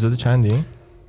اپیزود 0.00 0.18
چندی؟ 0.18 0.64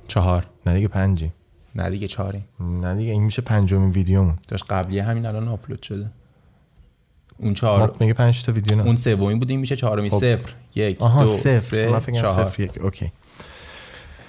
چهار. 0.08 0.46
نه 0.66 0.74
دیگه 0.74 0.88
پنجی. 0.88 1.32
نه 1.74 1.90
دیگه 1.90 2.08
چهاریم. 2.08 2.44
نه 2.60 2.94
دیگه 2.94 3.12
این 3.12 3.22
میشه 3.22 3.42
پنجمین 3.42 3.90
ویدیومون. 3.90 4.34
داشت 4.48 4.64
قبلی 4.70 4.98
همین 4.98 5.26
الان 5.26 5.48
آپلود 5.48 5.82
شده. 5.82 6.10
اون 7.38 7.54
چهار 7.54 7.96
میگه 8.00 8.12
پنج 8.12 8.42
تا 8.42 8.52
ویدیو 8.52 8.76
نه. 8.76 8.86
اون 8.86 8.96
سومی 8.96 9.34
بود 9.34 9.50
این 9.50 9.60
میشه 9.60 9.76
چهارمی 9.76 10.10
خب. 10.10 10.16
صفر 10.16 10.52
یک 10.74 11.02
آها 11.02 11.24
دو 11.24 11.26
صفر. 11.26 12.00
سه 12.00 12.12
چهار. 12.12 12.44
صفر 12.44 12.62
یک. 12.62 12.78
Okay. 12.80 13.12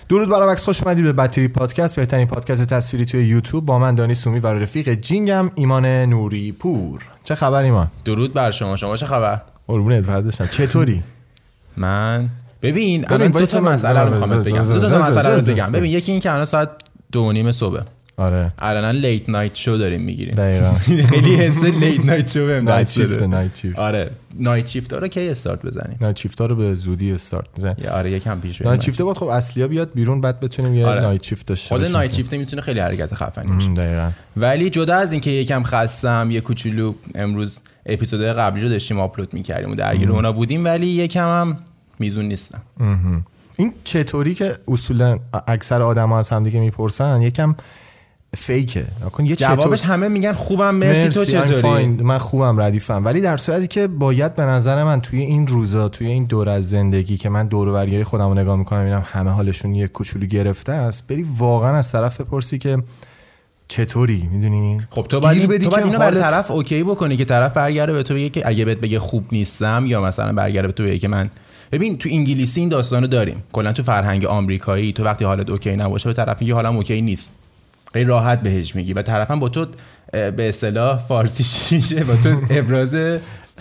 درود 0.10 0.30
برای 0.30 0.48
وکس 0.48 0.66
خوش 0.66 0.84
اومدید 0.84 1.06
به 1.06 1.14
Badtrip 1.14 1.48
پادکست. 1.48 1.96
بهترین 1.96 2.28
پادکست 2.28 2.64
تصویری 2.64 3.06
توی 3.06 3.26
یوتیوب. 3.26 3.66
با 3.66 3.80
من 3.80 3.96
دانی 3.96 4.16
سومی 4.16 4.40
و 4.40 4.48
رفیق 4.48 4.94
جینگم 4.94 5.52
ایمان 5.56 5.86
نوری 5.86 6.52
پور. 6.52 7.02
چه 7.24 7.36
خبر 7.36 7.64
ایمان؟ 7.64 7.92
درود 8.06 8.34
بر 8.34 8.52
شما. 8.52 8.76
شما 8.76 8.98
چه 8.98 9.06
خبر؟ 9.06 9.42
قربونت 9.68 10.06
فردشم 10.06 10.46
چطوری؟ 10.46 11.04
من 11.78 12.30
ببین 12.64 13.06
الان 13.08 13.32
دو 13.32 13.46
تا 13.46 13.62
مسئله 13.62 14.00
رو 14.00 14.10
می‌خوام 14.10 14.44
بگم. 14.44 14.62
دو 14.62 14.90
تا 14.90 15.00
مسئله 15.00 15.36
رو 15.36 15.42
بگم. 15.42 15.72
ببین 15.72 15.92
یکی 15.92 16.12
این 16.12 16.22
که 16.22 16.32
الان 16.32 16.46
ساعت 16.46 16.70
دو 17.12 17.22
و 17.22 17.32
نیم 17.32 17.52
صبح. 17.52 17.80
آره. 18.18 18.52
الان 18.60 18.96
لیت 18.96 19.30
نایت 19.30 19.56
شو 19.56 19.78
داریم 19.78 20.02
می‌گیریم. 20.02 20.36
دقیقا. 20.36 20.74
خیلی 21.12 21.36
حس 21.36 21.64
لیت 21.64 22.06
نایت 22.06 22.34
شو 22.34 22.46
بهم 22.48 22.70
نایت 22.70 22.90
شیفت 22.90 23.22
نایت 23.24 23.56
شیفت 23.58 23.80
آره. 23.80 24.12
نایت 24.40 24.68
شیفت 24.68 24.94
رو 24.94 25.08
کی 25.08 25.30
استارت 25.30 25.66
بزنیم؟ 25.66 25.98
نایت 26.02 26.18
شیفت 26.18 26.42
رو 26.42 26.56
به 26.56 26.76
زودی 26.76 27.12
استارت 27.12 27.46
می‌زنیم 27.58 27.76
یا 27.84 27.92
آره 27.92 28.12
یکم 28.12 28.40
پیش 28.42 28.58
بریم. 28.58 28.70
نایت 28.70 28.84
شیفت 28.84 29.02
باید 29.02 29.18
خب 29.18 29.26
اصلیا 29.28 29.68
بیاد 29.68 29.90
بیرون 29.96 30.22
بعد 30.22 30.40
بتونیم 30.40 30.76
یه 30.76 30.88
آره. 30.88 31.02
نایت 31.02 31.24
شیفت 31.24 31.48
داشته 31.48 31.70
خود 31.70 31.80
باشیم. 31.80 31.96
نایت 31.96 32.14
شیفت 32.14 32.34
می‌تونه 32.34 32.62
خیلی 32.62 32.80
حرکت 32.80 33.14
خفنی 33.14 33.54
باشه. 33.54 33.74
دقیقا. 33.74 34.10
ولی 34.38 34.70
جدا 34.70 34.96
از 34.96 35.12
اینکه 35.12 35.32
یکم 35.32 35.64
خستم 35.64 36.28
یه 36.32 36.42
کوچولو 36.42 36.94
امروز 37.16 37.60
اپیزودهای 37.86 38.34
قبلی 38.34 38.62
رو 38.62 38.70
داشتیم 38.70 39.00
آپلود 39.00 39.34
می‌کردیم 39.34 39.72
و 39.72 39.76
درگیر 39.76 40.12
اونا 40.12 40.32
بودیم 40.32 40.66
ولی 40.66 40.88
یکم 40.88 41.28
هم 41.28 41.58
میزون 42.00 42.26
نیستم 42.26 42.62
این 43.58 43.74
چطوری 43.84 44.34
که 44.34 44.58
اصولا 44.68 45.20
اکثر 45.48 45.82
آدم 45.82 46.10
ها 46.10 46.20
از 46.20 46.30
هم 46.30 46.44
دیگه 46.44 46.60
می‌پرسن؟ 46.60 47.22
یکم 47.22 47.56
فیکه. 48.38 48.86
نکن 49.06 49.26
یه 49.26 49.36
جوابش 49.36 49.82
چطور 49.82 49.94
همه 49.94 50.08
میگن 50.08 50.34
خوبم 50.34 50.76
مرسی, 50.76 51.10
تو 51.10 51.24
I'm 51.26 51.28
چطوری. 51.28 51.86
من 51.86 52.18
خوبم 52.18 52.62
ردیفم. 52.62 53.06
ولی 53.06 53.22
در 53.22 53.38
صورتی 53.38 53.68
که 53.68 53.88
باید 53.88 54.36
به 54.36 54.44
نظر 54.44 54.84
من 54.84 55.02
توی 55.02 55.22
این 55.22 55.48
روزا 55.48 55.90
توی 55.90 56.08
این 56.08 56.26
دور 56.26 56.50
از 56.50 56.70
زندگی 56.70 57.18
که 57.18 57.30
من 57.30 57.48
دور 57.48 57.68
و 57.68 58.04
خودم 58.04 58.28
رو 58.28 58.34
نگاه 58.34 58.56
می‌کنم 58.56 58.80
می‌بینم 58.80 59.06
همه 59.12 59.32
حالشون 59.32 59.76
یه 59.76 59.88
کوچولو 59.88 60.26
گرفته 60.26 60.72
است 60.72 61.08
بری 61.08 61.26
واقعا 61.38 61.76
از 61.78 61.92
طرف 61.92 62.22
بپرسی 62.22 62.58
که 62.58 62.78
چطوری؟ 63.68 64.30
می‌دونی؟ 64.32 64.82
خب 64.90 65.06
تو 65.10 65.20
باید, 65.20 65.50
بدی 65.50 65.66
تو 65.66 65.70
باید 65.70 65.86
اینو 65.86 65.98
حالت- 65.98 66.22
طرف 66.22 66.52
okay 66.52 66.84
بکنی 66.84 67.18
که 67.18 67.26
طرف 67.26 67.54
برگرده 67.54 67.94
به 67.94 68.04
تو 68.04 68.14
بگه 68.14 68.30
که 68.30 68.48
اگه 68.48 68.66
بهت 68.66 68.78
بگه 68.78 69.00
خوب 69.00 69.26
نیستم 69.32 69.84
یا 69.88 70.02
مثلا 70.02 70.34
برگرده 70.34 70.68
به 70.68 70.74
تو 70.74 70.84
بگه 70.84 71.00
که 71.00 71.08
من 71.08 71.30
ببین 71.74 71.98
تو 71.98 72.10
انگلیسی 72.12 72.60
این 72.60 72.70
داستانو 72.70 73.08
داریم. 73.08 73.44
کلا 73.54 73.74
تو 73.74 73.84
فرهنگ 73.84 74.26
آمریکایی 74.26 74.94
تو 74.94 75.04
وقتی 75.04 75.26
حالت 75.26 75.50
okay 75.50 75.76
نباشه 75.76 76.10
به 76.10 76.14
طرف 76.14 76.42
میگه 76.42 76.54
حالم 76.54 76.76
okay 76.76 77.02
نیست. 77.02 77.32
خیلی 77.94 78.06
راحت 78.06 78.42
بهش 78.42 78.76
میگی 78.76 78.94
و 78.94 79.02
طرفم 79.02 79.40
با 79.40 79.50
تو 79.50 79.66
به 80.12 80.50
اصطلاح 80.50 80.98
فارسی 81.08 81.46
میشه 81.76 82.04
با 82.04 82.16
تو 82.16 82.42
ابراز 82.50 82.96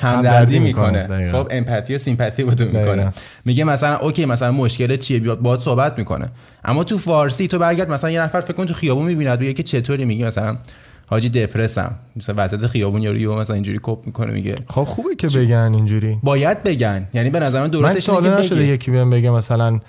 همدردی 0.01 0.59
می‌کنه. 0.59 1.33
خب 1.33 1.49
empathy 1.51 1.95
و 1.95 1.99
sympathy 1.99 2.45
با 2.45 2.55
تو. 2.55 2.65
می‌کنه. 2.65 3.13
میگه 3.45 3.65
مثلا 3.65 3.97
okay 3.97 4.27
مثلا 4.27 4.53
مشکل 4.53 4.97
چیه؟ 4.97 5.21
بیاد 5.21 5.39
باهات 5.39 5.61
صحبت 5.61 5.99
می‌کنه. 5.99 6.29
اما 6.65 6.85
تو 6.85 6.99
فارسی 6.99 7.49
تو 7.49 7.59
برگرد 7.59 7.91
مثلا 7.91 8.11
یه 8.11 8.21
نفر 8.21 8.41
فکر 8.41 8.53
کن 8.53 8.67
تو 8.67 8.75
خیابون 8.75 9.07
می‌بیند 9.07 9.39
بگه 9.39 9.53
که 9.53 9.63
چطوری 9.63 10.05
میگه؟ 10.05 10.27
مثلا 10.27 10.57
حاجی 11.07 11.29
دپرسم. 11.29 11.95
مثلا 12.17 12.35
وسط 12.39 12.67
خیابون 12.67 13.03
یارو 13.03 13.39
مثلا 13.41 13.55
اینجوری 13.55 13.81
کپ 13.83 14.07
می‌کنه 14.07 14.33
میگه. 14.33 14.57
خب 14.69 14.85
خوبه 14.85 15.15
که 15.15 15.29
بگن 15.29 15.73
اینجوری. 15.75 16.19
باید 16.23 16.63
بگن. 16.63 17.09
یعنی 17.15 17.31
به 17.31 17.41
نظر 17.41 17.59
من 17.59 17.65
من 17.65 17.71
درستش 17.71 18.09
اینه 18.09 18.21
حالا 18.21 18.37
که 18.37 18.41
نشده. 18.41 18.67
یکی 18.67 18.91
بهم 18.91 19.11
بگه 19.11 19.31
مثلا 19.31 19.81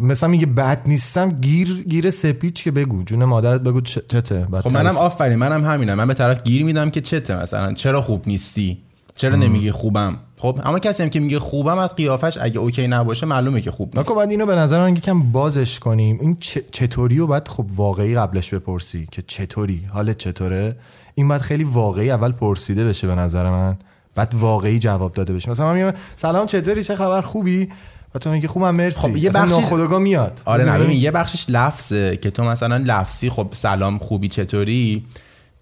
مثلا 0.00 0.28
میگه 0.28 0.46
بد 0.46 0.82
نیستم 0.86 1.28
گیر 1.28 1.84
گیر 1.88 2.10
سپیچ 2.10 2.64
که 2.64 2.70
بگو. 2.70 3.04
جون 3.04 3.24
مادرت 3.24 3.60
بگو 3.60 3.80
چته. 3.80 4.46
خب 4.62 4.72
منم 4.72 4.82
تعریف- 4.82 4.96
آفرین 4.96 5.38
منم 5.38 5.64
همینم. 5.64 5.94
من 5.94 6.06
به 6.08 6.14
طرف 6.14 6.42
گیر 6.42 6.64
میدم 6.64 6.90
که 6.90 7.00
چته 7.00 7.42
مثلا. 7.42 7.72
چرا 7.72 8.02
خوب 8.02 8.22
نیستی؟ 8.26 8.78
چرا 9.14 9.36
نمیگی 9.36 9.70
خوبم؟ 9.70 10.16
خب 10.42 10.60
اما 10.64 10.78
کسی 10.78 11.02
هم 11.02 11.10
که 11.10 11.20
میگه 11.20 11.38
خوبم 11.38 11.78
از 11.78 11.94
قیافش 11.94 12.38
اگه 12.40 12.58
اوکی 12.58 12.86
نباشه 12.88 13.26
معلومه 13.26 13.60
که 13.60 13.70
خوب 13.70 13.98
نیست. 13.98 14.16
بعد 14.16 14.30
اینو 14.30 14.46
به 14.46 14.54
نظر 14.54 14.80
من 14.80 14.96
یکم 14.96 15.22
بازش 15.32 15.78
کنیم. 15.78 16.18
این 16.20 16.36
چطوری 16.72 17.18
و 17.18 17.26
بعد 17.26 17.48
خب 17.48 17.66
واقعی 17.76 18.14
قبلش 18.14 18.54
بپرسی 18.54 19.08
که 19.10 19.22
چطوری؟ 19.26 19.86
حالت 19.92 20.18
چطوره؟ 20.18 20.76
این 21.14 21.28
باید 21.28 21.40
خیلی 21.40 21.64
واقعی 21.64 22.10
اول 22.10 22.32
پرسیده 22.32 22.84
بشه 22.84 23.06
به 23.06 23.14
نظر 23.14 23.50
من. 23.50 23.76
بعد 24.14 24.34
واقعی 24.34 24.78
جواب 24.78 25.12
داده 25.12 25.32
بشه. 25.32 25.50
مثلا 25.50 25.66
من 25.66 25.84
میگم 25.84 25.98
سلام 26.16 26.46
چطوری؟ 26.46 26.84
چه 26.84 26.96
خبر؟ 26.96 27.20
خوبی؟ 27.20 27.68
و 28.14 28.18
تو 28.18 28.30
میگی 28.30 28.46
خوبم 28.46 28.74
مرسی. 28.74 29.00
خب، 29.00 29.16
یه 29.16 29.30
ناخودآگاه 29.30 29.98
میاد. 29.98 30.40
آره 30.44 30.64
نه 30.64 30.94
یه 30.94 31.10
بخشش 31.10 31.46
لفظه 31.48 32.16
که 32.16 32.30
تو 32.30 32.44
مثلا 32.44 32.76
لفظی 32.76 33.30
خب 33.30 33.48
سلام 33.52 33.98
خوبی 33.98 34.28
چطوری؟ 34.28 35.04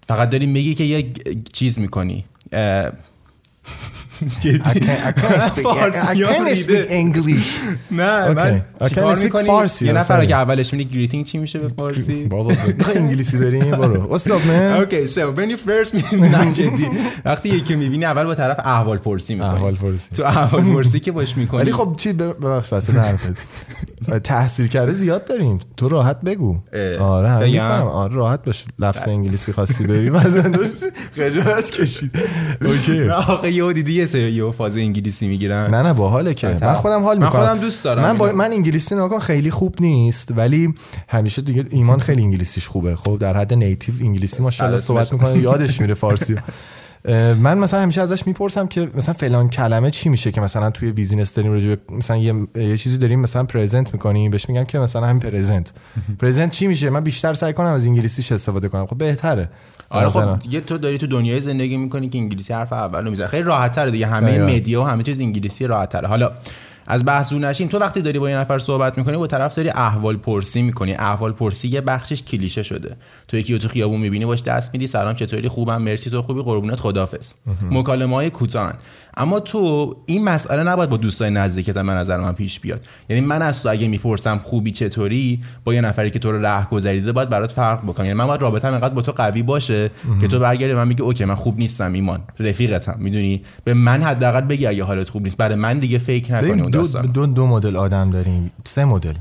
فقط 0.07 0.29
داری 0.29 0.45
میگی 0.45 0.75
که 0.75 0.83
یه 0.83 1.13
چیز 1.53 1.79
می‌کنی. 1.79 2.25
I 4.21 4.23
can't- 4.23 5.03
I 5.07 5.11
can't 5.21 5.43
speak- 5.49 5.65
I 6.11 6.15
can't 6.15 6.57
speak 6.65 6.89
English. 6.91 7.47
نه 7.91 8.27
Okay. 8.27 8.35
من 8.35 8.61
I 8.81 8.89
چیکار 8.89 9.15
می‌کنی؟ 9.15 9.47
فارسی 9.47 9.85
یه 9.85 9.93
نفر. 9.93 10.25
که 10.25 10.35
اولش 10.35 10.73
میگه 10.73 10.89
greeting 10.93 11.25
چی 11.25 11.37
میشه 11.37 11.59
به 11.59 11.67
فارسی؟ 11.67 12.23
بابا 12.35 12.53
می‌خوای 12.77 12.97
انگلیسی 12.97 13.37
بریم 13.37 13.71
برو. 13.71 14.17
What's 14.17 14.21
up 14.23 14.29
man? 14.29 14.51
Okay 14.79 15.07
so 15.07 15.35
when 15.35 15.49
you 15.49 15.57
first 15.69 16.13
نه 16.13 16.53
جدی. 16.53 16.87
وقتی 17.25 17.49
یکی 17.49 17.75
می‌بینی 17.75 18.05
اول 18.05 18.23
با 18.23 18.35
طرف 18.35 18.59
احوال 18.59 18.97
پرسی 18.97 19.33
می‌کنی. 19.33 19.49
احوال 19.49 19.75
پرسی. 19.75 20.15
تو 20.15 20.23
احوال 20.23 20.63
پرسی 20.63 20.99
که 20.99 21.11
باش 21.11 21.37
می‌کنی. 21.37 21.61
ولی 21.61 21.71
خب 21.73 21.95
چی 21.97 22.13
ببخش 22.13 22.73
وسط 22.73 22.93
حرفت 22.95 23.31
تحصیل 24.23 24.67
کرده 24.67 24.91
زیاد 24.91 25.25
داریم. 25.25 25.57
تو 25.77 25.89
راحت 25.89 26.21
بگو. 26.21 26.57
آره 26.99 27.29
هم 27.29 27.69
آره 27.87 28.15
راحت 28.15 28.45
باش 28.45 28.65
لفظ 28.79 29.07
انگلیسی 29.07 29.53
خواستی 29.53 29.83
بری. 29.83 30.09
مثلا 30.09 30.51
خجالت 31.15 31.71
کشید. 31.71 32.11
okay 32.65 33.09
آخه 33.09 33.51
یهو 33.51 33.71
دیدی 33.73 33.93
یه 34.15 34.21
سری 34.21 34.31
یهو 34.31 34.51
فاز 34.51 34.75
انگلیسی 34.75 35.27
می‌گیرن. 35.27 35.75
نه 35.75 35.81
نه 35.81 35.93
باحاله 35.93 36.33
که. 36.33 36.57
من 36.61 36.73
خودم 36.73 37.03
حال 37.03 37.17
من 37.17 37.25
می‌کنم. 37.25 37.41
خودم 37.41 37.57
دوست 37.57 37.83
دارم 37.83 38.03
من, 38.03 38.17
با... 38.17 38.31
من 38.31 38.51
انگلیسی 38.51 38.95
نگاه 38.95 39.19
خیلی 39.19 39.51
خوب 39.51 39.75
نیست 39.79 40.31
ولی 40.35 40.73
همیشه 41.07 41.41
دیگه 41.41 41.65
ایمان 41.69 41.99
خیلی 41.99 42.21
انگلیسیش 42.21 42.67
خوبه. 42.67 42.95
خب 42.95 43.17
در 43.17 43.37
حد 43.37 43.53
native 43.53 43.95
انگلیسی 44.01 44.43
ماشاءالله 44.43 44.77
صحبت 44.77 45.13
می‌کنه 45.13 45.37
یادش 45.37 45.81
میره 45.81 45.93
فارسی. 45.93 46.35
من 47.39 47.57
مثلا 47.57 47.81
همیشه 47.81 48.01
ازش 48.01 48.27
می‌پرسم 48.27 48.67
که 48.67 48.89
مثلا 48.95 49.13
فلان 49.13 49.49
کلمه 49.49 49.91
چی 49.91 50.09
میشه 50.09 50.31
که 50.31 50.41
مثلا 50.41 50.69
توی 50.69 50.91
business 50.91 51.33
داریم 51.33 51.51
راجع 51.51 51.75
مثلا 51.89 52.17
یه, 52.17 52.33
یه 52.55 52.77
چیزی 52.77 52.97
داریم 52.97 53.19
مثلا 53.19 53.43
present 53.43 53.93
می‌کنیم 53.93 54.31
بهش 54.31 54.49
میگم 54.49 54.63
که 54.63 54.79
مثلا 54.79 55.07
همین 55.07 55.19
present 55.19 55.71
پرزنت 56.19 56.51
چی 56.57 56.67
میشه؟ 56.67 56.89
من 56.89 57.03
بیشتر 57.03 57.33
سعی 57.33 57.53
کنم 57.53 57.73
از 57.73 57.87
انگلیسیش 57.87 58.31
استفاده 58.31 58.67
کنم. 58.67 58.85
خب 58.85 58.97
بهتره. 58.97 59.49
آره. 59.89 60.09
خب 60.09 60.37
یه 60.49 60.61
تو 60.61 60.77
داری 60.77 60.97
تو 60.97 61.07
دنیای 61.07 61.41
زندگی 61.41 61.77
می‌کنی 61.77 62.09
که 62.09 62.17
انگلیسی 62.17 62.53
حرف 62.53 62.73
اول 62.73 63.03
رو 63.03 63.09
می‌زنی. 63.09 63.27
خیلی 63.27 63.43
راحت 63.43 63.71
تره 63.71 63.91
دیگه. 63.91 64.07
همه. 64.07 64.55
مدیا 64.55 64.81
و 64.81 64.85
همه 64.85 65.03
چیز 65.03 65.19
انگلیسی 65.19 65.67
راحت 65.67 65.89
تره 65.89 66.07
حالا 66.07 66.31
از 66.87 67.05
بحث 67.05 67.33
نشیم 67.33 67.67
تو 67.67 67.77
وقتی 67.79 68.01
داری 68.01 68.19
با 68.19 68.29
یه 68.29 68.37
نفر 68.37 68.59
صحبت 68.59 68.97
می‌کنی 68.97 69.17
با 69.17 69.27
طرف 69.27 69.55
داری 69.55 69.69
احوال 69.69 70.17
پرسی 70.17 70.61
می‌کنی. 70.61 70.93
احوال 70.93 71.31
پرسی 71.31 71.67
یه 71.67 71.81
بخشش 71.81 72.23
کلیشه 72.23 72.63
شده. 72.63 72.95
تو 73.27 73.37
یکی 73.37 73.59
تو 73.59 73.67
خیابون 73.67 73.99
می‌بینی 73.99 74.25
باش 74.25 74.43
دست 74.43 74.73
میدی 74.73 74.87
سلام 74.87 75.15
چطوری؟ 75.15 75.47
خوبم 75.47 75.81
مرسی 75.81 76.09
تو 76.09 76.21
خوبی 76.21 76.41
قربونت 76.41 76.79
خدافظ 76.79 77.33
مکالمه 77.71 78.15
های 78.15 78.29
کوتاه. 78.29 78.73
اما 79.17 79.39
تو 79.39 79.95
این 80.05 80.23
مسئله 80.23 80.63
نباید 80.63 80.89
با 80.89 80.97
دوستای 80.97 81.29
نزدیکت 81.29 81.77
من 81.77 81.97
نظر 81.97 82.17
من 82.17 82.33
پیش 82.33 82.59
بیاد. 82.59 82.87
یعنی 83.09 83.21
من 83.21 83.41
از 83.41 83.63
تو 83.63 83.69
اگه 83.69 83.87
می‌پرسم 83.87 84.37
خوبی 84.37 84.71
چطوری 84.71 85.41
با 85.63 85.73
یه 85.73 85.81
نفری 85.81 86.11
که 86.11 86.19
تو 86.19 86.31
رو 86.31 86.45
ره 86.45 86.65
گذریده 86.65 87.11
باید 87.11 87.29
برات 87.29 87.51
فرق 87.51 87.83
بکنه. 87.83 88.05
یعنی 88.05 88.17
من 88.19 88.27
باید 88.27 88.41
رابطه‌م 88.41 88.73
انقدر 88.73 88.93
با 88.93 89.01
تو 89.01 89.11
قوی 89.11 89.43
باشه 89.43 89.91
که 90.21 90.27
تو 90.27 90.39
برگردی 90.39 90.73
من 90.73 90.87
میگی 90.87 91.03
اوکی 91.03 91.25
من 91.25 91.35
خوب 91.35 91.59
نیستم 91.59 91.93
ایمان. 91.93 92.21
رفیقتم 92.39 92.95
می‌دونی؟ 92.99 93.41
به 93.63 93.73
من 93.73 94.03
حداقل 94.03 94.41
بگی 94.41 94.65
اگه 94.65 94.83
حالت 94.83 95.09
خوب 95.09 95.23
نیست. 95.23 95.37
برای 95.37 95.55
من 95.55 95.79
دیگه 95.79 95.97
فکر 95.97 96.33
نکنی 96.33 96.61
اون 96.61 96.71
دو, 96.71 96.87
دو, 97.13 97.25
دو 97.25 97.47
مدل 97.47 97.75
آدم 97.75 98.09
داریم. 98.09 98.51
سه 98.63 98.85
مدل. 98.85 99.13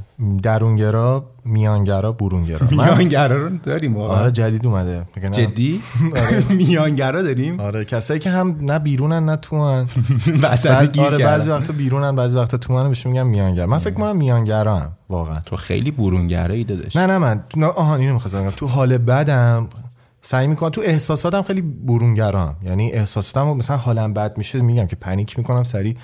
درونگرا 0.42 1.24
میانگرا 1.44 2.12
برونگرا 2.12 2.58
میانگرا 2.70 3.36
رو 3.36 3.56
داریم 3.56 3.96
آره 3.96 4.30
جدید 4.30 4.66
اومده. 4.66 5.06
جدی؟ 5.32 5.80
میانگرا 6.56 7.22
داریم؟ 7.22 7.60
آره 7.60 7.84
کسایی 7.84 8.20
که 8.20 8.30
هم 8.30 8.56
نه 8.60 8.78
بیرونن 8.78 9.24
نه 9.24 9.36
تو 9.36 9.68
هن 9.68 9.86
وسط 10.42 10.68
بعض 10.68 10.92
گیر 10.92 11.04
آره. 11.04 11.24
بعضی 11.24 11.50
وقتا 11.50 11.72
بیرونن 11.72 12.16
بعضی 12.16 12.36
وقتا 12.36 12.56
تو 12.58 12.78
هن 12.78 12.88
بهشون 12.88 13.12
میگم 13.12 13.26
میانگر. 13.26 13.66
من 13.66 13.78
فکر 13.78 13.94
کنم 13.94 14.16
میانگرا 14.16 14.76
هم 14.78 14.92
واقعا. 15.08 15.36
تو 15.46 15.56
خیلی 15.56 15.90
برونگرایی 15.90 16.64
دادش 16.64 16.96
نه 16.96 17.06
نه 17.06 17.18
من 17.18 17.44
نه 17.56 17.66
آها 17.66 17.96
اینو 17.96 18.12
می‌خواستم 18.12 18.40
بگم. 18.40 18.50
تو 18.50 18.66
حال 18.66 18.98
بدم 18.98 19.68
سعی 20.22 20.46
می‌کنم 20.46 20.68
تو 20.70 20.80
احساساتم 20.84 21.42
خیلی 21.42 21.62
برونگرام. 21.62 22.56
یعنی 22.62 22.92
احساساتم 22.92 23.48
مثلا 23.48 23.76
حالم 23.76 24.12
بد 24.14 24.38
میشه 24.38 24.60
میگم 24.60 24.86
که 24.86 24.96
پنیک 24.96 25.38
می‌کنم 25.38 25.62
سریع 25.62 25.96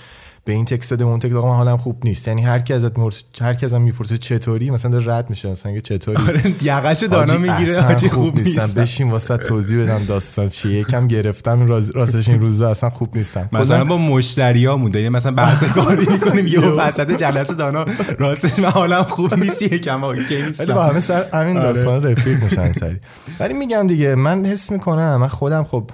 به 0.47 0.53
این 0.53 0.65
تکست 0.65 0.93
بده 0.93 1.05
اون 1.05 1.19
تکست 1.19 1.35
آقا 1.35 1.49
من 1.51 1.57
حالم 1.57 1.77
خوب 1.77 1.97
نیست. 2.05 2.29
یعنی 2.29 2.43
هر 2.43 2.59
کی 2.59 2.73
ازت 2.73 2.99
مرس... 2.99 3.23
هر 3.41 3.55
کی 3.55 3.67
ازم 3.67 3.81
می‌پرسه 3.83 4.19
چطوری 4.19 4.71
مثلا 4.71 4.91
داره 4.91 5.15
رد 5.15 5.31
میشه 5.31 5.51
مثلا 5.51 5.73
میگه 5.73 5.81
چطوری. 5.81 6.23
آره 6.23 6.43
یقشو 6.63 7.07
دانا 7.07 7.39
می‌گیره 7.39 7.81
حاجی 7.81 8.09
خوب 8.09 8.37
نیستم. 8.39 8.63
نیست 8.63 8.75
بشین 8.75 9.11
واسه 9.11 9.37
توضیح 9.37 9.83
بدم 9.83 10.05
داستان 10.05 10.49
چیه. 10.49 10.81
یکم 10.81 11.09
گرفتم 11.09 11.67
راستش 11.67 12.29
این 12.29 12.41
روزا 12.41 12.71
اصلا 12.71 12.91
خوب 12.91 13.17
نیستم. 13.17 13.49
مثلا 13.53 13.85
با 13.85 13.99
مشتریامون 13.99 14.91
داریم 14.91 15.13
مثلا 15.13 15.33
بحث 15.33 15.65
کاری 15.75 16.07
می‌کنیم 16.13 16.47
یه 16.47 16.61
وسط 16.61 17.17
جلسه 17.17 17.55
دانا 17.55 17.85
راستش 18.19 18.59
من 18.59 18.71
حالم 18.71 19.03
خوب 19.03 19.35
نیست 19.35 19.63
یکم 19.63 20.05
اوکی 20.05 20.23
ولی 20.37 20.43
با 20.43 20.49
نیستم 20.49 20.75
همه 20.75 21.01
سر 21.01 21.25
همین 21.33 21.57
آره. 21.57 21.73
داستان 21.73 22.03
رفیق 22.03 22.43
میشن 22.45 22.73
سری 22.73 23.01
ولی 23.41 23.55
میگم 23.55 23.87
دیگه 23.87 24.15
من 24.15 24.47
حس 24.47 24.73
می‌کنم 24.73 25.17
من 25.17 25.29
خودم 25.29 25.65
خب 25.65 25.91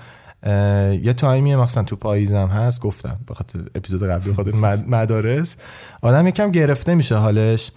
یه 1.02 1.12
تایمیه 1.12 1.56
مثلا 1.56 1.82
تو 1.82 1.96
پاییزم 1.96 2.46
هست 2.46 2.80
گفتم 2.80 3.20
به 3.26 3.34
خاطر 3.34 3.58
اپیزود 3.74 4.02
قبلی 4.02 4.30
به 4.30 4.34
خاطر 4.34 4.50
مد- 4.50 4.88
مدارس. 4.88 5.56
آدم 6.02 6.26
یکم 6.26 6.50
گرفته 6.50 6.94
میشه 6.94 7.16
حالش. 7.16 7.70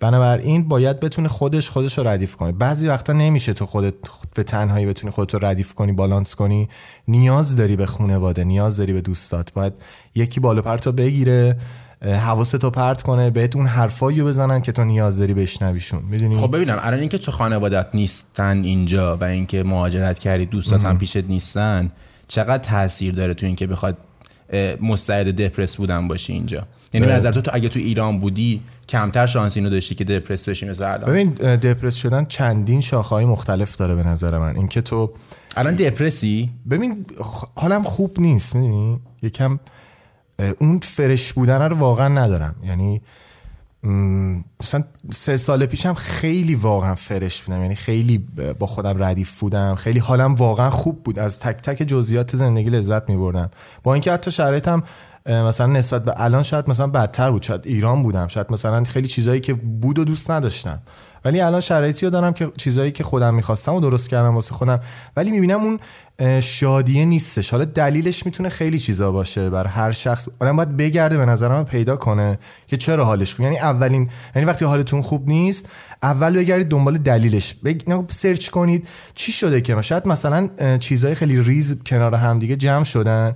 بنابراین 0.00 0.68
باید 0.68 1.00
بتونه 1.00 1.28
خودش 1.28 1.70
خودش 1.70 1.98
رو 1.98 2.08
ردیف 2.08 2.36
کنه. 2.36 2.52
بعضی 2.52 2.88
وقتا 2.88 3.12
نمیشه 3.12 3.52
تو 3.52 3.66
خودت 3.66 3.94
به 4.34 4.42
تنهایی 4.42 4.86
بتونی 4.86 5.10
خودت 5.10 5.34
رو 5.34 5.44
ردیف 5.44 5.74
کنی 5.74 5.92
بالانس 5.92 6.34
کنی. 6.34 6.68
نیاز 7.08 7.56
داری 7.56 7.76
به 7.76 7.86
خانواده 7.86 8.44
نیاز 8.44 8.76
داری 8.76 8.92
به 8.92 9.00
دوستات. 9.00 9.52
باید 9.52 9.72
یکی 10.14 10.40
بالا 10.40 10.62
پرتو 10.62 10.92
بگیره 10.92 11.56
حواستو 12.02 12.70
پرت 12.70 13.02
کنه 13.02 13.30
بهت 13.30 13.56
اون 13.56 13.66
حرفایی 13.66 14.20
رو 14.20 14.26
بزنن 14.26 14.62
که 14.62 14.72
تو 14.72 14.84
نیاز 14.84 15.18
داری 15.18 15.34
بشنویشون. 15.34 16.02
می‌دونی؟ 16.10 16.36
خب 16.36 16.56
ببینم 16.56 16.78
الان 16.82 17.00
اینکه 17.00 17.18
تو 17.18 17.32
خانوادت 17.32 17.86
نیستن 17.94 18.64
اینجا 18.64 19.16
و 19.16 19.24
اینکه 19.24 19.62
مهاجرت 19.62 20.18
کردی 20.18 20.46
دوستات 20.46 20.84
هم 20.84 20.98
پیشت 20.98 21.16
نیستن 21.16 21.90
چقدر 22.32 22.58
تاثیر 22.58 23.14
داره 23.14 23.34
تو 23.34 23.46
اینکه 23.46 23.66
بخواد 23.66 23.96
مستعد 24.80 25.26
دپرس 25.42 25.76
بودن 25.76 26.08
باشی 26.08 26.32
اینجا. 26.32 26.66
یعنی 26.92 27.06
به. 27.06 27.12
نظر 27.12 27.32
تو, 27.32 27.40
تو 27.40 27.50
اگه 27.54 27.68
تو 27.68 27.78
ایران 27.78 28.18
بودی 28.18 28.60
کمتر 28.88 29.26
شانس 29.26 29.56
اینو 29.56 29.70
داشتی 29.70 29.94
که 29.94 30.04
دپرس 30.04 30.48
بشی 30.48 30.68
مثل 30.68 30.84
الان؟ 30.84 31.10
ببین 31.10 31.30
دپرس 31.56 31.94
شدن 31.94 32.24
چندین 32.24 32.80
شاخه‌های 32.80 33.24
مختلف 33.24 33.76
داره 33.76 33.94
به 33.94 34.02
نظر 34.02 34.38
من. 34.38 34.56
اینکه 34.56 34.80
تو 34.80 35.12
الان 35.56 35.74
دپرسی؟ 35.74 36.50
ببین 36.70 37.06
حالم 37.54 37.82
خوب 37.82 38.20
نیست 38.20 38.54
می‌دونی؟ 38.54 39.00
یکم 39.22 39.58
اون 40.58 40.78
فرش 40.78 41.32
بودن 41.32 41.62
رو 41.62 41.76
واقعا 41.76 42.08
ندارم. 42.08 42.54
یعنی 42.64 43.02
مثلا 44.60 44.84
سه 45.12 45.36
سال 45.36 45.66
پیشم 45.66 45.94
خیلی 45.94 46.54
واقعا 46.54 46.94
فرش 46.94 47.42
بودم. 47.42 47.62
یعنی 47.62 47.74
خیلی 47.74 48.26
با 48.58 48.66
خودم 48.66 49.02
ردیف 49.02 49.40
بودم. 49.40 49.74
خیلی 49.74 49.98
حالم 49.98 50.34
واقعا 50.34 50.70
خوب 50.70 51.02
بود. 51.02 51.18
از 51.18 51.40
تک 51.40 51.56
تک 51.56 51.82
جزئیات 51.82 52.36
زندگی 52.36 52.70
لذت 52.70 53.08
می 53.08 53.16
بردم 53.16 53.50
با 53.82 53.94
اینکه 53.94 54.12
حتی 54.12 54.30
اه، 55.26 55.42
مثلا 55.42 55.66
نسبت 55.66 56.04
به 56.04 56.14
الان 56.16 56.42
شاید 56.42 56.70
مثلا 56.70 56.86
بدتر 56.86 57.30
بود. 57.30 57.42
شاید 57.42 57.66
ایران 57.66 58.02
بودم. 58.02 58.28
شاید 58.28 58.46
مثلا 58.52 58.84
خیلی 58.84 59.08
چیزایی 59.08 59.40
که 59.40 59.54
بود 59.54 59.98
و 59.98 60.04
دوست 60.04 60.30
نداشتم. 60.30 60.82
ولی 61.24 61.40
الان 61.40 61.60
شرایطی 61.60 62.06
رو 62.06 62.12
دارم 62.12 62.32
که 62.32 62.52
چیزایی 62.56 62.90
که 62.90 63.04
خودم 63.04 63.34
می‌خواستم 63.34 63.74
و 63.74 63.80
درست 63.80 64.08
کردم 64.08 64.34
واسه 64.34 64.54
خودم. 64.54 64.80
ولی 65.16 65.30
می‌بینم 65.30 65.60
اون 65.60 65.78
شادیه 66.40 67.04
نیستش. 67.04 67.50
حالا 67.50 67.64
دلیلش 67.64 68.26
می‌تونه 68.26 68.48
خیلی 68.48 68.78
چیزا 68.78 69.12
باشه 69.12 69.50
بر 69.50 69.66
هر 69.66 69.92
شخص. 69.92 70.28
آدم 70.40 70.56
باید 70.56 70.76
بگرده 70.76 71.16
به 71.16 71.26
نظرم 71.26 71.64
پیدا 71.64 71.96
کنه 71.96 72.38
که 72.66 72.76
چرا 72.76 73.04
حالش 73.04 73.34
خوب. 73.34 73.44
یعنی 73.44 73.58
اولین 73.58 74.10
یعنی 74.34 74.46
وقتی 74.46 74.64
حالتون 74.64 75.02
خوب 75.02 75.28
نیست 75.28 75.66
اول 76.02 76.36
بگردید 76.36 76.68
دنبال 76.68 76.98
دلیلش. 76.98 77.54
بگ... 77.64 77.82
سرچ 78.08 78.48
کنید 78.48 78.88
چی 79.14 79.32
شده 79.32 79.60
که 79.60 79.82
شاید 79.82 80.08
مثلا 80.08 80.48
چیزای 80.78 81.14
خیلی 81.14 81.40
ریز 81.40 81.82
کنار 81.86 82.14
هم 82.14 82.38
دیگه 82.38 82.56
جمع 82.56 82.84
شدن 82.84 83.34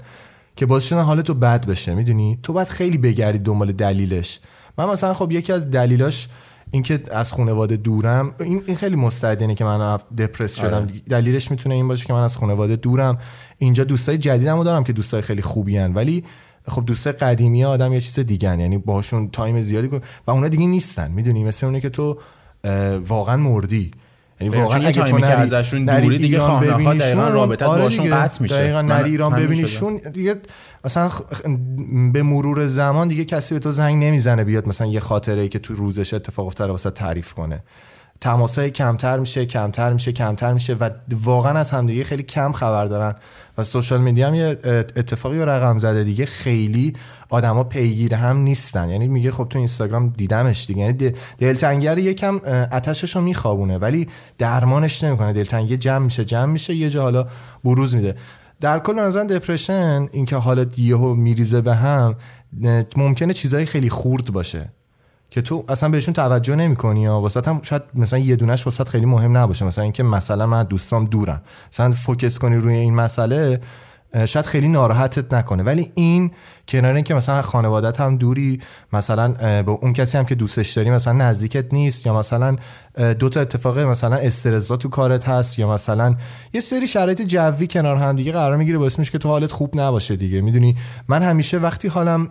که 0.56 0.66
باعث 0.66 0.84
شدن 0.84 1.02
حالتو 1.02 1.34
بد 1.34 1.66
بشه. 1.66 1.94
می‌دونی؟ 1.94 2.38
تو 2.42 2.52
باید 2.52 2.68
خیلی 2.68 2.98
بگردی 2.98 3.38
دنبال 3.38 3.72
دلیلش. 3.72 4.40
من 4.78 4.84
مثلا 4.88 5.14
خب 5.14 5.32
یکی 5.32 5.52
از 5.52 5.70
دلیلاش 5.70 6.28
اینکه 6.70 7.00
از 7.12 7.32
خانواده 7.32 7.76
دورم 7.76 8.34
این 8.40 8.74
خیلی 8.74 8.96
مستعدینه 8.96 9.54
که 9.54 9.64
من 9.64 9.98
دپرس 10.18 10.54
شدم 10.54 10.82
آره. 10.82 10.86
دلیلش 10.86 11.50
می‌تونه 11.50 11.74
این 11.74 11.88
باشه 11.88 12.06
که 12.06 12.12
من 12.12 12.22
از 12.22 12.36
خانواده 12.36 12.76
دورم 12.76 13.18
اینجا 13.58 13.84
دوستای 13.84 14.18
جدیدمو 14.18 14.64
دارم 14.64 14.84
که 14.84 14.92
دوستای 14.92 15.22
خیلی 15.22 15.42
خوبی 15.42 15.76
هن. 15.76 15.94
ولی 15.94 16.24
خب 16.68 16.86
دوستای 16.86 17.12
قدیمی 17.12 17.64
آدم 17.64 17.92
یه 17.92 18.00
چیز 18.00 18.18
دیگه. 18.18 18.58
یعنی 18.58 18.78
باشون 18.78 19.28
تایم 19.30 19.60
زیادی 19.60 19.88
کن 19.88 20.00
و 20.26 20.30
اونا 20.30 20.48
دیگه 20.48 20.66
نیستن 20.66 21.10
می‌دونی 21.10 21.44
مثل 21.44 21.66
اونه 21.66 21.80
که 21.80 21.88
تو 21.90 22.18
واقعا 23.06 23.36
مردی 23.36 23.90
یعنی 24.40 24.56
یه 24.56 24.64
اگه 24.86 24.92
تو 25.04 25.18
نری- 25.18 25.32
ازشون 25.32 25.84
دوری 25.84 26.18
دیگه 26.18 26.38
ببینیشون، 26.38 26.96
دقیقاً 26.96 27.28
رابطت 27.28 27.62
آره 27.62 27.82
باشون. 27.82 28.10
قطع 28.10 28.42
میشه. 28.42 28.54
دقیقاً 28.56 28.82
نری 28.82 29.10
ایران 29.10 29.32
ببینیشون 29.32 29.96
دیگه 29.96 30.36
مثلا 30.84 31.10
به 32.12 32.22
مرور 32.22 32.66
زمان 32.66 33.08
دیگه 33.08 33.24
کسی 33.24 33.54
به 33.54 33.60
تو 33.60 33.70
زنگ 33.70 34.04
نمی‌زنه 34.04 34.44
بیاد 34.44 34.68
مثلا 34.68 34.86
یه 34.86 35.00
خاطره 35.00 35.42
ای 35.42 35.48
که 35.48 35.58
تو 35.58 35.74
روزش 35.74 36.14
اتفاق 36.14 36.46
افتاده 36.46 36.72
واسه 36.72 36.90
تعریف 36.90 37.32
کنه 37.32 37.62
تماسای 38.20 38.70
کمتر 38.70 39.18
میشه 39.18 39.46
کمتر 39.46 39.92
میشه 39.92 40.12
کمتر 40.12 40.52
میشه 40.52 40.74
و 40.74 40.90
واقعا 41.22 41.58
از 41.58 41.70
همدیگه 41.70 42.04
خیلی 42.04 42.22
کم 42.22 42.52
خبر 42.52 42.86
دارن 42.86 43.14
و 43.58 43.64
سوشال 43.64 44.00
میدیا 44.00 44.28
هم 44.28 44.34
یه 44.34 44.58
اتفاقی 44.96 45.38
رقم 45.38 45.78
زده 45.78 46.04
دیگه. 46.04 46.26
خیلی 46.26 46.96
آدما 47.30 47.64
پیگیر 47.64 48.14
هم 48.14 48.36
نیستن. 48.36 48.90
یعنی 48.90 49.08
میگه 49.08 49.30
خب 49.30 49.46
تو 49.50 49.58
اینستاگرام 49.58 50.08
دیدمش 50.08 50.66
دیگه. 50.66 50.80
یعنی 50.80 50.92
دل- 50.92 51.14
دلتنگی 51.38 51.86
یکم 51.86 52.38
آتشش 52.72 53.16
رو 53.16 53.22
میخوابونه 53.22 53.78
ولی 53.78 54.08
درمانش 54.38 55.04
نمی‌کنه. 55.04 55.32
دلتنگی 55.32 55.76
جمع 55.76 56.04
میشه 56.04 56.24
جمع 56.24 56.52
میشه 56.52 56.74
یه 56.74 56.90
جا 56.90 57.02
حالا 57.02 57.26
بروز 57.64 57.94
میده. 57.94 58.14
در 58.60 58.78
کل 58.78 58.92
مثلا 58.92 59.24
دپرشن 59.24 60.08
اینکه 60.12 60.36
حالت 60.36 60.78
یهو 60.78 61.14
میریزه 61.14 61.60
به 61.60 61.74
هم 61.74 62.14
نه، 62.60 62.86
ممکنه 62.96 63.32
چیزای 63.32 63.66
خیلی 63.66 63.90
خورد 63.90 64.32
باشه. 64.32 64.72
که 65.30 65.42
تو 65.42 65.64
اصلا 65.68 65.88
بهشون 65.88 66.14
توجه 66.14 66.56
نمی‌کنی 66.56 67.02
یا 67.02 67.20
واسه 67.20 67.42
هم 67.46 67.60
شاید 67.62 67.82
مثلا 67.94 68.18
یه 68.18 68.36
دونش 68.36 68.66
واسه 68.66 68.84
خیلی 68.84 69.06
مهم 69.06 69.36
نباشه. 69.36 69.64
مثلا 69.64 69.82
اینکه 69.84 70.02
مثلا 70.02 70.46
من 70.46 70.62
دوستام 70.62 71.04
دورم 71.04 71.42
مثلا 71.72 71.90
فوکس 71.90 72.38
کنی 72.38 72.56
روی 72.56 72.74
این 72.74 72.94
مسئله 72.94 73.60
شاید 74.24 74.46
خیلی 74.46 74.68
ناراحتت 74.68 75.34
نکنه. 75.34 75.62
ولی 75.62 75.92
این 75.94 76.30
کنار 76.68 76.94
اینکه 76.94 77.14
مثلا 77.14 77.42
خانوادت 77.42 78.00
هم 78.00 78.16
دوری 78.16 78.60
مثلا 78.92 79.62
با 79.62 79.72
اون 79.72 79.92
کسی 79.92 80.18
هم 80.18 80.24
که 80.24 80.34
دوستش 80.34 80.72
داری 80.72 80.90
مثلا 80.90 81.12
نزدیکت 81.12 81.74
نیست 81.74 82.06
یا 82.06 82.18
مثلا 82.18 82.56
دو 83.18 83.28
تا 83.28 83.40
اتفاق 83.40 83.78
مثلا 83.78 84.16
استرزا 84.16 84.76
تو 84.76 84.88
کارت 84.88 85.28
هست 85.28 85.58
یا 85.58 85.70
مثلا 85.70 86.14
یه 86.52 86.60
سری 86.60 86.86
شرایط 86.86 87.22
جوی 87.22 87.66
کنار 87.66 87.96
هم 87.96 88.16
دیگه 88.16 88.32
قرار 88.32 88.56
می‌گیره 88.56 88.78
باعث 88.78 88.98
میشه 88.98 89.12
که 89.12 89.18
تو 89.18 89.28
حالت 89.28 89.52
خوب 89.52 89.80
نباشه 89.80 90.16
دیگه. 90.16 90.40
می‌دونی؟ 90.40 90.76
من 91.08 91.22
همیشه 91.22 91.58
وقتی 91.58 91.88
حالم 91.88 92.28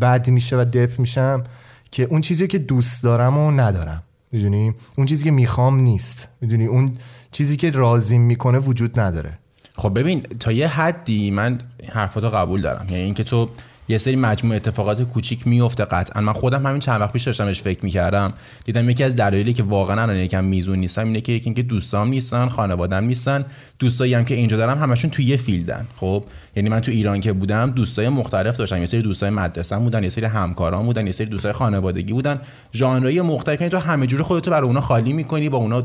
بد 0.00 0.30
میشه 0.30 0.56
و 0.56 0.64
دپ 0.64 0.98
میشم 0.98 1.44
که 1.90 2.02
اون 2.02 2.20
چیزی 2.20 2.46
که 2.46 2.58
دوست 2.58 3.02
دارم 3.02 3.38
و 3.38 3.50
ندارم. 3.50 4.02
می‌دونی؟ 4.32 4.74
اون 4.96 5.06
چیزی 5.06 5.24
که 5.24 5.30
می‌خوام 5.30 5.80
نیست. 5.80 6.28
می‌دونی؟ 6.40 6.66
اون 6.66 6.96
چیزی 7.32 7.56
که 7.56 7.70
راضیم 7.70 8.20
می‌کنه 8.20 8.58
وجود 8.58 9.00
نداره. 9.00 9.38
خب 9.74 9.98
ببین 9.98 10.20
تا 10.20 10.52
یه 10.52 10.68
حدی 10.68 11.30
من 11.30 11.60
حرفاتو 11.92 12.28
قبول 12.28 12.60
دارم. 12.60 12.86
یعنی 12.90 13.04
اینکه 13.04 13.24
تو 13.24 13.50
یه 13.90 13.98
سری 13.98 14.16
مجموع 14.16 14.56
اتفاقات 14.56 15.02
کوچیک 15.02 15.46
میفته 15.46 15.84
قطعا. 15.84 16.22
من 16.22 16.32
خودم 16.32 16.66
همین 16.66 16.80
چند 16.80 17.00
وقت 17.00 17.12
پیش 17.12 17.22
داشتم 17.22 17.44
بهش 17.44 17.62
فکر 17.62 17.84
می‌کردم. 17.84 18.32
دیدم 18.64 18.90
یکی 18.90 19.04
از 19.04 19.16
دلایلی 19.16 19.52
که 19.52 19.62
واقعا 19.62 20.02
الان 20.02 20.16
یکم 20.16 20.44
میزون 20.44 20.78
نیستم 20.78 21.06
اینه 21.06 21.20
که 21.20 21.32
اینکه 21.32 21.62
دوستام 21.62 22.08
نیستن 22.08 22.48
خانوادم 22.48 23.04
نیستن. 23.04 23.44
دوستایی 23.78 24.14
هم 24.14 24.24
که 24.24 24.34
اینجا 24.34 24.56
دارم 24.56 24.78
همشون 24.78 25.10
توی 25.10 25.24
یه 25.24 25.36
فیلدن. 25.36 25.86
خب؟ 25.96 26.24
یعنی 26.56 26.68
من 26.68 26.80
تو 26.80 26.90
ایران 26.90 27.20
که 27.20 27.32
بودم 27.32 27.70
دوستای 27.70 28.08
مختلف 28.08 28.56
داشتم. 28.56 28.78
یه 28.78 28.86
سری 28.86 29.02
دوستای 29.02 29.30
مدرسه 29.30 29.76
بودن 29.78 30.02
یه 30.02 30.08
سری 30.08 30.24
همکاران 30.24 30.84
بودن 30.84 31.06
یه 31.06 31.12
سری 31.12 31.26
دوستای 31.26 31.52
خانوادگی 31.52 32.12
بودن. 32.12 32.40
ژانرهای 32.74 33.20
مختلف. 33.20 33.60
یعنی 33.60 33.70
تو 33.70 33.78
همه 33.78 34.06
جوره 34.06 34.22
خودتو 34.22 34.50
برای 34.50 34.66
اونا 34.66 34.80
خالی 34.80 35.12
می‌کنی 35.12 35.48
با 35.48 35.58
اونا 35.58 35.82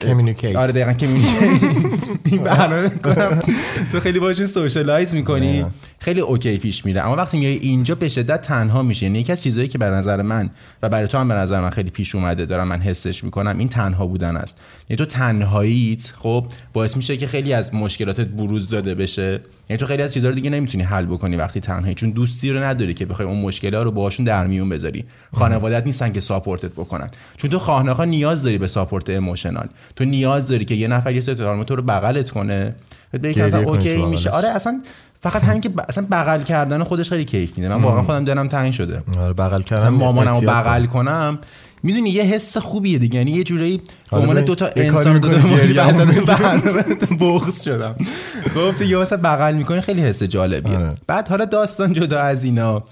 communicate 0.00 0.56
آره 0.56 0.72
دقیقا 0.72 0.94
این 2.24 2.44
برنامه 2.44 2.82
می‌کنم. 2.88 3.42
تو 3.92 4.00
خیلی 4.00 4.18
باشون 4.18 4.46
socialize 4.46 5.14
می‌کنی. 5.14 5.66
خیلی 5.98 6.20
okay 6.20 6.58
پیش 6.58 6.84
میره. 6.84 7.00
اما 7.06 7.16
وقتی 7.16 7.38
میای 7.38 7.56
اینجا 7.56 7.94
به 7.94 8.08
شدت 8.08 8.42
تنها 8.42 8.82
میشه 8.82 9.06
یعنی 9.06 9.18
یکی 9.18 9.32
از 9.32 9.42
چیزایی 9.42 9.68
که 9.68 9.78
به 9.78 9.86
نظر 9.86 10.22
من 10.22 10.50
و 10.82 10.88
برای 10.88 11.08
تو 11.08 11.18
هم 11.18 11.28
به 11.28 11.34
نظر 11.34 11.60
من 11.60 11.70
خیلی 11.70 11.90
پیش 11.90 12.14
اومده 12.14 12.46
دارم 12.46 12.68
من 12.68 12.80
حسش 12.80 13.24
می‌کنم 13.24 13.58
این 13.58 13.68
تنها 13.68 14.06
بودن 14.06 14.36
است. 14.36 14.58
یعنی 14.88 14.98
تو 14.98 15.04
تنهاییت 15.04 16.12
خب 16.16 16.46
باعث 16.72 16.96
میشه 16.96 17.16
که 17.16 17.26
خیلی 17.26 17.52
از 17.52 17.74
مشکلاتت 17.74 18.28
بروز 18.28 18.70
داده 18.70 18.94
بشه. 18.94 19.40
یعنی 19.70 19.78
تو 19.78 19.86
خیلی 19.86 20.02
از 20.02 20.14
چیزا 20.14 20.28
رو 20.28 20.34
دیگه 20.34 20.50
نمی‌تونی 20.50 20.84
حل 20.84 21.06
بکنی 21.06 21.36
وقتی 21.36 21.60
تنهایی 21.60 21.94
چون 21.94 22.10
دوستی 22.10 22.50
رو 22.50 22.62
نداری 22.62 22.94
که 22.94 23.06
بخوای 23.06 23.28
اون 23.28 23.40
مشکلا 23.40 23.82
رو 23.82 23.90
باهاشون 23.90 24.26
در 24.26 24.46
میون 24.46 24.68
بذاری. 24.68 25.04
خانوادت 25.34 25.86
نیستن 25.86 26.12
که 26.12 26.20
support 26.20 26.66
ت 26.66 26.72
بکنن. 26.72 27.10
چون 27.36 27.50
تو 27.50 27.58
خانه‌ها 27.58 28.04
نیاز 28.04 28.42
داری 28.42 28.58
به 28.58 28.66
support 28.66 29.10
emotional 29.10 29.66
تو 29.96 30.04
نیاز 30.04 30.48
داری 30.48 30.64
که 30.64 30.74
یه 30.74 30.88
نفر 30.88 31.14
یه 31.14 31.20
سری 31.20 31.34
تو 31.34 31.76
رو 31.76 31.82
بغلت 31.82 32.30
کنه. 32.30 32.74
تو 33.12 33.56
okay. 33.68 34.06
میشه. 34.06 34.30
آره 34.30 34.48
اصلا 34.48 34.82
فقط 35.20 35.44
همین 35.44 35.60
که 35.60 35.68
ب- 35.68 35.80
اصلا 35.88 36.06
بغل 36.10 36.42
کردن 36.42 36.84
خودش 36.84 37.08
خیلی 37.08 37.24
کیف 37.24 37.58
میده. 37.58 37.68
من 37.76 37.82
واقعا 37.82 38.02
خودم 38.02 38.24
دلم 38.24 38.48
تنگ 38.48 38.72
شده. 38.72 39.02
آره 39.18 39.32
بغل 39.32 39.62
کردن 39.62 39.88
مامانمو 39.88 40.40
بغل. 40.40 40.86
کنم 40.86 41.38
می‌دونی 41.82 42.10
یه 42.10 42.22
حس 42.22 42.56
خوبیه 42.56 42.98
دیگه. 42.98 43.18
یعنی 43.18 43.30
یه 43.30 43.44
جورایی 43.44 43.76
به 43.76 43.82
حالا 44.10 44.22
عنوان 44.22 44.44
دو 44.44 44.54
تا 44.54 44.70
انسان 44.76 45.18
دو 45.18 45.28
تا 45.28 47.14
بغض 47.20 47.64
شدم. 47.64 47.96
گفت 48.56 48.80
یه 48.80 48.96
واسه 48.96 49.16
بغل 49.16 49.54
می‌کنی 49.54 49.80
خیلی 49.80 50.00
حس 50.00 50.22
جالبیه. 50.22 50.78
آره. 50.78 50.94
بعد 51.06 51.28
حالا 51.28 51.44
داستان 51.44 51.92
جدا 51.92 52.20
از 52.20 52.44
اینا. 52.44 52.84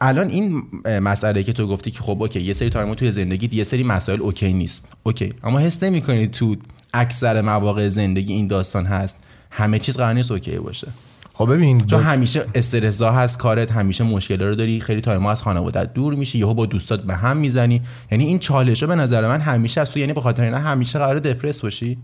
الان 0.00 0.28
این 0.28 0.62
مسئله 0.84 1.42
که 1.42 1.52
تو 1.52 1.66
گفتی 1.66 1.90
که 1.90 2.00
خب 2.00 2.22
okay 2.22 2.40
یه 2.40 2.54
سری 2.54 2.70
time 2.70 2.89
و 2.89 2.94
توی 2.94 3.12
زندگی 3.12 3.56
یه 3.56 3.64
سری 3.64 3.84
مسائل 3.84 4.20
okay 4.20 4.52
نیست. 4.52 4.88
okay 5.02 5.32
اما 5.44 5.58
حس 5.58 5.82
نمی‌کنی 5.82 6.28
تو 6.28 6.56
اکثر 6.94 7.42
مواقع 7.42 7.88
زندگی 7.88 8.32
این 8.32 8.46
داستان 8.46 8.86
هست. 8.86 9.16
همه 9.50 9.78
چیز 9.78 9.96
قرار 9.96 10.14
نیست 10.14 10.30
okay 10.30 10.58
باشه. 10.58 10.88
خب 11.38 11.52
ببین 11.52 11.86
چون 11.86 11.98
با- 11.98 12.04
همیشه 12.04 12.44
استرسا 12.54 13.12
هست 13.12 13.38
کارت 13.38 13.72
همیشه 13.72 14.04
مشکل 14.04 14.42
رو 14.42 14.54
داری 14.54 14.80
خیلی 14.80 15.00
time 15.00 15.26
از 15.26 15.42
خانوادت 15.42 15.94
دور 15.94 16.14
میشی 16.14 16.38
یهو 16.38 16.54
با 16.54 16.66
دوستات 16.66 17.02
به 17.02 17.14
هم 17.14 17.36
می‌زنی. 17.36 17.82
یعنی 18.10 18.24
این 18.24 18.38
چالش 18.38 18.84
به 18.84 18.94
نظر 18.94 19.28
من 19.28 19.40
همیشه 19.40 19.80
از 19.80 19.90
تو 19.90 19.98
یعنی 19.98 20.12
به 20.12 20.20
خاطر 20.20 20.42
اینا 20.42 20.58
همیشه 20.58 20.98
قرار 20.98 21.18
دپرس 21.18 21.60
باشی. 21.60 21.98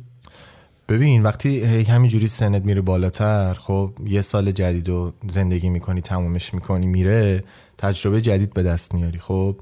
ببین 0.88 1.22
وقتی 1.22 1.62
همینجوری 1.82 2.28
سنت 2.28 2.64
میره 2.64 2.80
بالاتر 2.80 3.54
خب 3.54 3.92
یه 4.06 4.20
سال 4.20 4.50
جدید 4.52 4.88
رو 4.88 5.12
زندگی 5.28 5.68
می‌کنی 5.68 6.00
تمومش 6.00 6.54
می‌کنی 6.54 6.86
میره 6.86 7.44
تجربه 7.78 8.20
جدید 8.20 8.54
به 8.54 8.62
دست 8.62 8.94
میاری 8.94 9.18
خب؟ 9.18 9.56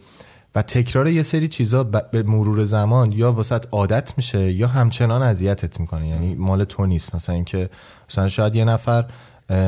و 0.55 0.63
تکرار 0.63 1.09
یه 1.09 1.23
سری 1.23 1.49
چیزا 1.49 1.85
به 1.85 2.23
مرور 2.23 2.65
زمان 2.65 3.13
یا 3.13 3.33
واسط 3.33 3.67
عادت 3.71 4.13
میشه 4.17 4.53
یا 4.53 4.69
همچنان 4.69 5.23
اذیتت 5.23 5.81
می‌کنه. 5.81 6.09
یعنی 6.09 6.35
مال 6.35 6.65
تو 6.65 6.87
نیست. 6.87 7.15
مثلا 7.15 7.35
اینکه 7.35 7.71
مثلا 8.11 8.29
شاید 8.29 8.55
یه 8.55 8.65
نفر 8.65 9.05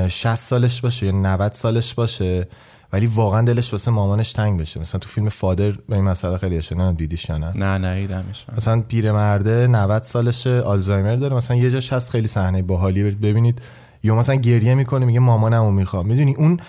60 0.09 0.35
سالش 0.35 0.81
باشه 0.81 1.07
یا 1.07 1.13
90 1.13 1.53
سالش 1.55 1.95
باشه 1.95 2.49
ولی 2.93 3.07
واقعا 3.07 3.43
دلش 3.43 3.73
واسه 3.73 3.91
مامانش 3.91 4.33
تنگ 4.33 4.61
بشه. 4.61 4.81
مثلا 4.81 4.99
تو 4.99 5.09
فیلم 5.09 5.29
فادر 5.29 5.71
به 5.71 5.95
این 5.97 6.05
مسئله 6.05 6.39
خیلی 6.39 6.59
اشاره 6.59 6.81
نمی‌دونم 6.81 6.97
دیدیش 6.97 7.29
یا 7.29 7.39
نه؟ 7.39 7.57
نه 7.57 7.79
من. 7.79 8.25
مثلا 8.57 8.81
پیرمرده 8.81 9.67
90 9.67 10.03
سالشه 10.03 10.61
آلزایمر 10.61 11.17
داره. 11.17 11.37
مثلا 11.37 11.57
یه 11.57 11.71
جاش 11.71 11.93
هست 11.93 12.11
خیلی 12.11 12.27
صحنه 12.27 12.63
باحالی 12.63 13.03
برید 13.03 13.21
ببینید. 13.21 13.63
یا 14.03 14.15
مثلا 14.15 14.35
گریه 14.35 14.75
می‌کنه 14.75 15.07
میگه 15.07 15.21
مامانمو 15.21 15.71
می‌خوام. 15.71 16.07
می‌دونی 16.07 16.35
اون 16.35 16.61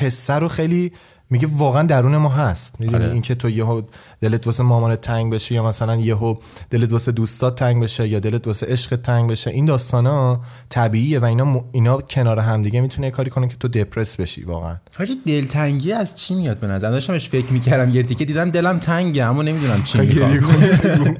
حسه 0.00 0.34
رو 0.34 0.48
خیلی 0.48 0.92
میگه 1.30 1.48
واقعا 1.56 1.82
درون 1.82 2.16
ما 2.16 2.28
هست. 2.28 2.80
می‌دونی 2.80 3.04
آره. 3.04 3.12
اینکه 3.12 3.34
تو 3.34 3.50
یهو 3.50 3.82
دلت 4.20 4.46
واسه 4.46 4.62
مامانت 4.62 5.00
تنگ 5.00 5.32
بشه 5.32 5.54
یا 5.54 5.62
مثلا 5.62 5.96
یهو 5.96 6.34
دلت 6.70 6.92
واسه 6.92 7.12
دوستات 7.12 7.58
تنگ 7.58 7.82
بشه 7.82 8.08
یا 8.08 8.20
دلت 8.20 8.46
واسه 8.46 8.66
عشق 8.66 8.96
تنگ 8.96 9.30
بشه 9.30 9.50
این 9.50 9.64
داستانا 9.64 10.40
طبیعیه 10.68 11.18
و 11.18 11.24
اینا 11.24 11.44
م- 11.44 11.64
اینا 11.72 12.00
کنار 12.00 12.38
هم 12.38 12.62
دیگه 12.62 12.80
می‌تونه 12.80 13.10
کاری 13.10 13.30
کنه 13.30 13.48
که 13.48 13.56
تو 13.56 13.68
دپرس 13.68 14.16
بشی 14.16 14.42
واقعا. 14.42 14.76
حاجی 14.98 15.14
دلتنگی 15.26 15.92
از 15.92 16.16
چی 16.16 16.34
میاد 16.34 16.58
به 16.58 16.66
نظر؟ 16.66 16.90
داشتمش 16.90 17.28
فکر 17.28 17.52
می‌کردم 17.52 17.94
یه 17.96 18.02
تیکه 18.02 18.24
دیدم 18.24 18.50
دلم 18.50 18.78
تنگه 18.78 19.24
اما 19.24 19.42
نمی‌دونم 19.42 19.82
چی 19.82 19.98
می‌خوام. 19.98 21.16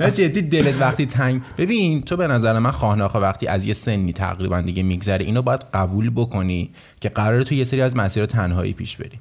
جدی 0.14 0.42
دلت 0.42 0.80
وقتی 0.80 1.06
تنگ 1.06 1.42
ببین 1.58 2.00
تو 2.00 2.16
به 2.16 2.26
نظر 2.26 2.58
من 2.58 2.70
خواهناخه 2.70 3.18
وقتی 3.18 3.46
از 3.46 3.64
یه 3.64 3.72
سنی 3.74 4.12
تقریبا 4.12 4.60
دیگه 4.60 4.82
میگذره 4.82 5.24
اینو 5.24 5.42
باید 5.42 5.60
قبول 5.74 6.10
بکنی 6.10 6.70
که 7.00 7.08
قراره 7.08 7.44
تو 7.44 7.54
یه 7.54 7.64
سری 7.64 7.82
از 7.82 7.96
مسیر 7.96 8.26
تنهایی 8.26 8.72
پیش 8.72 8.96
بری. 8.96 9.20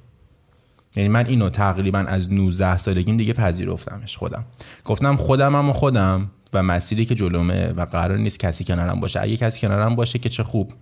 یعنی 0.95 1.09
من 1.09 1.25
اینو 1.25 1.49
تقریبا 1.49 1.99
از 1.99 2.33
19 2.33 2.77
سالگیم 2.77 3.17
دیگه 3.17 3.33
پذیرفتمش 3.33 4.17
خودم. 4.17 4.45
گفتم 4.85 5.15
خودمم 5.15 5.69
و 5.69 5.73
خودم 5.73 6.31
و 6.53 6.63
مسیری 6.63 7.05
که 7.05 7.15
جلومه 7.15 7.67
و 7.67 7.85
قرار 7.85 8.17
نیست 8.17 8.39
کسی 8.39 8.63
کنارم 8.63 8.99
باشه. 8.99 9.21
اگه 9.21 9.37
کسی 9.37 9.59
کنارم 9.59 9.95
باشه 9.95 10.19
که 10.19 10.29
چه 10.29 10.43
خوب 10.43 10.73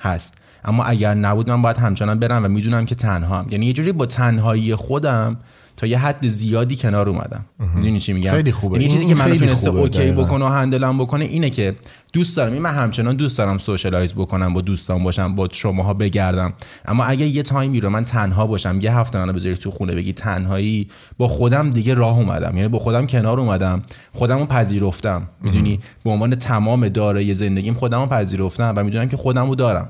هست. 0.00 0.34
اما 0.64 0.84
اگر 0.84 1.14
نبود 1.14 1.50
من 1.50 1.62
باید 1.62 1.76
همچنان 1.78 2.18
برم 2.18 2.44
و 2.44 2.48
می‌دونم 2.48 2.84
که 2.84 2.94
تنها 2.94 3.38
هم 3.38 3.46
یعنی 3.50 3.66
یه 3.66 3.72
جوری 3.72 3.92
با 3.92 4.06
تنهایی 4.06 4.74
خودم 4.74 5.36
تا 5.76 5.86
یه 5.86 5.98
حد 5.98 6.28
زیادی 6.28 6.76
کنار 6.76 7.08
اومدم. 7.08 7.44
می‌دونی 7.76 8.00
چی 8.00 8.12
میگم؟ 8.12 8.30
خیلی 8.30 8.52
خوبه. 8.52 8.74
یعنی 8.74 8.84
یه 8.84 8.90
چیزی 8.90 9.06
که 9.06 9.14
من 9.14 9.38
تونسته 9.38 9.70
okay. 9.70 10.12
بکنه 10.12 10.44
و 10.44 10.48
handle 10.48 10.91
م 10.91 10.98
بکنه 10.98 11.24
اینه 11.24 11.50
که 11.50 11.76
دوست 12.12 12.36
دارم. 12.36 12.52
این 12.52 12.62
من 12.62 12.74
همچنان 12.74 13.16
دوست 13.16 13.38
دارم 13.38 13.58
socialize 13.58 14.14
بکنم 14.14 14.54
با 14.54 14.60
دوستان 14.60 15.04
باشم 15.04 15.34
با 15.34 15.48
شماها 15.52 15.94
بگردم. 15.94 16.52
اما 16.86 17.04
اگه 17.04 17.26
یه 17.26 17.42
time 17.42 17.72
ی 17.72 17.80
رو 17.80 17.90
من 17.90 18.04
تنها 18.04 18.46
باشم 18.46 18.78
یه 18.82 18.96
هفته 18.96 19.18
منو 19.18 19.32
بذاری 19.32 19.56
تو 19.56 19.70
خونه 19.70 19.94
بگی 19.94 20.12
تنهایی 20.12 20.88
با 21.18 21.28
خودم 21.28 21.70
دیگه 21.70 21.94
راه 21.94 22.18
اومدم. 22.18 22.56
یعنی 22.56 22.68
با 22.68 22.78
خودم 22.78 23.06
کنار 23.06 23.40
اومدم. 23.40 23.82
خودم 24.12 24.38
رو 24.38 24.46
پذیرفتم. 24.46 25.28
می‌دونی؟ 25.42 25.80
به 26.04 26.10
عنوان 26.10 26.34
تمام 26.34 26.88
دارای 26.88 27.34
زندگیم 27.34 27.74
خودم 27.74 28.00
رو 28.00 28.06
پذیرفتم 28.06 28.74
و 28.76 28.84
می‌دونم 28.84 29.08
که 29.08 29.16
خودم 29.16 29.48
رو 29.48 29.54
دارم. 29.54 29.88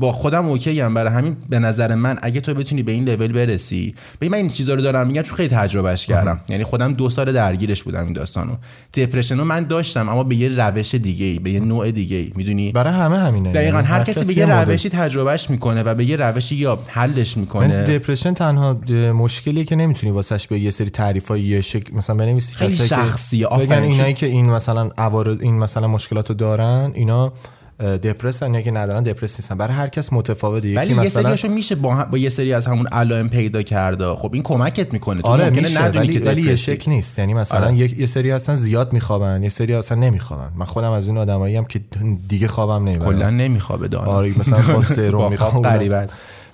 با 0.00 0.12
خودم 0.12 0.48
okay 0.48 0.80
ام 0.80 0.94
برای 0.94 1.12
همین 1.12 1.36
به 1.48 1.58
نظر 1.58 1.94
من 1.94 2.18
اگه 2.22 2.40
تو 2.40 2.54
بتونی 2.54 2.82
به 2.82 2.92
این 2.92 3.08
لول 3.08 3.32
برسی 3.32 3.94
ببین 4.20 4.32
من 4.32 4.38
این 4.38 4.48
چیزا 4.48 4.74
رو 4.74 4.82
دارم 4.82 5.06
میگم 5.06 5.22
چون 5.22 5.36
خیلی 5.36 5.48
تجربهش 5.48 6.06
کردم. 6.06 6.40
یعنی 6.48 6.64
خودم 6.64 6.92
دو 6.92 7.10
سال 7.10 7.32
درگیرش 7.32 7.82
بودم 7.82 8.04
این 8.04 8.12
داستانو. 8.12 8.56
دپرشن 8.94 9.38
رو 9.38 9.44
من 9.44 9.64
داشتم 9.64 10.08
اما 10.08 10.24
به 10.24 10.36
یه 10.36 10.48
روش 10.48 10.94
دیگه 10.94 11.26
ای 11.26 11.38
به 11.38 11.50
یه 11.50 11.60
نوع 11.60 11.90
دیگه 11.90 12.16
ای 12.16 12.32
می‌دونی؟ 12.34 12.72
برای 12.72 12.92
همه 12.92 13.18
همینه. 13.18 13.52
دقیقا 13.52 13.76
یعنی 13.76 13.88
هر 13.88 14.04
کسی 14.04 14.34
به 14.34 14.40
یه 14.40 14.46
روشی 14.46 14.88
تجربهش 14.88 15.50
می‌کنه 15.50 15.82
و 15.82 15.94
به 15.94 16.04
یه 16.04 16.16
روشی 16.16 16.56
یا 16.56 16.78
حلش 16.86 17.36
می‌کنه. 17.36 17.82
دپرشن 17.82 18.34
تنها 18.34 18.80
مشکلیه 19.14 19.64
که 19.64 19.76
نمی‌تونی 19.76 20.12
واسش 20.12 20.46
به 20.46 20.58
یه 20.58 20.70
سری 20.70 20.90
تعریفای 20.90 21.40
یه 21.40 21.60
شکل 21.60 21.96
مثلا 21.96 22.16
بنویسی 22.16 22.54
خیلی 22.54 22.76
شخصیه، 22.76 23.46
بگن. 23.46 23.82
اینایی 23.82 24.14
که 24.14 24.26
این 24.26 24.50
مثلا 24.50 24.90
عوارض 24.98 25.36
این 25.40 25.58
مثلا 25.58 25.88
مشکلاتو 25.88 26.34
دارن 26.34 26.90
اینا 26.94 27.32
دپرسن 27.80 28.54
یا 28.54 28.60
که 28.60 28.70
ندارن 28.70 29.02
دپرس 29.02 29.40
نیستن. 29.40 29.58
برای 29.58 29.74
هر 29.74 29.88
کس 29.88 30.12
متفاوته. 30.12 30.68
یکی 30.68 30.76
ولی 30.76 30.90
یه 30.94 31.00
مثلا 31.00 31.22
سریاشو 31.22 31.48
میشه 31.48 31.74
با, 31.74 31.94
هم- 31.94 32.10
با 32.10 32.18
یه 32.18 32.28
سری 32.28 32.52
از 32.54 32.66
همون 32.66 32.86
علائم 32.86 33.28
پیدا 33.28 33.62
کرده. 33.62 34.14
خب 34.14 34.30
این 34.34 34.42
کمکت 34.42 34.92
می‌کنه. 34.92 35.22
تو 35.22 35.28
آره 35.28 35.44
ممکنه 35.44 35.60
میشه 35.62 35.82
ندونی 35.82 36.06
ولی, 36.06 36.18
که 36.18 36.24
ولی 36.24 36.42
یه. 36.42 36.56
شکل 36.56 36.90
نیست. 36.90 37.18
یعنی 37.18 37.34
مثلا 37.34 37.66
آره. 37.66 37.76
یه, 37.76 38.00
یه 38.00 38.06
سری 38.06 38.30
هستن 38.30 38.54
زیاد 38.54 38.92
میخوابن 38.92 39.42
یه 39.42 39.48
سری 39.48 39.74
اصلا 39.74 39.98
نمیخوابن. 39.98 40.50
من 40.56 40.64
خودم 40.64 40.90
از 40.90 41.08
اون 41.08 41.18
آدمایی 41.18 41.56
هم 41.56 41.64
که 41.64 41.80
دیگه 42.28 42.48
خوابم 42.48 42.84
نمی‌برم. 42.88 43.12
کلا 43.12 43.30
نمیخوابه 43.30 43.88
دانا. 43.88 44.10
آره 44.10 44.38
مثلا 44.38 44.74
با 44.74 44.82
سرم 44.96 45.10
با 45.10 45.28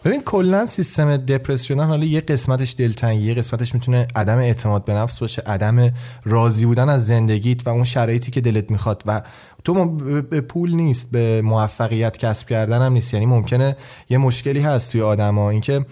ببین 0.06 0.22
کلا 0.22 0.66
سیستم 0.66 1.16
دپرس 1.16 1.62
شدن 1.62 1.86
حالا 1.86 2.04
یه 2.04 2.20
قسمتش 2.20 2.74
دلتنگی 2.78 3.26
یه 3.26 3.34
قسمتش 3.34 3.74
می‌تونه 3.74 4.06
عدم 4.16 4.38
اعتماد 4.38 4.84
به 4.84 4.94
نفس 4.94 5.18
باشه 5.20 5.42
عدم 5.42 5.92
راضی 6.24 6.66
بودن 6.66 6.88
از 6.88 7.06
زندگیت 7.06 7.66
و 7.66 7.70
اون 7.70 7.84
شرایطی 7.84 8.30
که 8.30 8.40
دلت 8.40 8.70
می‌خواد. 8.70 9.02
و 9.06 9.22
تو 9.64 9.96
به- 10.22 10.40
پول 10.40 10.74
نیست 10.74 11.10
به 11.10 11.42
موفقیت 11.42 12.18
کسب 12.18 12.48
کردن 12.48 12.82
هم 12.82 12.92
نیست. 12.92 13.14
یعنی 13.14 13.26
ممکنه 13.26 13.76
یه 14.08 14.18
مشکلی 14.18 14.60
هست 14.60 14.92
توی 14.92 15.02
آدما. 15.02 15.50
اینکه 15.50 15.86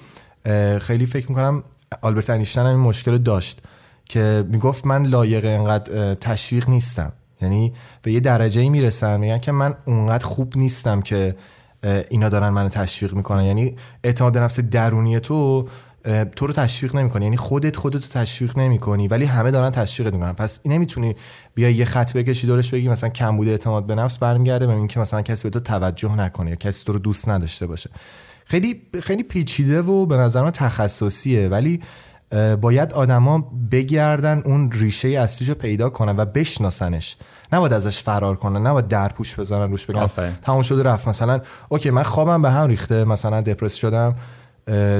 خیلی 0.80 1.06
فکر 1.06 1.28
می‌کنم 1.28 1.62
آلبرت 2.02 2.30
انیشتین 2.30 2.62
هم 2.62 2.68
این 2.68 2.78
مشکل 2.78 3.18
داشت 3.18 3.60
که 4.04 4.44
می‌گفت 4.48 4.86
من 4.86 5.06
لایق 5.06 5.44
اینقدر 5.44 6.08
اه، 6.08 6.14
تشویق 6.14 6.68
نیستم. 6.68 7.12
یعنی 7.42 7.72
به 8.02 8.12
یه 8.12 8.20
درجه 8.20 8.60
ای 8.60 8.68
می‌رسن 8.68 9.20
میگن 9.20 9.38
که 9.38 9.52
من 9.52 9.74
اونقدر 9.84 10.24
خوب 10.24 10.56
نیستم 10.56 11.00
که 11.00 11.34
اینا 12.10 12.28
دارن 12.28 12.48
منو 12.48 12.68
تشویق 12.68 13.14
می‌کنن. 13.14 13.44
یعنی 13.44 13.76
اعتماد 14.04 14.38
نفس 14.38 14.60
درونی 14.60 15.20
تو 15.20 15.68
تو 16.36 16.46
رو 16.46 16.52
تشویق 16.52 16.96
نمی‌کنه 16.96 17.24
یعنی 17.24 17.36
خودت 17.36 17.76
خودت 17.76 18.02
رو 18.02 18.08
تشویق 18.12 18.58
نمی‌کنی 18.58 19.08
ولی 19.08 19.24
همه 19.24 19.50
دارن 19.50 19.70
تشویقت 19.70 20.12
می‌کنن. 20.12 20.32
پس 20.32 20.60
نمی‌تونی 20.66 21.16
بیای 21.54 21.74
یه 21.74 21.84
خط 21.84 22.12
بکشی 22.12 22.46
دورش 22.46 22.70
بگی 22.70 22.88
مثلا 22.88 23.08
کمبود 23.08 23.48
اعتماد 23.48 23.86
به 23.86 23.94
نفس 23.94 24.18
برمیگرده 24.18 24.66
به 24.66 24.72
اینکه 24.72 25.00
مثلا 25.00 25.22
کسی 25.22 25.42
به 25.42 25.50
تو 25.50 25.60
توجه 25.60 26.14
نکنه 26.14 26.50
یا 26.50 26.56
کسی 26.56 26.84
تو 26.84 26.92
رو 26.92 26.98
دوست 26.98 27.28
نداشته 27.28 27.66
باشه. 27.66 27.90
خیلی 28.44 28.82
خیلی 29.02 29.22
پیچیده 29.22 29.82
و 29.82 30.06
به 30.06 30.16
نظر 30.16 30.42
من 30.42 30.50
تخصصیه. 30.50 31.48
ولی 31.48 31.80
باید 32.60 32.92
آدما 32.92 33.38
بگردن 33.70 34.42
اون 34.44 34.70
ریشه 34.72 35.08
اصلیش 35.08 35.48
رو 35.48 35.54
پیدا 35.54 35.90
کنن 35.90 36.16
و 36.16 36.24
بشناسنش 36.24 37.16
نباید 37.52 37.72
ازش 37.72 37.98
فرار 37.98 38.36
کنن 38.36 38.66
نباید 38.66 38.88
درپوش 38.88 39.38
بزنن 39.38 39.70
روش 39.70 39.86
بگن. 39.86 40.08
تمام 40.42 40.62
شده 40.62 40.82
رفت 40.82 41.08
مثلا 41.08 41.40
okay 41.68 41.90
من 41.90 42.02
خوابم 42.02 42.42
به 42.42 42.50
هم 42.50 42.68
ریخته 42.68 43.04
مثلا 43.04 43.40
دپرس 43.40 43.74
شدم 43.74 44.14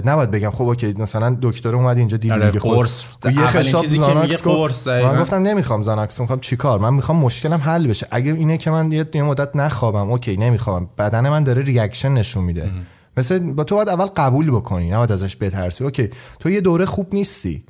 نباید 0.05 0.31
بگم 0.31 0.51
خب 0.51 0.63
okay 0.63 0.93
مثلا 0.93 1.37
دکتر 1.43 1.77
اومد 1.77 1.99
اینجا 1.99 2.17
دید 2.17 2.33
آره، 2.33 2.47
میگه 2.47 2.61
خب 2.61 2.69
قرص. 2.69 3.05
یه 3.25 3.31
اولین 3.31 3.47
خشاب 3.47 3.85
زاناکس. 3.87 4.43
قرص. 4.43 4.87
من 4.87 5.21
گفتم 5.21 5.37
نمی‌خوام 5.43 5.83
زاناکس 5.83 6.21
می‌خوام 6.21 6.41
چیکار 6.41 6.79
من 6.79 6.95
می‌خوام 6.95 7.19
مشکلم 7.19 7.61
حل 7.61 7.87
بشه 7.87 8.07
اگه 8.11 8.33
اینه 8.33 8.59
که 8.59 8.71
من 8.71 8.93
یه 8.93 9.07
یه 9.15 9.23
مدت 9.23 9.57
نخوابم 9.57 10.11
okay 10.11 10.37
نمی‌خوام 10.37 10.89
بدن 10.99 11.29
من 11.29 11.45
داره 11.45 11.63
reaction 11.63 12.13
نشون 12.13 12.45
میده 12.45 12.71
مثل 13.17 13.39
با 13.39 13.65
تو 13.65 13.75
باید 13.75 13.89
اول 13.89 14.07
قبول 14.07 14.51
بکنی 14.51 14.91
نباید 14.91 15.13
ازش 15.13 15.37
بترسی. 15.41 15.85
اوکی 15.85 16.11
تو 16.41 16.51
یه 16.51 16.61
دوره 16.61 16.85
خوب 16.85 17.15
نیستی. 17.15 17.65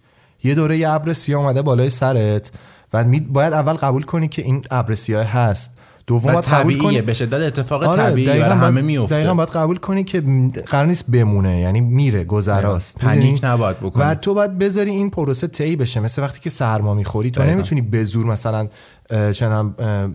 یه 0.45 0.55
دوره 0.55 0.79
یه 0.79 0.91
ابر 0.91 1.13
سیاه 1.13 1.41
اومده 1.41 1.63
بالای 1.63 1.91
سرت 1.91 2.53
و 2.93 3.05
باید 3.29 3.53
اول 3.53 3.73
قبول 3.73 4.03
کنی 4.03 4.29
که 4.29 4.43
این 4.43 4.65
ابر 4.71 4.95
سیاه 4.95 5.25
هست. 5.25 5.79
دوم 6.07 6.33
قبول 6.33 6.79
کنی 6.79 7.01
به 7.01 7.15
شدت 7.15 7.41
اتفاق 7.41 7.83
آره، 7.83 8.03
طبیعی 8.03 8.27
دقیقاً 8.27 8.45
برای 8.49 8.59
همه 8.59 8.81
میفته 8.81 9.15
دقیقاً 9.15 9.35
باید 9.35 9.49
قبول 9.49 9.77
کنی 9.77 10.05
که 10.05 10.23
قرار 10.67 10.87
نیست 10.87 11.11
بمونه 11.11 11.61
یعنی 11.61 11.81
میره 11.81 12.25
گذراست 12.25 12.99
پنیک؟ 12.99 13.41
نباید 13.45 13.81
بکنی. 13.81 14.03
و 14.05 14.15
تو 14.15 14.35
باید 14.35 14.59
بذاری 14.59 14.91
این 14.91 15.11
پروسه 15.11 15.47
طی 15.47 15.77
بشه 15.77 16.01
مثل 16.01 16.23
وقتی 16.23 16.41
که 16.41 16.51
سرما 16.51 16.95
می‌خوری 16.95 17.31
تو 17.31 17.41
دقیقاً. 17.41 17.55
نمی‌تونی 17.55 17.81
به 17.81 18.05
زور 18.05 18.27
مثلا 18.27 18.69
چنم 19.33 19.75
اه، 19.79 20.09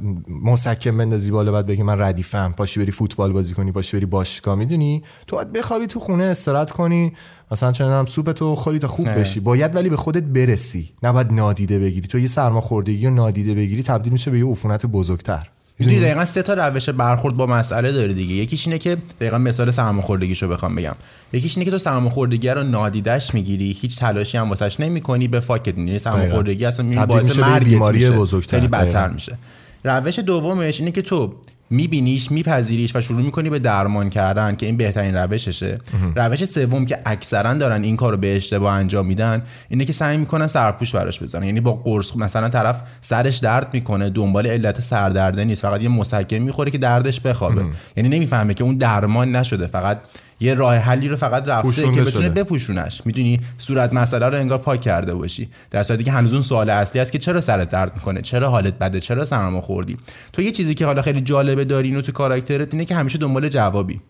مسکن 0.44 0.98
بندازی 0.98 1.32
بالا 1.32 1.52
بعد 1.52 1.66
بگی 1.66 1.84
من 1.84 2.02
ردیفم 2.02 2.54
پاشی 2.58 2.80
بری 2.80 2.92
فوتبال 2.92 3.32
بازی 3.32 3.54
کنی 3.54 3.72
پاشی 3.72 3.98
بری 3.98 4.06
باشگاه 4.06 4.56
می‌دونی 4.56 5.04
تو 5.28 5.36
باید 5.36 5.54
بخوابی 5.54 5.88
تو 5.88 6.00
خونه 6.00 6.24
استراحت 6.24 6.72
کنی 6.72 7.14
مثلا 7.52 7.72
چنم 7.72 8.06
سوپ 8.06 8.32
تو 8.32 8.56
خوری 8.56 8.80
تا 8.80 8.88
خوب. 8.88 9.10
بشی 9.10 9.40
باید 9.40 9.76
ولی 9.76 9.90
به 9.90 9.98
خودت 9.98 10.24
برسی 10.24 10.90
نباید 11.04 11.34
نادیده 11.34 11.80
بگیری 11.80 12.08
تو 12.08 12.20
یه 12.20 12.28
سرماخوردگی 12.28 13.06
و 13.06 13.10
نادیده 13.10 13.54
بگیری 13.54 13.84
تبدیل 13.84 14.14
میشه 14.14 14.32
به 14.32 14.40
یه 14.40 14.46
عفونت 14.46 14.86
بزرگتر 14.86 15.50
می‌دونی 15.80 16.00
دقیقا 16.00 16.26
سه 16.26 16.42
تا 16.42 16.54
روش 16.54 16.90
برخورد 16.90 17.38
با 17.38 17.46
مسئله 17.46 17.92
داره 17.92 18.14
دیگه. 18.14 18.36
یکیش 18.36 18.68
اینه 18.68 18.80
که 18.80 18.98
دقیقا 19.22 19.38
مثال 19.38 19.72
سرماخوردگیشو 19.72 20.48
بخوام 20.48 20.76
بگم. 20.76 20.96
یکیش 21.34 21.58
اینه 21.58 21.66
که 21.66 21.72
تو 21.72 21.78
سرماخوردگی 21.78 22.50
رو 22.50 22.64
نادیدش 22.64 23.34
می‌گیری 23.34 23.78
هیچ 23.82 24.00
تلاشی 24.00 24.38
هم 24.38 24.50
واسش 24.50 24.80
نمی‌کنی 24.80 25.28
به 25.28 25.40
فاکت 25.40 25.78
می‌گیری 25.78 26.00
سرماخوردگی 26.00 26.66
اصلا 26.66 27.06
باعث 27.06 27.40
مرگت 27.40 27.64
بیماری 27.64 28.10
بزرگتر. 28.10 28.58
خیلی 28.58 28.68
بدتر. 28.68 29.08
میشه. 29.08 29.38
روش 29.84 30.20
دومش 30.20 30.80
اینه 30.80 30.92
که 30.92 31.02
تو 31.02 31.34
میبینیش 31.70 32.32
میپذیریش 32.32 32.96
و 32.96 33.02
شروع 33.02 33.22
می‌کنی 33.22 33.50
به 33.50 33.60
درمان 33.60 34.10
کردن 34.10 34.56
که 34.56 34.66
این 34.66 34.78
بهترین 34.78 35.16
روششه. 35.16 35.80
روش 36.16 36.46
سوم 36.46 36.86
که 36.86 37.00
اکثرا 37.06 37.54
دارن 37.54 37.84
این 37.84 37.96
کارو 37.96 38.18
به 38.18 38.36
اشتباه 38.36 38.74
انجام 38.74 39.06
میدن 39.06 39.42
اینه 39.70 39.86
که 39.86 39.94
سعی 39.94 40.18
می‌کنن 40.18 40.48
سرپوش 40.48 40.96
براش 40.96 41.24
بزنن 41.24 41.44
یعنی 41.44 41.60
با 41.60 41.72
قرص 41.72 42.16
مثلا 42.16 42.50
طرف 42.50 42.82
سرش 43.02 43.38
درد 43.38 43.68
می‌کنه 43.74 44.10
دنبال 44.10 44.48
علت 44.48 44.82
سردرده 44.82 45.46
نیست 45.46 45.62
فقط 45.62 45.82
یه 45.82 45.90
مسکن 45.90 46.38
می‌خوره 46.38 46.72
که 46.72 46.78
دردش 46.78 47.22
بخوابه. 47.22 47.66
یعنی 47.98 48.10
نمی‌فهمه 48.10 48.54
که 48.54 48.64
اون 48.64 48.76
درمان 48.76 49.36
نشده 49.36 49.68
فقط 49.68 50.02
یه 50.40 50.54
راه 50.54 50.76
حلی 50.76 51.08
رو 51.08 51.16
فقط 51.16 51.48
رفته 51.48 51.92
که 51.92 52.02
بتونه. 52.02 52.30
بپوشونش. 52.30 53.02
می‌دونی؟ 53.06 53.40
صورت 53.58 53.94
مسئله 53.94 54.26
رو 54.26 54.38
انگار 54.38 54.58
پاک 54.58 54.82
کرده 54.82 55.14
باشی. 55.14 55.50
در 55.72 55.84
صورتی 55.84 56.04
که 56.04 56.12
هنوز 56.12 56.34
اون 56.34 56.42
سوال 56.42 56.70
اصلی 56.70 57.02
هست 57.02 57.12
که 57.12 57.20
چرا 57.20 57.42
سرت 57.42 57.70
درد 57.70 57.92
می‌کنه؟ 57.96 58.22
چرا 58.22 58.50
حالت 58.50 58.74
بده؟ 58.74 59.00
چرا 59.00 59.26
سرما 59.26 59.62
خوردی؟ 59.62 59.98
تو 60.34 60.42
یه 60.42 60.52
چیزی 60.52 60.74
که 60.76 60.86
حالا 60.86 61.02
خیلی 61.02 61.22
جالبه 61.22 61.66
داری 61.66 61.88
اینو 61.88 62.02
تو 62.02 62.12
کاراکترت 62.12 62.74
اینه 62.74 62.86
که 62.86 62.96
همیشه 62.96 63.18
دنبال 63.18 63.50
جوابی. 63.50 64.02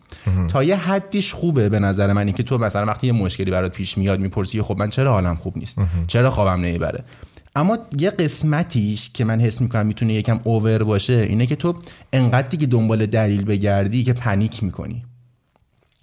تا 0.48 0.64
یه 0.64 0.76
حدیش 0.76 1.34
خوبه 1.34 1.70
به 1.70 1.80
نظر 1.80 2.14
من 2.14 2.26
اینکه 2.26 2.44
تو 2.44 2.58
مثلا 2.58 2.86
وقتی 2.86 3.08
یه 3.08 3.14
مشکلی 3.14 3.52
برات 3.52 3.72
پیش 3.72 3.98
میاد 3.98 4.20
می‌پرسی 4.20 4.62
خب 4.62 4.78
من 4.78 4.90
چرا 4.90 5.12
حالم 5.12 5.36
خوب 5.36 5.58
نیست؟ 5.58 5.78
چرا 6.08 6.30
خوابم 6.30 6.62
نمی‌بره؟ 6.62 7.04
اما 7.56 7.78
یه 8.00 8.10
قسمتیش 8.10 9.10
که 9.14 9.26
من 9.26 9.40
حس 9.42 9.62
می‌کنم 9.62 9.86
می‌تونه 9.86 10.14
یکم 10.14 10.40
اوور 10.44 10.84
باشه 10.84 11.14
اینه 11.14 11.46
که 11.46 11.56
تو 11.56 11.76
انقدر 12.14 12.48
دیگه 12.48 12.68
دنبال 12.68 13.06
دلیل 13.06 13.44
بگردی 13.44 14.04
که 14.04 14.14
پنیک 14.14 14.64
می‌کنی. 14.64 15.04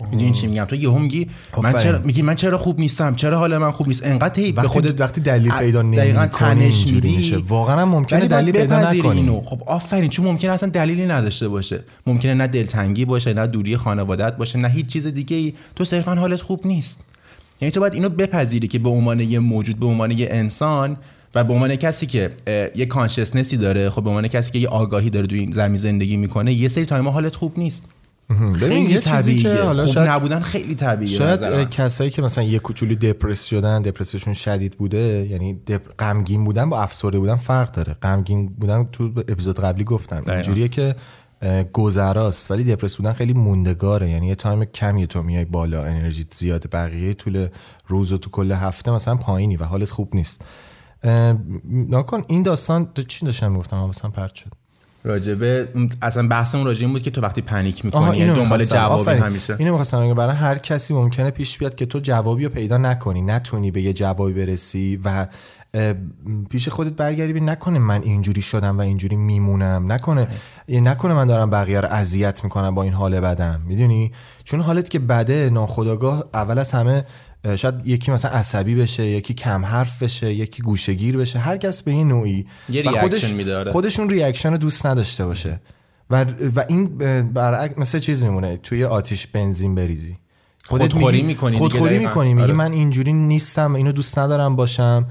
می‌دونی 0.00 0.32
چی 0.32 0.46
میگم؟ 0.46 0.64
تو 0.64 0.76
یهو 0.76 0.98
میگی 0.98 1.28
من. 1.62 1.72
چرا 1.72 1.98
میگی 1.98 2.22
من 2.22 2.34
چرا 2.34 2.58
خوب 2.58 2.80
نیستم؟ 2.80 3.14
چرا 3.14 3.38
حال 3.38 3.58
من 3.58 3.70
خوب 3.70 3.88
نیست؟ 3.88 4.06
انقدر 4.06 4.40
هی 4.42 4.52
به 4.52 4.62
خودت 4.62 5.00
وقتی 5.00 5.20
دلیل 5.20 5.52
پیدا 5.52 5.82
دقیقاً 5.82 6.20
نمی‌کنی 6.20 6.26
تنش 6.26 6.84
اینجوری 6.84 7.16
میدی 7.16 7.34
واقعا 7.48 7.82
هم 7.82 7.88
ممکنه 7.88 8.26
دلیل 8.26 8.52
پیدا 8.52 8.92
نکنی. 8.92 9.20
اینو. 9.20 9.40
خب 9.40 9.62
آفرین. 9.66 10.10
چون 10.10 10.26
ممکنه 10.26 10.52
اصلا 10.52 10.68
دلیلی 10.68 11.06
نداشته 11.06 11.48
باشه. 11.48 11.84
ممکنه 12.06 12.34
نه 12.34 12.46
دلتنگی 12.46 13.04
باشه 13.04 13.32
نه 13.32 13.46
دوری 13.46 13.76
خانوادت 13.76 14.36
باشه 14.36 14.58
نه 14.58 14.68
هیچ 14.68 14.86
چیز 14.86 15.06
دیگه 15.06 15.36
ای 15.36 15.54
تو 15.76 15.84
صرفا 15.84 16.14
حالت 16.14 16.40
خوب 16.40 16.66
نیست. 16.66 17.04
یعنی 17.60 17.72
تو 17.72 17.80
باید 17.80 17.94
اینو 17.94 18.08
بپذیری 18.08 18.68
که 18.68 18.78
به 18.78 18.88
عنوان 18.88 19.20
یه 19.20 19.38
موجود 19.38 19.80
به 19.80 19.86
عنوان 19.86 20.10
یه 20.10 20.28
انسان 20.30 20.96
و 21.34 21.44
به 21.44 21.52
عنوان 21.52 21.76
کسی 21.76 22.06
که 22.06 22.30
یه 22.74 22.86
consciousness 22.86 23.51
ی 23.51 23.56
داره 23.56 23.90
خب 23.90 24.02
به 24.02 24.08
عنوان 24.08 24.28
کسی 24.28 24.50
که 24.50 24.58
یه 24.58 24.68
آگاهی 24.68 25.10
داره 25.10 25.26
توی 25.26 25.38
این 25.38 25.52
زمین 25.52 25.76
زندگی 25.76 26.16
می‌کنه 26.16 26.52
یه 26.52 26.68
سری 26.68 26.86
time 26.86 27.05
ا 27.05 27.10
حالت 27.10 27.36
خوب 27.36 27.58
نیست. 27.58 27.84
خیلی 28.58 28.80
یه 28.80 29.00
چیزی 29.00 29.36
که 29.36 29.42
طبیعیه 29.42 29.64
حالا 29.64 29.82
خوب 29.82 29.94
شاید 29.94 30.08
نبودن 30.08 30.40
خیلی 30.40 30.74
طبیعیه 30.74 31.16
شاید 31.18 31.70
کسایی 31.70 32.10
که 32.10 32.22
مثلا 32.22 32.44
یه 32.44 32.58
کوچولو 32.58 32.94
دپرس 32.94 33.44
شدن 33.44 33.82
دپرسشون 33.82 34.34
شدید 34.34 34.76
بوده 34.76 35.26
یعنی 35.30 35.54
دپ... 35.54 35.96
غمگین 35.98 36.44
بودن 36.44 36.70
با 36.70 36.82
افسرده 36.82 37.18
بودن 37.18 37.36
فرق 37.36 37.70
داره. 37.70 37.92
غمگین 37.92 38.48
بودن 38.48 38.88
تو 38.92 39.04
اپیزود 39.04 39.60
قبلی 39.60 39.84
گفتم. 39.84 40.22
اینجوریه 40.28 40.68
که 40.68 40.94
گذراست 41.72 42.50
ولی 42.50 42.64
دپرس 42.64 42.96
بودن 42.96 43.12
خیلی 43.12 43.32
موندگاره. 43.32 44.10
یعنی 44.10 44.26
یه 44.26 44.34
time 44.34 44.64
کمی 44.64 45.06
تو 45.06 45.22
میای 45.22 45.44
بالا 45.44 45.84
انرژی 45.84 46.26
زیاده 46.36 46.68
بقیه 46.68 47.14
طول 47.14 47.48
روز 47.86 48.12
و 48.12 48.18
تو 48.18 48.30
کل 48.30 48.52
هفته 48.52 48.90
مثلا 48.90 49.14
پایینی 49.14 49.56
و 49.56 49.64
حالت 49.64 49.90
خوب 49.90 50.14
نیست. 50.14 50.44
نکن 51.88 52.24
این 52.28 52.42
داستان 52.42 52.86
تو 52.94 53.02
چی 53.02 53.26
داشتم 53.26 53.52
می‌گفتم 53.52 53.76
من 53.76 53.88
مثلا 53.88 54.10
پرت 54.10 54.34
شد. 54.34 54.52
راجبه 55.06 55.68
اصلا 56.02 56.28
بحثمون 56.28 56.66
راجع 56.66 56.80
این 56.80 56.92
بود 56.92 57.02
که 57.02 57.10
تو 57.10 57.20
وقتی 57.20 57.40
پنیک 57.40 57.84
می‌کنی 57.84 58.16
یعنی 58.16 58.26
دنبال 58.26 58.42
می‌خواستم. 58.42 58.76
جوابی 58.76 59.00
آفرین. 59.00 59.22
همیشه. 59.22 59.56
اینو 59.58 59.70
می‌خواستم 59.70 60.04
بگم. 60.04 60.14
برای 60.14 60.36
هر 60.36 60.58
کسی 60.58 60.94
ممکنه 60.94 61.30
پیش 61.30 61.58
بیاد 61.58 61.74
که 61.74 61.86
تو 61.86 61.98
جوابی 61.98 62.44
رو 62.44 62.50
پیدا 62.50 62.78
نکنی 62.78 63.22
نتونی 63.22 63.70
به 63.70 63.82
یه 63.82 63.92
جوابی 63.92 64.32
برسی 64.32 65.00
و 65.04 65.26
پیش 66.50 66.68
خودت 66.68 66.92
برگردی 66.92 67.32
ببین 67.32 67.48
نکنه 67.48 67.78
من 67.78 68.02
اینجوری 68.02 68.42
شدم 68.42 68.78
و 68.78 68.80
اینجوری 68.80 69.16
میمونم. 69.16 69.92
نکنه 69.92 70.28
یه 70.68 70.80
نکنه 70.80 71.14
من 71.14 71.26
دارم 71.26 71.50
بقیه 71.50 71.80
رو 71.80 71.88
اذیت 71.88 72.44
می‌کنم 72.44 72.74
با 72.74 72.82
این 72.82 72.92
حال 72.92 73.20
بدم. 73.20 73.62
می‌دونی؟ 73.66 74.12
چون 74.44 74.60
حالت 74.60 74.90
که 74.90 74.98
بده 74.98 75.50
ناخودآگاه 75.50 76.24
اول 76.34 76.58
از 76.58 76.72
همه 76.72 77.04
شاید 77.56 77.74
یکی 77.84 78.10
مثلا 78.10 78.30
عصبی 78.30 78.74
بشه 78.74 79.06
یکی 79.06 79.34
کم 79.34 79.64
حرف 79.64 80.02
بشه 80.02 80.34
یکی 80.34 80.62
گوشه‌گیر 80.62 81.16
بشه 81.16 81.38
هر 81.38 81.56
کس 81.56 81.82
به 81.82 81.94
یه 81.94 82.04
نوعی 82.04 82.46
یه 82.70 82.82
و 82.90 83.34
میده، 83.34 83.56
آره. 83.58 83.72
خودشون 83.72 84.10
reaction 84.10 84.50
رو 84.50 84.58
دوست 84.58 84.86
نداشته 84.86 85.26
باشه 85.26 85.60
و 86.10 86.24
و 86.56 86.64
این 86.68 86.98
برعکس 87.32 87.78
مثل 87.78 87.98
چیز 87.98 88.24
میمونه 88.24 88.56
توی 88.56 88.84
آتیش 88.84 89.26
بنزین 89.26 89.74
بریزی 89.74 90.16
خودت 90.64 90.82
خودخوری 90.92 91.16
میگی- 91.16 91.26
می‌کنی 91.26 91.58
خودخوری. 91.58 91.98
می‌کنی 91.98 92.34
میگی 92.34 92.44
آره. 92.44 92.54
من 92.54 92.72
اینجوری 92.72 93.12
نیستم 93.12 93.74
اینو 93.74 93.92
دوست 93.92 94.18
ندارم 94.18 94.56
باشم 94.56 95.06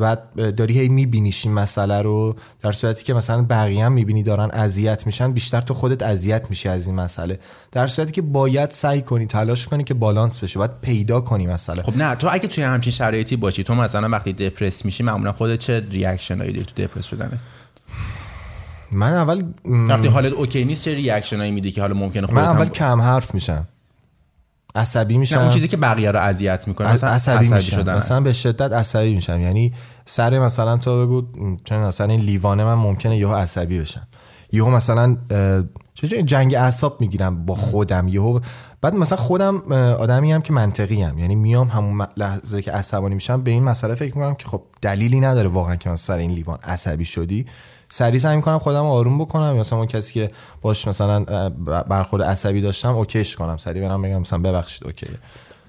بعد 0.00 0.54
داری 0.56 0.80
هی 0.80 0.88
میبینیش 0.88 1.46
این 1.46 1.54
مسئله 1.54 2.02
رو 2.02 2.36
در 2.60 2.72
صورتی 2.72 3.04
که 3.04 3.14
مثلا 3.14 3.42
بقیه 3.42 3.84
هم 3.84 3.92
می‌بینی 3.92 4.22
دارن 4.22 4.50
اذیت 4.52 5.06
میشن 5.06 5.32
بیشتر 5.32 5.60
تو 5.60 5.74
خودت 5.74 6.02
اذیت 6.02 6.46
میشی 6.50 6.68
از 6.68 6.86
این 6.86 6.96
مسئله. 6.96 7.38
در 7.72 7.86
صورتی 7.86 8.12
که 8.12 8.22
باید 8.22 8.70
سعی 8.70 9.02
کنی 9.02 9.26
تلاش 9.26 9.68
کنی 9.68 9.84
که 9.84 9.94
بالانس 9.94 10.40
بشه 10.40 10.58
باید 10.58 10.80
پیدا 10.80 11.20
کنی 11.20 11.46
مسئله. 11.46 11.82
خب 11.82 11.96
نه 11.96 12.14
تو 12.14 12.28
اگه 12.30 12.48
توی 12.48 12.64
همچین 12.64 12.92
شرایطی 12.92 13.36
باشی 13.36 13.62
تو 13.62 13.74
مثلا 13.74 14.08
وقتی 14.08 14.32
depress 14.32 14.84
میشی 14.84 15.02
معمولا 15.02 15.32
خودت 15.32 15.58
چه 15.58 15.82
reaction 15.90 16.38
هایی 16.38 16.52
داری 16.52 16.64
تو 16.64 16.82
depress 16.82 17.06
شدنه 17.06 17.38
من 18.92 19.12
اول 19.12 19.42
وقتی 19.64 20.08
حالت 20.08 20.32
okay 20.32 20.64
نیست 20.64 20.84
چه 20.84 20.94
reaction 20.94 21.36
هایی 21.36 21.50
میدی 21.50 21.70
که 21.70 21.80
حالا 21.80 21.94
ممکنه 21.94 22.22
من 22.22 22.28
خودت 22.28 22.44
اول 22.44 22.66
هم 22.66 22.72
کم 22.72 23.00
حرف 23.00 23.34
میشم 23.34 23.66
عصبی 24.74 25.18
میشم 25.18 25.38
اون 25.38 25.50
چیزی 25.50 25.68
که 25.68 25.76
بقیه 25.76 26.10
رو 26.10 26.20
اذیت 26.20 26.68
می‌کنه 26.68 26.92
مثلا 26.92 27.10
عصبی, 27.10 27.36
عصبی 27.36 27.54
میشم. 27.54 27.76
شدن 27.76 27.96
مثلا. 27.96 28.20
به 28.20 28.32
شدت 28.32 28.72
عصبی 28.72 29.14
میشم. 29.14 29.40
یعنی 29.40 29.72
سر 30.06 30.38
مثلا 30.38 30.76
تو 30.76 31.06
بگو 31.06 31.22
چون 31.64 31.78
مثلا 31.78 32.06
این 32.06 32.20
لیوانه 32.20 32.64
من 32.64 32.74
ممکنه 32.74 33.16
یهو 33.16 33.34
عصبی 33.34 33.80
بشم. 33.80 34.08
یهو 34.52 34.70
مثلا 34.70 35.16
چه 35.94 36.22
جنگ 36.22 36.54
اعصاب 36.54 37.00
می‌گیرم 37.00 37.46
با 37.46 37.54
خودم. 37.54 38.08
یهو 38.08 38.40
بعد 38.80 38.94
مثلا 38.94 39.18
خودم 39.18 39.72
آدمی 39.72 40.32
هم 40.32 40.42
که 40.42 40.52
منطقی 40.52 41.02
هم 41.02 41.18
یعنی 41.18 41.34
میام 41.34 41.68
همون 41.68 42.06
لحظه 42.16 42.62
که 42.62 42.72
عصبانی 42.72 43.14
میشم 43.14 43.42
به 43.42 43.50
این 43.50 43.64
مسئله 43.64 43.94
فکر 43.94 44.16
می‌کنم 44.16 44.34
که 44.34 44.48
خب 44.48 44.62
دلیلی 44.82 45.20
نداره 45.20 45.48
واقعا 45.48 45.76
که 45.76 45.90
مثلا 45.90 46.14
سر 46.14 46.20
این 46.20 46.30
لیوان 46.30 46.58
عصبی 46.62 47.04
شدی. 47.04 47.46
سریع 47.88 48.18
سعی 48.20 48.36
می‌کنم 48.36 48.58
خودم 48.58 48.82
رو 48.82 48.88
آروم 48.88 49.18
بکنم. 49.18 49.54
یا 49.54 49.60
مثلا 49.60 49.78
اون 49.78 49.86
کسی 49.86 50.12
که 50.12 50.30
باش 50.62 50.88
مثلا 50.88 51.24
برخورد 51.88 52.22
عصبی 52.22 52.60
داشتم 52.60 52.96
okay 52.96 53.23
ش 53.23 53.36
کنم. 53.36 53.56
سریع 53.56 53.88
برم 53.88 54.02
بگم 54.02 54.20
مثلا 54.20 54.38
ببخشید 54.38 54.84
okay 54.84 55.01
ه. 55.01 55.10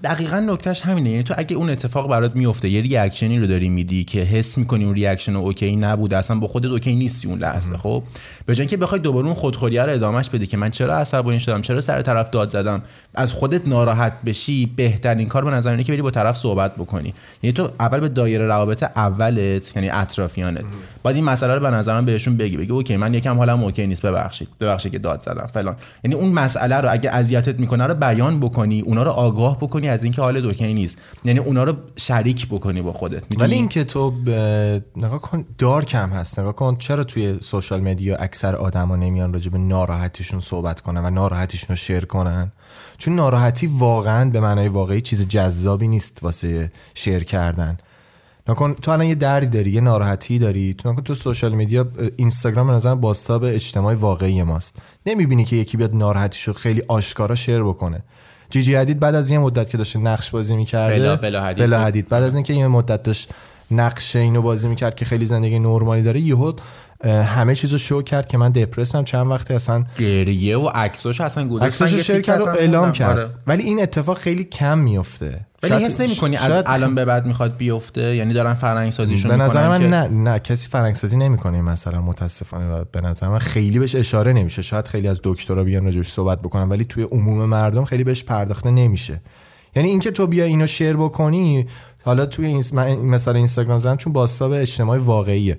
دقیقا 0.04 0.40
نکتهش 0.40 0.80
همینه. 0.80 1.10
یعنی 1.10 1.22
تو 1.22 1.34
اگه 1.36 1.56
اون 1.56 1.70
اتفاق 1.70 2.08
برات 2.08 2.36
میفته 2.36 2.68
یه 2.68 2.80
reaction 2.80 3.32
ی 3.32 3.38
رو 3.38 3.46
داری 3.46 3.68
میدی 3.68 4.04
که 4.04 4.20
حس 4.20 4.58
می‌کنی 4.58 4.84
اون 4.84 4.94
reaction 4.94 5.36
okay 5.36 5.76
نبوده 5.76 6.16
اصلا 6.16 6.38
با 6.38 6.46
خودت 6.46 6.66
okay 6.66 6.94
نیستی 6.94 7.28
اون 7.28 7.38
لحظه 7.38 7.76
خب؟ 7.76 8.02
به 8.46 8.54
جای 8.54 8.62
اینکه 8.62 8.76
بخوای 8.76 9.00
دوباره 9.00 9.26
اون 9.26 9.34
خودخوری 9.34 9.78
رو 9.78 9.92
ادامهش 9.92 10.28
بدی 10.28 10.46
که 10.46 10.56
من 10.56 10.70
چرا 10.70 10.96
عصبانی 10.96 11.40
شدم 11.40 11.62
چرا 11.62 11.80
سر 11.80 12.02
طرف 12.02 12.30
داد 12.30 12.50
زدم؟ 12.50 12.82
از 13.14 13.32
خودت 13.32 13.68
ناراحت 13.68 14.12
بشی 14.26 14.72
بهترین 14.76 15.28
کار 15.28 15.44
به 15.44 15.50
نظر 15.50 15.70
اینه 15.70 15.84
که 15.84 15.92
بری 15.92 16.02
با 16.02 16.10
طرف 16.10 16.36
صحبت 16.36 16.74
بکنی. 16.74 17.14
یعنی 17.42 17.52
تو 17.52 17.68
اول 17.80 18.00
به 18.00 18.08
دایره 18.08 18.46
روابط 18.46 18.82
اولت 18.82 19.76
یعنی 19.76 19.90
اطرافیانت. 19.90 20.64
بعد 21.02 21.14
این 21.14 21.24
مسئله 21.24 21.54
رو 21.54 21.60
به 21.60 21.70
نظرم 21.70 22.04
بهشون 22.04 22.36
بگی 22.36 22.56
بگی 22.56 22.72
okay 22.72 22.96
من 22.96 23.14
یکم 23.14 23.38
حالم 23.38 23.64
okay 23.64 23.86
نیست 23.86 24.06
ببخشید. 24.06 24.48
ببخشید 24.60 24.92
که 24.92 24.98
داد 24.98 25.20
زدم 25.20 25.46
فلان. 25.46 25.76
یعنی 26.04 26.14
اون 26.14 26.32
مسئله 26.32 26.76
رو 26.76 26.92
اگه 26.92 27.10
اذیتت 27.10 27.60
می‌کنه 27.60 27.86
رو 27.86 27.94
بیان 27.94 28.40
بکنی 28.40 28.80
اونا 28.80 29.02
رو 29.02 29.10
آگاه 29.10 29.58
بکنی 29.58 29.89
از 29.90 30.04
اینکه 30.04 30.22
حالت 30.22 30.44
okay 30.44 30.74
نیست. 30.74 30.98
یعنی 31.24 31.38
اونا 31.38 31.64
رو 31.64 31.74
شریک 31.96 32.48
بکنی 32.48 32.82
با 32.82 32.92
خودت. 32.92 33.22
ولی 33.38 33.54
اینکه 33.54 33.84
تو 33.84 34.10
ب- 34.10 34.30
نگاه 34.96 35.20
کن 35.20 35.44
دارک 35.58 35.94
هم 35.94 36.10
هست. 36.10 36.40
نگاه 36.40 36.52
کن 36.52 36.76
چرا 36.76 37.04
توی 37.04 37.36
سوشال 37.40 37.80
مدیا 37.80 38.16
اکثر 38.16 38.56
آدما 38.56 38.96
نمیان 38.96 39.32
راجع 39.32 39.50
به 39.50 39.58
ناراحتیشون 39.58 40.40
صحبت 40.40 40.80
کنن 40.80 41.04
و 41.04 41.10
ناراحتیشون 41.10 41.68
رو 41.68 41.76
شیر 41.76 42.04
کنن؟ 42.04 42.52
چون 42.98 43.14
ناراحتی 43.14 43.66
واقعا 43.66 44.30
به 44.30 44.40
معنای 44.40 44.68
واقعی 44.68 45.00
چیز 45.00 45.28
جذابی 45.28 45.88
نیست 45.88 46.18
واسه 46.22 46.72
شیر 46.94 47.24
کردن. 47.24 47.78
نکن 48.48 48.74
تو 48.74 48.90
الان 48.90 49.06
یه 49.06 49.14
دردی 49.14 49.46
داری 49.46 49.70
یه 49.70 49.80
ناراحتی 49.80 50.38
داری. 50.38 50.74
تو 50.74 50.92
نکن 50.92 51.02
تو 51.02 51.14
سوشال 51.14 51.52
میدیا 51.52 51.86
اینستاگرام 52.16 52.66
به 52.66 52.72
نظر 52.72 52.94
باستاب 52.94 53.44
اجتماعی 53.44 53.96
واقعی 53.96 54.42
ماست. 54.42 54.76
نمی‌بینی 55.06 55.44
که 55.44 55.56
یکی 55.56 55.76
بیاد 55.76 55.94
ناراحتیشو 55.94 56.52
خیلی 56.52 56.82
آشکارا 56.88 57.34
شیر 57.34 57.62
بکنه. 57.62 58.02
جی 58.50 58.62
جی 58.62 58.74
حدید 58.74 59.00
بعد 59.00 59.14
از 59.14 59.30
یه 59.30 59.38
مدت 59.38 59.70
که 59.70 59.78
داشته 59.78 59.98
نقش 59.98 60.30
بازی 60.30 60.56
می‌کرده 60.56 60.98
بلا- 60.98 61.16
بلا 61.16 61.42
حدید 61.44 61.64
بلا. 61.66 61.80
حدید 61.80 62.08
بعد 62.08 62.22
از 62.22 62.34
اینکه 62.34 62.54
یه 62.54 62.66
مدت 62.68 63.02
داشت 63.02 63.30
نقش 63.70 64.16
اینو 64.16 64.42
بازی 64.42 64.68
می‌کرد 64.68 64.94
که 64.94 65.04
خیلی 65.04 65.24
زندگی 65.26 65.58
نرمالی 65.58 66.02
داره 66.02 66.20
یهو 66.20 66.52
همه 67.04 67.54
چیزو 67.54 67.78
شو 67.78 68.02
کرد 68.02 68.28
که 68.28 68.38
من 68.38 68.52
دپرسم 68.52 69.04
چند 69.04 69.26
وقته 69.26 69.54
اصلا 69.54 69.84
گریه 69.96 70.58
و 70.58 70.68
عکساش 70.68 71.20
اصلا 71.20 71.48
گذاشت. 71.48 71.66
عکساشو 71.66 71.92
من 71.92 71.98
یه 71.98 72.04
شیر 72.04 72.16
تیکه 72.16 72.26
کرد 72.26 72.40
و 72.40 72.48
اصلا 72.48 72.60
اعلام. 72.60 72.92
کرد. 72.92 73.18
آره. 73.18 73.30
ولی 73.46 73.62
این 73.62 73.82
اتفاق 73.82 74.18
خیلی 74.18 74.44
کم 74.44 74.78
میفته. 74.78 75.46
ولی 75.62 75.84
حس 75.84 76.00
نمی 76.00 76.16
کنی 76.16 76.36
از 76.36 76.46
شاید 76.46 76.64
الان 76.68 76.94
به 76.94 77.04
بعد 77.04 77.26
می‌خواد 77.26 77.56
بیفته؟ 77.56 78.16
یعنی 78.16 78.32
دارن 78.32 78.54
فرهنگ 78.54 78.92
سازیشون 78.92 79.30
به 79.30 79.36
نظر 79.36 79.68
من 79.68 79.80
که... 79.80 79.86
نه 79.86 80.08
نه 80.08 80.38
کسی 80.38 80.68
فرنگسازی 80.68 81.16
نمی‌کنه 81.16 81.54
این 81.54 81.64
مثلا 81.64 82.00
متاسفانه. 82.00 82.72
و 82.72 82.84
به 82.92 83.00
نظر 83.00 83.28
من 83.28 83.38
خیلی 83.38 83.78
بهش 83.78 83.94
اشاره 83.94 84.32
نمیشه. 84.32 84.62
شاید 84.62 84.86
خیلی 84.86 85.08
از 85.08 85.20
دکترا 85.24 85.64
بیان 85.64 85.84
راجعش 85.84 86.08
صحبت 86.08 86.42
بکنن 86.42 86.68
ولی 86.68 86.84
توی 86.84 87.02
عموم 87.02 87.44
مردم 87.44 87.84
خیلی 87.84 88.04
بهش 88.04 88.24
پرداخته 88.24 88.70
نمیشه. 88.70 89.20
یعنی 89.76 89.88
اینکه 89.88 90.10
تو 90.10 90.26
بیا 90.26 90.44
اینو 90.44 90.66
شیر 90.66 90.96
بکنی 90.96 91.66
حالا 92.04 92.26
توی 92.26 92.46
این 92.46 92.64
مثلا 93.02 93.34
اینستاگرام 93.34 93.78
زدم 93.78 93.96
چون 93.96 94.12
باستاب 94.12 94.52
اجتماعی 94.52 95.00
واقعیه. 95.00 95.58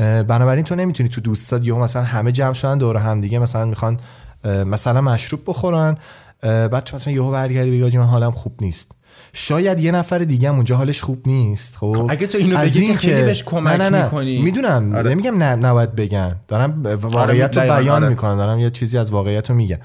بنابراین 0.00 0.64
تو 0.64 0.74
نمی‌تونی 0.74 1.08
تو 1.08 1.20
دوستات 1.20 1.64
یهو 1.64 1.78
مثلا 1.78 2.02
همه 2.02 2.32
جمع 2.32 2.52
شدن 2.52 2.78
دور 2.78 2.96
هم 2.96 3.20
دیگه 3.20 3.38
مثلا 3.38 3.64
می‌خوان 3.64 4.00
مثلا 4.44 5.00
مشروب 5.00 5.40
بخورن 5.46 5.96
بعد 6.42 6.84
تو 6.84 6.96
مثلا 6.96 7.12
یهو 7.12 7.30
برگردی 7.30 7.82
بگی 7.82 7.98
من 7.98 8.04
حالم 8.04 8.30
خوب 8.30 8.52
نیست 8.60 8.92
شاید 9.32 9.80
یه 9.80 9.90
نفر 9.90 10.18
دیگه 10.18 10.48
هم 10.48 10.54
اونجا 10.54 10.76
حالش 10.76 11.02
خوب 11.02 11.22
نیست 11.26 11.76
خب 11.76 12.06
اگه 12.10 12.26
تو 12.26 12.38
اینو 12.38 12.58
بگی 12.58 12.70
که 12.70 12.86
این 12.86 12.96
خیلی 12.96 13.22
بهش 13.22 13.42
کمک 13.42 13.72
نه 13.72 13.76
نه 13.76 13.90
نه. 13.90 14.04
می‌کنی. 14.04 14.42
می‌دونم 14.42 14.94
آره. 14.94 15.10
نمیگم 15.10 15.42
نه 15.42 15.56
نباید 15.56 15.94
بگن 15.94 16.36
دارم 16.48 16.82
واقعیت 17.02 17.56
رو 17.56 17.62
بیان 17.62 17.88
آره. 17.88 18.08
می‌کنم 18.08 18.36
دارم 18.36 18.58
یه 18.58 18.70
چیزی 18.70 18.98
از 18.98 19.10
واقعیت 19.10 19.50
رو 19.50 19.56
میگم 19.56 19.78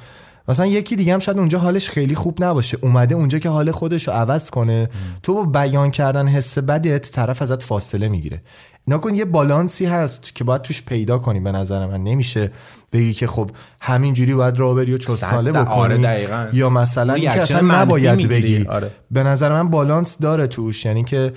مثلا 0.47 0.65
یکی 0.65 0.95
دیگه 0.95 1.13
هم 1.13 1.19
شاید 1.19 1.37
اونجا 1.37 1.59
حالش 1.59 1.89
خیلی 1.89 2.15
خوب 2.15 2.43
نباشه 2.43 2.77
اومده 2.81 3.15
اونجا 3.15 3.39
که 3.39 3.49
حال 3.49 3.71
خودش 3.71 4.07
رو 4.07 4.13
عوض 4.13 4.49
کنه 4.49 4.89
تو 5.23 5.33
با 5.33 5.43
بیان 5.43 5.91
کردن 5.91 6.27
حس 6.27 6.57
بدت 6.57 7.11
طرف 7.11 7.41
ازت 7.41 7.63
فاصله 7.63 8.07
می‌گیره 8.07 8.41
نکن 8.87 9.15
یه 9.15 9.25
بالانسی 9.25 9.85
هست 9.85 10.35
که 10.35 10.43
باید 10.43 10.61
توش 10.61 10.85
پیدا 10.85 11.17
کنی 11.17 11.39
به 11.39 11.51
نظر 11.51 11.85
من. 11.85 12.03
نمیشه 12.03 12.51
بگی 12.93 13.13
که 13.13 13.27
خب 13.27 13.51
همینجوری 13.81 14.33
باید 14.33 14.59
راه 14.59 14.75
بری 14.75 14.93
و 14.93 14.99
چسناله 14.99 15.51
بکنی 15.51 15.75
آره، 15.75 15.97
دقیقاً. 15.97 16.47
یا 16.53 16.69
مثلا 16.69 17.13
reaction 17.13 17.41
اصلا 17.41 17.81
نباید. 17.81 18.27
بگی. 18.27 18.65
آره. 18.67 18.91
به 19.11 19.23
نظر 19.23 19.53
من 19.53 19.69
بالانس 19.69 20.17
داره 20.17 20.47
توش. 20.47 20.85
یعنی 20.85 21.03
که 21.03 21.33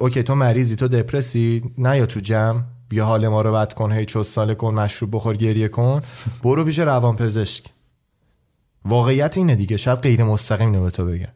okay 0.00 0.22
تو 0.22 0.34
مریضی 0.34 0.76
تو 0.76 0.88
depress 0.88 1.53
ی 1.53 1.62
نه 1.78 1.96
یا 1.96 2.06
تو 2.06 2.20
جمع. 2.20 2.60
بیا 2.88 3.04
حال 3.04 3.28
ما 3.28 3.42
رو 3.42 3.52
بد 3.52 3.72
کن. 3.72 3.92
هی 3.92 4.04
چسناله 4.04 4.54
کن 4.54 4.74
مشروب 4.74 5.16
بخور 5.16 5.36
گریه 5.36 5.68
کن. 5.68 6.00
برو 6.42 6.64
پیش 6.64 6.78
روان 6.78 7.16
پزشک 7.16 7.64
واقعیت 8.84 9.36
اینه 9.38 9.54
دیگه. 9.54 9.76
شاید 9.76 9.98
غیر 9.98 10.24
مستقیم 10.24 10.66
اینو 10.72 10.84
به 10.84 10.90
تو 10.90 11.04
بگن. 11.06 11.32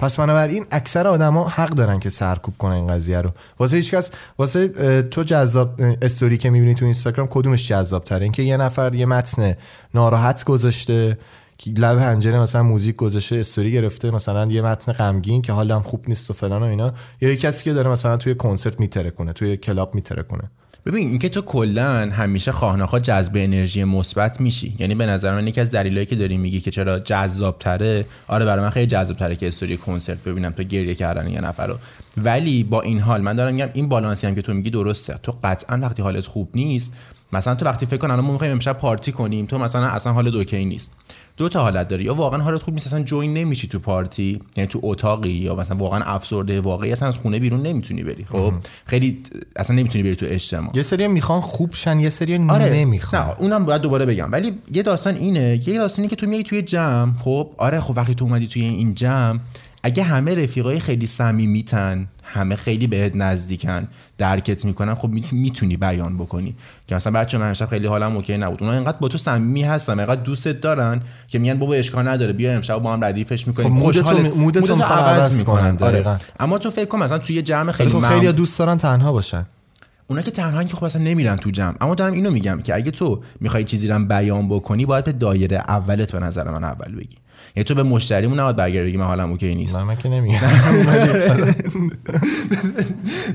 پس 0.00 0.20
بنابراین 0.20 0.66
اکثر 0.70 1.06
آدما 1.06 1.48
حق 1.48 1.68
دارن 1.70 1.98
که 1.98 2.08
سرکوب 2.08 2.54
کنن 2.58 2.72
این 2.72 2.86
قضیه 2.86 3.20
رو. 3.20 3.30
واسه 3.58 3.76
هیچ 3.76 3.94
کس 3.94 4.10
واسه 4.38 4.68
تو 5.02 5.22
جذاب 5.22 5.80
استوری 6.02 6.36
که 6.36 6.50
می‌بینی 6.50 6.74
تو 6.74 6.84
اینستاگرام 6.84 7.28
کدومش 7.30 7.68
جذاب 7.68 8.04
تره 8.04 8.22
اینکه 8.22 8.42
یه 8.42 8.56
نفر 8.56 8.94
یه 8.94 9.06
متن 9.06 9.54
ناراحت 9.94 10.44
گذاشته 10.44 11.18
لب 11.66 11.98
پنجره 11.98 12.40
مثلا 12.40 12.62
موزیک 12.62 12.96
گذاشته 12.96 13.36
استوری 13.36 13.72
گرفته 13.72 14.10
مثلا 14.10 14.46
یه 14.46 14.62
متن 14.62 14.92
غمگین 14.92 15.42
که 15.42 15.52
حالم 15.52 15.82
خوب 15.82 16.04
نیست 16.08 16.30
و 16.30 16.34
فلان 16.34 16.62
و 16.62 16.66
اینا. 16.66 16.92
یا 17.20 17.28
یه 17.28 17.36
کسی 17.36 17.64
که 17.64 17.72
داره 17.72 17.90
مثلا 17.90 18.16
توی 18.16 18.34
کنسرت 18.34 18.80
میتره 18.80 19.10
کنه 19.10 19.32
توی 19.32 19.56
کلاب 19.56 19.94
میتره 19.94 20.22
کنه 20.22 20.50
ببین 20.86 21.08
اینکه 21.08 21.28
تو 21.28 21.40
کلا 21.40 22.10
همیشه 22.12 22.52
خواه 22.52 22.72
ناخواه 22.72 22.98
جذب 22.98 23.32
انرژی 23.36 23.84
مثبت 23.84 24.40
میشی. 24.40 24.74
یعنی 24.78 24.94
به 24.94 25.06
نظر 25.06 25.34
من 25.34 25.48
یکی 25.48 25.60
از 25.60 25.70
دلایلی 25.70 26.06
که 26.06 26.16
داری 26.16 26.36
میگی 26.36 26.60
که 26.60 26.70
چرا 26.70 26.98
جذاب 26.98 27.58
تره 27.58 28.06
آره 28.28 28.44
برای 28.44 28.64
من 28.64 28.70
خیلی 28.70 28.86
جذاب 28.86 29.16
تره 29.16 29.36
که 29.36 29.48
استوری 29.48 29.76
کنسرت 29.76 30.22
ببینم 30.24 30.50
تو 30.50 30.62
گریه 30.62 30.94
کردن 30.94 31.28
یه 31.28 31.40
نفر 31.40 31.66
رو. 31.66 31.76
ولی 32.16 32.64
با 32.64 32.82
این 32.82 33.00
حال 33.00 33.20
من 33.20 33.36
دارم 33.36 33.54
میگم 33.54 33.68
این 33.72 33.88
بالانسی 33.88 34.26
هم 34.26 34.34
که 34.34 34.42
تو 34.42 34.54
میگی 34.54 34.70
درسته. 34.70 35.14
تو 35.22 35.34
قطعا 35.44 35.78
وقتی 35.78 36.02
حالت 36.02 36.26
خوب 36.26 36.48
نیست 36.54 36.92
مثلا 37.32 37.54
تو 37.54 37.64
وقتی 37.64 37.86
فکر 37.86 37.96
کن 37.96 38.10
الان 38.10 38.24
ما 38.24 38.32
می‌خوایم 38.32 38.52
امشب 38.52 38.78
party 38.78 39.12
کنیم 39.12 39.46
تو 39.46 39.58
مثلا 39.58 39.86
اصلا 39.86 40.12
حالت 40.12 40.34
okay 40.34 40.64
نیست. 40.64 40.92
دو 41.36 41.48
تا 41.48 41.62
حالت 41.62 41.88
داری 41.88 42.04
یا 42.04 42.14
واقعا 42.14 42.42
حالت 42.42 42.62
خوب 42.62 42.74
نیست 42.74 42.86
اصلا 42.86 43.02
join 43.02 43.34
نمیشی 43.34 43.68
تو 43.68 43.78
party 43.78 44.40
یعنی 44.56 44.68
تو 44.68 44.80
اتاقی 44.82 45.30
یا 45.30 45.54
مثلا 45.56 45.76
واقعا 45.76 46.00
افسرده 46.02 46.60
واقعی 46.60 46.92
اصلا 46.92 47.08
از 47.08 47.18
خونه 47.18 47.38
بیرون 47.38 47.62
نمی‌تونی 47.62 48.02
بری. 48.02 48.24
خب؟ 48.24 48.52
خیلی 48.84 49.22
اصلا 49.56 49.76
نمی‌تونی 49.76 50.04
بری 50.04 50.16
تو 50.16 50.26
اجتماع. 50.28 50.70
یه 50.74 50.82
سری 50.82 51.08
می‌خوان 51.08 51.40
خوب 51.40 51.74
شن 51.74 52.00
یه 52.00 52.08
سری 52.08 52.46
آره. 52.48 52.70
نمی‌خوان. 52.70 53.22
نه 53.22 53.36
اونم 53.40 53.64
باید 53.64 53.82
دوباره 53.82 54.06
بگم. 54.06 54.32
ولی 54.32 54.52
یه 54.72 54.82
داستان 54.82 55.14
اینه 55.14 55.68
یه 55.68 55.78
داستانی 55.78 56.08
که 56.08 56.16
تو 56.16 56.26
میای 56.26 56.42
توی 56.42 56.62
جمع 56.62 57.12
خب؟ 57.18 57.50
آره 57.56 57.80
خب 57.80 57.96
وقتی 57.96 58.14
تو 58.14 58.24
اومدی 58.24 58.46
توی 58.46 58.62
این 58.62 58.94
جمع 58.94 59.38
اگه 59.82 60.02
همه 60.02 60.34
رفیقای 60.34 60.80
خیلی 60.80 61.06
صمیمیتن 61.06 62.06
همه 62.22 62.56
خیلی 62.56 62.86
بهت 62.86 63.16
نزدیکن 63.16 63.88
درکت 64.18 64.64
می‌کنن 64.64 64.94
خب 64.94 65.10
می‌تونی 65.32 65.76
بیان 65.76 66.18
بکنی. 66.18 66.54
که 66.86 66.94
مثلا 66.94 67.12
بچه 67.12 67.38
من 67.38 67.48
امشب 67.48 67.66
خیلی 67.66 67.86
حالم 67.86 68.16
اوکی 68.16 68.38
نبود. 68.38 68.62
اونا 68.62 68.74
اینقدر 68.74 68.98
با 68.98 69.08
تو 69.08 69.18
صمیمی 69.18 69.62
هستن 69.62 69.98
اینقدر 69.98 70.22
دوستت 70.22 70.60
دارن 70.60 71.00
که 71.28 71.38
میگن 71.38 71.58
بابا 71.58 71.74
اشکال 71.74 72.08
نداره 72.08 72.32
بیا 72.32 72.52
امشب 72.52 72.78
با 72.78 72.92
هم 72.92 73.04
ردیفش 73.04 73.46
می‌کنیم. 73.46 73.68
خب 73.68 73.74
مودتو 73.74 74.18
می- 74.18 74.28
مودتو 74.28 74.76
می‌خوان 74.76 74.98
عوض 74.98 75.44
کنن، 75.44 75.74
دقیقاً. 75.76 76.16
اما 76.40 76.58
تو 76.58 76.70
فکر 76.70 76.84
کن 76.84 76.98
مثلا 76.98 77.18
توی 77.18 77.36
یه 77.36 77.42
جمع 77.42 77.72
خیلی 77.72 77.90
خب 77.90 78.00
خیلی 78.00 78.32
دوست 78.32 78.58
دارن 78.58 78.78
تنها 78.78 79.12
باشن. 79.12 79.46
اونا 80.06 80.22
که 80.22 80.30
تنها 80.30 80.64
که 80.64 80.76
خب 80.76 80.84
اصلا 80.84 81.02
نمیرن 81.02 81.36
تو 81.36 81.50
جمع. 81.50 81.74
اما 81.80 81.94
دارم 81.94 82.12
اینو 82.12 82.30
میگم 82.30 82.60
که 82.64 82.74
اگه 82.74 82.90
تو 82.90 83.22
می‌خوای 83.40 83.64
چیزی 83.64 83.88
رو 83.88 84.04
بیان 84.04 84.48
بکنی 84.48 84.86
باید 84.86 85.04
به 85.04 85.12
دایره 85.12 85.56
اولت 85.68 86.12
به 86.12 86.18
نظر 86.20 86.50
من 86.50 86.64
اول 86.64 86.94
بگی. 86.94 87.16
یعنی 87.56 87.64
تو 87.64 87.74
به 87.74 87.82
مشتریمون 87.82 88.40
نباید 88.40 88.56
برگردی 88.56 88.88
بگی 88.88 88.96
من 88.96 89.04
حالم 89.04 89.30
okay 89.30 89.54
نیست. 89.54 89.78
من 89.78 89.96
که 89.96 90.08
نمیگم. 90.08 90.38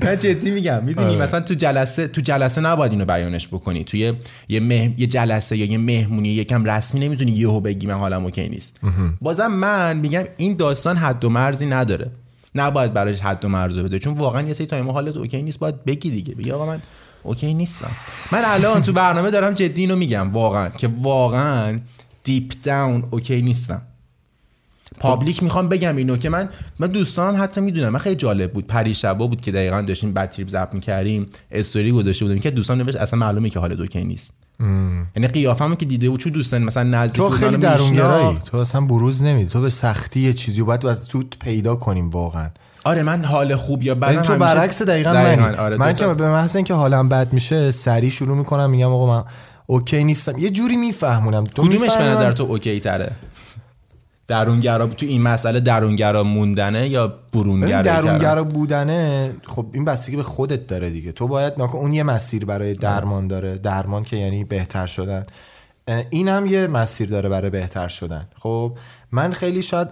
من 0.02 0.16
جدی 0.24 0.50
میگم. 0.50 0.84
می‌دونی 0.84 1.16
مثلا 1.16 1.40
تو 1.40 1.54
جلسه 1.54 2.08
تو 2.08 2.20
جلسه 2.20 2.60
نباید 2.60 2.92
اینو 2.92 3.04
بیانش 3.04 3.48
بکنی. 3.48 3.84
توی 3.84 4.12
یه 4.48 4.60
مه... 4.60 4.94
یه 4.98 5.06
جلسه 5.06 5.56
یا 5.56 5.64
یه 5.66 5.78
مهمونی 5.78 6.28
یکم 6.28 6.64
رسمی 6.64 7.00
نمی‌تونی 7.00 7.30
یهو 7.30 7.60
بگی 7.60 7.86
من 7.86 7.94
حالم 7.94 8.24
okay 8.24 8.48
نیست. 8.48 8.80
بازم 9.20 9.46
من 9.46 9.96
میگم 9.96 10.24
این 10.36 10.56
داستان 10.56 10.96
حد 10.96 11.24
و 11.24 11.28
مرزی 11.28 11.66
نداره. 11.66 12.10
نباید 12.54 12.92
براش 12.92 13.20
حد 13.20 13.44
و 13.44 13.48
مرز 13.48 13.78
بده. 13.78 13.98
چون 13.98 14.14
واقعا 14.14 14.42
یه 14.42 14.54
سری 14.54 14.66
time 14.66 14.90
حالت 14.90 15.16
okay 15.16 15.42
نیست 15.42 15.58
باید 15.58 15.84
بگی 15.84 16.10
دیگه. 16.10 16.34
بگی 16.34 16.50
آقا 16.50 16.66
من 16.66 16.78
okay 17.22 17.54
نیستم. 17.54 17.90
من 18.32 18.42
الان 18.44 18.82
تو 18.82 18.92
برنامه 18.92 19.30
دارم 19.30 19.52
جدی 19.52 19.80
اینو 19.80 19.96
میگم. 19.96 20.32
واقعا. 20.32 20.68
که 20.68 20.90
واقعا 21.02 21.78
deep 22.24 22.52
down 22.62 23.04
okay 23.10 23.42
نیستم. 23.42 23.82
public 24.98 25.42
می‌خوام 25.42 25.68
بگم 25.68 25.96
اینو 25.96 26.16
که 26.16 26.28
من 26.28 26.48
من 26.78 26.88
دوستانم 26.88 27.42
حتی 27.42 27.60
می‌دونم. 27.60 27.88
من 27.88 27.98
خیلی 27.98 28.16
جالب 28.16 28.52
بود. 28.52 28.66
پریشبا 28.66 29.26
بود 29.26 29.40
که 29.40 29.52
دقیقا 29.52 29.82
داشتیم 29.82 30.12
bad 30.12 30.30
trip 30.30 30.48
ضبط 30.48 30.68
می‌کردیم. 30.72 31.26
استوری 31.50 31.92
گذاشته 31.92 32.24
بودیم 32.24 32.40
که 32.40 32.50
دوستان 32.50 32.78
نوشت 32.78 32.96
اصلا 32.96 33.18
معلومه 33.18 33.50
که 33.50 33.58
حالت 33.58 33.74
okay 33.74 34.04
نیست. 34.04 34.32
یعنی 35.16 35.28
قیافمو 35.28 35.74
که 35.74 35.86
دیده 35.86 36.10
بود 36.10 36.20
چون 36.20 36.32
دوستان 36.32 36.62
مثلا 36.62 36.82
نزدیک 36.82 37.20
تو 37.20 37.28
خیلی 37.28 37.56
درونگرایی. 37.56 38.38
تو 38.44 38.56
اصلا 38.56 38.80
بروز 38.80 39.22
نمیدی. 39.22 39.50
تو 39.50 39.60
به 39.60 39.70
سختی 39.70 40.20
یه 40.20 40.32
چیزی 40.32 40.62
باید 40.62 40.86
از 40.86 41.04
زورت 41.04 41.36
پیدا 41.40 41.74
کنیم 41.74 42.10
واقعا. 42.10 42.50
آره 42.84 43.02
من 43.02 43.24
حال 43.24 43.56
خوب 43.56 43.82
یا 43.82 43.94
بد 43.94 44.02
ولی 44.02 44.16
تو 44.16 44.36
برعکس 44.36 44.82
دقیقا 44.82 45.12
منی. 45.12 45.42
آره 45.42 45.76
من 45.76 45.92
که 45.92 46.06
به 46.06 46.28
محض 46.28 46.56
اینکه 46.56 46.74
حالم 46.74 47.08
بد 47.08 47.32
میشه 47.32 47.70
سریع 47.70 48.10
شروع 48.10 48.36
می‌کنم 48.36 48.70
میگم 48.70 48.88
آقا 48.92 49.16
من 49.16 49.24
okay 49.66 50.04
نیستم. 50.04 50.38
یه 50.38 50.50
جوری 50.50 50.76
میفهمونم. 50.76 51.44
تو 51.44 51.62
کدومش 51.62 51.96
به 51.96 52.04
نظر 52.04 52.26
من- 52.26 52.34
تو 52.34 52.42
okay 52.42 52.80
تره 52.80 53.12
درونگرا 54.28 54.86
تو 54.86 55.06
این 55.06 55.22
مسئله 55.22 55.60
درونگرا 55.60 56.24
موندنه 56.24 56.88
یا 56.88 57.14
برونگرا 57.32 57.82
درونگرا 57.82 58.44
بودنه 58.44 59.34
خب 59.46 59.66
این 59.72 59.84
بستگی 59.84 60.16
به 60.16 60.22
خودت 60.22 60.66
داره 60.66 60.90
دیگه. 60.90 61.12
تو 61.12 61.28
باید 61.28 61.52
ناکن 61.58 61.78
اون 61.78 61.92
یه 61.92 62.02
مسیر 62.02 62.44
برای 62.44 62.74
درمان 62.74 63.26
داره. 63.26 63.58
درمان 63.58 64.04
که 64.04 64.16
یعنی 64.16 64.44
بهتر 64.44 64.86
شدن. 64.86 65.26
این 66.10 66.28
هم 66.28 66.46
یه 66.46 66.66
مسیر 66.66 67.08
داره 67.08 67.28
برای 67.28 67.50
بهتر 67.50 67.88
شدن. 67.88 68.28
خب 68.38 68.72
من 69.12 69.32
خیلی 69.32 69.62
شاید 69.62 69.88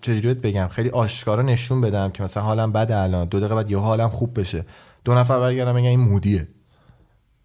چجوری 0.00 0.34
بگم؟ 0.34 0.68
خیلی 0.68 0.90
آشکارا 0.90 1.42
نشون 1.42 1.80
بدم 1.80 2.10
که 2.10 2.22
مثلا 2.22 2.42
حالم 2.42 2.72
بده 2.72 2.96
الان 2.96 3.28
دو 3.28 3.38
دقیقه 3.38 3.54
بعد 3.54 3.70
یه 3.70 3.78
حالم 3.78 4.08
خوب 4.08 4.40
بشه. 4.40 4.64
دو 5.04 5.14
نفر 5.14 5.40
برگردم 5.40 5.74
بگن 5.74 5.86
این 5.86 6.00
مودیه. 6.00 6.48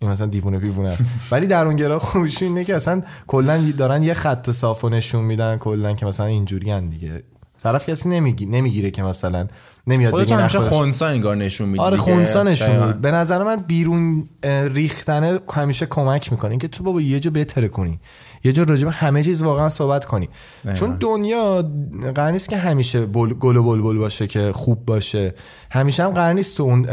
این 0.03 0.11
مثلا 0.11 0.27
دیوونه 0.27 0.59
بیوونه. 0.59 0.97
ولی 1.31 1.47
درونگرا 1.47 1.99
خوبش 1.99 2.43
اینه 2.43 2.63
که 2.63 2.75
اصلا 2.75 3.01
کلا 3.27 3.71
دارن 3.77 4.03
یه 4.03 4.13
خط 4.13 4.51
صاف 4.51 4.85
نشون 4.85 5.23
میدن 5.23 5.57
کلا 5.57 5.93
که 5.93 6.05
مثلا 6.05 6.25
اینجوری 6.25 6.81
دیگه. 6.89 7.23
طرف 7.63 7.89
کسی 7.89 8.09
نمیگی 8.09 8.45
نمی‌گیره 8.45 8.91
که 8.91 9.03
مثلا 9.03 9.47
نمیاد 9.87 10.13
بگه 10.13 10.35
همیشه 10.35 10.59
خونسا 10.59 11.07
انگار 11.07 11.35
نشون 11.35 11.69
میدی 11.69 11.83
آره. 11.83 11.97
خونسا 11.97 12.43
نشون 12.43 12.67
دقیقاً. 12.67 12.87
میده 12.87 12.99
به 12.99 13.11
نظر 13.11 13.43
من 13.43 13.55
بیرون 13.55 14.29
ریختنه 14.73 15.39
همیشه 15.53 15.85
کمک 15.85 16.31
می‌کنه. 16.31 16.49
اینکه 16.51 16.67
تو 16.67 16.83
بابا 16.83 17.01
یه 17.01 17.19
جا 17.19 17.31
بهتره 17.31 17.67
کنی. 17.67 17.99
یه 18.43 18.51
جا 18.51 18.63
راجع 18.63 18.85
به 18.85 18.91
همه 18.91 19.23
چیز 19.23 19.41
واقعا 19.41 19.69
صحبت 19.69 20.05
کنی. 20.05 20.29
چون 20.73 20.97
دنیا 20.97 21.69
قرار 22.15 22.31
نیست 22.31 22.49
که 22.49 22.57
همیشه 22.57 23.05
بل... 23.05 23.33
گل 23.33 23.57
و 23.57 23.63
بلبل 23.63 23.97
باشه 23.97 24.27
که 24.27 24.51
خوب 24.51 24.85
باشه. 24.85 25.33
همیشه 25.71 26.03
هم 26.03 26.11
قرار 26.11 26.33
نیست 26.33 26.57
تو 26.57 26.63
اون 26.63 26.87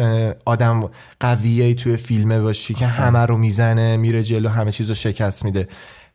آدم 0.47 0.91
قویه 1.21 1.75
توی 1.75 1.97
فیلمه 1.97 2.41
باشی 2.41 2.75
که 2.75 2.87
همه 2.87 3.27
رو 3.27 3.37
می‌زنه 3.37 3.97
میره 3.97 4.23
جلو 4.23 4.49
همه 4.49 4.73
چیز 4.73 4.89
رو 4.89 4.95
شکست 4.95 5.45
میده. 5.45 5.69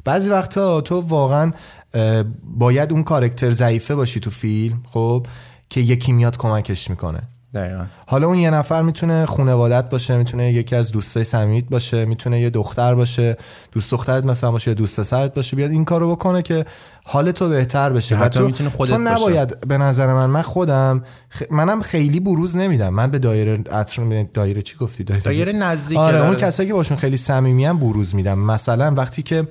بعضی 0.06 0.30
وقتا 0.30 0.82
تو 0.82 1.02
واقعا 1.02 1.52
باید 2.44 2.92
اون 2.92 3.04
کارکتر 3.04 3.52
ضعیفه 3.52 3.96
باشی 3.96 4.20
تو 4.20 4.30
فیلم 4.30 4.84
خب 4.92 5.28
که 5.70 5.82
یکی 5.82 6.12
میاد 6.12 6.38
کمکش 6.38 6.90
می‌کنه. 6.90 7.20
دقیقاً. 7.54 7.86
حالا 8.08 8.28
اون 8.28 8.40
یه 8.40 8.50
نفر 8.50 8.82
می‌تونه 8.82 9.26
خانوادت 9.26 9.90
باشه 9.90 10.18
می‌تونه 10.18 10.54
یکی 10.54 10.76
از 10.76 10.92
دوستای 10.92 11.24
صمیمیت 11.24 11.66
باشه 11.70 12.06
می‌تونه 12.06 12.42
یه 12.42 12.50
دختر 12.50 12.96
باشه 12.96 13.38
دوست 13.72 13.92
دخترت 13.92 14.26
مثلا 14.26 14.52
باشه 14.52 14.72
یا 14.72 14.76
دوست 14.76 15.00
پسرت 15.00 15.34
باشه 15.34 15.56
بیاد 15.56 15.72
این 15.72 15.86
کارو 15.86 16.16
بکنه 16.16 16.42
که 16.42 16.66
حال 17.04 17.32
تو 17.32 17.50
بهتر 17.50 17.90
بشه. 17.90 18.16
و 18.16 18.24
حتی 18.24 18.40
تو, 18.40 18.46
می‌تونه 18.46 18.70
خودت 18.70 18.92
تو 18.92 18.98
باشه. 18.98 19.16
نباید 19.16 19.68
به 19.68 19.78
نظر 19.78 20.14
من 20.14 20.26
من 20.26 20.42
خودم 20.42 21.04
خ... 21.30 21.44
منم 21.52 21.82
خیلی 21.82 22.20
بروز 22.20 22.58
نمیدم. 22.58 22.90
من 22.90 23.12
به 23.12 23.20
دایره 23.20 23.64
اطر... 23.72 24.26
دایره 24.34 24.62
چی 24.62 24.78
گفتی؟ 24.78 25.04
دایره, 25.04 25.24
دایره 25.24 25.52
نزدیک 25.52 25.98
آره. 25.98 26.26
اون 26.26 26.36
کسایی 26.36 26.70
که 26.70 26.74
باشون 26.74 26.98
خیلی 26.98 27.18
صمیمی 27.18 27.68
بروز 27.68 28.16
میدم. 28.16 28.40
مثلا 28.40 28.94
وقتی 28.94 29.22
که 29.22 29.48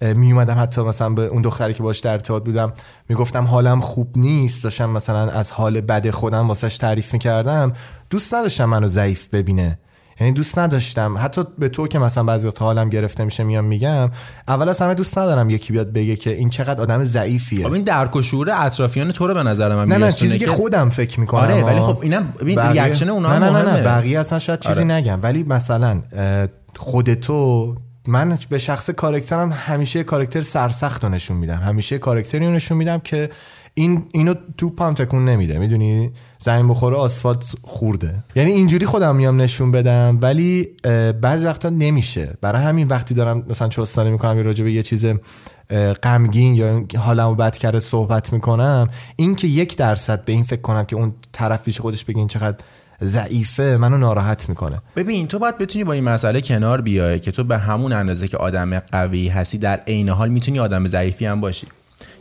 می 0.00 0.32
اومدم 0.32 0.58
حتی 0.62 0.82
مثلا 0.82 1.10
به 1.10 1.26
اون 1.26 1.42
دختری 1.42 1.74
که 1.74 1.82
باش 1.82 2.00
در 2.00 2.12
ارتباط 2.12 2.44
بودم 2.44 2.72
می‌گفتم 3.08 3.44
حالم 3.44 3.80
خوب 3.80 4.08
نیست. 4.16 4.64
داشتم 4.64 4.90
مثلا 4.90 5.30
از 5.30 5.50
حال 5.50 5.80
بد 5.80 6.10
خودم 6.10 6.48
واسش 6.48 6.78
تعریف 6.78 7.12
می‌کردم. 7.12 7.72
دوست 8.10 8.34
نداشتم 8.34 8.64
منو 8.64 8.86
ضعیف 8.86 9.28
ببینه. 9.28 9.78
یعنی 10.20 10.32
دوست 10.32 10.58
نداشتم. 10.58 11.14
حتی 11.18 11.44
به 11.58 11.68
تو 11.68 11.88
که 11.88 11.98
مثلا 11.98 12.24
بعضی 12.24 12.46
وقت 12.46 12.62
حالم 12.62 12.88
گرفته 12.88 13.24
میشه 13.24 13.44
میام 13.44 13.64
میگم 13.64 14.10
اول 14.48 14.68
از 14.68 14.82
همه 14.82 14.94
دوست 14.94 15.18
ندارم 15.18 15.50
یکی 15.50 15.72
بیاد 15.72 15.92
بگه 15.92 16.16
که 16.16 16.30
این 16.30 16.48
چقدر 16.48 16.80
آدم 16.82 17.04
ضعیفیه. 17.04 17.66
خب 17.66 17.72
این 17.72 17.82
درک 17.82 18.16
و 18.16 18.22
شعور 18.22 18.50
اطرافیان 18.50 19.12
تو 19.12 19.26
رو 19.26 19.34
به 19.34 19.42
نظر 19.42 19.74
من 19.74 19.88
نه 19.88 19.98
نه 19.98 20.12
چیزی 20.12 20.38
که 20.38 20.46
خودم 20.46 20.88
فکر 20.88 21.20
می‌کنم. 21.20 21.40
آره 21.40 21.62
ولی 21.62 21.80
خب 21.80 21.98
اینم 22.02 22.34
ببین 22.40 22.56
بقیه- 22.56 22.82
ریاکشن 22.82 23.08
اونا 23.08 23.38
نه 23.38 23.38
نه 23.38 23.50
نه, 23.50 23.58
نه 23.58 23.64
مهمه. 23.64 23.82
بقیه 23.82 24.20
اصلا 24.20 24.38
شاید 24.38 24.60
چیزی 24.60 24.82
آره. 24.82 24.92
نگم. 24.94 25.18
ولی 25.22 25.42
مثلا 25.42 26.02
خود 26.76 27.14
تو 27.14 27.74
من 28.08 28.38
به 28.48 28.58
شخص 28.58 28.90
character 28.90 29.46
م 29.46 29.52
همیشه 29.52 30.04
character 30.04 30.42
سرسخت 30.42 31.04
رو 31.04 31.10
نشون 31.10 31.36
میدم. 31.36 31.58
همیشه 31.58 31.98
character 31.98 32.41
ی 32.41 32.46
رو 32.46 32.52
نشون 32.52 32.78
میدم 32.78 32.98
که 32.98 33.30
این 33.74 34.04
اینو 34.12 34.34
توپم 34.56 34.94
تکون 34.94 35.24
نمیده. 35.24 35.58
می‌دونی؟ 35.58 36.12
زمین 36.38 36.68
بخوره 36.68 36.96
آسفالت 36.96 37.54
خورده. 37.62 38.24
یعنی 38.36 38.52
اینجوری 38.52 38.86
خودم 38.86 39.16
میام 39.16 39.40
نشون 39.40 39.72
بدم 39.72 40.18
ولی 40.20 40.68
بعضی 41.20 41.46
وقتا 41.46 41.68
نمیشه. 41.68 42.34
برای 42.40 42.62
همین 42.62 42.88
وقتی 42.88 43.14
دارم 43.14 43.44
مثلا 43.48 43.68
چوستانه 43.68 44.10
می‌کنم 44.10 44.38
راجع 44.38 44.64
به 44.64 44.72
یه 44.72 44.82
چیز 44.82 45.06
غمگین 46.02 46.54
یا 46.54 46.86
حالمو 46.98 47.34
بد 47.34 47.56
کرده 47.58 47.80
صحبت 47.80 48.32
می‌کنم 48.32 48.88
این 49.16 49.34
که 49.34 49.48
یک 49.48 49.76
درصد 49.76 50.24
به 50.24 50.32
این 50.32 50.42
فکر 50.42 50.60
کنم 50.60 50.84
که 50.84 50.96
اون 50.96 51.14
طرف 51.32 51.62
پیش 51.62 51.80
خودش 51.80 52.04
بگه 52.04 52.18
این 52.18 52.28
چقدر 52.28 52.56
ضعیفه 53.04 53.76
منو 53.80 53.98
ناراحت 53.98 54.48
می‌کنه. 54.48 54.82
ببین 54.96 55.26
تو 55.26 55.38
باید 55.38 55.58
بتونی 55.58 55.84
با 55.84 55.92
این 55.92 56.04
مسئله 56.04 56.40
کنار 56.40 56.80
بیای 56.80 57.20
که 57.20 57.30
تو 57.30 57.44
به 57.44 57.58
همون 57.58 57.92
اندازه 57.92 58.28
که 58.28 58.36
آدم 58.36 58.78
قوی 58.78 59.28
هستی 59.28 59.58
در 59.58 59.80
عین 59.86 60.08
حال 60.08 60.28
می‌تونی 60.28 60.60
آدم 60.60 60.86
ضعیفی 60.86 61.26
هم 61.26 61.40
باشی. 61.40 61.66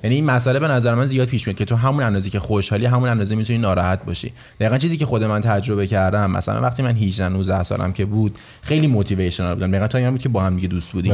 یعنی 0.03 0.15
این 0.15 0.25
مسئله 0.25 0.59
به 0.59 0.67
نظر 0.67 0.95
من 0.95 1.05
زیاد 1.05 1.27
پیش 1.27 1.47
میاد 1.47 1.57
که 1.57 1.65
تو 1.65 1.75
همون 1.75 2.03
اندازه 2.03 2.29
که 2.29 2.39
خوشحالی 2.39 2.85
همون 2.85 3.09
اندازه 3.09 3.35
می‌تونی 3.35 3.59
ناراحت 3.59 4.05
باشی. 4.05 4.33
دقیقا 4.59 4.77
چیزی 4.77 4.97
که 4.97 5.05
خود 5.05 5.23
من 5.23 5.41
تجربه 5.41 5.87
کردم 5.87 6.31
مثلا 6.31 6.61
وقتی 6.61 6.83
من 6.83 6.95
18 6.95 7.29
19 7.29 7.63
سالم 7.63 7.93
که 7.93 8.05
بود 8.05 8.37
خیلی 8.61 8.87
موتیویشنال 8.87 9.53
بودم. 9.53 9.71
دقیقا 9.71 9.87
تا 9.87 9.97
این 9.97 10.09
بود 10.09 10.21
که 10.21 10.29
با 10.29 10.43
هم 10.43 10.55
دیگه 10.55 10.67
دوست 10.67 10.91
بودیم. 10.91 11.13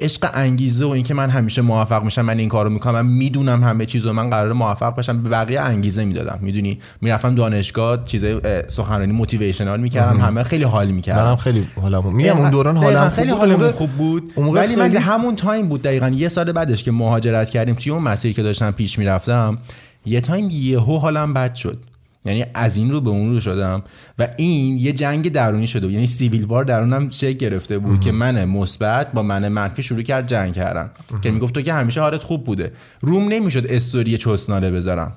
عشق 0.00 0.30
انگیزه 0.34 0.84
و 0.84 0.88
اینکه 0.88 1.14
من 1.14 1.30
همیشه 1.30 1.62
موفق 1.62 2.04
میشم 2.04 2.22
من 2.22 2.38
این 2.38 2.48
کارو 2.48 2.70
می‌کنم 2.70 2.94
من 2.94 3.06
می‌دونم 3.06 3.64
همه 3.64 3.86
چیز 3.86 4.06
و 4.06 4.12
من 4.12 4.30
قرار 4.30 4.52
موفق 4.52 4.96
بشم 4.96 5.22
به 5.22 5.28
بقیه 5.28 5.60
انگیزه 5.60 6.04
می‌دادم. 6.04 6.38
می‌دونی؟ 6.42 6.78
می‌رفتم 7.00 7.34
دانشگاه 7.34 8.04
چیزای 8.04 8.40
سخنرانی 8.68 9.12
موتیویشنال 9.12 9.80
می‌کردم 9.80 10.20
همه 10.20 10.42
خیلی 10.42 10.64
حال 10.64 10.90
می‌کردم 10.90 11.24
منم 11.24 11.36
خیلی 11.36 11.66
حالم 11.80 12.14
میگم 12.16 12.36
اون 12.38 12.50
دوران 12.50 12.76
حالم 12.76 13.10
خیلی 13.10 13.32
موقع- 13.32 13.70
خوب 13.70 13.90
بود. 13.90 14.32
ولی 14.36 14.76
من 14.76 14.96
همون 14.96 15.36
تایم 15.36 15.68
بود 15.68 15.82
دقیقا. 15.82 16.08
یه 16.08 16.28
سال 16.28 16.52
بعدش 16.52 16.84
که 16.84 16.92
مهاجرت 16.92 17.50
کردیم 17.50 17.74
توی 17.74 17.92
اون 17.92 18.02
مسیری 18.28 18.34
که 18.34 18.42
داشتم 18.42 18.70
پیش 18.70 18.98
می‌رفتم 18.98 19.58
یه 20.06 20.20
time 20.20 20.48
یهو 20.50 20.98
حالم 20.98 21.34
بد 21.34 21.54
شد. 21.54 21.78
یعنی 22.24 22.44
از 22.54 22.76
این 22.76 22.90
رو 22.90 23.00
به 23.00 23.10
اون 23.10 23.32
رو 23.32 23.40
شدم 23.40 23.82
و 24.18 24.28
این 24.36 24.78
یه 24.78 24.92
جنگ 24.92 25.32
درونی 25.32 25.66
شده 25.66 25.86
بود. 25.86 25.94
یعنی 25.94 26.06
civil 26.06 26.44
war 26.44 26.64
درونم 26.64 27.10
شکل 27.10 27.32
گرفته 27.32 27.78
بود 27.78 28.00
که 28.00 28.12
من 28.12 28.44
مثبت 28.44 29.12
با 29.12 29.22
من 29.22 29.48
منفی 29.48 29.82
شروع 29.82 30.02
کرد 30.02 30.28
جنگ 30.28 30.54
کردن. 30.54 30.90
که 31.22 31.30
می‌گفت 31.30 31.54
تو 31.54 31.62
که 31.62 31.72
همیشه 31.72 32.00
حالت 32.00 32.22
خوب 32.22 32.44
بوده. 32.44 32.72
روم 33.00 33.28
نمی‌شد 33.28 33.66
استوری 33.68 34.18
چسناله 34.18 34.70
بذارم. 34.70 35.12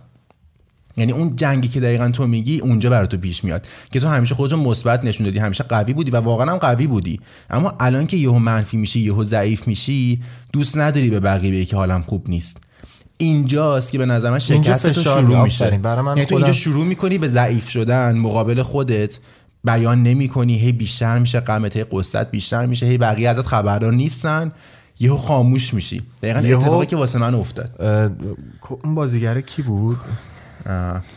یعنی 0.97 1.11
اون 1.11 1.35
جنگی 1.35 1.67
که 1.67 1.79
دقیقا 1.79 2.09
تو 2.09 2.27
میگی 2.27 2.59
اونجا 2.59 2.89
برای 2.89 3.07
تو 3.07 3.17
پیش 3.17 3.43
میاد. 3.43 3.65
که 3.91 3.99
تو 3.99 4.07
همیشه 4.07 4.35
خودتو 4.35 4.57
مثبت 4.57 5.03
نشون 5.03 5.25
دادی 5.25 5.39
همیشه 5.39 5.63
قوی 5.63 5.93
بودی 5.93 6.11
و 6.11 6.15
واقعا 6.17 6.51
هم 6.51 6.57
قوی 6.57 6.87
بودی. 6.87 7.19
اما 7.49 7.73
الان 7.79 8.07
که 8.07 8.17
یهو 8.17 8.39
منفی 8.39 8.77
میشی 8.77 8.99
یهو 8.99 9.23
ضعیف 9.23 9.67
میشی 9.67 10.21
دوست 10.53 10.77
نداری 10.77 11.09
به 11.09 11.19
بقیه 11.19 11.65
که 11.65 11.75
حالم 11.75 12.01
خوب 12.01 12.29
نیست. 12.29 12.57
اینجاست 13.21 13.91
که 13.91 13.97
به 13.97 14.05
نظر 14.05 14.31
من 14.31 14.39
شکست 14.39 14.87
تو 14.87 15.01
شروع. 15.01 15.43
میشه. 15.43 15.69
برای 15.77 16.01
من 16.01 16.17
یعنی 16.17 16.25
تو 16.25 16.35
اینجا 16.35 16.53
شروع 16.53 16.85
می‌کنی 16.85 17.17
به 17.17 17.27
ضعیف 17.27 17.69
شدن 17.69 18.17
مقابل 18.17 18.63
خودت 18.63 19.17
بیان 19.63 20.03
نمی‌کنی 20.03 20.57
هی 20.57 20.71
بیشتر 20.71 21.19
میشه 21.19 21.39
غمت 21.39 21.77
هی 21.77 21.85
قصت 21.91 22.31
بیشتر 22.31 22.65
میشه 22.65 22.85
هی 22.85 22.97
بقیه 22.97 23.29
ازت 23.29 23.45
خبردار 23.45 23.93
نیستن 23.93 24.51
یهو 24.99 25.17
خاموش 25.17 25.73
میشی. 25.73 26.01
دقیقا 26.23 26.57
اتفاقی 26.57 26.85
که 26.85 26.95
واسه 26.95 27.19
من 27.19 27.35
افتاد. 27.35 27.75
اه، 27.79 28.09
اون 28.83 28.95
بازیگر 28.95 29.41
کی 29.41 29.61
بود؟ 29.61 29.97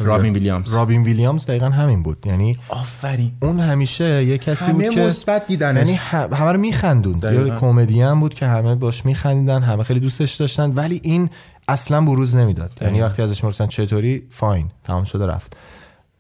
رابین 0.01 0.33
ویلیامز. 0.33 0.75
رابین 0.75 1.03
ویلیامز 1.03 1.47
دقیقا 1.47 1.71
همین 1.71 2.03
بود. 2.03 2.27
یعنی 2.27 2.57
آفرین. 2.69 3.33
اون 3.43 3.61
همیشه 3.61 4.25
یه 4.25 4.39
کسی 4.39 4.73
بود 4.73 4.85
همه 4.85 4.95
که 4.95 5.01
مثبت 5.01 5.47
دیدنش. 5.47 5.77
یعنی 5.77 5.95
هم- 5.95 6.35
همه 6.35 6.53
رو 6.53 6.59
میخندون. 6.59 7.47
یه 7.47 7.59
کمدین 7.59 8.21
بود 8.21 8.35
که 8.35 8.47
همه 8.47 8.75
باش 8.75 9.05
میخندیدن 9.05 9.63
همه 9.63 9.83
خیلی 9.83 10.01
دوستش 10.01 10.35
داشتن. 10.35 10.73
ولی 10.75 11.01
این 11.03 11.31
اصلا 11.69 12.01
بروز 12.01 12.37
نمی‌داد. 12.37 12.71
یعنی 12.81 13.01
وقتی 13.01 13.23
ازش 13.23 13.45
می‌پرسن 13.45 13.67
چطوری؟ 13.67 14.27
fine 14.31 14.71
تمام 14.85 15.05
شده 15.05 15.27
رفت. 15.27 15.57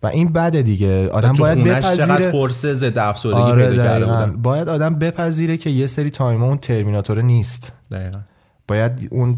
و 0.02 0.06
این 0.06 0.32
بده 0.32 0.62
دیگه. 0.62 1.08
آدم 1.08 1.32
باید 1.32 1.64
بپذیره. 1.64 2.30
قرص 2.30 2.66
ضد 2.66 2.98
افسردگی 2.98 3.40
آره 3.40 3.70
پیدا 3.70 4.26
باید 4.26 4.68
آدم 4.68 4.94
بپذیره 4.94 5.56
که 5.56 5.70
یه 5.70 5.86
سری 5.86 6.10
time 6.10 6.42
اون 6.42 6.58
terminator 6.58 7.22
نیست. 7.22 7.72
دقیقا. 7.90 8.18
باید 8.68 9.08
اون 9.10 9.36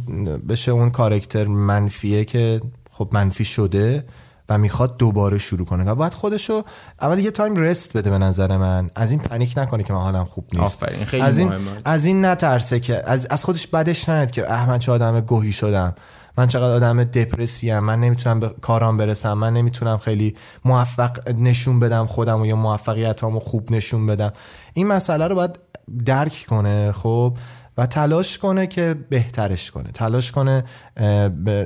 بشه 0.49 0.73
اون 0.73 0.91
character 0.91 1.45
منفیه 1.45 2.25
که 2.25 2.61
خب 2.91 3.09
منفی 3.13 3.45
شده. 3.45 4.05
و 4.49 4.59
می‌خواد 4.59 4.97
دوباره 4.97 5.39
شروع 5.39 5.67
کنه 5.67 5.85
و 5.85 5.95
باید 5.95 6.15
خودشو 6.15 6.63
اول 7.01 7.19
یه 7.19 7.31
time 7.31 7.57
rest 7.57 7.97
بده 7.97 8.11
به 8.11 8.19
نظر 8.19 8.57
من. 8.57 8.91
از 8.97 9.11
این 9.11 9.21
panic 9.21 9.55
نکنه 9.57 9.83
که 9.83 9.93
من 9.93 10.01
حالم 10.01 10.25
خوب 10.25 10.45
نیست. 10.53 10.83
آفرین، 10.83 11.05
خیلی 11.05 11.23
از 11.23 11.39
این 11.39 11.49
مهمه. 11.49 11.81
از 11.85 12.05
این 12.05 12.25
نترسه 12.25 12.81
که 12.81 13.11
از, 13.11 13.27
از 13.27 13.45
خودش 13.45 13.67
بدش 13.67 14.09
نیاد 14.09 14.31
که 14.31 14.53
اه 14.53 14.69
من 14.69 14.79
چه 14.79 14.93
آدم 14.93 15.21
گوهی 15.21 15.53
شدم. 15.53 15.95
من 16.39 16.47
چقدر 16.47 16.75
آدم 16.75 17.05
دپرسی 17.05 17.71
ام 17.71 17.85
من 17.85 18.01
نمی‌تونم 18.01 18.41
به 18.41 18.49
کارام 18.61 18.97
برسم. 18.97 19.33
من 19.33 19.53
نمی‌تونم 19.53 19.99
خیلی 19.99 20.37
موفق 20.65 21.29
نشون 21.29 21.81
بدم 21.81 22.07
خودم 22.07 22.41
و 22.41 22.47
یا 22.47 22.57
موفقیتامو 22.57 23.41
خوب 23.41 23.73
نشون 23.73 24.07
بدم. 24.07 24.33
این 24.75 24.87
مسئله 24.87 25.29
رو 25.29 25.35
باید 25.35 25.59
درک 26.05 26.47
کنه 26.49 26.93
خب؟ 26.93 27.37
و 27.79 27.87
تلاش 27.87 28.39
کنه 28.39 28.67
که 28.67 28.95
بهترش 29.09 29.71
کنه. 29.71 29.91
تلاش 29.95 30.33
کنه 30.33 30.65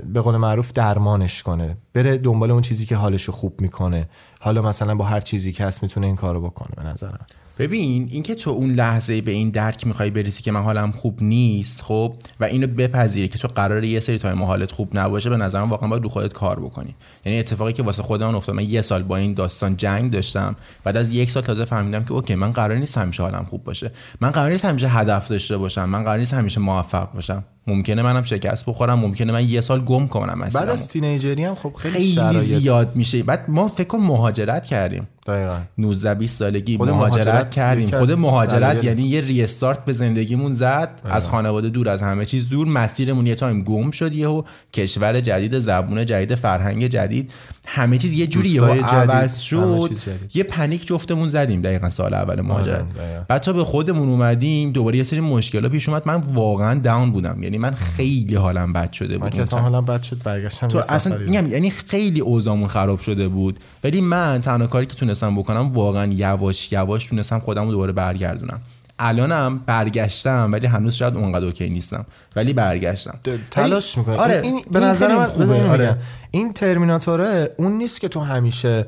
به 0.09 0.21
قول 0.25 0.37
معروف 0.37 0.73
درمانش 0.73 1.43
کنه. 1.43 1.77
بره 1.95 2.19
دنبال 2.19 2.51
اون 2.51 2.63
چیزی 2.63 2.87
که 2.87 2.97
حالشو 2.97 3.33
خوب 3.33 3.61
می‌کنه. 3.61 4.09
حالا 4.41 4.63
مثلا 4.63 4.95
با 4.95 5.05
هر 5.05 5.21
چیزی 5.21 5.53
که 5.53 5.65
هست 5.65 5.83
می‌تونه 5.83 6.07
این 6.07 6.17
کارو 6.17 6.41
بکنه 6.41 6.71
به 6.77 6.83
نظرم. 6.83 7.27
ببین 7.61 8.09
اینکه 8.11 8.35
تو 8.35 8.51
اون 8.51 8.71
لحظه 8.71 9.21
به 9.21 9.31
این 9.31 9.51
درک 9.51 9.87
می‌خوای 9.87 10.11
برسی 10.11 10.43
که 10.43 10.53
من 10.53 10.63
حالم 10.63 10.91
خوب 10.91 11.23
نیست 11.23 11.83
خب؟ 11.83 12.15
و 12.41 12.45
اینو 12.45 12.67
بپذیری 12.67 13.29
که 13.29 13.39
تو 13.39 13.49
قراره 13.49 13.89
یه 13.89 14.01
سری 14.01 14.19
time 14.19 14.43
حالت 14.43 14.73
خوب 14.73 14.99
نباشه 14.99 15.31
به 15.31 15.37
نظرم 15.37 15.71
واقعا 15.71 15.89
باید 15.89 16.03
رو 16.03 16.09
خودت 16.09 16.33
کار 16.33 16.61
بکنی. 16.61 16.95
یعنی 17.25 17.39
اتفاقی 17.39 17.73
که 17.73 17.83
واسه 17.83 18.03
خودم 18.03 18.35
افتاد 18.35 18.55
من 18.55 18.71
یه 18.71 18.83
سال 18.83 19.03
با 19.03 19.17
این 19.17 19.35
داستان 19.35 19.77
جنگ 19.77 20.11
داشتم 20.11 20.57
بعد 20.85 20.97
از 20.97 21.13
یک 21.13 21.31
سال 21.31 21.43
تازه 21.43 21.65
فهمیدم 21.65 22.05
که 22.05 22.13
OK 22.13 22.35
من 22.35 22.53
قرار 22.53 22.79
نیست 22.79 22.99
همیشه 22.99 23.23
حالم 23.23 23.47
خوب 23.51 23.65
باشه. 23.65 23.91
من 24.21 24.31
قرار 24.31 24.51
نیست 24.51 24.65
همیشه 24.65 24.89
هدف 24.89 25.29
داشته 25.29 25.57
باشم 25.57 25.89
من 25.89 26.05
قرار 26.05 26.19
نیست 26.19 26.35
همیشه 26.35 26.61
موفق 26.61 27.13
باشم. 27.13 27.45
ممکنه 27.67 28.03
منم 28.03 28.23
شکست 28.23 28.67
بخورم 28.67 28.99
ممکنه 28.99 29.33
من 29.33 29.49
یه 29.49 29.61
سال 29.61 29.85
گم 29.85 30.07
کنم 30.07 30.49
بعد 30.55 30.69
از 30.69 30.89
teenager 30.89 31.38
ی 31.38 31.45
هم 31.45 31.55
خب 31.55 31.73
خیلی, 31.73 31.95
خیلی 31.95 32.11
شرایط. 32.11 32.43
زیاد 32.43 32.97
میشه. 32.97 33.23
بعد 33.23 33.45
ما 33.49 33.69
فکر 33.69 33.97
مهاجرت 33.97 34.67
کردیم. 34.67 35.09
دقیقاً. 35.27 35.57
19 35.79 36.15
20 36.15 36.39
سالگی 36.39 36.77
خود 36.77 36.91
مهاجرت, 36.91 37.27
مهاجرت 37.27 37.51
کردیم. 37.51 37.91
خود 37.91 38.13
مهاجرت 38.13 38.85
یعنی 38.85 39.03
یه 39.03 39.21
restart 39.21 39.85
به 39.85 39.93
زندگیمون 39.93 40.53
زد 40.53 41.01
از 41.05 41.29
خانواده 41.29 41.69
دور 41.69 41.89
از 41.89 42.03
همه 42.03 42.27
چیز 42.27 42.49
دور. 42.49 42.67
مسیرمون 42.67 43.27
یه 43.27 43.35
time 43.35 43.63
گم 43.63 43.91
شد 43.91 44.13
یهو. 44.13 44.43
کشور 44.73 45.21
جدید 45.21 45.59
زبون 45.59 46.07
جدید 46.07 46.35
فرهنگ 46.35 46.87
جدید. 46.87 47.33
همه 47.67 47.99
چیز 47.99 48.13
یه 48.13 48.27
جوری 48.27 48.49
یهو 48.49 48.75
جدید، 48.75 48.85
عوض 48.85 49.41
شد. 49.41 49.91
یه 50.35 50.43
پنیک 50.43 50.87
جفتمون 50.87 51.29
زدیم 51.29 51.63
دقیقا 51.63 51.91
سال 51.91 52.15
اول 52.15 52.41
مهاجرت. 52.41 52.95
دقیقا. 52.95 53.25
بعد 53.29 53.41
تا 53.41 53.53
به 53.53 53.65
خودمون 53.65 54.09
اومدیم 54.09 54.73
دوباره 54.73 54.99
یه 54.99 55.05
سری 55.05 55.21
مشکلات 55.21 55.73
پیش 55.73 55.89
اومد. 55.89 56.03
من 56.07 56.17
واقعا 56.17 56.79
داون 56.79 57.11
بودم. 57.13 57.43
یعنی 57.43 57.59
من 57.59 57.75
خیلی 57.75 58.35
حالم 58.35 58.73
بد 58.73 58.93
شده 58.93 59.19
بود. 59.19 59.35
من 59.35 59.41
اصلا 59.41 59.61
حالم 59.61 59.85
بد 59.85 60.03
شد 60.03 60.23
برگشتم 60.23 60.69
تو 60.69 60.79
یه 60.79 60.93
اصلا. 60.93 61.19
میگم 61.19 61.53
یعنی 61.53 61.71
خیلی 61.71 62.21
اوضاعمون 62.21 62.69
خراب 62.69 63.01
شده 63.01 63.29
بود. 63.29 63.59
ولی 63.85 64.01
من 64.01 64.41
تنها 64.41 64.67
کاری 64.67 64.87
که 64.87 64.95
تونستم 65.11 65.37
بکنم 65.37 65.73
واقعا 65.75 66.13
یواش 66.13 66.73
یواش 66.73 67.05
تونستم 67.05 67.39
خودم 67.39 67.65
رو 67.65 67.71
دوباره 67.71 67.93
برگردونم. 67.93 68.61
الانم 68.99 69.59
برگشتم 69.67 70.49
ولی 70.53 70.67
هنوز 70.67 70.95
شاید 70.95 71.17
اونقدر 71.17 71.45
اوکی 71.45 71.71
نیستم 71.71 72.07
ولی 72.37 72.53
برگشتم. 72.53 73.19
تلاش 73.51 73.99
می‌کنه 73.99 74.17
آره 74.17 74.41
این 74.45 74.61
به 74.73 74.81
نظر 74.81 75.17
من 75.17 75.27
خوبه. 75.27 75.69
آره. 75.69 75.97
این 76.31 76.53
ترمیناتوره 76.53 77.55
اون 77.59 77.73
نیست 77.73 78.01
که 78.01 78.09
تو 78.09 78.21
همیشه 78.21 78.87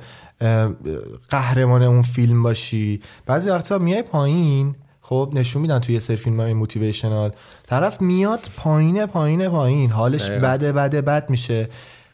قهرمان 1.29 1.83
اون 1.83 2.03
فیلم 2.03 2.43
باشی. 2.43 3.01
بعضی 3.27 3.51
وقتا 3.51 3.79
میای 3.79 4.03
پایین 4.03 4.75
خب 5.01 5.31
نشون 5.35 5.63
میدن 5.63 5.79
توی 5.79 5.95
یه 5.95 6.01
سری 6.01 6.17
فیلم 6.17 6.41
های 6.41 6.53
موتیویشنال 6.53 7.31
طرف 7.67 8.01
میاد 8.01 8.49
پایین 8.57 9.07
پایین 9.07 9.49
پایین. 9.49 9.91
حالش. 9.91 10.31
بده 10.31 10.73
بده 10.73 11.03
بد 11.03 11.31
میشه. 11.31 11.69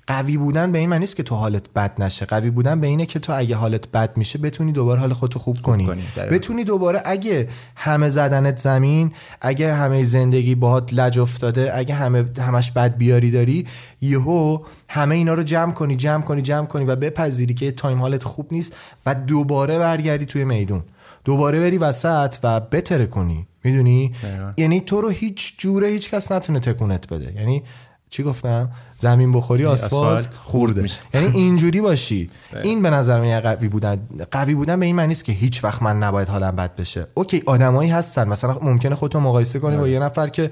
قوی 0.09 0.37
بودن 0.37 0.73
به 0.73 0.79
این 0.79 0.89
معنی 0.89 1.01
نیست 1.01 1.17
که 1.17 1.23
تو 1.23 1.35
حالت 1.35 1.73
بد 1.73 2.03
نشه. 2.03 2.27
قوی 2.27 2.51
بودن 2.51 2.81
به 2.81 2.87
اینه 2.87 3.07
که 3.07 3.19
تو 3.19 3.33
اگه 3.37 3.57
حالت 3.57 3.89
بد 3.89 4.17
میشه 4.17 4.39
بتونی 4.39 4.73
دوباره 4.73 5.01
حال 5.01 5.13
خودتو 5.13 5.39
خوب 5.39 5.61
کنی. 5.61 5.87
کنی. 5.87 6.03
بتونی 6.31 6.65
دوباره 6.65 7.03
اگه 7.05 7.49
همه 7.77 8.09
زدنت 8.09 8.59
زمین 8.59 9.13
اگه 9.41 9.75
همه 9.75 10.05
زندگی 10.05 10.55
باهات 10.55 10.95
لج 10.95 11.19
افتاده 11.19 11.77
اگه 11.77 11.95
همه 11.95 12.25
همش 12.39 12.73
بد 12.73 12.97
بیاری 12.97 13.31
داری 13.31 13.67
یهو 14.01 14.65
همه 14.89 15.15
اینا 15.15 15.35
رو 15.35 15.43
جمع 15.43 15.73
کنی 15.73 15.97
جمع 15.97 16.23
کنی 16.23 16.43
جمع 16.43 16.67
کنی 16.67 16.85
و 16.85 16.97
بپذیری 16.97 17.55
که 17.55 17.71
time 17.71 18.01
حالت 18.01 18.25
خوب 18.25 18.49
نیست 18.53 18.77
و 19.07 19.15
دوباره 19.15 19.79
برگردی 19.79 20.27
توی 20.27 20.45
میدون. 20.45 20.83
دوباره 21.25 21.61
بری 21.61 21.79
وسط 21.79 22.37
و 22.43 22.61
بترکونی. 22.61 23.47
می‌دونی. 23.65 24.13
یعنی 24.57 24.81
تو 24.81 25.01
رو 25.01 25.09
هیچ 25.09 25.59
جوره 25.59 25.89
هیچ 25.89 26.11
کس 26.11 26.33
نتونه 26.33 26.61
تکونت 26.61 27.09
بده. 27.09 27.33
یعنی 27.37 27.63
چی 28.11 28.23
گفتم؟ 28.23 28.71
زمین 28.99 29.33
بخوری 29.33 29.65
آسفالت 29.65 30.35
خورده. 30.35 30.87
یعنی 31.15 31.27
اینجوری 31.27 31.81
باشی. 31.81 32.31
این 32.65 32.83
به 32.83 32.91
نظر 32.91 33.21
من 33.21 33.41
قوی 33.41 33.69
بودن 33.69 34.09
قوی 34.31 34.55
بودن 34.55 34.81
به 34.81 34.87
این 34.87 34.97
معنی 34.97 35.09
نیست 35.09 35.25
که 35.25 35.33
هیچ 35.33 35.65
وقت 35.65 35.83
من 35.83 35.99
نباید 35.99 36.29
حالم 36.29 36.57
بد 36.57 36.77
بشه. 36.77 37.07
OK 37.15 37.43
آدمایی 37.47 37.91
هستن. 37.91 38.29
مثلا 38.29 38.59
ممکنه 38.63 38.95
خودتو 38.95 39.21
مقایسه 39.21 39.59
کنی 39.59 39.77
با 39.77 39.89
یه 39.89 39.99
نفر 39.99 40.29
که 40.29 40.51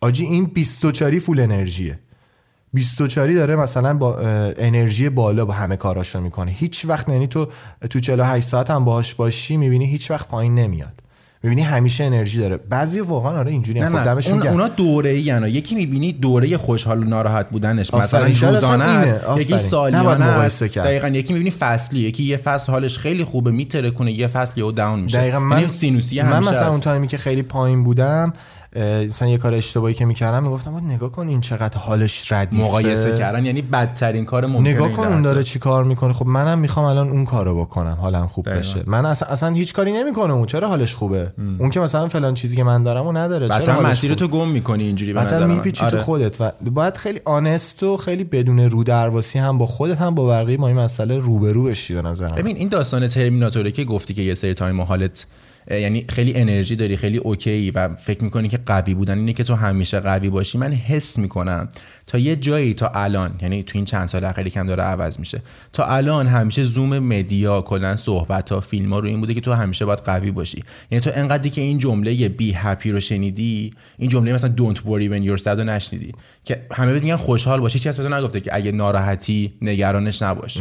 آجی 0.00 0.24
این 0.24 0.44
24 0.44 1.18
فول 1.18 1.40
انرژیه. 1.40 1.98
24 2.72 3.32
داره 3.32 3.56
مثلا 3.56 3.94
با 3.94 4.18
انرژی 4.56 5.08
بالا 5.08 5.44
با 5.44 5.52
همه 5.52 5.76
کاراشو 5.76 6.20
می‌کنه. 6.20 6.50
هیچ 6.50 6.84
وقت 6.84 7.08
یعنی 7.08 7.26
تو 7.26 7.48
تو 7.90 8.00
48 8.00 8.48
ساعت 8.48 8.70
هم 8.70 8.84
باهاش 8.84 9.14
باشی 9.14 9.56
می‌بینی 9.56 9.86
هیچ 9.86 10.10
وقت 10.10 10.28
پایین 10.28 10.54
نمیاد. 10.54 11.02
می‌بینی 11.44 11.62
همیشه 11.62 12.04
انرژی 12.04 12.40
داره. 12.40 12.56
بعضی 12.56 13.00
واقعا 13.00 13.38
آره 13.38 13.50
اینجوری 13.50 13.80
نه 13.80 13.88
خب 13.88 13.96
نه. 13.96 14.04
دمشون 14.04 14.38
اون. 14.38 14.46
اونا 14.46 14.68
دوره 14.68 15.10
ای 15.10 15.50
یکی 15.50 15.74
می‌بینی 15.74 16.12
دوره 16.12 16.56
خوشحال 16.56 17.02
و 17.02 17.04
ناراحت 17.04 17.50
بودنش. 17.50 17.94
مثلا 17.94 18.26
روزانه. 18.26 18.84
است. 18.84 19.14
یکی 19.38 19.58
سالیانه 19.58 20.24
است. 20.24 20.64
دقیقا. 20.64 21.08
یکی 21.08 21.32
می‌بینی 21.32 21.50
فصلی. 21.50 22.00
یکی 22.00 22.22
یه 22.22 22.36
فصل 22.36 22.72
حالش 22.72 22.98
خیلی 22.98 23.24
خوبه 23.24 23.50
میتره 23.50 23.90
کنه 23.90 24.12
یه 24.12 24.26
فصل 24.26 24.60
یهو 24.60 24.72
داون 24.72 25.00
میشه. 25.00 25.18
دقیقا 25.18 25.38
یعنی 25.38 25.48
من 25.48 25.68
سینوسی 25.68 26.22
من 26.22 26.38
مثلا 26.38 26.68
اون. 26.68 26.80
time 26.80 27.01
ی 27.01 27.06
که 27.06 27.18
خیلی 27.18 27.42
پایین 27.42 27.84
بودم 27.84 28.32
مثلا 29.08 29.28
یه 29.28 29.38
کار 29.38 29.54
اشتباهی 29.54 29.94
که 29.94 30.04
می‌کردم 30.04 30.42
می‌گفتم 30.42 30.70
"بابا 30.70 30.86
نگاه 30.86 31.12
کن 31.12 31.28
این 31.28 31.40
چقدر 31.40 31.78
حالش 31.78 32.32
ردیفه 32.32 32.62
مقایسه 32.62 33.18
کردن 33.18 33.44
یعنی 33.44 33.62
بدترین 33.62 34.24
کار 34.24 34.46
ممکنه 34.46 34.74
نگاه 34.74 34.92
کن 34.92 35.06
اون. 35.06 35.22
داره 35.22 35.42
چی 35.42 35.58
کار 35.58 35.84
می‌کنه 35.84 36.12
خب 36.12 36.26
منم 36.26 36.58
می‌خوام 36.58 36.86
الان 36.86 37.10
اون 37.10 37.24
کارو 37.24 37.60
بکنم 37.60 37.98
حالم 38.00 38.26
خوب 38.26 38.44
دقیقا. 38.44 38.60
بشه 38.60 38.82
من 38.86 39.06
اصلا, 39.06 39.28
اصلا 39.28 39.54
هیچ 39.54 39.74
کاری 39.74 39.92
نمی‌کنه 39.92 40.32
اون 40.32 40.46
چرا 40.46 40.68
حالش 40.68 40.94
خوبه 40.94 41.32
اون 41.58 41.70
که 41.70 41.80
مثلا 41.80 42.08
فلان 42.08 42.34
چیزی 42.34 42.56
که 42.56 42.64
من 42.64 42.82
دارم 42.82 43.06
اون 43.06 43.16
نداره 43.16 43.48
چرا 43.48 43.80
مسیر؟ 43.82 44.14
تو 44.14 44.28
گم 44.28 44.48
می‌کنی 44.48 44.82
اینجوری 44.82 45.12
به 45.12 45.20
نظر 45.20 45.46
من. 45.46 45.54
میپیچی 45.54 45.84
آره. 45.84 45.90
تو 45.90 45.98
خودت 45.98 46.40
و 46.40 46.50
باید 46.70 46.96
خیلی 46.96 47.20
honest 47.24 47.82
و 47.82 47.96
خیلی 47.96 48.24
بدون 48.24 48.60
رو 48.60 48.84
درواسی 48.84 49.38
هم 49.38 49.58
با 49.58 49.66
خودت 49.66 49.98
هم 49.98 50.14
با 50.14 50.28
بقیه 50.28 50.56
با 50.56 50.68
این 50.68 50.76
مسئله 50.76 51.18
روبرو 51.18 51.64
بشی 51.64 51.94
به 51.94 52.02
نظر. 52.02 52.28
ببین 52.28 52.56
این 52.56 52.68
داستان 52.68 53.08
Terminator 53.08 53.64
ه 53.64 53.70
که 53.70 53.84
گفتی 53.84 54.14
که 54.14 54.22
یه 54.22 54.34
سری 54.34 54.54
time 54.54 54.80
حالت 54.80 55.26
یعنی 55.70 56.04
خیلی 56.08 56.34
انرژی 56.34 56.76
داری 56.76 56.96
خیلی 56.96 57.18
اوکی 57.18 57.70
و 57.70 57.88
فکر 57.96 58.24
می‌کنی 58.24 58.48
که 58.48 58.58
قوی 58.66 58.94
بودن 58.94 59.18
اینه 59.18 59.32
که 59.32 59.44
تو 59.44 59.54
همیشه 59.54 60.00
قوی 60.00 60.30
باشی. 60.30 60.58
من 60.58 60.72
حس 60.72 61.18
می‌کنم 61.18 61.68
تا 62.06 62.18
یه 62.18 62.36
جایی 62.36 62.74
تا 62.74 62.88
الان 62.94 63.34
یعنی 63.42 63.62
تو 63.62 63.72
این 63.78 63.84
چند 63.84 64.08
سال 64.08 64.24
اخیری 64.24 64.50
کم 64.50 64.66
داره 64.66 64.82
عوض 64.82 65.18
میشه 65.18 65.42
تا 65.72 65.84
الان 65.84 66.26
همیشه 66.26 66.64
زوم 66.64 66.98
مدیا 66.98 67.62
کلا 67.62 67.96
صحبت 67.96 68.52
ها 68.52 68.60
فیلم 68.60 68.92
ها 68.92 68.98
رو 68.98 69.08
این 69.08 69.20
بوده 69.20 69.34
که 69.34 69.40
تو 69.40 69.52
همیشه 69.52 69.84
باید 69.84 69.98
قوی 69.98 70.30
باشی. 70.30 70.64
یعنی 70.90 71.00
تو 71.00 71.10
انقدری 71.14 71.50
که 71.50 71.60
این 71.60 71.78
جمله 71.78 72.28
بی 72.28 72.52
هپی 72.52 72.90
رو 72.90 73.00
شنیدی 73.00 73.70
این 73.98 74.10
جمله 74.10 74.32
مثلا 74.32 74.54
don't 74.56 74.78
worry 74.78 75.08
when 75.10 75.28
you're 75.28 75.42
sad 75.44 75.46
رو 75.46 75.64
نشنیدی 75.64 76.12
که 76.44 76.66
همه 76.72 76.92
بهت 76.92 77.02
میگن 77.02 77.16
خوشحال 77.16 77.60
باشی 77.60 77.78
به 77.78 77.92
تو 77.92 78.08
نگفته 78.08 78.40
که 78.40 78.54
اگه 78.54 78.72
ناراحتی 78.72 79.52
نگرانش 79.62 80.22
نباش. 80.22 80.58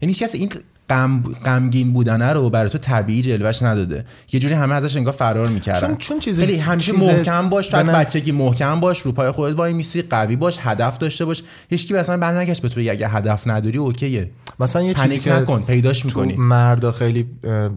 یعنی 0.00 0.14
کس 0.14 0.34
این 0.34 0.50
غم 0.90 1.22
غمگین 1.44 1.92
بودنه 1.92 2.32
رو 2.32 2.50
برای 2.50 2.70
تو 2.70 2.78
طبیعی 2.78 3.22
جلوش 3.22 3.62
نداده. 3.62 4.04
یه 4.32 4.40
جوری 4.40 4.54
همه 4.54 4.74
ازش 4.74 4.96
انگار 4.96 5.12
فرار 5.12 5.48
می‌کردن. 5.48 5.86
چون- 5.86 5.96
چون 5.96 6.20
چیز- 6.20 6.40
خیلی 6.40 6.56
همیشه 6.56 6.92
چیز 6.92 7.02
محکم 7.02 7.48
باش 7.48 7.68
تو 7.68 7.76
از 7.76 7.88
بچگی 7.88 8.32
محکم 8.32 8.80
باش 8.80 8.98
رو 8.98 9.12
پای 9.12 9.30
خودت 9.30 9.56
وای 9.56 9.72
میسی 9.72 10.02
قوی 10.02 10.36
باش 10.36 10.58
هدف 10.60 10.98
داشته 10.98 11.24
باش. 11.24 11.42
هیچ 11.70 11.86
کی 11.86 11.94
مثلا 11.94 12.16
برنگشت 12.16 12.62
به 12.62 12.68
تو 12.68 12.80
اگه 12.80 13.08
هدف 13.08 13.42
نداری 13.46 13.78
اوکیه. 13.78 14.30
مثلا 14.60 14.82
یه 14.82 14.94
چیزی 14.94 15.18
که 15.18 15.32
نکن 15.32 15.62
پیداش 15.62 16.00
تو 16.00 16.08
می‌کنی. 16.08 16.34
مردا 16.36 16.92
خیلی 16.92 17.26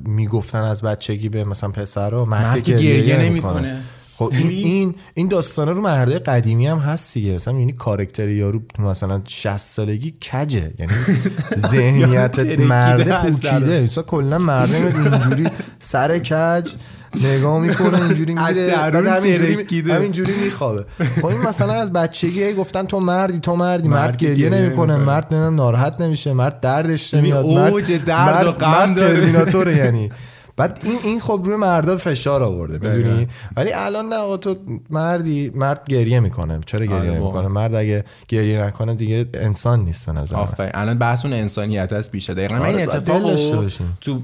می‌گفتن 0.05 0.61
از 0.61 0.81
بچگی 0.81 1.29
به 1.29 1.43
مثلا 1.43 1.69
پسرا 1.69 2.25
مرد, 2.25 2.45
مرد 2.47 2.63
که 2.63 2.71
گریه, 2.71 3.17
نمی‌کنه. 3.17 3.81
خب 4.21 4.31
این 4.33 4.47
این 4.49 4.95
این 5.13 5.27
داستانه 5.27 5.71
رو 5.71 5.81
مرده 5.81 6.19
قدیمی 6.19 6.67
هم 6.67 6.77
هست 6.77 7.13
دیگه. 7.13 7.33
مثلا 7.33 7.53
می‌بینی 7.53 7.73
کارکتر 7.73 8.29
یارو 8.29 8.61
مثلا 8.79 9.21
60 9.27 9.57
سالگی 9.57 10.11
کجه؟ 10.11 10.71
یعنی 10.79 10.91
ذهنیت 11.71 12.39
مرد 12.59 13.09
از 13.09 13.41
پوکیده 13.41 13.81
مثلا 13.83 14.03
کلا 14.03 14.37
میاد 14.37 14.69
اینجوری 14.95 15.47
سر 15.79 16.19
کج 16.19 16.71
نگاه 17.23 17.59
می‌کنه 17.59 18.01
اینجوری 18.01 18.33
میره 18.33 18.75
بعد 18.75 18.95
همینجوری. 18.95 19.91
همینجوری 19.91 20.33
میخوابه. 20.43 20.85
خب 21.21 21.25
این 21.25 21.41
مثلا 21.41 21.73
از 21.73 21.93
بچگی 21.93 22.53
گفتن 22.53 22.85
تو 22.85 22.99
مردی 22.99 23.39
تو 23.39 23.55
مردی. 23.55 23.87
مرد, 23.87 23.99
مرد 23.99 24.17
گریه 24.17 24.49
نمی‌کنه. 24.49 24.97
مرد 24.97 25.33
نمی‌دونم 25.33 25.55
ناراحت 25.55 26.01
نمیشه. 26.01 26.33
مرد 26.33 26.59
دردش 26.59 27.13
نمیاد. 27.13 27.45
اوج 27.45 27.91
مرد 27.91 28.05
درد 28.05 28.45
و 28.45 28.49
مرد- 28.49 28.57
غم 28.57 28.71
مرد 28.71 29.51
داره. 29.51 29.77
یعنی. 29.77 30.11
بعد 30.57 30.79
این 30.83 30.97
این 31.03 31.19
خب 31.19 31.41
روی 31.43 31.55
مردا 31.55 31.97
فشار 31.97 32.43
آورده 32.43 32.73
می‌دونی 32.73 33.15
دقیقاً. 33.15 33.31
ولی 33.57 33.71
الان 33.73 34.09
نه 34.09 34.15
آقا 34.15 34.37
تو 34.37 34.55
مردی 34.89 35.51
مرد 35.55 35.87
گریه 35.87 36.19
می‌کنه 36.19 36.59
چرا 36.65 36.85
گریه 36.85 36.95
آره 36.95 37.05
نمی‌کنه 37.05 37.25
واقعاً. 37.25 37.47
مرد 37.47 37.75
اگه 37.75 38.05
گریه 38.27 38.63
نکنه 38.63 38.95
دیگه 38.95 39.25
انسان 39.33 39.79
نیست 39.85 40.05
به 40.05 40.11
نظر 40.11 40.45
الان 40.73 40.97
بحث 40.97 41.25
اون 41.25 41.33
انسانیت 41.33 41.93
هست 41.93 42.11
بیشتر 42.11 42.33
دقیقا 42.33 42.55
آره، 42.55 42.65
این 42.65 42.81
اتفاق. 42.81 43.35
تو 44.01 44.21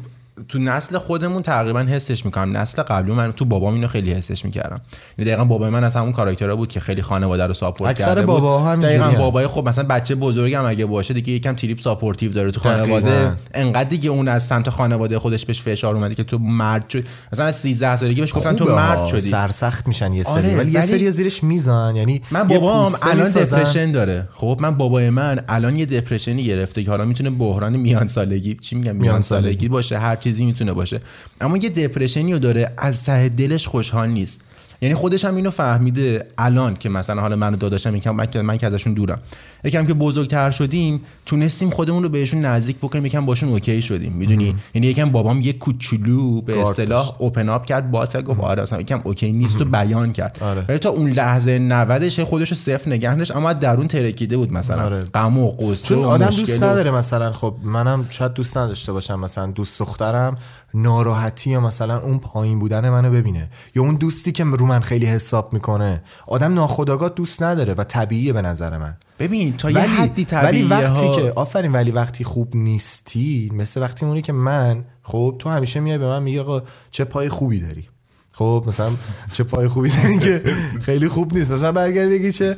تو 0.49 0.59
نسل 0.59 0.97
خودمون 0.97 1.41
تقریبا 1.41 1.79
حسش 1.79 2.25
می‌کنم. 2.25 2.57
نسل 2.57 2.81
قبلی 2.81 3.11
من 3.11 3.31
تو 3.31 3.45
بابام 3.45 3.73
اینو 3.73 3.87
خیلی 3.87 4.13
حسش 4.13 4.45
می‌کردم. 4.45 4.81
یعنی 5.17 5.31
دقیقا 5.31 5.45
بابای 5.45 5.69
من 5.69 5.83
از 5.83 5.95
همون 5.95 6.11
کاراکترها 6.11 6.55
بود 6.55 6.69
که 6.69 6.79
خیلی 6.79 7.01
خانواده 7.01 7.47
رو 7.47 7.53
support 7.53 7.99
کرده 7.99 8.21
بود. 8.21 8.27
باباها 8.27 8.71
همینجوری 8.71 8.97
دقیقا 8.97 9.11
هم. 9.11 9.17
بابای 9.17 9.47
خب 9.47 9.67
مثلا 9.67 9.83
بچه 9.83 10.15
بزرگم 10.15 10.65
اگه 10.65 10.85
باشه 10.85 11.13
دیگه 11.13 11.33
یکم 11.33 11.55
تریپ 11.55 11.79
supportive 11.79 12.31
داره 12.31 12.51
تو 12.51 12.59
دقیقاً. 12.59 12.81
خانواده. 12.81 13.31
انقدر 13.53 13.89
دیگه 13.89 14.09
اون 14.09 14.27
از 14.27 14.43
سمت 14.43 14.69
خانواده 14.69 15.19
خودش 15.19 15.45
بهش 15.45 15.61
فشار 15.61 15.95
اومده 15.95 16.15
که 16.15 16.23
تو 16.23 16.37
مرد 16.37 16.89
شد 16.89 17.03
مثلا 17.33 17.45
از 17.45 17.55
13 17.55 17.95
سالگی 17.95 18.21
بهش 18.21 18.33
گفتن 18.33 18.55
تو 18.55 18.75
مرد 18.75 19.07
شدی. 19.07 19.19
سرسخت 19.21 19.87
میشن 19.87 20.13
یه 20.13 20.23
سری. 20.23 20.33
آره، 20.33 20.57
ولی 20.57 20.71
یه 20.71 20.85
سری 20.85 21.11
زیرش 21.11 21.43
میزن. 21.43 21.93
یعنی 21.95 22.21
من 22.31 22.43
بابام 22.43 22.93
الان. 23.01 23.31
دپرشن 23.31 23.91
داره. 23.91 24.27
خب 24.33 24.57
من 24.61 24.75
بابای 24.75 25.09
من 25.09 25.39
الان 25.49 25.75
یه 25.75 25.85
depression 25.85 26.38
ی 26.38 26.43
گرفته 26.43 26.83
که 26.83 26.89
حالا 26.89 27.05
می‌تونه 27.05 27.29
بحران 27.29 27.77
میان 27.77 28.07
سالگی 28.07 28.57
چی 28.61 28.75
میگم؟ 28.75 28.95
میان 28.95 29.21
سالگی. 29.21 29.67
باشه 29.67 29.97
هر 29.97 30.15
چیزی 30.27 30.45
می‌تونه 30.45 30.73
باشه. 30.73 30.99
اما 31.41 31.57
یه 31.57 31.69
depression 31.69 32.27
ی 32.27 32.33
رو 32.33 32.39
داره 32.39 32.73
از 32.77 33.03
ته 33.03 33.29
دلش 33.29 33.67
خوشحال 33.67 34.09
نیست. 34.09 34.41
یعنی 34.81 34.95
خودش 34.95 35.25
هم 35.25 35.35
اینو 35.35 35.51
فهمیده 35.51 36.27
الان 36.37 36.75
که 36.75 36.89
مثلا 36.89 37.21
حالا 37.21 37.35
منو 37.35 37.57
داداشم 37.57 37.95
یکم 37.95 38.15
من 38.41 38.57
که 38.57 38.67
ازشون 38.67 38.93
دورم. 38.93 39.19
یکم 39.67 39.85
که 39.85 39.93
بزرگتر 39.93 40.51
شدیم 40.51 41.01
تونستیم 41.25 41.69
خودمون 41.69 42.03
رو 42.03 42.09
بهشون 42.09 42.45
نزدیک 42.45 42.77
بکنیم 42.77 43.05
یکم 43.05 43.25
باشون 43.25 43.49
OK 43.49 43.81
شدیم 43.81 44.11
می‌دونی؟ 44.11 44.55
یعنی 44.73 44.87
یکم 44.87 45.09
بابام 45.09 45.41
یه 45.41 45.53
کوچولو 45.53 46.41
به 46.41 46.61
اصطلاح. 46.61 47.11
open 47.17 47.49
up 47.49 47.65
کرد 47.65 47.91
باز 47.91 48.09
کرد 48.09 48.23
گفت 48.23 48.39
آره 48.39 48.61
اصلا 48.61 48.81
یکم 48.81 49.01
OK 49.03 49.31
نیست 49.31 49.61
و 49.61 49.65
بیان 49.65 50.13
کرد. 50.13 50.37
آره. 50.41 50.65
ولی 50.69 50.77
تا 50.77 50.89
اون 50.89 51.09
لحظه 51.09 51.59
90 51.59 52.23
خودش 52.23 52.49
رو 52.49 52.55
صفر 52.55 52.89
نگه 52.89 53.15
داشت 53.15 53.35
اما 53.35 53.53
درون 53.53 53.87
ترکیده 53.87 54.37
بود 54.37 54.53
مثلا. 54.53 54.83
آره. 54.83 55.01
غم 55.01 55.37
و 55.37 55.51
غصه 55.51 55.87
چون 55.95 56.03
آدم 56.03 56.25
دوست 56.25 56.63
نداره 56.63 56.91
مثلا 56.91 57.33
خب 57.33 57.55
منم 57.63 58.07
شاید 58.09 58.33
دوست 58.33 58.57
نداشته 58.57 58.91
باشم 58.91 59.19
مثلا 59.19 59.47
دوست 59.47 59.79
دخترم 59.79 60.37
ناراحتی 60.73 61.49
یا 61.49 61.59
مثلا 61.59 61.99
اون 61.99 62.19
پایین 62.19 62.59
بودن 62.59 62.89
منو 62.89 63.11
ببینه. 63.11 63.49
یا 63.75 63.83
اون 63.83 63.95
دوستی 63.95 64.31
که 64.31 64.43
رو 64.43 64.65
من 64.65 64.79
خیلی 64.79 65.05
حساب 65.05 65.53
می‌کنه. 65.53 66.03
آدم 66.27 66.53
ناخداگاه 66.53 67.09
دوست 67.09 67.43
نداره 67.43 67.73
و 67.73 67.83
طبیعیه 67.83 68.33
به 68.33 68.41
نظر 68.41 68.77
من. 68.77 68.97
ببین 69.19 69.56
تا 69.57 69.71
یه 69.71 69.79
حدی 69.79 70.21
ولی 70.21 70.25
طبیعیه 70.25 70.67
وقتی 70.69 71.05
ها. 71.05 71.15
که 71.15 71.33
آفرین 71.35 71.71
ولی 71.71 71.91
وقتی 71.91 72.23
خوب 72.23 72.55
نیستی 72.55 73.51
مثل 73.53 73.81
وقتی 73.81 74.05
اونی 74.05 74.21
که 74.21 74.33
من 74.33 74.85
خب 75.03 75.35
تو 75.39 75.49
همیشه 75.49 75.79
میای 75.79 75.97
به 75.97 76.07
من 76.07 76.23
میگه 76.23 76.41
آقا 76.41 76.61
چه 76.91 77.03
پای 77.03 77.29
خوبی 77.29 77.59
داری 77.59 77.89
خب 78.37 78.63
مثلا 78.67 78.89
چه 79.33 79.43
پای 79.43 79.67
خوبی 79.67 79.89
داری 79.89 80.17
که 80.17 80.41
خیلی 80.81 81.07
خوب 81.07 81.37
نیست. 81.37 81.51
مثلا 81.51 81.71
برگردی 81.71 82.19
بگی 82.19 82.31
چه 82.31 82.55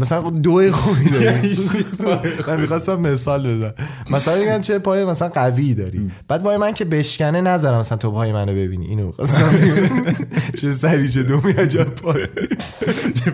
مثلا 0.00 0.30
دو 0.30 0.72
خوبی 0.72 1.10
داری. 1.10 1.56
من 2.48 2.60
می‌خواستم 2.60 3.00
مثال 3.00 3.56
بزنم 3.56 3.74
مثلا 4.10 4.34
بگن 4.34 4.60
چه 4.60 4.78
پای 4.78 5.04
مثلا 5.04 5.28
قوی 5.28 5.74
داری. 5.74 6.10
بعد 6.28 6.42
پای 6.42 6.56
من 6.56 6.72
که 6.72 6.84
بشکنه 6.84 7.40
نذارم 7.40 7.78
مثلا 7.78 7.98
تو 7.98 8.10
پای 8.10 8.32
منو 8.32 8.52
ببینی. 8.52 8.86
اینو 8.86 9.06
می‌خواستم 9.06 9.50
چه 10.60 10.70
سری 10.70 11.08
چه 11.08 11.22
دومی 11.22 11.52
عجب 11.52 11.84
پای. 11.84 12.26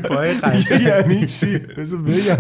پای 0.05 0.33
قشنگ. 0.33 0.83
یعنی 0.83 1.27
چی؟ 1.27 1.59
بذار 1.59 1.99
بگم. 1.99 2.35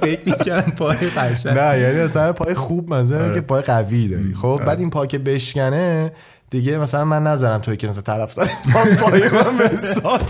فکر 0.00 0.20
می‌کردم 0.26 0.70
پای 0.70 0.96
قشنگ. 0.96 1.58
نه 1.58 1.80
یعنی 1.80 2.04
مثلا 2.04 2.32
پای 2.32 2.54
خوب 2.54 2.90
منظورم 2.90 3.34
که 3.34 3.40
پای 3.40 3.62
قوی 3.62 4.08
داری. 4.08 4.34
خب 4.34 4.62
بعد 4.66 4.78
این 4.80 4.90
پا 4.90 5.06
که 5.06 5.18
بشکنه 5.18 6.12
دیگه 6.50 6.78
مثلا 6.78 7.04
من 7.04 7.22
نذارم 7.22 7.60
توی 7.60 7.76
که 7.76 7.88
مثلا 7.88 8.02
طرف 8.02 8.32
زد 8.32 8.50
پای 9.00 9.28
من 9.28 9.72
مثال. 9.74 10.20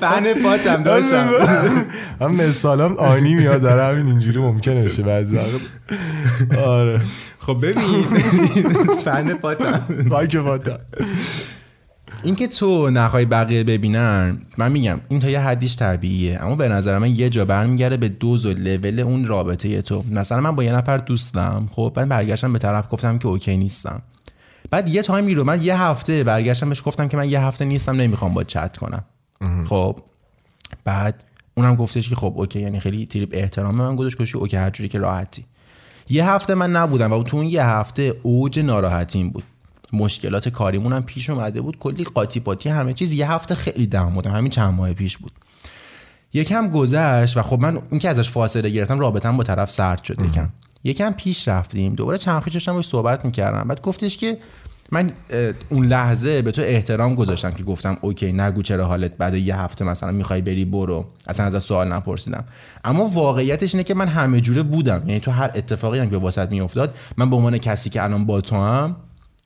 فن 0.00 0.42
پاتم 0.42 0.82
داشتم. 0.82 1.28
من 2.20 2.30
مثالم 2.30 2.96
آنی 2.96 3.34
میاد. 3.34 3.62
داره 3.62 3.84
همین 3.84 4.06
اینجوری 4.06 4.38
ممکنه 4.38 4.84
بشه 4.84 5.02
بعضی 5.02 5.36
وقت. 5.36 6.58
آره. 6.58 7.00
خب 7.38 7.56
ببین. 7.62 8.02
فن 9.04 9.34
پاتم. 9.34 9.82
وای 10.08 10.28
که 10.28 10.40
فاتا 10.40 10.78
اینکه 12.22 12.48
تو 12.48 12.90
نخوای 12.90 13.24
بقیه 13.24 13.64
ببینن 13.64 14.40
من 14.58 14.72
میگم 14.72 15.00
این 15.08 15.20
تا 15.20 15.30
یه 15.30 15.40
حدیش 15.40 15.76
طبیعیه. 15.76 16.38
اما 16.42 16.56
به 16.56 16.68
نظر 16.68 16.98
من 16.98 17.16
یه 17.16 17.30
جا 17.30 17.44
برمیگرده 17.44 17.96
به 17.96 18.08
دوز 18.08 18.46
و 18.46 18.52
لول 18.52 19.00
اون 19.00 19.26
رابطه 19.26 19.82
تو. 19.82 20.04
مثلا 20.10 20.40
من 20.40 20.54
با 20.54 20.64
یه 20.64 20.72
نفر 20.72 20.98
دوستم 20.98 21.68
خب 21.70 21.92
من 21.96 22.08
برگشتم 22.08 22.52
به 22.52 22.58
طرف 22.58 22.86
گفتم 22.90 23.18
که 23.18 23.26
اوکی 23.26 23.56
نیستم. 23.56 24.02
بعد 24.70 24.88
یه 24.88 25.02
time 25.02 25.28
ی 25.28 25.34
رو 25.34 25.44
من 25.44 25.62
یه 25.62 25.82
هفته 25.82 26.24
برگشتم 26.24 26.68
بهش 26.68 26.82
گفتم 26.84 27.08
که 27.08 27.16
من 27.16 27.30
یه 27.30 27.40
هفته 27.40 27.64
نیستم 27.64 27.96
نمی‌خوام 27.96 28.34
باهات 28.34 28.44
چت 28.44 28.76
کنم. 28.76 29.04
خب 29.64 29.98
بعد 30.84 31.24
اونم 31.54 31.76
گفتش 31.76 32.08
که 32.08 32.16
خب 32.16 32.34
OK 32.36 32.60
یعنی 32.60 32.80
خیلی 32.80 33.06
تریپ 33.06 33.30
احترام 33.32 33.74
من 33.74 33.96
گذاشت 33.96 34.18
گوشی 34.18 34.38
OK 34.38 34.56
هر 34.56 34.70
جوری 34.70 34.88
که 34.88 34.98
راحتی. 34.98 35.44
یه 36.10 36.30
هفته 36.30 36.54
من 36.54 36.70
نبودم 36.70 37.12
و 37.12 37.22
تو 37.22 37.36
اون 37.36 37.46
یه 37.46 37.64
هفته 37.64 38.14
اوج 38.22 38.58
ناراحتیم 38.58 39.30
بود. 39.30 39.44
مشکلات 39.92 40.48
کاریمون 40.48 40.92
هم 40.92 41.02
پیش 41.02 41.30
اومده 41.30 41.60
بود. 41.60 41.78
کلی 41.78 42.04
قاطی 42.04 42.40
پاتی 42.40 42.68
همه 42.68 42.92
چیز. 42.92 43.12
یه 43.12 43.30
هفته 43.30 43.54
خیلی 43.54 43.86
down 43.86 44.10
بودم. 44.10 44.32
همین 44.32 44.50
چند 44.50 44.74
ماه 44.74 44.92
پیش 44.92 45.18
بود. 45.18 45.32
یکم 46.32 46.68
گذشت 46.68 47.36
و 47.36 47.42
خب 47.42 47.60
من 47.60 47.76
اون 47.90 47.98
که 47.98 48.08
ازش 48.08 48.30
فاصله 48.30 48.70
گرفتم 48.70 48.98
رابطم 48.98 49.36
با 49.36 49.44
طرف 49.44 49.70
سرد 49.70 50.02
شد 50.02 50.20
یکم. 50.24 50.48
یکم 50.84 51.12
پیش 51.12 51.48
رفتیم. 51.48 51.94
دوباره 51.94 52.18
چند 52.18 52.42
پیش 52.42 52.54
داشتم 52.54 52.72
باش 52.72 52.86
صحبت 52.86 53.24
می‌کردم. 53.24 53.68
بعد 53.68 53.80
گفتش 53.82 54.16
که 54.16 54.38
من 54.92 55.12
اون 55.68 55.86
لحظه 55.86 56.42
به 56.42 56.52
تو 56.52 56.62
احترام 56.62 57.14
گذاشتم 57.14 57.50
که 57.50 57.62
گفتم 57.62 57.96
اوکی 58.00 58.32
نگو 58.32 58.62
چرا 58.62 58.86
حالت 58.86 59.16
بعد 59.16 59.34
یه 59.34 59.56
هفته 59.56 59.84
مثلا 59.84 60.12
می‌خوای 60.12 60.42
بری 60.42 60.64
برو. 60.64 61.06
اصلا 61.26 61.46
ازت 61.46 61.58
سوال 61.58 61.92
نپرسیدم. 61.92 62.44
اما 62.84 63.06
واقعیتش 63.06 63.74
اینه 63.74 63.84
که 63.84 63.94
من 63.94 64.08
همه 64.08 64.40
جوره 64.40 64.62
بودم. 64.62 65.02
یعنی 65.06 65.20
تو 65.20 65.30
هر 65.30 65.50
اتفاقی 65.54 65.98
هم 65.98 66.10
که 66.10 66.16
واسط 66.16 66.50
میافتاد 66.50 66.94
من 67.16 67.30
به 67.30 67.36
عنوان 67.36 67.58
کسی 67.58 67.90
که 67.90 68.02
الان 68.02 68.26
با 68.26 68.40
تو 68.40 68.56
هم 68.56 68.96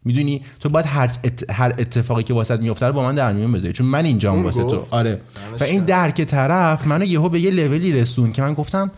می‌دونی؟ 0.04 0.42
تو 0.60 0.68
باید 0.68 0.86
هر, 0.86 1.10
ات... 1.24 1.50
هر 1.50 1.72
اتفاقی 1.78 2.22
که 2.22 2.34
واسط 2.34 2.60
میفته 2.60 2.86
رو 2.86 2.92
با 2.92 3.02
من 3.02 3.14
در 3.14 3.32
میون 3.32 3.52
بذاری. 3.52 3.72
چون 3.72 3.86
من 3.86 4.04
اینجام 4.04 4.34
اون 4.34 4.44
واسه 4.44 4.64
تو. 4.64 4.84
آره. 4.90 5.20
و 5.60 5.64
این 5.64 5.84
درک 5.84 6.22
طرف 6.22 6.86
منو 6.86 7.04
یهو 7.04 7.28
به 7.28 7.40
یه 7.40 7.50
لولی 7.50 7.92
رسون 7.92 8.32
که 8.32 8.42
من 8.42 8.54
گفتم 8.54 8.90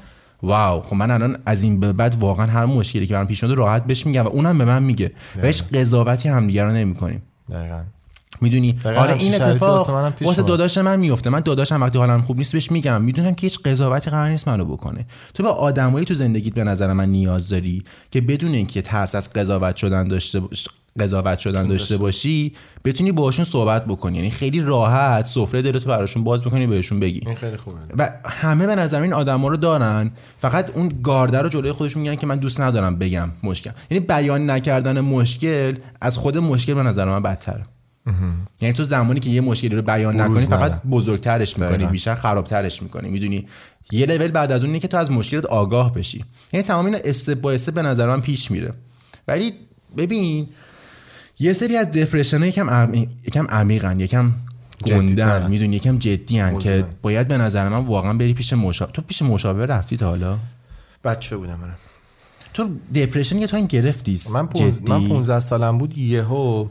واو 0.43 0.83
خب 0.83 0.97
من 0.97 1.11
الان 1.11 1.37
از 1.47 1.63
این 1.63 1.81
به 1.81 1.93
بعد 1.93 2.17
واقعا 2.21 2.47
هر 2.47 2.67
مشکلی 2.67 3.07
که 3.07 3.15
برام 3.15 3.27
پیش 3.27 3.45
اومده 3.45 3.59
راحت 3.59 3.85
بهش 3.85 4.07
میگم. 4.07 4.25
و 4.25 4.29
اونم 4.29 4.59
به 4.59 4.65
من 4.65 4.83
میگه. 4.83 5.13
و 5.43 5.47
هیچ 5.47 5.63
قضاوتی 5.63 6.29
همدیگه 6.29 6.65
رو 6.65 6.73
نمی‌کنیم. 6.73 7.23
دقیقاً. 7.51 7.83
می‌دونی؟ 8.45 8.79
آره 8.85 9.15
این 9.15 9.35
اتفاق 9.35 9.91
واسه. 10.21 10.43
داداش 10.43 10.79
من 10.79 11.01
میفته 11.01 11.31
من 11.31 11.41
داداشم 11.41 11.83
وقتی 11.83 11.99
حالم 11.99 12.23
خوب 12.23 12.39
نیست 12.39 12.53
بهش 12.53 12.71
میگم. 12.71 13.03
می‌دونم 13.03 13.35
که 13.35 13.47
هیچ 13.47 13.59
قضاوتی 13.65 14.11
قرار 14.11 14.29
نیست 14.29 14.49
منو 14.49 14.65
بکنه. 14.65 15.07
تو 15.35 15.43
به 15.43 15.49
آدمایی 15.49 16.05
تو 16.05 16.15
زندگیت 16.15 16.55
به 16.55 16.65
نظر 16.65 16.93
من 16.93 17.09
نیاز 17.09 17.49
داری 17.49 17.85
که 18.11 18.21
بدون 18.21 18.51
اینکه 18.51 18.83
ترس 18.83 19.15
از 19.15 19.33
قضاوت 19.33 19.77
شدن 19.77 20.09
داشته 20.09 20.41
باش 20.41 20.69
قضاوت 20.99 21.39
شدن 21.39 21.67
داشته 21.69 21.97
باشی 21.97 22.53
بتونی 22.85 23.13
باهاشون 23.13 23.45
صحبت 23.45 23.85
بکنی. 23.85 24.17
یعنی 24.17 24.31
خیلی 24.31 24.61
راحت 24.61 25.27
سفره 25.27 25.63
دلتو 25.63 25.89
براشون 25.89 26.25
باز 26.25 26.45
بکنی 26.45 26.67
بهشون 26.67 27.01
بگی. 27.01 27.21
این 27.27 27.35
خیلی 27.35 27.57
خوبه. 27.57 27.79
و 27.99 28.11
همه 28.25 28.67
به 28.67 28.75
نظر 28.75 29.03
این 29.03 29.13
آدما 29.13 29.49
رو 29.49 29.57
دارن. 29.57 30.11
فقط 30.41 30.71
اون 30.77 30.93
گارده 31.03 31.39
رو 31.39 31.49
جلوی 31.49 31.73
خودشون 31.73 32.03
میگن 32.03 32.15
که 32.15 32.27
من 32.27 32.37
دوست 32.37 32.61
ندارم 32.61 32.97
بگم 32.97 33.31
مشکل. 33.43 33.71
یعنی 33.91 34.05
بیان 34.05 34.51
نکردن 34.51 35.01
مشکل 35.01 35.75
از 36.01 36.17
خود 36.17 36.39
مشکل 36.39 36.75
به 36.75 36.83
نظر 36.83 37.05
من 37.05 37.23
بدتره. 37.23 37.65
یعنی 38.61 38.75
تو 38.75 38.85
زمانی 38.85 39.21
که 39.21 39.31
یه 39.31 39.41
مشکلی 39.41 39.77
رو 39.77 39.83
بیان 39.83 40.21
نکنی 40.21 40.47
فقط. 40.47 40.83
بزرگترش 40.83 41.59
می‌کنی. 41.59 41.87
بیشتر 41.87 42.15
خرابترش 42.15 42.83
می‌کنی 42.83 43.11
می‌دونی 43.11 43.47
یه 43.93 44.07
لول 44.07 44.29
بعد 44.29 44.53
از 44.53 44.61
اون 44.61 44.71
اینه 44.71 44.81
که 44.81 44.89
تو 44.89 44.97
از 44.97 45.11
مشکلت 45.11 45.47
آگاه 45.47 45.95
بشی 45.95 46.25
یعنی 46.53 46.67
تمام 46.67 46.87
اینا 46.87 46.99
استپ 47.05 47.75
به 47.75 47.83
نظر 47.83 48.07
من 48.07 48.21
پیش 48.21 48.51
میره 48.51 48.75
ولی 49.29 49.53
ببین 49.97 50.49
یه 51.39 51.53
سری 51.53 51.77
از 51.77 51.93
دپرشن 51.93 52.39
ها 52.39 52.47
یکم 52.47 52.71
عمیق 52.71 53.09
یکم 53.27 53.47
عمیقن 53.47 54.01
یکم 54.01 54.33
گندن. 54.87 55.51
می‌دونی 55.51 55.77
یکم 55.77 55.99
جدی 55.99 56.39
هن 56.39 56.59
که. 56.59 56.87
باید 57.03 57.29
به 57.29 57.39
نظر 57.39 57.69
من 57.69 57.85
واقعا 57.85 58.13
بری 58.13 58.35
پیش 58.35 58.53
مشاور 58.53 58.91
تو 58.91 59.03
پیش 59.03 59.23
مشاور 59.23 59.67
رفتی 59.67 59.97
تا 59.97 60.09
حالا 60.09 60.39
بچه 61.05 61.37
بودم 61.37 61.59
من 61.61 61.75
تو 62.55 62.69
دپرشن 62.95 63.39
یه 63.39 63.47
تایم 63.47 63.67
گرفتی 63.67 64.21
من 64.33 64.47
پونز... 64.47 64.81
جدی؟ 64.81 64.93
من 64.93 65.09
15 65.09 65.41
سالم 65.41 65.79
بود 65.79 65.99
یهو 65.99 66.69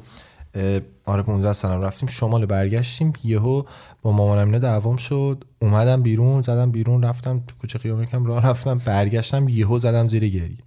آره 1.05 1.23
15 1.23 1.53
سالم 1.53 1.81
رفتیم. 1.81 2.09
شمال 2.09 2.45
برگشتیم. 2.45 3.13
یهو 3.23 3.63
با 4.01 4.11
مامانم 4.11 4.45
اینا 4.45 4.59
دعوام 4.59 4.97
شد. 4.97 5.43
اومدم 5.59 6.01
بیرون 6.01 6.41
زدم 6.41 6.71
بیرون 6.71 7.03
رفتم 7.03 7.43
تو 7.47 7.55
کوچه 7.61 7.79
خیابون 7.79 8.03
یکم 8.03 8.25
راه 8.25 8.49
رفتم 8.49 8.81
برگشتم. 8.85 9.49
یهو 9.49 9.77
زدم 9.77 10.07
زیر 10.07 10.27
گری 10.27 10.57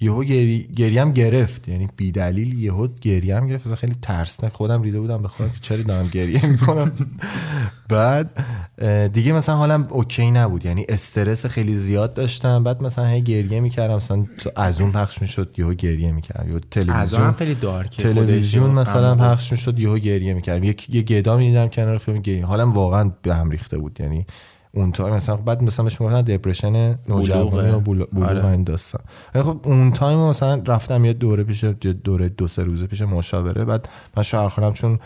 یهو 0.00 0.24
گری 0.24 0.68
گریم 0.76 1.12
گرفت. 1.12 1.68
یعنی 1.68 1.88
بی 1.96 2.12
دلیل 2.12 2.58
یهو 2.58 2.88
گریم 3.00 3.46
گرفت. 3.46 3.66
اصلا 3.66 3.76
خیلی 3.76 3.94
ترسناک. 4.02 4.52
خودم 4.52 4.82
ریده 4.82 5.00
بودم 5.00 5.22
به 5.22 5.28
خودم 5.28 5.50
که 5.50 5.58
چرا 5.60 5.82
دارم 5.82 6.08
گریه 6.08 6.46
می‌کنم. 6.46 6.92
بعد 7.88 8.44
دیگه 9.12 9.32
مثلا 9.32 9.56
حالم 9.56 9.86
OK 9.90 10.30
نبود. 10.30 10.64
یعنی 10.64 10.86
استرس 10.88 11.46
خیلی 11.46 11.74
زیاد 11.74 12.14
داشتم. 12.14 12.64
بعد 12.64 12.82
مثلا 12.82 13.06
هی 13.06 13.22
گریه 13.22 13.60
می‌کردم. 13.60 13.96
مثلا 13.96 14.26
تو 14.38 14.50
از 14.56 14.80
اون 14.80 14.92
پخش 14.92 15.22
می‌شد 15.22 15.54
یهو 15.56 15.74
گریه 15.74 16.12
می‌کردم. 16.12 16.54
از 16.54 16.60
تلویزیون 16.70 17.32
خیلی 17.32 17.54
dark 17.54 17.92
ه 17.92 18.02
تلویزیون. 18.02 18.70
مثلا 18.70 19.14
پخش 19.14 19.52
می‌شد 19.52 19.78
یهو 19.78 19.98
گریه 19.98 20.34
می‌کردم. 20.34 20.64
یک 20.64 20.94
یه 20.94 21.02
گدا 21.02 21.36
می‌دیدم 21.36 21.68
کنار 21.68 21.98
خیابون 21.98 22.22
گریه 22.22 22.46
حالم 22.46 22.72
واقعا 22.72 23.12
به 23.22 23.34
هم 23.34 23.50
ریخته 23.50 23.78
بود. 23.78 24.00
یعنی 24.00 24.26
اون 24.78 24.92
time 24.92 25.14
مثلا 25.14 25.36
خب 25.36 25.44
بعد 25.44 25.62
مثلا 25.62 25.84
بهش 25.84 26.00
می‌گفتن 26.00 26.22
depression 26.22 26.98
نوجوانی 27.08 27.70
و 27.70 27.80
بلو- 27.80 28.06
بلوغ 28.12 28.28
آره. 28.30 28.46
این 28.46 28.64
داستان. 28.64 29.00
ولی 29.34 29.42
خب 29.44 29.60
اون 29.64 29.92
time 29.92 30.18
مثلا 30.18 30.62
رفتم 30.66 31.04
یه 31.04 31.12
دوره 31.12 31.44
پیش 31.44 31.62
یه 31.62 31.72
دوره 31.72 32.28
دو 32.28 32.48
سه 32.48 32.62
روزه 32.64 32.86
پیش 32.86 33.02
مشاوره. 33.02 33.64
بعد 33.64 33.88
من 34.16 34.22
شوهر 34.22 34.48
خودم 34.48 34.72
چون 34.72 34.98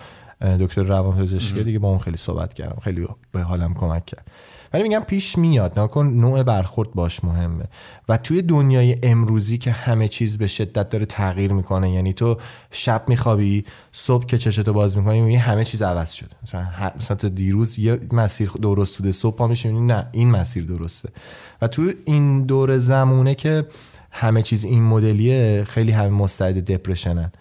دکتر 0.61 0.83
روان 0.83 1.19
پزشکی 1.19 1.65
دیگه 1.65 1.79
با 1.79 1.89
اون 1.89 1.99
خیلی 1.99 2.17
صحبت 2.17 2.55
کردم. 2.55 2.81
خیلی 2.81 3.09
به 3.33 3.41
حالم 3.43 3.75
کمک 3.75 4.07
کرد. 4.07 4.27
ولی 4.73 4.83
میگم 4.83 5.01
پیش 5.07 5.39
میاد 5.39 5.79
نکن 5.79 6.07
نوع 6.07 6.43
برخورد 6.43 6.93
باش 6.93 7.25
مهمه. 7.25 7.65
و 8.09 8.17
توی 8.17 8.43
دنیای 8.43 8.99
امروزی 9.03 9.59
که 9.59 9.71
همه 9.71 10.09
چیز 10.09 10.39
به 10.39 10.47
شدت 10.47 10.89
داره 10.89 11.07
تغییر 11.07 11.53
می‌کنه 11.53 11.91
یعنی 11.91 12.13
تو 12.13 12.37
شب 12.71 13.05
میخوابی 13.09 13.65
صبح 13.93 14.27
که 14.27 14.39
چشتو 14.39 14.73
باز 14.73 14.99
می‌کنی 14.99 15.21
می‌بینی 15.21 15.37
همه 15.37 15.65
چیز 15.65 15.83
عوض 15.83 16.13
شده. 16.13 16.37
مثلا, 16.43 16.67
مثلا 16.99 17.17
تا 17.17 17.29
دیروز 17.29 17.79
یه 17.79 18.01
مسیر 18.13 18.51
درست 18.63 18.99
بوده 18.99 19.13
صبح 19.13 19.37
پا 19.37 19.47
میشی 19.47 19.73
نه 19.73 20.07
این 20.13 20.31
مسیر 20.31 20.65
درسته. 20.65 21.09
و 21.63 21.69
تو 21.69 21.93
این 22.05 22.43
دور 22.43 22.79
زمونه 22.79 23.35
که 23.35 23.67
همه 24.11 24.43
چیز 24.43 24.65
این 24.65 24.83
مدلیه 24.83 25.65
خیلی 25.65 25.93
همه 25.93 26.09
مستعد 26.09 26.65
دپرشنن. 26.65 27.33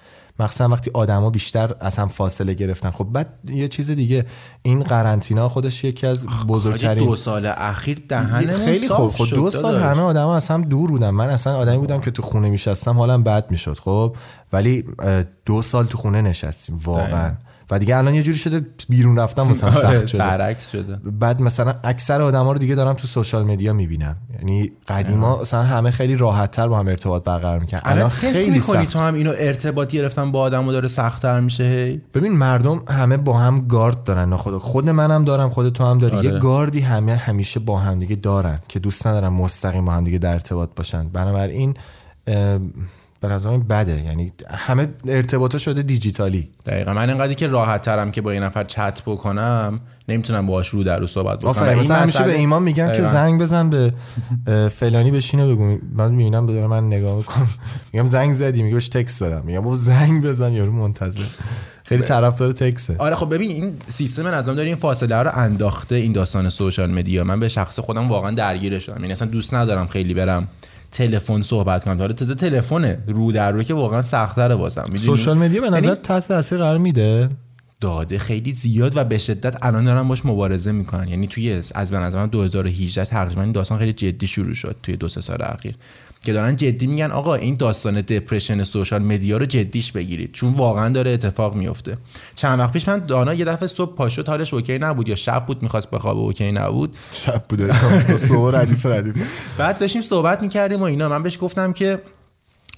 مخصوصا 0.42 0.70
وقتی 0.70 0.92
آدما 0.94 1.30
بیشتر 1.30 1.76
از 1.80 1.98
هم 1.98 2.08
فاصله 2.08 2.54
گرفتن. 2.54 2.92
خب 2.92 3.04
بعد 3.04 3.30
یه 3.48 3.68
چیز 3.68 3.92
دیگه 3.92 4.26
این 4.62 4.84
قرنطینه 4.84 5.48
خودش 5.48 5.84
یکی 5.84 6.08
از 6.08 6.28
بزرگترین 6.48 7.06
دو 7.06 7.16
سال 7.16 7.46
اخیر 7.46 8.04
دهنمون 8.10 8.52
خیلی 8.52 8.88
خوب. 8.88 9.12
خب 9.12 9.36
دو 9.36 9.50
سال 9.50 9.74
داداش. 9.74 9.84
همه 9.84 10.02
آدما 10.02 10.36
از 10.36 10.48
هم 10.48 10.62
دور 10.62 10.92
بودن. 10.92 11.10
من 11.10 11.30
اصلا 11.30 11.58
آدمی 11.58 11.78
بودم 11.78 12.02
که 12.02 12.12
تو 12.12 12.22
خونه 12.22 12.50
میشستم 12.50 12.98
حالم 12.98 13.24
بد 13.24 13.52
می‌شد. 13.52 13.78
خب 13.80 14.16
ولی 14.54 14.86
دو 15.46 15.62
سال 15.62 15.86
تو 15.86 15.98
خونه 15.98 16.22
نشستیم 16.22 16.80
واقعا. 16.84 17.32
و 17.72 17.80
دیگه 17.80 17.98
الان 17.98 18.16
یه 18.16 18.24
جوری 18.24 18.38
شده 18.38 18.66
بیرون 18.90 19.18
رفتم 19.18 19.48
واسم 19.48 19.68
آره، 19.68 19.76
سخت 19.76 20.08
شده. 20.08 20.20
برعکس 20.20 20.72
شده. 20.72 20.96
بعد 20.96 21.42
مثلا 21.42 21.74
اکثر 21.84 22.22
آدما 22.22 22.52
رو 22.52 22.58
دیگه 22.58 22.76
دارم 22.76 22.94
تو 22.94 23.08
سوشال 23.08 23.44
مدیا 23.44 23.74
می‌بینم. 23.74 24.18
یعنی 24.40 24.72
قدیما 24.88 25.42
مثلا 25.42 25.64
همه 25.64 25.92
خیلی 25.92 26.16
راحت 26.16 26.52
تر 26.52 26.68
با 26.68 26.80
هم 26.80 26.88
ارتباط 26.88 27.24
برقرار 27.24 27.60
می‌کنن 27.60 27.82
الان 27.84 27.98
الان 27.98 28.10
خیلی 28.10 28.50
می‌کنی 28.50 28.84
سخت. 28.84 28.94
تو 28.94 29.00
هم 29.00 29.14
اینو 29.14 29.34
ارتباط 29.38 29.92
گرفتن 29.92 30.32
با 30.32 30.42
آدم 30.42 30.68
و 30.68 30.72
داره 30.72 30.88
سختتر 30.88 31.40
میشه 31.40 31.64
هی؟ 31.64 32.02
ببین 32.14 32.32
مردم 32.32 32.84
همه 32.90 33.18
با 33.18 33.38
هم 33.38 33.68
گارد 33.68 34.04
دارن. 34.04 34.30
ناخود 34.30 34.58
خود 34.58 34.90
منم 34.90 35.24
دارم 35.24 35.50
خود 35.50 35.70
تو 35.74 35.86
هم 35.86 35.98
داری. 35.98 36.18
آره. 36.18 36.26
یه 36.26 36.32
گاردی 36.40 36.80
همه 36.80 37.16
همیشه 37.16 37.60
با 37.60 37.80
هم 37.80 38.00
دیگه 38.00 38.16
دارن 38.16 38.60
که 38.68 38.80
دوست 38.80 39.08
ندارن 39.08 39.30
مستقیم 39.30 39.86
با 39.86 39.92
هم 39.92 40.04
دیگه 40.04 40.18
در 40.18 40.34
ارتباط 40.34 40.70
باشن. 40.76 41.08
بنابراین 41.10 41.74
به 43.22 43.28
نظرم 43.28 43.64
بده. 43.64 44.04
یعنی 44.06 44.34
همه 44.50 44.88
ارتباطا 45.08 45.58
شده 45.58 45.82
دیجیتالی. 45.82 46.50
دقیقا. 46.66 46.94
من 46.94 47.10
اینقدری 47.10 47.36
که 47.36 47.48
راحت 47.48 47.82
ترم 47.82 48.12
که 48.12 48.22
با 48.22 48.34
یه 48.34 48.40
نفر 48.40 48.64
چت 48.64 49.02
بکنم 49.06 49.80
نمی‌تونم 50.08 50.48
باهاش 50.48 50.70
رو 50.70 50.84
در 50.84 51.00
رو 51.00 51.08
صحبت 51.08 51.40
بکنم. 51.40 51.74
مثلا 51.74 51.96
همیشه 51.96 52.24
به 52.24 52.36
ایمان 52.36 52.64
میگن 52.64 52.88
که 52.88 52.92
دقیقاً. 52.92 53.10
زنگ 53.10 53.42
بزن 53.42 53.70
به 53.70 53.94
فلانی 54.70 55.12
بشینه 55.12 55.48
بگو. 55.48 55.78
من 55.94 56.12
می‌بینم 56.12 56.46
بدون 56.46 56.66
من 56.66 56.88
نگاه 56.88 57.18
می‌کنم 57.18 57.48
میگم 57.94 58.08
زنگ 58.08 58.34
زدی. 58.34 58.64
میگه 58.64 58.76
بهش 58.76 58.90
تکست 58.90 59.22
دادم. 59.22 59.46
میگم 59.46 59.62
بابا 59.62 59.76
زنگ 59.76 60.24
بزن 60.24 60.52
یارو 60.52 60.72
منتظر. 60.72 61.24
خیلی 61.84 62.04
طرفدار 62.04 62.52
تکسه. 62.52 62.96
آره 62.98 63.16
خب 63.16 63.34
ببین 63.34 63.52
این 63.52 63.74
سیستم 63.88 64.28
نظام 64.28 64.56
داره 64.56 64.68
این 64.68 64.78
فاصله 64.78 65.16
رو 65.16 65.32
انداخته 65.36 65.96
این 65.96 66.12
داستان 66.12 66.50
سوشال 66.50 66.92
مدیا. 66.92 67.24
من 67.24 67.40
به 67.40 67.48
شخص 67.48 67.80
خودم 67.80 68.10
واقعا 68.10 68.32
درگیر 68.32 68.80
شدم 68.80 69.00
یعنی 69.00 69.12
اصلا 69.12 69.28
دوست 69.28 69.54
ندارم 69.54 69.88
خیلی 69.88 70.14
برم 70.14 70.48
تلفن 70.92 71.42
صحبت 71.42 71.84
کنم. 71.84 71.98
حالا 71.98 72.14
تازه 72.14 72.36
تلفنه 72.36 72.98
رو 73.08 73.32
در 73.32 73.52
رو 73.52 73.64
که 73.64 73.74
واقعا 73.74 74.04
سخت‌تره 74.04 74.56
می‌دونی؟ 74.56 74.98
سوشال 74.98 75.38
مدیا 75.38 75.62
به 75.62 75.70
نظر 75.70 75.84
یعنی 75.84 75.96
تحت 75.96 76.28
تاثیر 76.28 76.58
قرار 76.58 76.78
میده؟ 76.78 77.30
داده 77.82 78.20
خیلی 78.20 78.54
زیاد 78.54 78.98
و 78.98 79.04
به 79.04 79.18
شدت 79.18 79.58
الان 79.62 79.86
دارن 79.86 80.08
باش 80.08 80.26
مبارزه 80.26 80.72
می‌کنن. 80.72 81.08
یعنی 81.08 81.28
توی 81.28 81.62
از 81.76 81.92
به 81.92 81.98
نظر 81.98 82.18
من 82.18 82.28
2018 82.28 83.06
تقریبا 83.06 83.42
این 83.42 83.52
داستان 83.52 83.78
خیلی 83.78 83.94
جدی 83.94 84.28
شروع 84.28 84.54
شد 84.54 84.76
توی 84.84 84.98
دو 84.98 85.10
سه 85.10 85.22
سال 85.22 85.42
اخیر. 85.42 85.76
که 86.24 86.34
دارن 86.34 86.56
جدی 86.56 86.88
میگن 86.88 87.12
آقا 87.12 87.36
این 87.36 87.56
داستان 87.56 88.02
depression 88.02 88.64
social 88.64 89.04
media 89.04 89.38
رو 89.38 89.46
جدیش 89.46 89.92
بگیرید. 89.92 90.32
چون 90.32 90.54
واقعا 90.54 90.90
داره 90.90 91.12
اتفاق 91.12 91.56
میفته. 91.56 91.98
چند 92.36 92.60
وقت 92.60 92.74
پیش 92.74 92.88
من 92.88 92.98
دانا 92.98 93.34
یه 93.34 93.46
دفعه 93.46 93.68
صبح 93.68 93.96
پا 93.96 94.10
شد 94.10 94.28
حالش 94.28 94.54
OK 94.54 94.80
نبود 94.80 95.08
یا 95.08 95.16
شب 95.16 95.46
بود 95.46 95.64
می‌خواست 95.64 95.92
بخوابه 95.92 96.20
OK 96.20 96.52
نبود. 96.52 96.98
شب 97.14 97.46
بوده 97.50 97.68
تا 98.08 98.18
صبح 98.18 98.56
ردیف 98.56 98.86
ردیف. 98.86 99.16
بعد 99.58 99.80
داشتیم 99.80 100.02
صحبت 100.02 100.42
می‌کردیم 100.42 100.80
و 100.80 100.84
اینا. 100.84 101.10
من 101.10 101.24
بهش 101.24 101.38
گفتم 101.42 101.74
که 101.74 102.02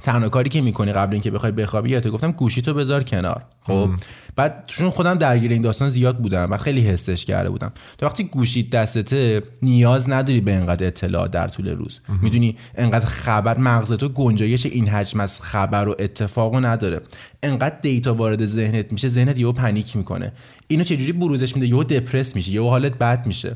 تنها 0.03 0.29
کاری 0.29 0.49
که 0.49 0.61
می‌کنی 0.61 0.93
قبل 0.93 1.13
اینکه 1.13 1.31
بخوای 1.31 1.51
بخوابی 1.51 1.89
یا 1.89 1.99
تو 1.99 2.11
گفتم 2.11 2.31
گوشی 2.31 2.61
تو 2.61 2.73
بذار 2.73 3.03
کنار. 3.03 3.43
خب؟ 3.61 3.89
بعد 4.35 4.63
چون 4.67 4.89
خودم 4.89 5.15
درگیر 5.15 5.51
این 5.51 5.61
داستان 5.61 5.89
زیاد 5.89 6.17
بودم 6.17 6.47
و 6.51 6.57
خیلی 6.57 6.81
حسش 6.81 7.25
کرده 7.25 7.49
بودم. 7.49 7.71
تو 7.97 8.05
وقتی 8.05 8.23
گوشیت 8.23 8.69
دستته 8.69 9.41
نیاز 9.61 10.09
نداری 10.09 10.41
به 10.41 10.53
انقدر 10.53 10.87
اطلاع 10.87 11.27
در 11.27 11.47
طول 11.47 11.69
روز. 11.69 11.99
می‌دونی 12.21 12.57
انقدر 12.75 13.05
خبر 13.05 13.57
مغز 13.57 13.91
تو 13.93 14.09
گنجایش 14.09 14.65
این 14.65 14.87
حجم 14.87 15.19
از 15.19 15.41
خبر 15.41 15.87
و 15.87 15.95
اتفاقو 15.99 16.59
نداره. 16.59 17.01
انقدر 17.43 17.75
data 17.81 18.13
وارد 18.13 18.45
ذهنت 18.45 18.93
میشه 18.93 19.07
ذهنت 19.07 19.37
یهو 19.37 19.51
panic 19.51 19.97
می‌کنه. 19.97 20.31
اینو 20.67 20.83
چجوری 20.83 21.11
بروزش 21.11 21.55
میده؟ 21.55 21.67
یهو 21.67 21.83
depress 21.83 22.35
میشه 22.35 22.51
یهو 22.51 22.69
حالت 22.69 22.97
بد 22.97 23.27
میشه. 23.27 23.55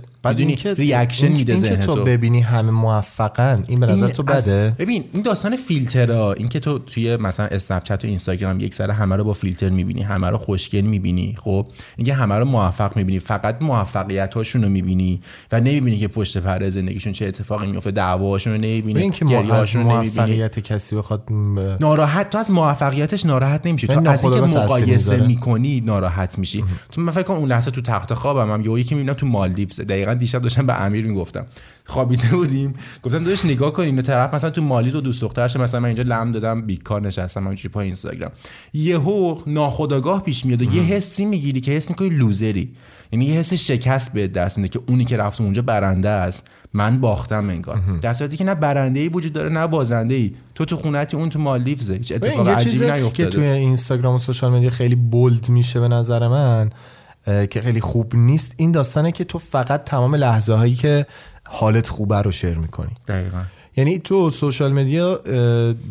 reaction 0.73 1.27
این- 1.27 1.35
میده 1.35 1.53
این 1.53 1.61
که 1.61 1.67
ذهن 1.69 1.79
تو 1.79 2.03
ببینی 2.03 2.39
همه 2.39 2.71
موفقن 2.71 3.63
این 3.67 3.79
به 3.79 3.85
نظر 3.85 4.05
این 4.05 4.13
تو 4.13 4.23
بده؟ 4.23 4.73
ببین 4.79 5.03
این 5.13 5.23
داستان 5.23 5.55
فیلترها 5.55 6.33
این 6.33 6.49
که 6.49 6.59
تو 6.59 6.79
توی 6.79 7.15
مثلا 7.15 7.45
Snapchat 7.45 8.05
و 8.05 8.07
Instagram 8.07 8.59
یک 8.59 8.73
سر 8.73 8.91
همه 8.91 9.15
رو 9.15 9.23
با 9.23 9.33
فیلتر 9.33 9.69
می‌بینی 9.69 10.01
همه 10.01 10.29
رو 10.29 10.37
خوشگل 10.67 10.87
می‌بینی 10.87 11.35
خب؟ 11.37 11.67
اینکه 11.97 12.13
همه 12.13 12.35
رو 12.35 12.45
موفق 12.45 12.97
می‌بینی 12.97 13.19
فقط 13.19 13.61
موفقیت 13.61 14.33
هاشون 14.33 14.63
رو 14.63 14.69
می‌بینی 14.69 15.21
و 15.51 15.59
نمی‌بینی 15.59 15.97
که 15.97 16.07
پشت 16.07 16.37
پرده 16.37 16.69
زندگیشون 16.69 17.13
چه 17.13 17.25
اتفاقی 17.25 17.71
میفته 17.71 17.91
دعواشون 17.91 18.53
رو 18.53 18.59
نمی‌بینی 18.59 19.09
که 19.09 19.25
ما 19.25 19.31
از 19.31 19.37
گریه‌هاشون 19.37 19.83
رو 19.83 19.89
موفقیت 19.89 20.59
کسی 20.59 20.95
بخواد 20.95 21.31
م، 21.31 21.59
ناراحت 21.79 22.29
تو 22.29 22.37
از 22.37 22.51
موفقیتش 22.51 23.25
ناراحت 23.25 23.67
نمیشی. 23.67 23.87
تو 23.87 24.09
از 24.09 24.23
اینکه 24.23 24.41
مقایسه. 24.41 25.17
می‌کنی 25.17 25.81
ناراحت 25.81 26.39
میشی. 26.39 26.63
تو 26.91 27.01
من 27.01 27.11
فکر 27.11 27.23
کنم 27.23 27.37
اون 27.37 27.49
لحظه 27.49 27.71
تو 27.71 27.81
تخت 27.81 28.13
خوابم 28.13 28.51
هم 28.51 28.61
یهو 28.61 28.79
یکی 28.79 28.95
می‌بینم 28.95 29.13
تو 29.13 29.25
مالدیوز 29.25 29.81
دقیقا 29.81 30.13
دیشب 30.13 30.41
داشتم 30.41 30.65
به 30.65 30.81
امیر 30.81 31.05
می‌گفتم. 31.05 31.45
خوابیده 31.87 32.27
بودیم. 32.27 32.73
گفتم 33.03 33.19
داداش 33.19 33.45
نگاه 33.45 33.73
کن 33.73 33.83
اینو 33.83 34.01
طرف 34.01 34.33
مثلا 34.33 34.49
تو 34.49 34.61
مالی 34.61 34.89
و 34.89 35.01
دوست 35.01 35.21
دخترش 35.21 35.55
مثلا 35.55 35.79
من 35.79 35.87
اینجا 35.87 36.03
لم 36.03 36.31
دادم 36.31 36.61
بیکار 36.61 37.01
نشستم 37.01 37.43
همینجوری 37.43 37.69
پای 37.69 37.85
اینستاگرام. 37.85 38.31
یهو 38.73 39.37
ناخودآگاه 39.47 40.23
پیش 40.23 40.45
میاد 40.45 40.61
و 40.61 40.75
یه 40.75 40.81
حسی 40.81 41.25
می‌گیری 41.25 41.59
که 41.59 41.71
حس 41.71 41.89
می‌کنی 41.89 42.09
لوزری. 42.09 42.73
یعنی 43.11 43.25
یه 43.25 43.33
حس 43.33 43.53
شکست 43.53 44.13
به 44.13 44.27
دست 44.27 44.57
میده 44.57 44.69
که 44.69 44.79
اونی 44.87 45.05
که 45.05 45.17
رفت 45.17 45.41
اونجا 45.41 45.61
برنده 45.61 46.09
است. 46.09 46.47
من 46.73 46.99
باختم 46.99 47.49
انگار. 47.49 47.81
در 48.01 48.13
صورتی 48.13 48.37
که 48.37 48.43
نه 48.43 48.55
برنده 48.55 48.99
ای 48.99 49.09
وجود 49.09 49.33
داره 49.33 49.49
نه 49.49 49.67
بازنده 49.67 50.15
ای 50.15 50.31
تو 50.55 50.65
تو 50.65 50.77
خونتی 50.77 51.17
اون 51.17 51.29
تو 51.29 51.39
مالدیوزه 51.39 51.93
هیچ 51.93 52.11
اتفاق 52.11 52.47
عجیبی 52.47 52.71
چیزی 52.71 52.85
که 52.85 52.93
نیفتاده. 52.93 53.29
توی 53.29 53.45
Instagram 53.45 54.15
و 54.15 54.19
social 54.19 54.51
media 54.51 54.69
خیلی 54.69 54.95
bold 54.95 55.49
میشه 55.49 55.79
به 55.79 55.87
نظر 55.87 56.27
من 56.27 56.69
که 57.49 57.61
خیلی 57.61 57.81
خوب 57.81 58.15
نیست. 58.15 58.53
این 58.57 58.71
داستانه 58.71 59.11
که 59.11 59.23
تو 59.23 59.39
فقط 59.39 59.83
تمام 59.83 60.15
لحظه 60.15 60.53
هایی 60.53 60.75
که 60.75 61.05
حالت 61.43 61.89
خوبه 61.89 62.21
رو 62.21 62.31
share 62.31 62.57
می‌کنی. 62.57 62.91
دقیقا. 63.07 63.43
یعنی 63.77 63.99
تو 63.99 64.29
social 64.29 64.73
media 64.73 65.19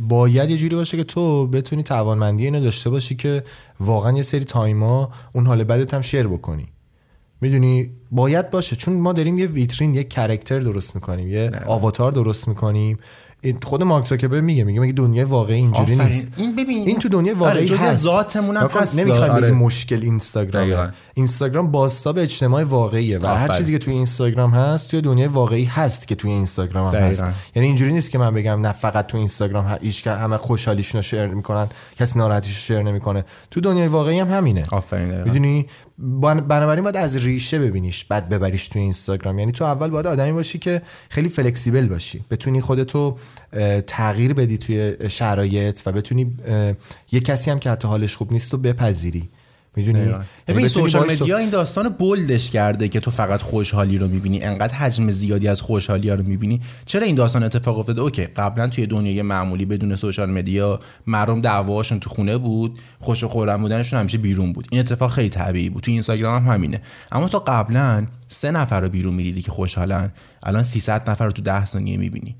باید 0.08 0.50
یه 0.50 0.56
جوری 0.56 0.76
باشه 0.76 0.96
که 0.96 1.04
تو 1.04 1.46
بتونی 1.46 1.82
توانمندی 1.82 2.44
اینو 2.44 2.60
داشته 2.60 2.90
باشی 2.90 3.16
که 3.16 3.44
واقعا 3.80 4.16
یه 4.16 4.22
سری 4.22 4.44
time 4.44 4.99
ا 4.99 5.12
اون 5.32 5.46
حال 5.46 5.64
بدت 5.64 5.94
هم 5.94 6.00
share 6.00 6.28
بکنی. 6.28 6.68
می‌دونی؟ 7.40 7.90
باید 8.10 8.50
باشه. 8.50 8.76
چون 8.76 8.94
ما 8.94 9.12
داریم 9.12 9.38
یه 9.38 9.46
ویترین 9.46 9.94
یه 9.94 10.04
character 10.04 10.60
درست 10.60 10.94
می‌کنیم 10.94 11.28
یه 11.28 11.50
avatar 11.66 12.12
درست 12.12 12.48
می‌کنیم. 12.48 12.98
خود 13.62 13.82
مارک 13.82 14.06
زاکربرگ 14.06 14.42
میگه 14.44 14.64
میگه 14.64 14.80
میگه 14.80 14.92
دنیای 14.92 15.24
واقعی 15.24 15.56
اینجوری. 15.56 15.96
نیست 15.96 16.28
این 16.36 16.56
ببین 16.56 16.88
این 16.88 16.98
تو 16.98 17.08
دنیای 17.08 17.34
واقعی 17.34 17.68
آره، 17.68 17.78
هست 17.78 18.00
ذاتمون 18.00 18.56
هم 18.56 18.70
هست. 18.74 18.98
نمی‌خوایم 18.98 19.32
آره. 19.32 19.50
مشکل 19.50 19.98
اینستاگرامه 20.02 20.66
دقیقاً. 20.66 20.88
اینستاگرام 21.14 21.70
بازتاب 21.70 22.18
اجتماع 22.18 22.64
واقعیه 22.64 23.18
و 23.18 23.26
هر. 23.26 23.48
چیزی 23.48 23.72
که 23.72 23.78
توی 23.78 23.94
اینستاگرام 23.94 24.50
هست 24.50 24.90
توی 24.90 25.00
دنیای 25.00 25.28
واقعی 25.28 25.64
هست 25.64 26.08
که 26.08 26.14
توی 26.14 26.30
اینستاگرام 26.30 26.94
هم 26.94 27.02
هست. 27.02 27.24
یعنی 27.54 27.66
اینجوری 27.66 27.92
نیست 27.92 28.10
که 28.10 28.18
من 28.18 28.34
بگم 28.34 28.60
نه 28.60 28.72
فقط 28.72 29.06
تو 29.06 29.18
اینستاگرام 29.18 29.78
هیچ 29.82 30.02
که 30.02 30.10
همه 30.10 30.36
خوشحالیشون 30.36 30.98
رو 30.98 31.02
شیر 31.02 31.26
می‌کنن 31.26 31.68
کسی 31.98 32.18
ناراحتیش 32.18 32.52
رو 32.52 32.60
شیر 32.60 32.82
نمی‌کنه 32.82 33.24
تو 33.50 33.60
دنیای 33.60 33.88
واقعی 33.88 34.18
هم 34.18 34.30
همینه 34.30 34.64
آفرین. 34.70 35.22
می‌دونی 35.22 35.66
بنابراین 35.98 36.84
باید 36.84 36.96
از 36.96 37.16
ریشه 37.16 37.58
ببینیش 37.58 38.04
بعد 38.04 38.28
ببریش 38.28 38.68
تو 38.68 38.78
اینستاگرام. 38.78 39.38
یعنی 39.38 39.52
تو 39.52 39.64
اول 39.64 39.90
باید 39.90 40.06
آدمی 40.06 40.32
باشی 40.32 40.58
که 40.58 40.82
خیلی 41.08 41.28
flexible 41.28 41.86
باشی. 41.86 42.24
بتونی 42.30 42.60
خودتو 42.60 43.18
تغییر 43.86 44.32
بدی 44.32 44.58
توی 44.58 44.96
شرایط 45.08 45.80
و 45.86 45.92
بتونی 45.92 46.36
یه 47.12 47.20
کسی 47.20 47.50
هم 47.50 47.58
که 47.58 47.70
حتی 47.70 47.88
حالش 47.88 48.16
خوب 48.16 48.32
نیست 48.32 48.50
تو 48.50 48.58
بپذیری. 48.58 49.28
می‌دونی. 49.76 50.14
ببین 50.46 50.68
سوشال 50.68 51.10
مدیا 51.10 51.36
این 51.36 51.50
داستان 51.50 51.88
bold 51.88 52.30
ش 52.30 52.50
کرده 52.50 52.88
که 52.88 53.00
تو 53.00 53.10
فقط 53.10 53.42
خوشحالی 53.42 53.98
رو 53.98 54.08
می‌بینی. 54.08 54.42
انقدر 54.42 54.74
حجم 54.74 55.10
زیادی 55.10 55.48
از 55.48 55.60
خوشحالی 55.60 56.08
ها 56.08 56.14
رو 56.14 56.22
می‌بینی. 56.24 56.60
چرا 56.86 57.06
این 57.06 57.14
داستان 57.14 57.42
اتفاق 57.42 57.78
افتاده؟ 57.78 58.00
OK 58.00 58.24
قبلا 58.24 58.68
توی 58.68 58.86
دنیای 58.86 59.22
معمولی 59.22 59.64
بدون 59.64 59.96
social 59.96 60.30
media 60.30 60.80
مردم 61.06 61.40
دعواشون 61.40 62.00
تو 62.00 62.10
خونه 62.10 62.38
بود 62.38 62.78
خوش 62.98 63.24
و 63.24 63.28
خرم 63.28 63.60
بودنشون 63.60 64.00
همیشه 64.00 64.18
بیرون 64.18 64.52
بود. 64.52 64.66
این 64.70 64.80
اتفاق 64.80 65.10
خیلی 65.10 65.28
طبیعی 65.28 65.70
بود. 65.70 65.82
تو 65.82 65.90
Instagram 65.90 66.46
هم 66.46 66.52
همینه. 66.54 66.80
اما 67.12 67.28
تو 67.28 67.38
قبلا 67.38 68.06
سه 68.28 68.50
نفر 68.50 68.80
رو 68.80 68.88
بیرون 68.88 69.14
می‌دیدی 69.14 69.42
که 69.42 69.50
خوشحالن. 69.50 70.12
الان 70.42 70.62
300 70.62 71.10
نفر 71.10 71.24
رو 71.24 71.32
تو 71.32 71.42
10 71.42 71.64
ثانیه 71.64 71.96
می‌بینی. 71.96 72.36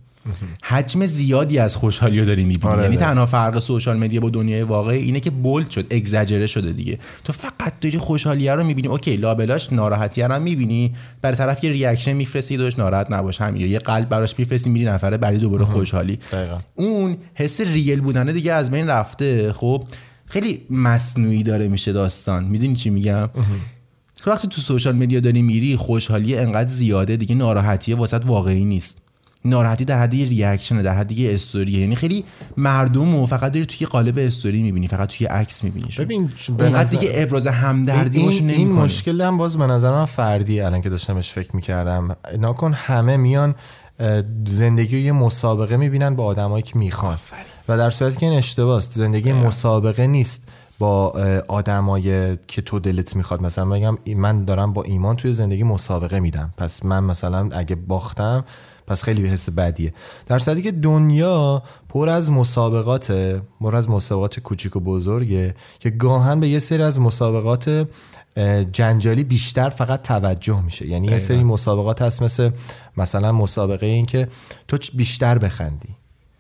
حجم 0.62 1.07
زیادی 1.07 1.59
از 1.59 1.77
خوشحالی 1.77 2.20
رو 2.20 2.27
داری 2.27 2.45
می‌بینی. 2.45 2.72
آره، 2.72 2.83
یعنی 2.83 2.97
آره. 2.97 3.07
تنها 3.07 3.27
فرق 3.27 3.59
social 3.59 3.97
media 3.97 4.20
با 4.20 4.31
دنیای 4.31 4.62
واقعی 4.62 5.03
اینه 5.03 5.20
که 5.20 5.31
bold 5.31 5.70
شده 5.70 5.87
اگزاجره 5.91 6.47
شده 6.47 6.72
دیگه. 6.72 6.99
تو 7.24 7.33
فقط 7.33 7.81
داری 7.81 7.99
خوشحالیه 7.99 8.53
رو 8.53 8.64
می‌بینی. 8.64 8.89
okay 8.89 9.16
لابلاش 9.16 9.72
ناراحتی 9.72 10.22
رو 10.22 10.33
هم 10.33 10.43
می‌بینی. 10.43 10.95
برای 11.22 11.37
طرف 11.37 11.64
یه 11.64 11.70
reaction 11.70 12.12
میفرستی 12.12 12.57
داداش 12.57 12.79
ناراحت 12.79 13.11
نباش 13.11 13.41
همین 13.41 13.70
یه 13.70 13.79
قلب 13.79 14.09
براش 14.09 14.39
میفرستی 14.39 14.70
میری 14.70 14.85
نفره 14.85 15.16
بعدی 15.16 15.39
دوباره 15.39 15.64
خوشحالی. 15.64 16.18
دقیقاً. 16.33 16.59
اون 16.74 17.16
حس 17.35 17.61
real 17.61 18.01
بودنه 18.01 18.33
دیگه 18.33 18.53
از 18.53 18.70
بین 18.70 18.87
رفته. 18.87 19.53
خب 19.53 19.85
خیلی 20.27 20.61
مصنوعی 20.70 21.43
داره 21.43 21.68
میشه 21.68 21.93
داستان. 21.93 22.45
می‌دونی 22.45 22.74
چی 22.74 22.91
میگم؟ 22.91 23.29
وقتی 24.27 24.49
تو 24.49 24.61
social 24.61 24.97
media 24.97 25.20
داری 25.20 25.43
میری 25.43 25.77
خوشحالی 25.77 26.37
انقدر 26.37 26.68
زیاده 26.68 27.16
دیگه 27.16 27.35
ناراحتیه 27.35 27.97
واست 27.97 28.22
واقعی 28.27 28.64
نیست. 28.64 29.03
ناراحتی 29.47 29.84
در 29.84 30.03
حد 30.03 30.12
reaction 30.12 30.83
در 30.82 30.94
حد 30.94 31.12
یه 31.12 31.34
استوریه 31.34 31.80
یعنی 31.80 31.94
خیلی 31.94 32.24
مردم 32.57 33.14
و 33.14 33.26
فقط 33.26 33.53
داری 33.53 33.66
توی 33.66 33.86
قالب 33.86 34.18
استوری 34.18 34.62
می‌بینی 34.62 34.88
فقط 34.88 35.09
توی 35.09 35.26
عکس 35.26 35.64
می‌بینی. 35.64 35.88
ببین 35.99 36.30
اونقدر 36.49 36.90
دیگه 36.90 37.11
ابراز 37.14 37.47
همدردی 37.47 38.18
این, 38.20 38.30
این 38.30 38.47
نمی‌کنی. 38.47 38.64
مشکل 38.64 39.20
هم 39.20 39.38
باز 39.38 39.57
به 39.57 39.66
نظر 39.66 39.90
من 39.90 40.05
فردی 40.05 40.61
الان 40.61 40.80
که 40.80 40.88
داشتمش 40.88 41.32
فکر 41.32 41.57
می‌کردم. 41.57 42.16
ناکن 42.38 42.72
همه 42.72 43.16
میان 43.16 43.55
اه، 44.01 44.22
زندگی 44.47 44.97
رو 44.97 45.03
یه 45.03 45.12
مسابقه 45.12 45.76
می‌بینن 45.76 46.14
با 46.14 46.24
آدمایی 46.24 46.62
که 46.62 46.78
می‌خوان. 46.78 47.16
و 47.68 47.76
در 47.76 47.90
صورتی 47.90 48.16
که 48.16 48.26
این 48.26 48.38
اشتباه 48.38 48.76
است 48.76 48.92
زندگی 48.92 49.32
مسابقه 49.32 50.07
نیست 50.07 50.49
با 50.78 51.11
اه، 51.11 51.38
آدمای 51.49 52.36
که 52.36 52.62
تو 52.62 52.78
دلت 52.78 53.16
می‌خواد. 53.16 53.42
مثلا 53.42 53.64
بگم 53.64 53.99
من 54.16 54.44
دارم 54.44 54.72
با 54.72 54.82
ایمان 54.82 55.16
توی 55.16 55.32
زندگی 55.32 55.62
مسابقه 55.62 56.20
میدم. 56.20 56.55
پس 56.57 56.84
من 56.84 57.05
مثلا 57.05 57.49
اگه 57.53 57.76
باختم 57.76 58.44
پس 58.87 59.03
خیلی 59.03 59.22
به 59.22 59.28
حس 59.28 59.51
بدیه. 59.51 59.93
در 60.26 60.39
صورتی 60.39 60.62
که 60.62 60.72
دنیا 60.72 61.62
پر 61.89 62.09
از 62.09 62.30
مسابقات 62.30 63.12
پر 63.61 63.76
از 63.76 63.91
مسابقات 63.91 64.41
کوچیک 64.41 64.76
و 64.76 64.80
بزرگه 64.80 65.55
که 65.78 65.91
گاهن 65.91 66.41
به 66.41 66.49
یه 66.49 66.59
سری 66.59 66.82
از 66.82 67.01
مسابقات 67.01 67.87
جنجالی 68.72 69.24
بیشتر 69.24 69.70
فقط 69.70 70.03
توجه 70.03 70.62
میشه. 70.62 70.87
یعنی 70.87 71.07
یه 71.07 71.18
سری 71.18 71.45
مسابقات 71.45 72.03
هست 72.03 72.22
مثل 72.22 72.51
مثلا 72.97 73.32
مسابقه 73.32 73.87
این 73.87 74.07
که 74.07 74.28
تو 74.68 74.78
بیشتر 74.95 75.39
بخندی. 75.39 75.89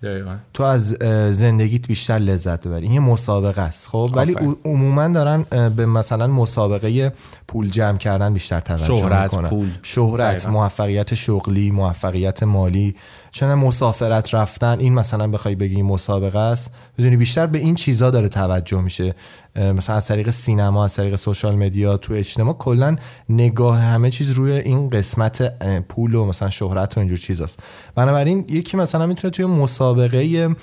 دقیقاً. 0.02 0.36
تو 0.54 0.62
از 0.62 0.88
زندگیت 1.30 1.86
بیشتر 1.86 2.18
لذت 2.18 2.66
ببری 2.66 2.82
این 2.82 2.92
یه 2.92 3.00
مسابقه 3.00 3.62
است 3.62 3.88
خب 3.88 4.10
ولی 4.14 4.36
عموما 4.64 5.08
دارن 5.08 5.42
به 5.76 5.86
مثلا 5.86 6.26
مسابقه 6.26 7.12
پول 7.48 7.70
جمع 7.70 7.98
کردن 7.98 8.32
بیشتر 8.32 8.60
توجه 8.60 8.96
شهرت، 8.96 9.22
می‌کنن 9.22 9.48
پول. 9.48 9.70
شهرت 9.82 10.36
دقیقاً. 10.36 10.50
موفقیت 10.50 11.14
شغلی 11.14 11.70
موفقیت 11.70 12.42
مالی 12.42 12.96
چون 13.36 13.54
مسافرت 13.54 14.34
رفتن 14.34 14.80
این 14.80 14.94
مثلا 14.94 15.28
بخوای 15.28 15.54
بگی 15.54 15.82
مسابقه 15.82 16.38
است 16.38 16.74
بدونی 16.98 17.16
بیشتر 17.16 17.46
به 17.46 17.58
این 17.58 17.74
چیزا 17.74 18.10
داره 18.10 18.28
توجه 18.28 18.80
میشه. 18.80 19.14
مثلا 19.56 19.96
از 19.96 20.06
طریق 20.06 20.30
سینما 20.30 20.84
از 20.84 20.96
طریق 20.96 21.14
سوشال 21.14 21.56
مدیا 21.56 21.96
تو 21.96 22.12
اجتماع 22.12 22.54
کلا 22.54 22.96
نگاه 23.28 23.78
همه 23.78 24.10
چیز 24.10 24.30
روی 24.30 24.52
این 24.52 24.90
قسمت 24.90 25.62
پول 25.88 26.14
و 26.14 26.24
مثلا 26.24 26.50
شهرت 26.50 26.96
و 26.96 27.00
اینجور 27.00 27.18
چیزاست 27.18 27.62
بنابراین 27.94 28.46
یکی 28.48 28.76
مثلا 28.76 29.06
می‌تونه 29.06 29.30
توی 29.30 29.44
مسابقه 29.44 30.54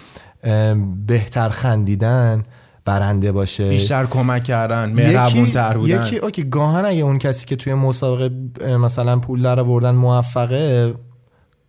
بهتر 1.07 1.49
خندیدن 1.49 2.43
برنده 2.85 3.31
باشه. 3.31 3.69
بیشتر 3.69 4.05
کمک 4.05 4.43
کردن 4.43 4.91
مهربون 4.91 5.51
تر 5.51 5.77
بودن. 5.77 6.05
یکی 6.05 6.17
اوکی 6.17 6.43
گاهن 6.43 6.85
اگه 6.85 7.01
اون 7.01 7.17
کسی 7.17 7.45
که 7.45 7.55
توی 7.55 7.73
مسابقه 7.73 8.29
مثلا 8.77 9.19
پول 9.19 9.41
در 9.41 9.59
آوردن 9.59 9.95
موفقه 9.95 10.93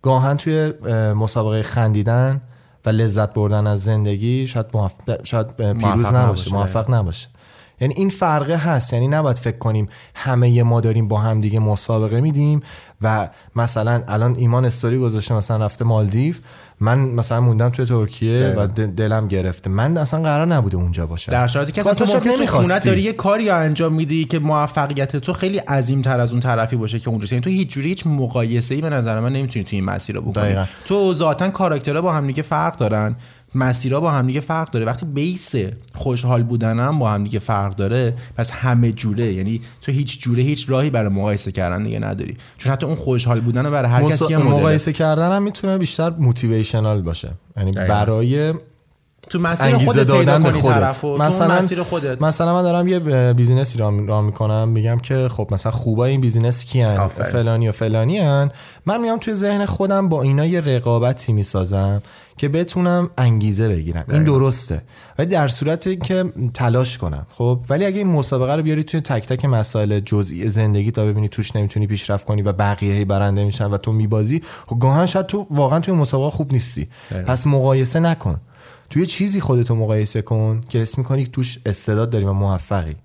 گاهن 0.05 0.37
توی 0.37 0.73
مسابقه 1.13 1.63
خندیدن 1.63 2.41
و 2.85 2.89
لذت 2.89 3.33
بردن 3.33 3.67
از 3.67 3.83
زندگی 3.83 4.47
شاید, 4.47 4.65
موفق 4.73 5.23
شاید 5.23 5.55
پیروز 5.57 6.05
نباشه 6.05 6.15
نباشه. 6.15 6.53
موفق 6.53 6.91
نباشه 6.91 7.27
یعنی 7.81 7.93
این 7.93 8.09
فرقه 8.09 8.55
هست 8.55 8.93
یعنی 8.93 9.07
نباید 9.07 9.37
فکر 9.37 9.57
کنیم 9.57 9.89
همه 10.15 10.63
ما 10.63 10.81
داریم 10.81 11.07
با 11.07 11.19
هم 11.19 11.41
دیگه 11.41 11.59
مسابقه 11.59 12.21
میدیم 12.21 12.61
و 13.01 13.29
مثلا 13.55 14.03
الان 14.07 14.35
ایمان 14.35 14.65
استوری 14.65 14.97
گذاشته 14.97 15.33
مثلا 15.33 15.65
رفته 15.65 15.85
مالدیو 15.85 16.35
من 16.79 16.99
مثلا 16.99 17.41
موندم 17.41 17.69
توی 17.69 17.85
ترکیه 17.85 18.53
و 18.57 18.67
دل- 18.67 18.85
دلم 18.87 19.27
گرفته. 19.27 19.69
من 19.69 19.97
اصلا 19.97 20.21
قرار 20.21 20.47
نبوده 20.47 20.77
اونجا 20.77 21.05
باشم. 21.07 21.31
در 21.31 21.47
صورتی 21.47 21.71
که 21.71 21.89
اصلا 21.89 22.05
شاید 22.07 22.23
تو 22.23 22.29
نمی‌خواستی. 22.29 22.89
داری 22.89 23.01
یه 23.01 23.13
کاری 23.13 23.49
انجام 23.49 23.93
میدی 23.93 24.25
که 24.25 24.39
موفقیت 24.39 25.15
تو 25.15 25.33
خیلی 25.33 25.57
عظیم 25.57 26.01
تر 26.01 26.19
از 26.19 26.31
اون 26.31 26.39
طرفی 26.39 26.75
باشه 26.75 26.99
که 26.99 27.09
اونجاست. 27.09 27.31
یعنی 27.31 27.43
تو 27.43 27.49
هیچ 27.49 27.69
جوری 27.69 27.87
هیچ 27.87 28.07
مقایسه 28.07 28.75
ای 28.75 28.81
به 28.81 28.89
نظر 28.89 29.19
من 29.19 29.33
نمی‌تونی 29.33 29.65
تو 29.65 29.75
این 29.75 29.85
مسیر 29.85 30.15
رو 30.15 30.21
بکنی. 30.21 30.33
دقیقاً. 30.33 30.65
تو 30.85 31.13
ذاتا 31.13 31.49
کاراکترها 31.49 32.01
با 32.01 32.13
هم 32.13 32.27
دیگه 32.27 32.43
فرق 32.43 32.77
دارن. 32.77 33.15
مسیرها 33.55 33.99
با 33.99 34.11
هم 34.11 34.27
دیگه 34.27 34.39
فرق 34.39 34.69
داره 34.71 34.85
وقتی 34.85 35.05
base 35.05 35.51
خوشحال 35.93 36.43
بودن 36.43 36.79
هم 36.79 36.99
با 36.99 37.11
هم 37.11 37.23
دیگه 37.23 37.39
فرق 37.39 37.75
داره 37.75 38.13
پس 38.37 38.51
همه 38.51 38.91
جوره 38.91 39.33
یعنی 39.33 39.61
تو 39.81 39.91
هیچ 39.91 40.21
جوره 40.21 40.43
هیچ 40.43 40.69
راهی 40.69 40.89
برای 40.89 41.09
مقایسه 41.09 41.51
کردن 41.51 41.83
دیگه 41.83 41.99
نداری 41.99 42.37
چون 42.57 42.73
حتی 42.73 42.85
اون 42.85 42.95
خوشحال 42.95 43.39
بودن 43.39 43.71
برای 43.71 43.91
هر 43.91 44.01
مسا- 44.01 44.11
کسی 44.11 44.35
مدله. 44.35 44.49
مقایسه 44.49 44.93
کردن 44.93 45.31
هم 45.31 45.43
می‌تونه 45.43 45.77
بیشتر 45.77 46.09
motivational 46.09 47.01
باشه 47.01 47.29
یعنی. 47.57 47.71
برای 47.71 48.53
تو 49.29 49.39
مسیر 49.39 49.67
انگیزه 49.67 49.85
خودت 49.85 50.01
پیدا 50.01 50.23
دادن 50.23 50.43
به 50.43 50.51
کنی 50.51 50.61
خودت 50.61 50.75
طرفو. 50.79 51.17
تو 51.17 51.23
مثلا 51.23 51.59
مسیر 51.59 51.83
خودت 51.83 52.21
مثلا 52.21 52.53
من 52.53 52.63
دارم 52.63 52.87
یه 52.87 53.33
business 53.33 53.72
ی 53.72 53.77
را 53.77 54.21
می‌کنم 54.21 54.69
میگم 54.69 54.97
که 54.97 55.27
خب 55.29 55.47
مثلا 55.51 55.71
خوبای 55.71 56.11
این 56.11 56.21
business 56.21 56.65
کیان. 56.65 57.07
فلانی 57.07 57.69
و 57.69 57.71
فلانی 57.71 58.17
هن. 58.19 58.51
من 58.85 59.01
میام 59.01 59.19
توی 59.19 59.33
ذهن 59.33 59.65
خودم 59.65 60.09
با 60.09 60.21
اینا 60.21 60.45
یه 60.45 60.61
رقابتی 60.61 61.33
می‌سازم 61.33 62.01
که 62.37 62.49
بتونم 62.49 63.09
انگیزه 63.17 63.69
بگیرم. 63.69 64.05
این 64.11 64.23
درسته. 64.23 64.81
ولی 65.19 65.29
در 65.29 65.47
صورتی 65.47 65.95
که 65.95 66.23
تلاش 66.53 66.97
کنم 66.97 67.27
خب؟ 67.29 67.59
ولی 67.69 67.85
اگه 67.85 67.97
این 67.97 68.07
مسابقه 68.07 68.55
رو 68.55 68.63
بیاری 68.63 68.83
توی 68.83 69.01
تک 69.01 69.27
تک 69.27 69.45
مسائل 69.45 69.99
جزئی 69.99 70.47
زندگی 70.49 70.91
تا 70.91 71.05
ببینی 71.05 71.29
توش 71.29 71.55
نمی‌تونی 71.55 71.87
پیشرفت 71.87 72.25
کنی 72.25 72.41
و 72.41 72.53
بقیه 72.53 72.93
هی 72.93 73.05
برنده 73.05 73.45
میشن 73.45 73.65
و 73.65 73.77
تو 73.77 73.91
میبازی 73.91 74.41
خب 74.67 74.79
گاهن 74.79 75.05
شاید 75.05 75.25
تو 75.25 75.47
واقعا 75.49 75.79
توی 75.79 75.93
مسابقه 75.93 76.29
خوب 76.29 76.53
نیستی. 76.53 76.87
دقیقاً. 77.11 77.31
پس 77.31 77.47
مقایسه 77.47 77.99
نکن. 77.99 78.41
توی 78.89 79.05
چیزی 79.05 79.39
خودتو 79.39 79.75
مقایسه 79.75 80.21
کن 80.21 80.61
که 80.69 80.81
اسم 80.81 81.01
می‌کنی 81.01 81.25
توش 81.25 81.59
استعداد 81.65 82.09
داری 82.09 82.25
و 82.25 82.33
موفقی. 82.33 82.95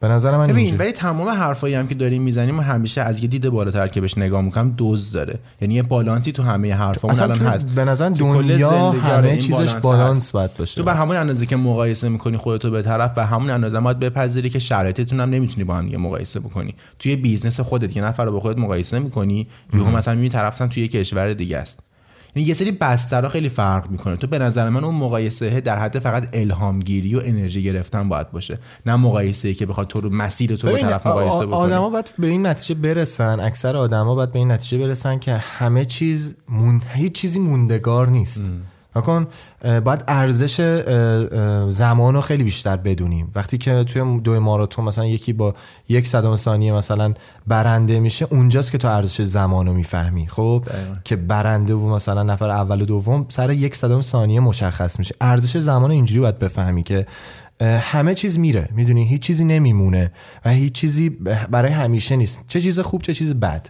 به 0.00 0.08
نظر 0.08 0.36
من 0.36 0.46
ببین 0.46 0.76
ولی 0.76 0.92
تمام 0.92 1.28
حرفایی 1.28 1.74
هم 1.74 1.86
که 1.86 1.94
داریم 1.94 2.22
می‌زنیم 2.22 2.60
همیشه 2.60 3.00
از 3.00 3.22
یه 3.22 3.28
دید 3.28 3.48
بالاتر 3.48 3.88
که 3.88 4.00
بهش 4.00 4.18
نگاه 4.18 4.42
می‌کنم 4.42 4.68
دوز 4.68 5.12
داره. 5.12 5.38
یعنی 5.60 5.74
یه 5.74 5.82
بالانسی 5.82 6.32
تو 6.32 6.42
همه 6.42 6.74
حرفامون 6.74 7.20
الان 7.20 7.36
هست 7.36 7.66
به 7.66 7.84
نظر 7.84 8.08
دنیا 8.08 8.70
آره، 8.70 8.98
همه 9.00 9.36
چیزش 9.36 9.74
بالانس. 9.74 10.30
باید 10.30 10.56
باشه. 10.56 10.76
تو 10.76 10.82
به 10.82 10.94
همون 10.94 11.16
اندازه 11.16 11.46
که 11.46 11.56
مقایسه 11.56 12.08
می‌کنی 12.08 12.36
خودتو 12.36 12.70
به 12.70 12.82
طرف 12.82 13.14
به 13.14 13.24
همون 13.24 13.50
اندازه 13.50 13.80
باید 13.80 13.98
بپذیری 13.98 14.50
که 14.50 14.58
شرایطتون 14.58 15.20
هم 15.20 15.30
نمی‌تونی 15.30 15.64
با 15.64 15.74
هم 15.74 15.84
دیگه 15.84 15.98
مقایسه 15.98 16.40
بکنی. 16.40 16.74
توی 16.98 17.16
business 17.16 17.60
خودت 17.60 17.96
یه 17.96 18.04
نفر 18.04 18.24
رو 18.24 18.32
با 18.32 18.40
خودت 18.40 18.58
مقایسه 18.58 18.98
می‌کنی 18.98 19.46
یهو 19.74 19.90
مثلا 19.90 20.14
می‌بینی 20.14 20.28
طرف 20.28 20.58
توی 20.58 20.82
یه 20.82 20.88
کشور 20.88 21.32
دیگه 21.32 21.58
است. 21.58 21.87
یعنی 22.34 22.48
یه 22.48 22.54
سری 22.54 22.70
بسترها 22.70 23.28
خیلی 23.28 23.48
فرق 23.48 23.90
می‌کنه. 23.90 24.16
تو 24.16 24.26
به 24.26 24.38
نظر 24.38 24.68
من 24.68 24.84
اون 24.84 24.94
مقایسه 24.94 25.60
در 25.60 25.78
حد 25.78 25.98
فقط 25.98 26.28
الهام 26.32 26.80
گیری 26.80 27.14
و 27.14 27.20
انرژی 27.24 27.62
گرفتن 27.62 28.08
باید 28.08 28.30
باشه. 28.30 28.58
نه 28.86 28.96
مقایسه 28.96 29.54
که 29.54 29.66
بخواد 29.66 29.86
تو 29.86 30.00
رو 30.00 30.10
مسیر 30.10 30.56
تو 30.56 30.66
به 30.66 30.78
طرف 30.78 31.06
مقایسه 31.06 31.46
بکنی 31.46 31.52
آدما 31.52 31.90
باید 31.90 32.12
به 32.18 32.26
این 32.26 32.46
نتیجه 32.46 32.80
برسن 32.80 33.40
اکثر 33.40 33.76
آدما 33.76 34.14
باید 34.14 34.32
به 34.32 34.38
این 34.38 34.50
نتیجه 34.50 34.86
برسن 34.86 35.18
که 35.18 35.34
همه 35.34 35.84
چیز 35.84 36.36
مون... 36.48 36.82
هیچ 36.94 37.12
چیزی 37.12 37.38
موندگار 37.38 38.08
نیست. 38.08 38.50
نکن. 38.96 39.26
باید 39.84 40.04
ارزش 40.08 40.60
زمان 41.68 42.14
رو 42.14 42.20
خیلی 42.20 42.44
بیشتر 42.44 42.76
بدونیم. 42.76 43.30
وقتی 43.34 43.58
که 43.58 43.84
توی 43.84 44.20
دو 44.20 44.40
ماراتون 44.40 44.84
مثلا 44.84 45.06
یکی 45.06 45.32
با 45.32 45.54
یک 45.88 46.08
صدم 46.08 46.36
ثانیه 46.36 46.72
مثلا 46.72 47.14
برنده 47.46 48.00
میشه 48.00 48.26
اونجاست 48.30 48.72
که 48.72 48.78
تو 48.78 48.88
ارزش 48.88 49.22
زمان 49.22 49.66
رو 49.66 49.72
می‌فهمی. 49.72 50.26
خب؟ 50.26 50.64
که 51.04 51.16
برنده 51.16 51.74
و 51.74 51.94
مثلا 51.94 52.22
نفر 52.22 52.50
اول 52.50 52.80
و 52.80 52.84
دوم 52.84 53.26
سر 53.28 53.52
یک 53.52 53.76
صدم 53.76 54.00
ثانیه 54.00 54.40
مشخص 54.40 54.98
میشه. 54.98 55.14
ارزش 55.20 55.56
زمان 55.56 55.90
رو 55.90 55.94
اینجوری 55.94 56.20
باید 56.20 56.38
بفهمی 56.38 56.82
که 56.82 57.06
همه 57.60 58.14
چیز 58.14 58.38
میره. 58.38 58.68
می‌دونی؟ 58.74 59.04
هیچ 59.08 59.22
چیزی 59.22 59.44
نمیمونه 59.44 60.12
و 60.44 60.50
هیچ 60.50 60.72
چیزی 60.72 61.10
برای 61.50 61.72
همیشه 61.72 62.16
نیست. 62.16 62.44
چه 62.48 62.60
چیز 62.60 62.80
خوب 62.80 63.02
چه 63.02 63.14
چیز 63.14 63.34
بد. 63.34 63.68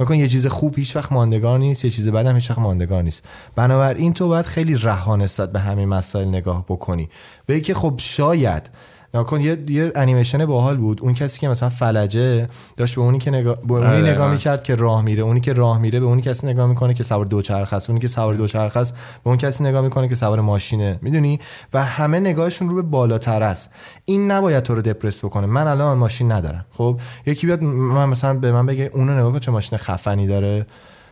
نکن 0.00 0.14
یه 0.14 0.28
چیز 0.28 0.46
خوب 0.46 0.78
هیچ 0.78 0.96
وقت 0.96 1.12
ماندگار 1.12 1.58
نیست 1.58 1.84
یه 1.84 1.90
چیز 1.90 2.08
بد 2.08 2.26
هم 2.26 2.34
هیچ 2.34 2.50
وقت 2.50 2.58
ماندگار 2.58 3.02
نیست. 3.02 3.24
بنابراین 3.54 4.12
تو 4.12 4.28
باید 4.28 4.46
خیلی 4.46 4.74
رها 4.76 5.16
نسبت 5.16 5.52
به 5.52 5.58
همین 5.58 5.88
مسائل 5.88 6.28
نگاه 6.28 6.64
بکنی. 6.68 7.08
به 7.46 7.60
که 7.60 7.74
خب 7.74 7.94
شاید 7.96 8.70
نکن 9.14 9.40
یه 9.40 9.64
یه 9.68 9.92
انیمیشن 9.94 10.46
باحال 10.46 10.76
بود. 10.76 11.02
اون 11.02 11.14
کسی 11.14 11.40
که 11.40 11.48
مثلا 11.48 11.68
فلجه 11.68 12.48
داشت 12.76 12.94
به 12.94 13.00
اونی 13.00 13.18
که 13.18 13.30
نگاه 13.30 13.56
به 13.66 13.74
اونی 13.74 13.86
آره، 13.86 13.98
نگاه 13.98 14.24
آره. 14.24 14.32
می‌کرد 14.32 14.62
که 14.62 14.74
راه 14.74 15.02
میره. 15.02 15.22
اونی 15.22 15.40
که 15.40 15.52
راه 15.52 15.78
میره 15.78 16.00
به 16.00 16.06
اونی 16.06 16.22
کسی 16.22 16.46
نگاه 16.46 16.66
می‌کنه 16.66 16.94
که 16.94 17.02
سوار 17.02 17.24
دوچرخه 17.24 17.76
است. 17.76 17.90
اونی 17.90 18.00
که 18.00 18.08
سوار 18.08 18.34
دوچرخه 18.34 18.80
است 18.80 18.94
به 19.24 19.30
اون 19.30 19.36
کسی 19.36 19.64
نگاه 19.64 19.82
می‌کنه 19.82 20.08
که 20.08 20.14
سوار 20.14 20.40
ماشینه. 20.40 20.98
می‌دونی؟ 21.02 21.40
و 21.74 21.84
همه 21.84 22.20
نگاهشون 22.20 22.68
رو 22.68 22.74
به 22.74 22.82
بالاتر 22.82 23.42
است. 23.42 23.70
این 24.04 24.30
نباید 24.30 24.64
تو 24.64 24.74
رو 24.74 24.82
دپرس 24.82 25.24
بکنه. 25.24 25.46
من 25.46 25.66
الان 25.66 25.98
ماشین 25.98 26.32
ندارم. 26.32 26.66
خب؟ 26.70 27.00
یکی 27.26 27.46
بیاد 27.46 27.62
من 27.62 28.08
مثلا 28.08 28.34
به 28.34 28.52
من 28.52 28.66
بگه 28.66 28.90
اونو 28.94 29.14
نگاه 29.14 29.32
کن 29.32 29.38
چه 29.38 29.50
ماشین 29.50 29.78
خفنی 29.78 30.26
داره. 30.26 30.66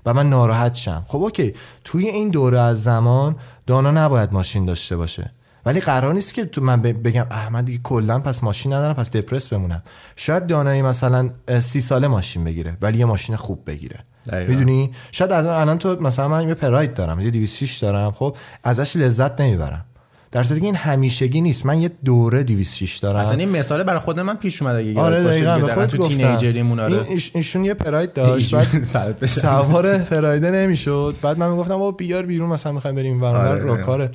و 0.07 0.15
من 0.15 0.29
ناراحت 0.29 0.75
شم. 0.75 1.05
خب 1.07 1.19
اوکی. 1.19 1.55
توی 1.85 2.09
این 2.09 2.29
دوره 2.29 2.61
از 2.61 2.83
زمان 2.83 3.37
دانا 3.67 3.91
نباید 3.91 4.33
ماشین 4.33 4.65
داشته 4.65 4.97
باشه. 4.97 5.33
ولی 5.67 5.81
قرار 5.81 6.15
نیست 6.15 6.35
که 6.35 6.45
تو 6.45 6.61
من 6.61 6.83
بگم 6.83 7.27
اه 7.31 7.49
من 7.49 7.65
دیگه 7.65 7.81
کلا 7.83 8.19
پس 8.19 8.43
ماشین 8.45 8.73
ندارم 8.73 8.95
پس 8.95 9.11
دپرس 9.11 9.49
بمونم. 9.49 9.83
شاید 10.17 10.47
دانایی 10.47 10.83
مثلا 10.83 11.31
سی 11.61 11.81
ساله 11.81 12.09
ماشین 12.09 12.45
بگیره 12.45 12.77
ولی 12.83 12.99
یه 12.99 13.05
ماشین 13.05 13.37
خوب 13.37 13.63
بگیره. 13.67 13.99
می‌دونی؟ 14.49 14.91
شاید 15.13 15.33
از 15.33 15.47
الان 15.47 15.79
تو 15.79 15.97
مثلا 16.01 16.29
من 16.29 16.49
یه 16.49 16.55
پراید 16.55 16.95
دارم 16.95 17.21
یه 17.21 17.31
206 17.31 17.79
دارم 17.79 18.11
خب 18.11 18.37
ازش 18.65 18.97
لذت 18.97 19.41
نمی‌برم. 19.41 19.85
در 20.33 20.43
صورتی 20.43 20.61
که 20.61 20.67
این 20.67 20.75
همیشگی 20.77 21.41
نیست. 21.41 21.67
من 21.67 21.81
یه 21.81 21.91
دوره 22.05 22.43
206 22.43 22.97
دارم. 22.97 23.17
اصلا 23.21 23.37
این 23.37 23.49
مثال 23.49 23.83
برای 23.83 23.99
خود 24.01 24.21
من 24.21 24.37
پیش 24.37 24.63
اومده 24.63 24.79
اگه 24.79 25.01
آره 25.01 25.25
دقیقاً 25.25 25.55
به 25.55 25.61
دقیقاً 25.67 25.75
خود 25.75 25.87
تو 25.87 25.99
گفتم. 25.99 26.17
تینیجریمون 26.17 26.81
آره. 26.81 26.93
این 26.93 27.03
ایش- 27.19 27.31
ایشون 27.35 27.65
یه 27.65 27.75
پراید 27.75 28.13
داشت 28.13 28.55
بعد. 28.93 29.27
سوار 29.43 29.99
پرایده 29.99 30.51
نمی‌شد. 30.51 31.15
بعد 31.23 31.39
من 31.39 31.51
می‌گفتم 31.51 31.75
بابا 31.75 31.91
بیار 31.91 32.27
بیرون 32.27 32.49
مثلا 32.49 32.73
می‌خوایم 32.73 32.97
بریم 32.97 33.23
ور 33.23 33.37
آره، 33.37 33.49
آره. 33.49 33.61
رو 33.63 33.73
آره. 33.73 33.83
کاره 33.83 34.11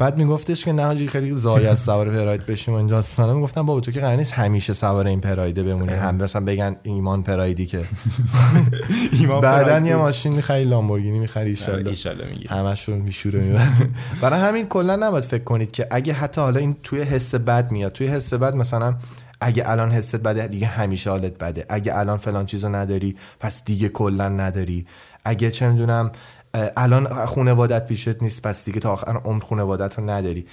بعد 0.00 0.16
میگفتش 0.18 0.64
که 0.64 0.72
نه 0.72 0.84
حاجی 0.84 1.08
خیلی 1.08 1.34
زای 1.34 1.66
از 1.66 1.78
سوار 1.78 2.10
پراید 2.10 2.46
بشیم 2.46 2.74
و 2.74 2.76
این 2.76 2.86
داستانا 2.86 3.34
می‌گفتم 3.34 3.66
بابا 3.66 3.80
تو 3.80 3.92
که 3.92 4.00
قرار 4.00 4.16
نیست 4.16 4.32
همیشه 4.32 4.72
سوار 4.72 5.06
این 5.06 5.20
پرایده 5.20 5.62
بمونی. 5.62 5.92
هم 5.92 6.14
مثلا 6.14 6.44
بگن 6.44 6.76
ایمان 6.82 7.22
پرایدی 7.22 7.66
که. 7.66 7.80
بعدن 9.42 9.84
یه 9.84 9.96
ماشین 9.96 10.32
می‌خری 10.32 10.64
لامبورگینی 10.64 11.18
می‌خری 11.18 11.58
آره، 11.68 11.74
ان 11.76 12.28
می‌گیری 12.28 12.48
همشون 12.48 12.98
میشوره 12.98 13.40
میرن 13.40 13.72
برای 14.22 14.40
همین 14.40 14.68
کلا 14.68 14.96
نباید 14.96 15.24
فکر 15.24 15.44
کنید 15.44 15.70
که 15.70 15.86
اگه 15.90 16.12
حتی 16.12 16.40
حالا 16.40 16.60
این 16.60 16.76
توی 16.82 17.00
حس 17.02 17.34
بد 17.34 17.70
میاد 17.72 17.92
توی 17.92 18.06
حس 18.06 18.34
بد 18.34 18.54
مثلا 18.54 18.94
اگه 19.40 19.70
الان 19.70 19.92
حست 19.92 20.16
بده 20.16 20.46
دیگه 20.46 20.66
همیشه 20.66 21.10
حالت 21.10 21.38
بده. 21.38 21.66
اگه 21.68 21.98
الان 21.98 22.18
فلان 22.18 22.46
چیزو 22.46 22.68
نداری 22.68 23.16
پس 23.40 23.64
دیگه 23.64 23.88
کلا 23.88 24.28
نداری. 24.28 24.86
اگه 25.24 25.50
چه 25.50 25.68
می‌دونم 25.68 26.10
الان 26.54 27.26
خونوادت 27.26 27.86
پیشت 27.86 28.22
نیست 28.22 28.42
پس 28.42 28.64
دیگه 28.64 28.80
تا 28.80 28.92
آخر 28.92 29.20
عمر 29.24 29.42
خونوادت 29.42 29.98
رو 29.98 30.10
نداری. 30.10 30.46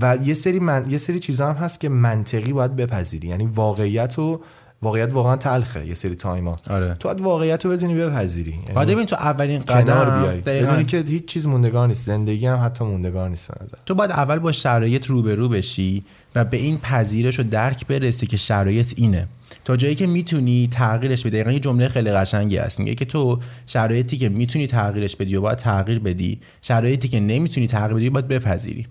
و 0.00 0.18
یه 0.22 0.34
سری 0.34 0.58
من 0.58 0.90
یه 0.90 0.98
سری 0.98 1.18
چیزا 1.18 1.46
هم 1.46 1.64
هست 1.64 1.80
که 1.80 1.88
منطقی 1.88 2.52
باید 2.52 2.76
بپذیری. 2.76 3.28
یعنی 3.28 3.46
واقعیت 3.46 4.18
و 4.18 4.40
واقعیت 4.82 5.12
واقعا 5.12 5.36
تلخه 5.36 5.86
یه 5.86 5.94
سری 5.94 6.14
تایما 6.14 6.56
آره. 6.70 6.94
تو 6.94 7.08
باید 7.08 7.20
واقعیت 7.20 7.64
رو 7.64 7.70
بتونی 7.70 7.94
بپذیری. 7.94 8.50
یعنی 8.50 8.74
بعد 8.74 8.88
ببین 8.88 9.06
تو 9.06 9.16
اولین 9.16 9.62
کنار 9.62 9.82
قدم 9.82 10.22
بیای. 10.22 10.40
بدونی 10.40 10.84
که 10.84 10.98
هیچ 10.98 11.24
چیز 11.24 11.46
موندگار 11.46 11.88
نیست. 11.88 12.06
زندگی 12.06 12.46
هم 12.46 12.64
حتی 12.64 12.84
موندگار 12.84 13.30
نیست 13.30 13.48
به 13.48 13.64
نظر. 13.64 13.76
تو 13.86 13.94
باید 13.94 14.10
اول 14.10 14.38
با 14.38 14.52
شرایط 14.52 15.06
روبرو 15.06 15.48
بشی 15.48 16.04
و 16.34 16.44
به 16.44 16.56
این 16.56 16.78
پذیرش 16.78 17.40
و 17.40 17.42
درک 17.42 17.86
برسی 17.86 18.26
که 18.26 18.36
شرایط 18.36 18.92
اینه. 18.96 19.28
تا 19.64 19.76
جایی 19.76 19.94
که 19.94 20.06
می‌تونی 20.06 20.68
تغییرش 20.72 21.20
بدی. 21.20 21.30
دقیقا 21.30 21.52
یه 21.52 21.60
جمله 21.60 21.88
خیلی 21.88 22.10
قشنگی 22.12 22.56
هست. 22.56 22.80
میگه 22.80 22.94
که 22.94 23.04
تو 23.04 23.38
شرایطی 23.66 24.16
که 24.16 24.28
می‌تونی 24.28 24.66
تغییرش 24.66 25.16
بدی 25.16 25.36
و 25.36 25.40
باید 25.40 25.58
تغییر 25.58 25.98
بدی 25.98 26.40
شرایطی 26.62 27.08
که 27.08 27.20
نمی‌تونی 27.20 27.66
تغییر 27.66 27.94
بدی 27.94 28.10
باید 28.10 28.28
بپذیری. 28.28 28.86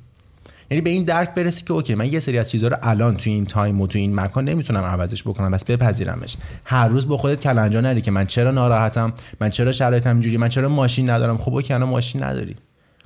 یعنی 0.72 0.82
به 0.82 0.90
این 0.90 1.04
درک 1.04 1.34
برسی 1.34 1.66
که 1.66 1.74
okay 1.74 1.96
من 1.96 2.14
یه 2.14 2.20
سری 2.20 2.38
از 2.38 2.52
چیزها 2.52 2.70
رو 2.70 2.78
الان 2.84 3.18
تو 3.18 3.30
این 3.30 3.46
time 3.46 3.82
و 3.82 3.88
تو 3.88 3.98
این 3.98 4.16
مکان 4.16 4.46
نمی‌تونم 4.46 4.84
عوضش 4.84 5.24
بکنم 5.24 5.52
پس 5.52 5.64
بپذیرمش. 5.64 6.38
هر 6.66 6.88
روز 6.88 7.08
با 7.08 7.18
خودت 7.18 7.42
کلنجار 7.42 7.82
نری 7.82 8.02
که 8.02 8.12
من 8.12 8.26
چرا 8.26 8.52
ناراحتم؟ 8.52 9.14
من 9.40 9.50
چرا 9.50 9.72
شرایطم 9.72 10.10
اینجوری 10.10 10.38
من 10.38 10.50
چرا 10.50 10.70
ماشین 10.70 11.10
ندارم؟ 11.10 11.38
خب 11.38 11.54
okay 11.54 11.74
الان 11.74 11.90
ماشین 11.90 12.24
نداری. 12.24 12.56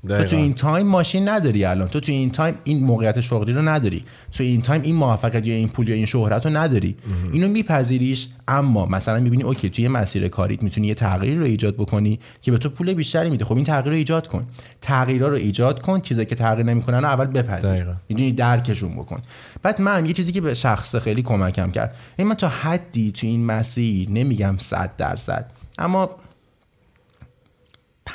تو 0.10 0.24
تو. 0.24 0.36
این 0.36 0.54
time 0.54 0.88
ماشین 0.88 1.30
نداری 1.30 1.66
الان. 1.66 1.88
تو 1.88 2.00
تو 2.00 2.12
این 2.12 2.32
time 2.32 2.56
این 2.64 2.84
موقعیت 2.84 3.22
شغلی 3.22 3.54
رو 3.54 3.62
نداری. 3.62 4.04
تو 4.32 4.44
این 4.44 4.62
time 4.62 4.82
این 4.82 4.96
موفقیت 4.96 5.48
یا 5.48 5.54
این 5.54 5.68
پول 5.68 5.90
یا 5.90 5.96
این 5.96 6.06
شهرت 6.06 6.46
رو 6.46 6.58
نداری. 6.58 6.96
اینو 7.34 7.48
میپذیریش. 7.48 8.28
اما 8.48 8.86
مثلا 8.86 9.20
می‌بینی 9.20 9.44
okay 9.44 9.70
توی 9.70 9.88
مسیر 9.88 10.28
کاریت 10.28 10.64
می‌تونی 10.64 10.88
یه 10.88 10.94
تغییری 10.94 11.38
رو 11.38 11.46
ایجاد 11.46 11.76
بکنی 11.76 12.20
که 12.42 12.52
به 12.52 12.58
تو 12.58 12.70
پول 12.70 12.94
بیشتری 12.94 13.30
میده. 13.30 13.46
خب 13.46 13.56
این 13.56 13.66
تغییر 13.66 13.90
رو 13.90 13.96
ایجاد 13.96 14.28
کن. 14.28 14.48
تغییرا 14.82 15.28
رو 15.28 15.36
ایجاد 15.36 15.82
کن 15.82 16.00
چیزایی 16.00 16.26
که 16.26 16.36
تغییر 16.36 16.66
نمی‌کنن 16.66 16.98
رو 16.98 17.06
اول 17.06 17.26
بپذیر. 17.26 17.86
می‌دونی 18.10 18.32
درکشون 18.32 18.96
بکن. 18.96 19.22
بعد 19.64 19.82
من 19.82 20.06
یه 20.06 20.14
چیزی 20.14 20.32
که 20.32 20.42
به 20.42 20.54
شخص 20.54 20.96
خیلی 20.96 21.22
کمکم 21.22 21.72
کرد. 21.72 21.96
یعنی 22.18 22.30
من 22.30 22.36
تا 22.36 22.50
حدی 22.50 23.12
تو 23.12 23.28
این 23.28 23.46
مسیر 23.46 24.10
نمیگم 24.10 24.56
100 24.58 24.96
درصد. 24.98 25.52
اما 25.78 26.10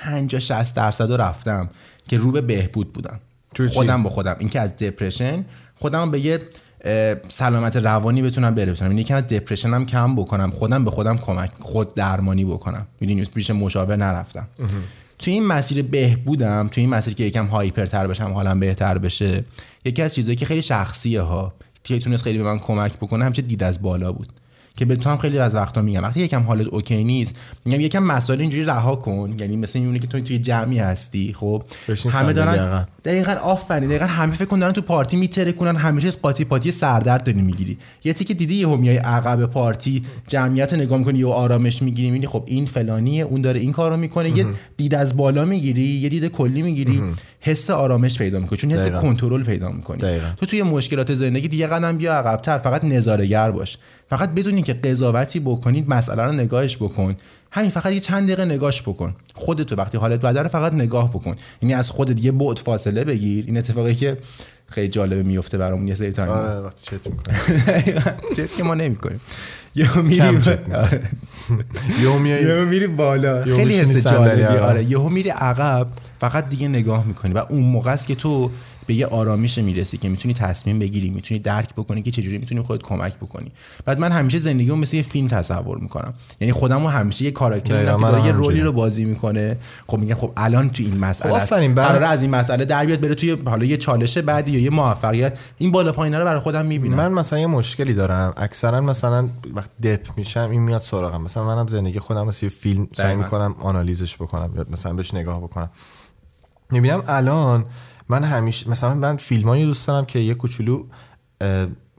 50 0.05 0.41
60 0.41 0.77
درصد 0.77 1.13
رفتم 1.13 1.71
که 2.09 2.19
رو 2.19 2.33
به 2.33 2.41
بهبود 2.41 2.93
بودم؟ 2.93 3.21
خودم 3.73 4.03
با 4.03 4.11
خودم. 4.11 4.37
اینکه 4.39 4.61
از 4.61 4.77
دپرشن 4.77 5.45
خودم 5.75 6.11
به 6.11 6.21
یه 6.21 6.39
سلامت 7.29 7.77
روانی 7.77 8.23
بتونم 8.23 8.55
برسونم. 8.55 8.91
یعنی 8.91 9.01
یکم 9.01 9.15
از 9.15 9.27
دپرشنم 9.27 9.87
کم 9.87 10.17
بکنم. 10.17 10.51
خودم 10.51 10.85
به 10.85 10.91
خودم 10.91 11.19
کمک 11.19 11.51
خود 11.61 11.95
درمانی 11.95 12.45
بکنم. 12.45 12.87
می‌دونی؟ 13.01 13.25
پیش 13.25 13.51
مشاور 13.51 13.97
نرفتم. 13.97 14.49
تو 15.19 15.31
این 15.31 15.47
مسیر 15.47 15.83
بهبودم 15.83 16.69
تو 16.73 16.81
این 16.81 16.91
مسیر 16.91 17.15
که 17.15 17.25
یکم 17.25 17.47
هایپرتر 17.47 18.07
بشم 18.07 18.33
حالم 18.33 18.61
بهتر 18.61 18.99
بشه 18.99 19.45
یکی 19.85 20.03
از 20.03 20.15
چیزایی 20.15 20.37
که 20.37 20.47
خیلی 20.47 20.63
شخصیه 20.63 21.21
ها 21.21 21.55
که 21.85 21.99
تونست 21.99 22.23
خیلی 22.23 22.39
به 22.39 22.45
من 22.45 22.59
کمک 22.59 22.97
بکنه 22.97 23.25
همیشه 23.25 23.43
دید 23.43 23.63
از 23.63 23.83
بالا 23.83 24.13
بود. 24.13 24.29
که 24.77 24.85
به 24.85 24.97
تو 24.97 25.11
هم 25.11 25.17
خیلی 25.17 25.39
از 25.39 25.55
وقتا 25.55 25.83
میگم. 25.83 26.03
وقتی 26.03 26.21
یکم 26.21 26.43
حالت 26.43 26.67
اوکی 26.67 27.05
نیست 27.05 27.35
میگم 27.65 27.81
یکم 27.81 28.03
مسائل 28.03 28.41
اینجوری 28.41 28.65
رها 28.65 28.97
کن. 28.97 29.35
یعنی 29.39 29.57
مثل 29.57 29.79
اینونه 29.79 29.99
که 29.99 30.07
تو 30.07 30.21
توی 30.21 30.39
جمعی 30.39 30.79
هستی 30.79 31.33
خب؟ 31.33 31.63
همه 32.11 32.33
دارن. 32.33 32.87
دقیقا. 33.05 33.33
آفرین. 33.33 33.89
دقیقا 33.89 34.05
همه 34.05 34.35
فکر 34.35 34.45
کن 34.45 34.59
دارن 34.59 34.73
تو 34.73 34.81
پارتی 34.81 35.17
میتره 35.17 35.53
کنن 35.53 35.77
همیشه 35.77 36.07
از 36.07 36.23
قاطی 36.23 36.45
پاتی 36.45 36.73
سردرد 36.73 37.25
داری 37.25 37.43
می‌گیری. 37.43 37.79
یه 38.05 38.13
تیکه 38.13 38.35
دیدی 38.35 38.55
یهو 38.55 38.77
میای 38.77 38.97
عقب 38.97 39.47
پارتی 39.47 40.03
جمعیت 40.29 40.73
رو 40.73 40.81
نگاه 40.81 40.99
می‌کنی 40.99 41.23
و 41.23 41.29
آرامش 41.29 41.83
می‌گیری 41.83 42.09
می‌بینی 42.09 42.27
خب 42.27 42.45
این 42.47 42.67
فلانیه 42.67 43.25
اون 43.25 43.41
داره 43.41 43.61
این 43.61 43.73
کارو 43.73 43.97
می‌کنه 43.97 44.39
یه 44.39 44.47
دید 44.77 44.95
از 44.95 45.17
بالا 45.17 45.45
می‌گیری 45.45 45.83
یه 45.83 46.09
دید 46.09 46.27
کلی 46.27 46.63
می‌گیری. 46.63 47.03
حس 47.41 47.71
آرامش 47.71 48.19
پیدا 48.19 48.41
می‌کنی 48.41 48.59
چون 48.59 48.73
حس. 48.73 48.87
کنترل 48.89 49.43
پیدا 49.43 49.69
می‌کنی. 49.69 49.99
دقیقاً. 49.99 50.27
تو 50.37 50.47
توی 50.47 50.63
مشکلات 50.63 51.15
زندگی 51.15 51.49
دیگه 51.49 51.67
قدم 51.67 51.97
بیا 51.97 52.15
عقبتر 52.15 52.59
فقط 52.59 52.85
نظاره‌گر 52.85 53.51
باش. 53.51 53.79
فقط 54.11 54.31
بدونی 54.31 54.63
که 54.63 54.73
قضاوتی 54.73 55.41
بکنید 55.41 55.89
مسئله 55.89 56.23
رو 56.23 56.33
نگاهش 56.33 56.77
بکن. 56.77 57.17
همین 57.53 57.71
فقط 57.71 57.93
یه 57.93 58.01
چند 58.01 58.27
دقیقه 58.27 58.45
نگاش 58.45 58.83
بکن. 58.83 59.17
خودتو 59.35 59.77
وقتی 59.77 59.99
حالت 59.99 60.21
بده 60.21 60.43
رو 60.43 60.49
فقط 60.49 60.75
نگاه 60.75 61.11
بکن. 61.11 61.37
یعنی 61.63 61.75
از 61.75 61.91
خودت 61.91 62.25
یه 62.25 62.33
بعد 62.33 62.59
فاصله 62.59 63.05
بگیر. 63.05 63.45
این 63.47 63.57
اتفاقی 63.57 63.95
که 63.95 64.17
خیلی 64.69 64.89
جالبه 64.89 65.23
میفته 65.23 65.59
برامون 65.59 65.89
یه 65.89 65.95
سری 65.95 66.13
تایم. 66.13 66.31
آره 66.31 66.61
وقتی 66.61 66.85
چت 68.37 68.57
که 68.57 68.63
ما 68.65 68.75
نمی‌کنیم. 68.75 69.21
یهو 69.75 70.03
میری. 70.03 70.21
آره. 70.75 71.03
یهو 72.03 72.19
میای 72.19 72.43
یهو 72.43 72.65
میری 72.65 72.87
بالا 72.87 73.45
خیلی 73.45 73.79
حس 73.79 74.07
جالبی 74.07 74.43
عقب. 74.43 74.63
آره 74.63 74.85
یهو 74.85 75.09
میری 75.09 75.31
عقب 75.31 75.87
فقط 76.21 76.49
دیگه 76.49 76.69
نگاه 76.69 77.07
می‌کنی 77.07 77.33
و 77.33 77.39
اون 77.39 77.63
موقع 77.63 77.93
است 77.93 78.07
که 78.07 78.15
تو 78.15 78.51
به 78.91 78.95
یه 78.95 79.07
آرامش 79.07 79.59
می‌رسی 79.59 79.97
که 79.97 80.09
می‌تونی 80.09 80.35
تصمیم 80.35 80.79
بگیری 80.79 81.11
می‌تونی 81.11 81.41
درک 81.41 81.75
بکنی 81.75 82.03
که 82.03 82.11
چجوری 82.11 82.39
می‌تونی 82.39 82.63
خودت 82.63 82.83
کمک 82.83 83.17
بکنی. 83.17 83.53
بعد 83.85 84.01
من 84.01 84.13
همیشه 84.13 84.39
زندگیمو 84.39 84.77
مثل 84.77 84.97
یه 84.97 85.03
فیلم 85.03 85.29
تصور 85.29 85.79
می‌کنم. 85.79 86.15
یعنی 86.41 86.53
خودمو 86.53 86.89
همیشه 86.89 87.25
یه 87.25 87.31
کاراکتر 87.31 87.79
که 87.79 87.85
داره 87.85 88.27
یه. 88.27 88.33
رولی 88.33 88.61
رو 88.61 88.73
بازی 88.73 89.05
می‌کنه. 89.05 89.57
خب 89.87 89.99
میگم 89.99 90.15
خب 90.15 90.33
الان 90.37 90.71
تو 90.71 90.83
این 90.83 90.99
مسئله 90.99 91.33
خب 91.33 91.39
است. 91.39 91.53
آفرین، 91.53 91.75
قراره 91.75 92.07
از 92.07 92.23
این 92.23 92.31
مسئله 92.31 92.65
در 92.65 92.85
بیاد 92.85 93.01
بره 93.01 93.15
توی 93.15 93.37
حالا 93.47 93.65
یه 93.65 93.77
چالش 93.77 94.19
بعدی 94.19 94.53
یا 94.53 94.61
یه 94.61 94.71
موفقیت. 94.71 95.39
این 95.59 95.71
بالا 95.71 95.93
پایینا 95.93 96.19
رو 96.19 96.25
برای 96.25 96.41
خودم 96.41 96.67
می‌بینم. 96.67 96.97
من 96.97 97.13
مثلا 97.13 97.39
یه 97.39 97.47
مشکلی 97.47 97.95
دارم. 97.95 98.33
اکثرا 98.37 98.81
مثلا 98.81 99.29
وقت 99.55 99.71
دپ 99.83 100.07
میشم 100.17 100.49
این 100.51 100.63
میاد 100.63 100.81
سراغم. 100.81 101.23
مثلا 101.23 101.45
منم 101.45 101.67
زندگی 101.67 101.99
خودم 101.99 102.27
مثل 102.27 102.47
یه 102.47 102.51
فیلم 102.51 102.89
سعی. 102.93 103.17
می‌کنم 103.17 103.55
آنالیزش 103.61 104.17
بکنم 104.17 104.51
یا 104.57 104.67
مثلا 104.71 104.93
بهش 104.93 105.15
نگاه 105.15 105.41
بکنم. 105.41 105.71
می‌بینم 106.71 107.03
الان 107.07 107.65
من 108.11 108.25
همیشه 108.25 108.71
مثلا 108.71 108.95
من 108.95 109.17
فیلمایی 109.17 109.65
دوست 109.65 109.87
دارم 109.87 110.05
که 110.05 110.19
یه 110.19 110.35
کوچولو 110.35 110.85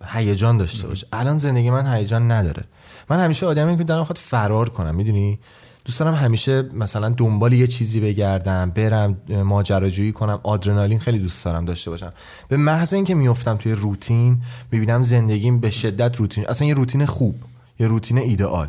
هیجان 0.05 0.57
داشته 0.57 0.87
باشه. 0.87 1.07
الان 1.13 1.37
زندگی 1.37 1.69
من 1.69 1.93
هیجان 1.93 2.31
نداره. 2.31 2.63
من 3.09 3.19
همیشه 3.19 3.45
آدمی 3.45 3.77
که 3.77 3.83
دارم 3.83 4.03
فرار 4.03 4.69
کنم 4.69 4.95
می‌دونی؟ 4.95 5.39
دوست 5.85 5.99
دارم 5.99 6.13
همیشه 6.13 6.61
مثلا 6.61 7.09
دنبال 7.09 7.53
یه 7.53 7.67
چیزی 7.67 7.99
بگردم 7.99 8.69
برم 8.69 9.17
ماجراجویی 9.43 10.11
کنم 10.11 10.39
آدرنالین 10.43 10.99
خیلی 10.99 11.19
دوست 11.19 11.45
دارم 11.45 11.65
داشته 11.65 11.91
باشم. 11.91 12.13
به 12.47 12.57
محض 12.57 12.93
اینکه 12.93 13.15
میفتم 13.15 13.57
توی 13.57 13.71
روتین 13.71 14.41
می‌بینم 14.71 15.01
زندگیم 15.01 15.59
به 15.59 15.69
شدت 15.69 16.15
روتین 16.15 16.47
اصلا 16.47 16.67
یه 16.67 16.73
روتین 16.73 17.05
خوب 17.05 17.35
یه 17.79 17.87
روتین 17.87 18.17
ایدئال 18.17 18.67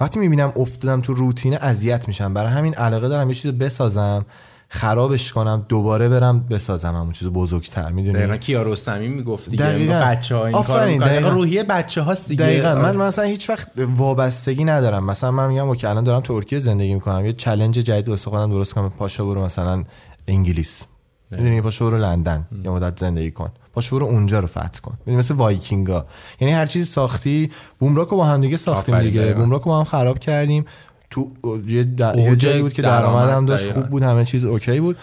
وقتی 0.00 0.18
می‌بینم 0.18 0.52
افتادم 0.56 1.00
تو 1.00 1.14
روتین 1.14 1.56
اذیت 1.56 2.08
میشم. 2.08 2.34
برای 2.34 2.52
همین 2.52 2.74
علاقه 2.74 3.08
دارم 3.08 3.28
یه 3.28 3.34
چیزو 3.34 3.56
بسازم. 3.56 4.26
خرابش 4.72 5.32
کنم 5.32 5.66
دوباره 5.68 6.08
برم 6.08 6.40
بسازم 6.40 6.94
همون 6.94 7.12
چیز 7.12 7.28
بزرگتر 7.28 7.92
می‌دونی؟ 7.92 8.18
دقیقا 8.18 8.36
کیارستمی 8.36 9.08
می‌گفت 9.08 9.50
دیگه 9.50 9.64
دقیقاً. 9.64 9.94
بچه 9.94 10.36
ها 10.36 10.46
این 10.46 10.62
کار 10.62 10.76
آفرین، 10.76 10.94
می‌کنن. 10.94 11.08
دقیقاً. 11.08 11.28
روحیه 11.28 11.62
بچه 11.62 12.00
هاست 12.02 12.28
دیگه. 12.28 12.44
دقیقا. 12.44 12.68
آره. 12.68 12.82
من 12.82 12.96
مثلا 12.96 13.24
هیچ 13.24 13.50
وقت 13.50 13.68
وابستگی 13.76 14.64
ندارم. 14.64 15.04
مثلا 15.04 15.30
من 15.30 15.48
میگم 15.48 15.68
okay 15.68 15.86
الان 15.86 16.04
دارم 16.04 16.20
ترکیه 16.20 16.58
زندگی 16.58 16.94
می‌کنم. 16.94 17.26
یه 17.26 17.32
challenge 17.32 17.74
جدید 17.78 18.08
واسه 18.08 18.30
خودم 18.30 18.50
درست 18.50 18.74
کنم. 18.74 18.90
پاشو 18.90 19.26
برو 19.26 19.44
مثلا 19.44 19.84
انگلیس. 20.28 20.86
می‌دونی؟ 21.30 21.60
پاشو 21.60 21.90
برو 21.90 21.98
لندن. 21.98 22.46
یه 22.64 22.70
مدت 22.70 22.98
زندگی 22.98 23.30
کن. 23.30 23.50
پاشو 23.74 23.96
برو 23.96 24.06
اونجا 24.06 24.40
رو 24.40 24.46
فتح 24.46 24.80
کن. 24.82 24.94
می‌دونی؟ 24.98 25.16
مثل 25.16 25.34
وایکینگا. 25.34 26.06
یعنی 26.40 26.54
هر 26.54 26.66
چیزی 26.66 26.84
ساختی 26.84 27.50
بومراکو 27.78 28.16
با 28.16 28.24
هم 28.24 28.40
دیگه 28.40 28.56
ساختیم 28.56 29.00
دیگه. 29.00 29.34
بومراکو 29.34 29.70
با 29.70 29.78
هم 29.78 29.84
خراب 29.84 30.18
کردیم. 30.18 30.64
تو 31.10 31.30
یه, 31.68 31.86
د- 31.98 32.18
یه 32.18 32.36
جایی 32.36 32.62
بود 32.62 32.72
که 32.72 32.82
درآمد، 32.82 33.26
درآمدم 33.26 33.46
داشت. 33.46 33.72
خوب 33.72 33.86
بود 33.86 34.02
همه 34.02 34.24
چیز 34.24 34.44
okay 34.44 34.80
بود. 34.80 34.96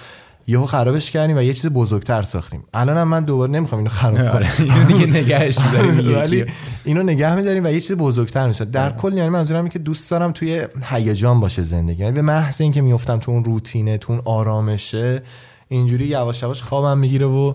یهو 0.50 0.66
خرابش 0.66 1.12
کردیم 1.12 1.38
و 1.38 1.42
یه 1.42 1.54
چیز 1.54 1.66
بزرگتر 1.70 2.22
ساختیم. 2.22 2.64
الانم 2.74 3.08
من 3.08 3.24
دوباره 3.26 3.52
نمی‌خوام 3.52 3.80
اینو 3.80 3.90
خراب 3.90 4.16
کنم. 4.16 4.28
آره 4.28 4.48
اینو 4.60 4.84
دیگه 4.84 5.06
نگهش 5.06 5.60
می‌داریم 5.60 6.16
ولی 6.18 6.46
اینو 6.86 7.04
نگه 7.04 7.36
میداریم 7.36 7.66
و 7.66 7.68
یه 7.68 7.80
چیز 7.80 7.98
بزرگتر 7.98 8.48
میشه. 8.48 8.66
در 8.66 8.92
کل 8.92 9.14
یعنی 9.14 9.30
منظورم 9.30 9.60
اینه 9.60 9.70
که 9.70 9.80
دوست 9.80 10.12
دارم 10.12 10.32
توی 10.32 10.68
هیجان 10.84 11.40
باشه 11.40 11.62
زندگی. 11.62 12.02
یعنی 12.02 12.16
به 12.16 12.22
محض 12.22 12.62
اینکه 12.62 12.82
میفتم 12.82 13.20
تو 13.20 13.32
اون 13.32 13.44
روتینه 13.46 13.98
تو 13.98 14.14
اون 14.14 14.22
آرامشه 14.26 15.22
اینجوری 15.68 16.06
یواش 16.06 16.42
یواش 16.44 16.62
خوابم 16.64 16.98
می‌گیره 16.98 17.26
و 17.26 17.54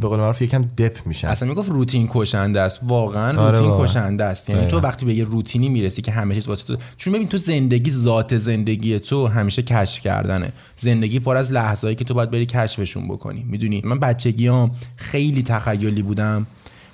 به 0.00 0.08
قول 0.08 0.18
معروف 0.18 0.42
یکم 0.42 0.62
دپ 0.62 1.06
میشن. 1.06 1.28
اصلا 1.28 1.48
می‌گفت 1.48 1.70
روتین 1.70 2.08
کشنده 2.12 2.60
است. 2.60 2.80
واقعا 2.82 3.42
آره 3.42 3.58
روتین. 3.58 3.84
کشنده 3.84 4.24
است. 4.24 4.50
یعنی 4.50 4.66
تو. 4.66 4.80
وقتی 4.80 5.06
به 5.06 5.14
یه 5.14 5.24
روتینی 5.24 5.68
می‌رسی 5.68 6.02
که 6.02 6.12
همه 6.12 6.34
چیز 6.34 6.48
واسه 6.48 6.64
تو 6.64 6.76
چون 6.96 7.12
ببین 7.12 7.28
تو 7.28 7.36
زندگی 7.36 7.90
ذات 7.90 8.36
زندگی 8.36 8.98
تو 8.98 9.26
همیشه 9.26 9.62
کشف 9.62 10.00
کردنه. 10.00 10.52
زندگی 10.76 11.18
پر 11.20 11.36
از 11.36 11.52
لحظه‌ای 11.52 11.94
که 11.94 12.04
تو 12.04 12.14
باید 12.14 12.30
بری 12.30 12.46
کشفشون 12.46 13.08
بکنی. 13.08 13.44
می‌دونی؟ 13.48 13.82
من 13.84 13.98
بچگیام 13.98 14.70
خیلی 14.96 15.42
تخیلی 15.42 16.02
بودم. 16.02 16.46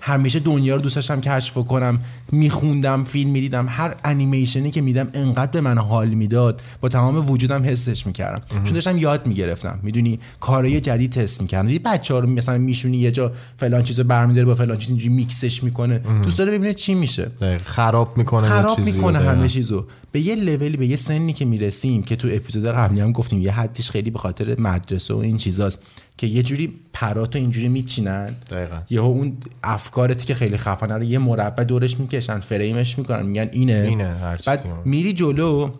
همیشه 0.07 0.39
دنیا 0.39 0.77
رو 0.77 0.83
دوست 0.83 0.97
داشتم 0.97 1.21
کشف 1.21 1.55
کنم 1.55 2.01
میخوندم 2.33 3.05
فیلم 3.05 3.31
می‌دیدم 3.31 3.67
هر 3.69 3.95
انیمیشنی 4.05 4.71
که 4.71 4.81
میدم 4.81 5.09
انقدر 5.15 5.51
به 5.51 5.61
من 5.61 5.79
حال 5.79 6.09
می‌داد 6.09 6.63
با 6.81 6.89
تمام 6.89 7.31
وجودم 7.31 7.65
حسش 7.65 8.07
می‌کردم. 8.07 8.43
چون 8.65 8.73
داشتم 8.73 8.97
یاد 8.97 9.27
می‌گرفتم. 9.27 9.79
می‌دونی 9.83 10.21
کارهای 10.41 10.81
جدید 10.81 11.13
تست 11.13 11.41
می‌کردم. 11.41 11.69
یه 11.69 11.79
بچه 11.79 12.15
ها 12.15 12.21
رو 12.21 12.29
مثلا 12.29 12.59
میشونی 12.59 12.97
یه 12.97 13.11
جا 13.11 13.33
فلان 13.57 13.83
چیزو 13.83 14.05
برمیداره 14.05 14.47
با 14.47 14.55
فلان 14.55 14.79
چیز 14.79 14.91
اینجوری 14.91 15.09
میکسش 15.09 15.65
می‌کنه. 15.65 15.99
دوست 16.23 16.39
داره 16.39 16.53
ببینه 16.53 16.75
چی 16.75 16.95
میشه. 16.95 17.31
خراب 17.65 18.19
می‌کنه 18.19 18.49
خراب. 18.49 18.81
می‌کنه. 18.81 19.19
همه 19.19 19.49
چیزو. 19.49 19.87
به 20.13 20.21
یه 20.21 20.35
لولی 20.35 20.77
به 20.77 20.87
یه 20.87 20.97
سنی 20.97 21.33
که 21.33 21.45
می‌رسیم 21.45 22.03
که 22.03 22.17
تو 22.17 22.29
اپیزود 22.33 22.67
قبلی 22.67 23.01
هم 23.01 23.13
گفتیم 23.13 23.43
یه 23.43 23.53
حدیش 23.53 23.91
خیلی 23.91 24.11
به 24.11 24.19
خاطر 24.19 24.61
مدرسه 24.61 25.15
و 25.15 25.19
این 25.19 25.37
چیزاست. 25.37 25.83
که 26.19 26.27
یه 26.27 26.43
جوری 26.43 26.75
پراتو 26.93 27.39
اینجوری 27.39 27.69
میچینن. 27.69 28.29
دقیقا. 28.51 28.77
یهو 28.91 29.05
اون 29.05 29.37
افکارتی 29.64 30.27
که 30.27 30.35
خیلی 30.35 30.57
خفنه 30.57 30.95
رو 30.95 31.03
یه 31.03 31.19
مربع 31.19 31.64
دورش 31.64 31.99
می‌کشن 31.99 32.41
فریمش 32.41 32.99
می‌کنن 32.99 33.27
میگن 33.27 33.49
اینه. 33.53 33.85
اینه، 33.89 34.17
هر 34.17 34.39
بعد. 34.47 34.67
میری 34.85 35.12
جلو 35.12 35.71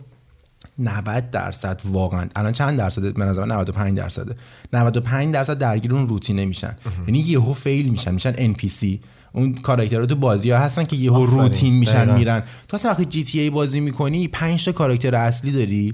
90 0.79 1.31
درصد 1.31 1.81
واقعا. 1.85 2.29
الان 2.35 2.51
چند 2.51 2.77
درصد؟ 2.77 3.13
به 3.13 3.25
نظر 3.25 3.45
من 3.45 3.55
95 3.55 3.97
درصده. 3.97 4.35
95 4.73 5.33
درصد 5.33 5.57
درگیر 5.57 5.93
اون 5.93 6.09
روتینه 6.09 6.45
میشن. 6.45 6.75
یعنی 7.07 7.19
یهو 7.19 7.53
فیل 7.53 7.89
میشن 7.89 8.13
میشن 8.13 8.53
NPC 8.53 8.85
اون 9.33 9.53
کاراکترها 9.53 10.05
تو 10.05 10.15
بازی 10.15 10.51
ها 10.51 10.59
هستن 10.59 10.83
که 10.83 10.95
یهو. 10.95 11.25
روتین 11.25 11.73
میشن 11.73 11.93
دقیقاً. 11.93 12.17
میرن. 12.17 12.43
تو 12.67 12.75
اصلا 12.75 12.91
وقتی 12.91 13.05
جی 13.05 13.23
تی 13.23 13.39
ای 13.39 13.49
بازی 13.49 13.79
می‌کنی 13.79 14.27
5 14.27 14.65
تا 14.65 14.71
کاراکتر 14.71 15.15
اصلی 15.15 15.51
داری. 15.51 15.93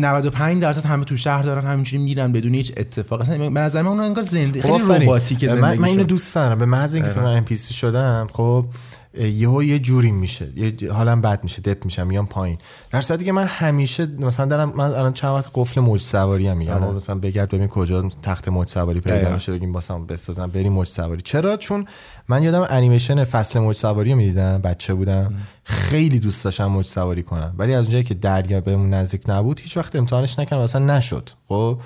95 0.00 0.62
درصد 0.62 0.86
همه 0.86 1.04
تو 1.04 1.16
شهر 1.16 1.42
دارن 1.42 1.66
همینجوری 1.66 2.02
میرن 2.02 2.32
بدون 2.32 2.54
هیچ 2.54 2.72
اتفاق 2.76 3.20
اصلا 3.20 3.50
به 3.50 3.60
نظر 3.60 3.82
من 3.82 3.88
اون 3.88 4.00
انگار 4.00 4.24
زنده 4.24 4.62
خیلی 4.62 4.78
خب 4.78 4.84
آفرین. 4.84 5.02
رباتیک 5.02 5.44
من, 5.44 5.50
زندگی 5.60 5.78
من 5.78 5.88
اینو 5.88 6.02
شد. 6.02 6.06
دوست 6.06 6.34
دارم 6.34 6.58
به 6.58 6.66
محض 6.66 6.94
اینکه 6.94 7.10
فکر 7.10 7.20
ام 7.20 7.44
پی 7.44 7.54
سی 7.56 7.74
شدم 7.74 8.26
خب 8.32 8.66
یهو 9.14 9.62
یه 9.62 9.78
جوری 9.78 10.12
میشه. 10.12 10.48
یه 10.56 10.92
حالم 10.92 11.20
بد 11.20 11.44
میشه 11.44 11.62
دپ 11.62 11.84
میشم 11.84 12.06
میام 12.06 12.26
پایین. 12.26 12.58
در 12.90 13.00
صورتی 13.00 13.24
که 13.24 13.32
من 13.32 13.44
همیشه 13.44 14.06
مثلا 14.06 14.46
دارم 14.46 14.72
من 14.76 14.84
الان 14.84 15.12
چند 15.12 15.30
وقت 15.30 15.50
قفل 15.54 15.80
موج 15.80 16.00
سواری 16.00 16.48
هم 16.48 16.56
میگم. 16.56 16.72
آره. 16.72 16.92
مثلا 16.92 17.14
بگرد 17.14 17.48
ببین 17.48 17.68
کجا 17.68 18.08
تخت 18.22 18.48
موج 18.48 18.68
سواری 18.68 19.00
پیدا. 19.00 19.32
میشه 19.32 19.52
بگیم 19.52 19.72
باسم 19.72 20.06
بسازم 20.06 20.46
بریم 20.46 20.72
موج 20.72 20.88
سواری. 20.88 21.22
چرا؟ 21.22 21.56
چون 21.56 21.86
من 22.28 22.42
یادم 22.42 22.66
انیمیشن 22.70 23.24
فصل 23.24 23.60
موج 23.60 23.76
سواری 23.76 24.10
رو 24.10 24.16
می‌دیدم 24.16 24.58
بچه 24.58 24.94
بودم. 24.94 25.34
خیلی 25.64 26.18
دوست 26.18 26.44
داشتم 26.44 26.66
موج 26.66 26.86
سواری 26.86 27.22
کنم. 27.22 27.54
ولی 27.58 27.74
از 27.74 27.82
اونجایی 27.82 28.04
که 28.04 28.14
دریا 28.14 28.60
بهمون 28.60 28.94
نزدیک 28.94 29.22
نبود 29.28 29.60
هیچ 29.60 29.76
وقت 29.76 29.96
امتحانش 29.96 30.38
نکردم 30.38 30.62
اصلا 30.62 30.96
نشد. 30.96 31.30
خب؟ 31.48 31.78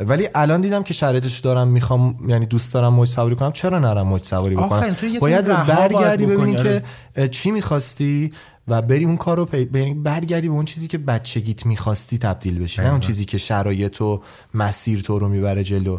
ولی 0.00 0.28
الان 0.34 0.60
دیدم 0.60 0.82
که 0.82 0.94
شرایطش 0.94 1.38
دارم 1.38 1.68
می‌خوام 1.68 2.16
یعنی 2.28 2.46
دوست 2.46 2.74
دارم 2.74 2.94
موج 2.94 3.08
سواری 3.08 3.34
کنم. 3.34 3.52
چرا 3.52 3.78
نرم 3.78 4.06
موج 4.06 4.24
سواری 4.24 4.56
بکنم؟ 4.56 4.96
باید 5.20 5.44
برگردی 5.44 6.26
ببینی 6.26 6.52
که 6.52 6.60
آره. 6.60 6.82
اه، 7.16 7.28
چی 7.28 7.50
می‌خواستی 7.50 8.32
و 8.68 8.82
بری 8.82 9.04
اون 9.04 9.16
کار 9.16 9.36
رو 9.36 9.44
پی... 9.44 9.68
یعنی 9.74 9.94
برگردی 9.94 10.48
به 10.48 10.54
اون 10.54 10.64
چیزی 10.64 10.88
که 10.88 10.98
بچگیت 10.98 11.66
می‌خواستی 11.66 12.18
تبدیل 12.18 12.58
بشی 12.58 12.82
نه 12.82 12.90
اون 12.90 13.00
چیزی 13.00 13.24
که 13.24 13.38
شرایط 13.38 14.00
و 14.00 14.22
مسیر 14.54 15.00
تو 15.00 15.18
رو 15.18 15.28
می‌بره 15.28 15.64
جلو. 15.64 15.98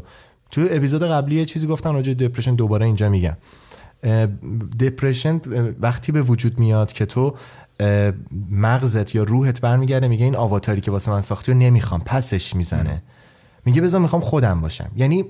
تو 0.51 0.61
اپیزود 0.71 1.03
قبلی 1.03 1.35
یه 1.35 1.45
چیزی 1.45 1.67
گفتم 1.67 1.93
راجع 1.93 2.13
به 2.13 2.27
دپرشن 2.27 2.55
دوباره 2.55 2.85
اینجا 2.85 3.09
میگم. 3.09 3.37
دپرشن 4.79 5.41
وقتی 5.79 6.11
به 6.11 6.21
وجود 6.21 6.59
میاد 6.59 6.93
که 6.93 7.05
تو 7.05 7.35
مغزت 8.51 9.15
یا 9.15 9.23
روحت 9.23 9.61
برمیگرده 9.61 10.07
میگه 10.07 10.25
این 10.25 10.35
آواتاری 10.35 10.81
که 10.81 10.91
واسه 10.91 11.11
من 11.11 11.21
ساختی 11.21 11.51
رو 11.51 11.57
نمی‌خوام 11.57 12.01
پسش 12.01 12.55
می‌زنه. 12.55 13.03
میگه 13.65 13.81
بذار 13.81 14.01
می‌خوام 14.01 14.21
خودم 14.21 14.61
باشم. 14.61 14.91
یعنی 14.95 15.25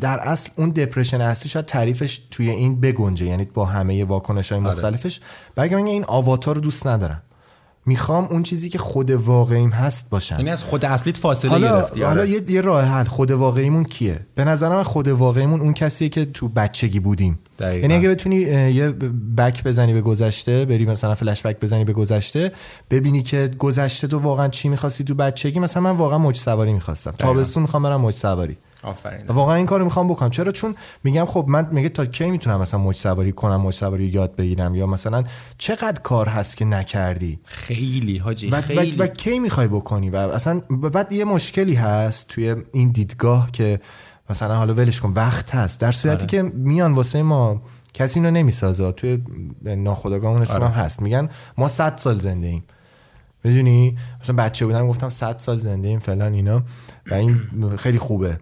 در 0.00 0.18
اصل 0.18 0.50
اون 0.56 0.70
دپرشن 0.70 1.20
اصلی 1.20 1.50
شاید 1.50 1.66
تعریفش 1.66 2.20
توی 2.30 2.50
این 2.50 2.80
بگنجه 2.80 3.26
یعنی 3.26 3.44
با 3.44 3.64
همه 3.64 4.04
واکنش 4.04 4.52
های 4.52 4.60
مختلفش. 4.60 5.20
برگم 5.54 5.84
این 5.84 6.04
آواتار 6.08 6.54
رو 6.54 6.60
دوست 6.60 6.86
ندارم. 6.86 7.22
می‌خوام 7.86 8.24
اون 8.24 8.42
چیزی 8.42 8.68
که 8.68 8.78
خود 8.78 9.10
واقعیم 9.10 9.70
هست 9.70 10.10
باشم. 10.10 10.36
یعنی 10.38 10.50
از 10.50 10.64
خود 10.64 10.84
اصلیت 10.84 11.16
فاصله 11.16 11.50
حالا 11.50 11.80
گرفتی 11.80 12.02
حالا 12.02 12.20
آره. 12.20 12.30
یه, 12.30 12.50
یه 12.50 12.60
راه 12.60 12.84
حل. 12.84 13.04
خود 13.04 13.30
واقعیمون 13.30 13.84
کیه؟ 13.84 14.20
به 14.34 14.44
نظر 14.44 14.68
من 14.68 14.82
خود 14.82 15.08
واقعیمون 15.08 15.60
اون 15.60 15.72
کسیه 15.72 16.08
که 16.08 16.24
تو 16.24 16.48
بچگی 16.48 17.00
بودیم. 17.00 17.38
دقیقاً. 17.58 17.82
یعنی 17.82 17.94
اگه 17.94 18.08
بتونی 18.08 18.36
یه 18.36 18.90
بک 19.38 19.64
بزنی 19.64 19.92
به 19.92 20.00
گذشته 20.00 20.64
بری 20.64 20.86
مثلا 20.86 21.14
فلش 21.14 21.42
بک 21.42 21.60
بزنی 21.60 21.84
به 21.84 21.92
گذشته 21.92 22.52
ببینی 22.90 23.22
که 23.22 23.50
گذشته 23.58 24.06
تو 24.06 24.18
واقعا 24.18 24.48
چی 24.48 24.68
می‌خواستی 24.68 25.04
تو 25.04 25.14
بچگی 25.14 25.58
مثلا 25.58 25.82
من 25.82 25.90
واقعا 25.90 26.18
موج 26.18 26.36
سواری 26.36 26.72
می‌خواستم 26.72 27.14
تابستون 27.18 27.62
می‌خوام 27.62 27.82
برم 27.82 28.00
موج 28.00 28.14
سواری 28.14 28.56
آفرین. 28.82 29.26
و 29.28 29.32
واقعا 29.32 29.54
این 29.54 29.66
کارو 29.66 29.84
می‌خوام 29.84 30.08
بکنم. 30.08 30.30
چرا؟ 30.30 30.52
چون 30.52 30.74
میگم 31.04 31.24
خب 31.24 31.44
من 31.48 31.68
میگه 31.72 31.88
تا 31.88 32.06
کی 32.06 32.30
می‌تونم 32.30 32.60
مثلا 32.60 32.80
موج 32.80 32.96
سواری 32.96 33.32
کنم 33.32 33.56
موج 33.56 33.74
سواری 33.74 34.04
یاد 34.04 34.36
بگیرم؟ 34.36 34.74
یا 34.74 34.86
مثلا 34.86 35.24
چقدر 35.58 36.00
کار 36.00 36.28
هست 36.28 36.56
که 36.56 36.64
نکردی؟ 36.64 37.40
خیلی 37.44 38.18
حاجی 38.18 38.50
و, 38.50 38.56
و, 38.56 38.60
خیلی. 38.60 38.96
و 38.96 39.06
کی 39.06 39.38
می‌خوای 39.38 39.68
بکنی؟ 39.68 40.10
و 40.10 40.16
اصلا 40.16 40.60
و 40.70 40.90
بعد 40.90 41.12
یه 41.12 41.24
مشکلی 41.24 41.74
هست 41.74 42.28
توی 42.28 42.56
این 42.72 42.90
دیدگاه 42.90 43.50
که 43.50 43.80
مثلا 44.30 44.56
حالا 44.56 44.74
ولش 44.74 45.00
کن 45.00 45.12
وقت 45.16 45.54
هست. 45.54 45.80
در 45.80 45.92
صورتی 45.92 46.18
آره. 46.18 46.26
که 46.26 46.42
میان 46.42 46.92
واسه 46.92 47.22
ما 47.22 47.62
کسی 47.94 48.20
اینو 48.20 48.30
نمی‌سازه. 48.30 48.92
توی 48.92 49.22
ناخودآگاهمون 49.62 50.42
اسم 50.42 50.54
آره. 50.54 50.68
هست. 50.68 51.02
میگن 51.02 51.28
ما 51.58 51.68
100 51.68 51.96
سال 51.96 52.18
زنده 52.18 52.46
ایم. 52.46 52.64
می‌دونی؟ 53.44 53.96
مثلا 54.20 54.36
بچه 54.36 54.66
بودم 54.66 54.88
گفتم 54.88 55.08
100 55.08 55.38
سال 55.38 55.58
زنده 55.58 55.88
ایم 55.88 55.98
فلان 55.98 56.32
اینا. 56.32 56.62
و 57.10 57.14
این 57.14 57.40
خیلی 57.76 57.98
خوبه. 57.98 58.40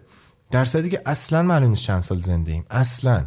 در 0.55 0.65
صورتی 0.65 0.89
که 0.89 1.01
اصلا 1.05 1.41
معلوم 1.41 1.69
نیست 1.69 1.83
چند 1.83 1.99
سال 2.01 2.21
زنده 2.21 2.51
ایم. 2.51 2.65
اصلا. 2.69 3.23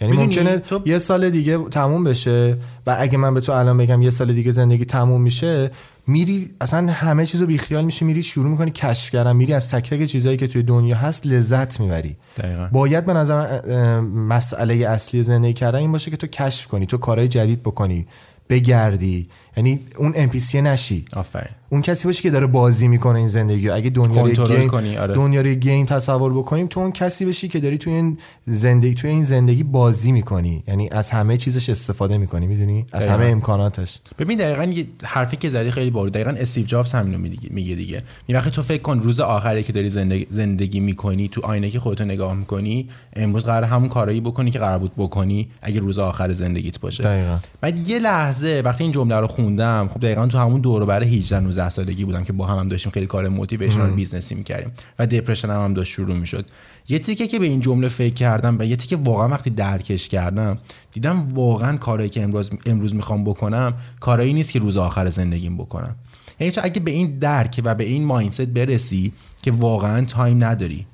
یعنی 0.00 0.16
ممکنه 0.16 0.56
تو- 0.58 0.82
یه 0.86 0.98
سال 0.98 1.30
دیگه 1.30 1.58
تموم 1.58 2.04
بشه 2.04 2.56
و 2.86 2.96
اگه 2.98 3.18
من 3.18 3.34
به 3.34 3.40
تو 3.40 3.52
الان 3.52 3.78
بگم 3.78 4.02
یه 4.02 4.10
سال 4.10 4.32
دیگه 4.32 4.52
زندگی 4.52 4.84
تموم 4.84 5.20
میشه 5.22 5.70
میری 6.06 6.50
اصلا 6.60 6.92
همه 6.92 7.26
چیزو 7.26 7.46
بیخیال 7.46 7.84
میشی 7.84 8.04
میری 8.04 8.22
شروع 8.22 8.50
می‌کنی 8.50 8.70
کشف 8.70 9.10
کردن 9.10 9.36
میری 9.36 9.52
از 9.52 9.70
تک 9.70 9.90
تک 9.90 10.04
چیزایی 10.04 10.36
که 10.36 10.46
توی 10.46 10.62
دنیا 10.62 10.96
هست 10.96 11.26
لذت 11.26 11.80
می‌بری. 11.80 12.16
دقیقاً. 12.38 12.68
باید 12.72 13.06
به 13.06 13.12
نظر 13.12 13.60
مسئله 14.00 14.74
اصلی 14.74 15.22
زندگی 15.22 15.52
کردن 15.52 15.78
این 15.78 15.92
باشه 15.92 16.10
که 16.10 16.16
تو 16.16 16.26
کشف 16.26 16.66
کنی 16.66 16.86
تو 16.86 16.98
کارهای 16.98 17.28
جدید 17.28 17.62
بکنی 17.62 18.06
بگردی. 18.48 19.28
یعنی 19.56 19.80
اون 19.98 20.12
NPC 20.12 20.54
نشی. 20.54 21.04
آفرین. 21.16 21.54
اون 21.72 21.82
کسی 21.82 22.08
باشی 22.08 22.22
که 22.22 22.30
داره 22.30 22.46
بازی 22.46 22.88
می‌کنه 22.88 23.18
این 23.18 23.28
زندگی. 23.28 23.70
اگه 23.70 23.90
دنیا 23.90 24.22
رو 24.22 24.28
یه 24.28 24.34
کنترل 24.34 24.58
گیم 24.58 24.68
کنی، 24.68 24.96
آره. 24.96 25.14
دنیا 25.14 25.40
رو 25.40 25.46
یه 25.46 25.54
گیم 25.54 25.86
تصور 25.86 26.32
بکنیم 26.32 26.66
تو 26.66 26.80
اون 26.80 26.92
کسی 26.92 27.24
بشی 27.24 27.48
که 27.48 27.60
داری 27.60 27.78
توی 27.78 27.92
این 27.92 28.18
زندگی 28.46 28.94
توی 28.94 29.10
این 29.10 29.22
زندگی 29.22 29.62
بازی 29.62 30.12
می‌کنی 30.12 30.62
یعنی 30.68 30.88
از 30.92 31.10
همه 31.10 31.36
چیزش 31.36 31.68
استفاده 31.68 32.18
می‌کنی 32.18 32.46
می‌دونی 32.46 32.86
از 32.92 33.02
دقیقاً. 33.02 33.14
همه 33.22 33.26
امکاناتش 33.26 34.00
ببین 34.18 34.38
دقیقا 34.38 34.64
یه 34.64 34.86
حرفی 35.02 35.36
که 35.36 35.48
زدی 35.48 35.70
خیلی 35.70 35.90
بارو 35.90 36.10
دقیقا 36.10 36.30
استیو 36.30 36.66
جابز 36.66 36.92
همینو 36.92 37.18
میگه 37.18 37.48
میگه 37.50 37.74
دیگه 37.74 38.02
وقتی 38.28 38.50
تو 38.50 38.62
فکر 38.62 38.82
کن 38.82 38.98
روز 38.98 39.20
آخری 39.20 39.62
که 39.62 39.72
داری 39.72 39.90
زندگی, 39.90 40.26
زندگی 40.30 40.80
می‌کنی 40.80 41.28
تو 41.28 41.40
آینه 41.44 41.70
که 41.70 41.80
خودتو 41.80 42.04
نگاه 42.04 42.34
می‌کنی 42.34 42.88
امروز 43.16 43.44
قرار 43.44 43.64
همون 43.64 43.88
کارایی 43.88 44.20
بکنی 44.20 44.50
که 44.50 44.58
قرار 44.58 44.78
بود 44.78 44.92
بکنی 44.96 45.48
اگه 45.62 45.80
روز 45.80 45.98
آخر 45.98 46.32
زندگیت 46.32 46.80
باشه 46.80 47.02
دقیقاً. 47.02 47.36
بعد 47.60 47.88
یه 47.88 47.98
لحظه 47.98 48.62
وقتی 48.64 48.84
این 48.84 48.92
جمله 48.92 49.16
رو 49.16 49.26
خوندم 49.26 49.88
خب 49.94 50.00
دقیقا 50.00 50.26
تو 50.26 50.38
همون 50.38 50.60
دور 50.60 50.82
و 50.82 50.86
بر 50.86 51.02
18 51.02 51.40
19 51.40 51.61
سالگی 51.68 52.04
بودم 52.04 52.24
که 52.24 52.32
با 52.32 52.46
هم, 52.46 52.58
هم 52.58 52.68
داشتیم 52.68 52.92
خیلی 52.92 53.06
کار 53.06 53.28
motivational 53.28 53.90
business 53.90 54.29
ی 54.29 54.34
می‌کردیم 54.34 54.72
و 54.98 55.06
depression 55.06 55.50
هم, 55.50 55.64
هم 55.64 55.74
داشت 55.74 55.92
شروع 55.92 56.16
می‌شد. 56.16 56.46
یه 56.88 56.98
تیکه 56.98 57.26
که 57.26 57.38
به 57.38 57.46
این 57.46 57.60
جمله 57.60 57.88
فکر 57.88 58.14
کردم 58.14 58.58
و 58.58 58.62
یه 58.62 58.76
تیکه 58.76 58.96
واقعا 58.96 59.28
وقتی 59.28 59.50
درکش 59.50 60.08
کردم 60.08 60.58
دیدم 60.92 61.34
واقعا 61.34 61.76
کارهایی 61.76 62.10
که 62.10 62.22
امروز 62.22 62.50
امروز 62.66 62.94
می‌خوام 62.94 63.24
بکنم 63.24 63.74
کارایی 64.00 64.32
نیست 64.32 64.52
که 64.52 64.58
روز 64.58 64.76
آخر 64.76 65.10
زندگیم 65.10 65.56
بکنم. 65.56 65.96
یعنی 66.40 66.50
تو 66.50 66.60
اگه 66.64 66.80
به 66.80 66.90
این 66.90 67.18
درک 67.18 67.60
و 67.64 67.74
به 67.74 67.84
این 67.84 68.04
mindset 68.04 68.40
برسی 68.40 69.12
که 69.42 69.52
واقعا 69.52 70.04
time 70.04 70.44
نداری 70.44 70.86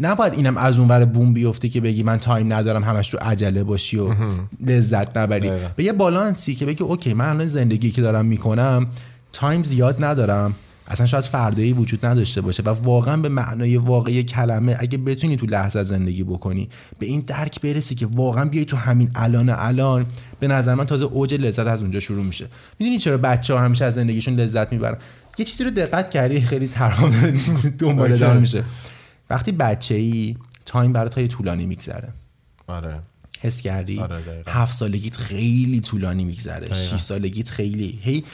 نباید 0.00 0.32
اینم 0.32 0.56
از 0.56 0.78
اون 0.78 0.88
ور 0.88 1.04
بوم 1.04 1.32
بیفته 1.32 1.68
که 1.68 1.80
بگی 1.80 2.02
من 2.02 2.18
time 2.18 2.52
ندارم 2.52 2.84
همش 2.84 3.10
تو 3.10 3.18
عجله 3.20 3.64
باشی 3.64 3.96
و 3.96 4.14
لذت 4.66 5.16
نبری. 5.16 5.50
به 5.76 5.84
یه 5.84 5.92
بالانسی 5.92 6.54
که 6.54 6.66
بگی 6.66 6.84
okay 6.84 7.14
من 7.14 7.28
الان 7.28 7.46
زندگی 7.46 7.90
که 7.90 8.02
دارم 8.02 8.26
می‌کنم 8.26 8.86
time 9.36 9.62
زیاد 9.62 10.04
ندارم. 10.04 10.54
اصلا 10.88 11.06
شاید 11.06 11.24
فردایی 11.24 11.72
وجود 11.72 12.06
نداشته 12.06 12.40
باشه 12.40 12.62
و 12.62 12.68
واقعا 12.68 13.16
به 13.16 13.28
معنای 13.28 13.76
واقعی 13.76 14.22
کلمه 14.22 14.76
اگه 14.78 14.98
بتونی 14.98 15.36
تو 15.36 15.46
لحظه 15.46 15.82
زندگی 15.82 16.22
بکنی 16.22 16.68
به 16.98 17.06
این 17.06 17.20
درک 17.20 17.60
برسی 17.60 17.94
که 17.94 18.06
واقعا 18.06 18.44
بیای 18.44 18.64
تو 18.64 18.76
همین 18.76 19.10
الان 19.14 19.48
الان 19.48 20.06
به 20.40 20.48
نظر 20.48 20.74
من 20.74 20.84
تازه 20.84 21.04
اوج 21.04 21.34
لذت 21.34 21.66
از 21.66 21.82
اونجا 21.82 22.00
شروع 22.00 22.24
میشه. 22.24 22.46
می‌دونی 22.78 22.98
چرا 22.98 23.18
بچه 23.18 23.54
ها 23.54 23.60
همیشه 23.60 23.84
از 23.84 23.94
زندگیشون 23.94 24.34
لذت 24.34 24.72
می‌برن؟ 24.72 24.98
یه 25.38 25.44
چیزی 25.44 25.64
رو 25.64 25.70
دقت 25.70 26.10
کردی 26.10 26.40
خیلی 26.40 26.68
ترام 26.68 27.10
دنبال. 27.78 28.16
دار 28.16 28.38
میشه. 28.38 28.64
وقتی 29.30 29.52
بچه 29.52 29.94
ای 29.94 30.36
time 30.66 30.92
برات 30.92 31.14
خیلی 31.14 31.28
طولانی 31.28 31.66
میگذره. 31.66 32.08
آره. 32.66 33.00
حس 33.40 33.60
کردی؟ 33.60 33.98
آره،. 33.98 34.16
هفت 34.46 34.74
سالگیت 34.74 35.16
خیلی 35.16 35.80
طولانی 35.80 36.24
میگذره. 36.24 36.74
شیش 36.74 37.00
سالگیت 37.00 37.48
خیلی. 37.48 37.98
هی 38.02 38.24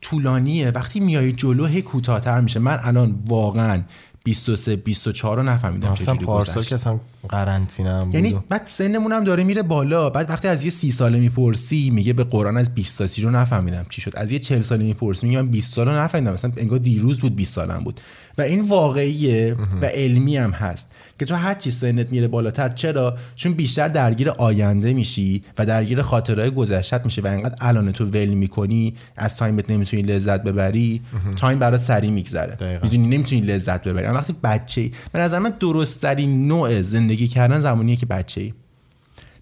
طولانیه. 0.00 0.70
وقتی 0.70 1.00
میای 1.00 1.32
جلو 1.32 1.66
هی 1.66 1.82
کوتاهتر 1.82 2.40
میشه. 2.40 2.60
من 2.60 2.78
الان 2.82 3.14
واقعا 3.26 3.82
23 4.24 4.76
24 4.76 5.36
رو 5.36 5.42
نفهمیدم 5.42 5.92
مثلا 5.92 6.14
چجوری 6.14 6.26
پارسال 6.26 6.62
که 6.62 6.74
اصلا 6.74 7.00
قرنطینه 7.28 7.90
هم 7.90 8.04
بود 8.04 8.14
یعنی 8.14 8.36
بعد 8.48 8.62
سنمون 8.66 9.12
هم 9.12 9.24
داره 9.24 9.44
میره 9.44 9.62
بالا. 9.62 10.10
بعد 10.10 10.30
وقتی 10.30 10.48
از 10.48 10.62
یه 10.64 10.70
سی 10.70 10.92
ساله 10.92 11.18
می‌پرسی 11.18 11.90
میگه 11.90 12.12
به 12.12 12.24
قرآن 12.24 12.56
از 12.56 12.74
20 12.74 12.98
تا 12.98 13.22
رو 13.22 13.30
نفهمیدم. 13.30 13.86
چی 13.90 14.00
شد؟ 14.00 14.12
از 14.16 14.30
یه 14.30 14.38
40 14.38 14.62
ساله 14.62 14.84
می‌پرسی 14.84 15.26
میگه 15.26 15.42
من 15.42 15.48
20 15.48 15.74
سال 15.74 15.88
رو 15.88 15.94
نفهمیدم. 15.94 16.32
مثلا 16.32 16.52
انگار 16.56 16.78
دیروز 16.78 17.20
بود 17.20 17.36
20 17.36 17.52
سالم 17.52 17.84
بود. 17.84 18.00
و 18.38 18.42
این 18.42 18.60
واقعیه 18.60 19.56
و 19.82 19.86
علمی 19.86 20.36
هم 20.36 20.50
هست 20.50 20.90
که 21.18 21.24
تو 21.26 21.34
هر 21.34 21.54
چی 21.54 21.70
سنت 21.70 22.12
میره 22.12 22.28
بالاتر 22.28 22.68
چرا؟ 22.68 23.18
چون 23.36 23.52
بیشتر 23.52 23.88
درگیر 23.88 24.30
آینده 24.30 24.92
میشی 24.92 25.42
و 25.58 25.66
درگیر 25.66 26.02
خاطرهای 26.02 26.50
گذشتت 26.50 27.04
میشه 27.04 27.22
و 27.22 27.26
انقدر 27.26 27.54
الان 27.60 27.92
تو 27.92 28.04
ول 28.04 28.28
می‌کنی 28.28 28.94
از 29.16 29.36
تایمت 29.36 29.70
نمی‌تونی 29.70 30.02
لذت 30.02 30.42
ببری 30.42 31.00
time 31.36 31.58
برات 31.58 31.80
سریع 31.80 32.10
میگذره. 32.10 32.80
می‌دونی 32.82 33.08
نمی‌تونی 33.08 33.40
لذت 33.40 33.84
ببری. 33.84 34.06
وقتی 34.06 34.34
بچه 34.44 34.90
به 35.12 35.18
نظر 35.18 35.38
من 35.38 35.52
درست 35.60 36.02
ترین 36.02 36.48
نوع 36.48 36.82
زندگی 36.82 37.09
کردن 37.16 37.60
زمانیه 37.60 37.96
که 37.96 38.06
بچه 38.06 38.40
ای 38.40 38.52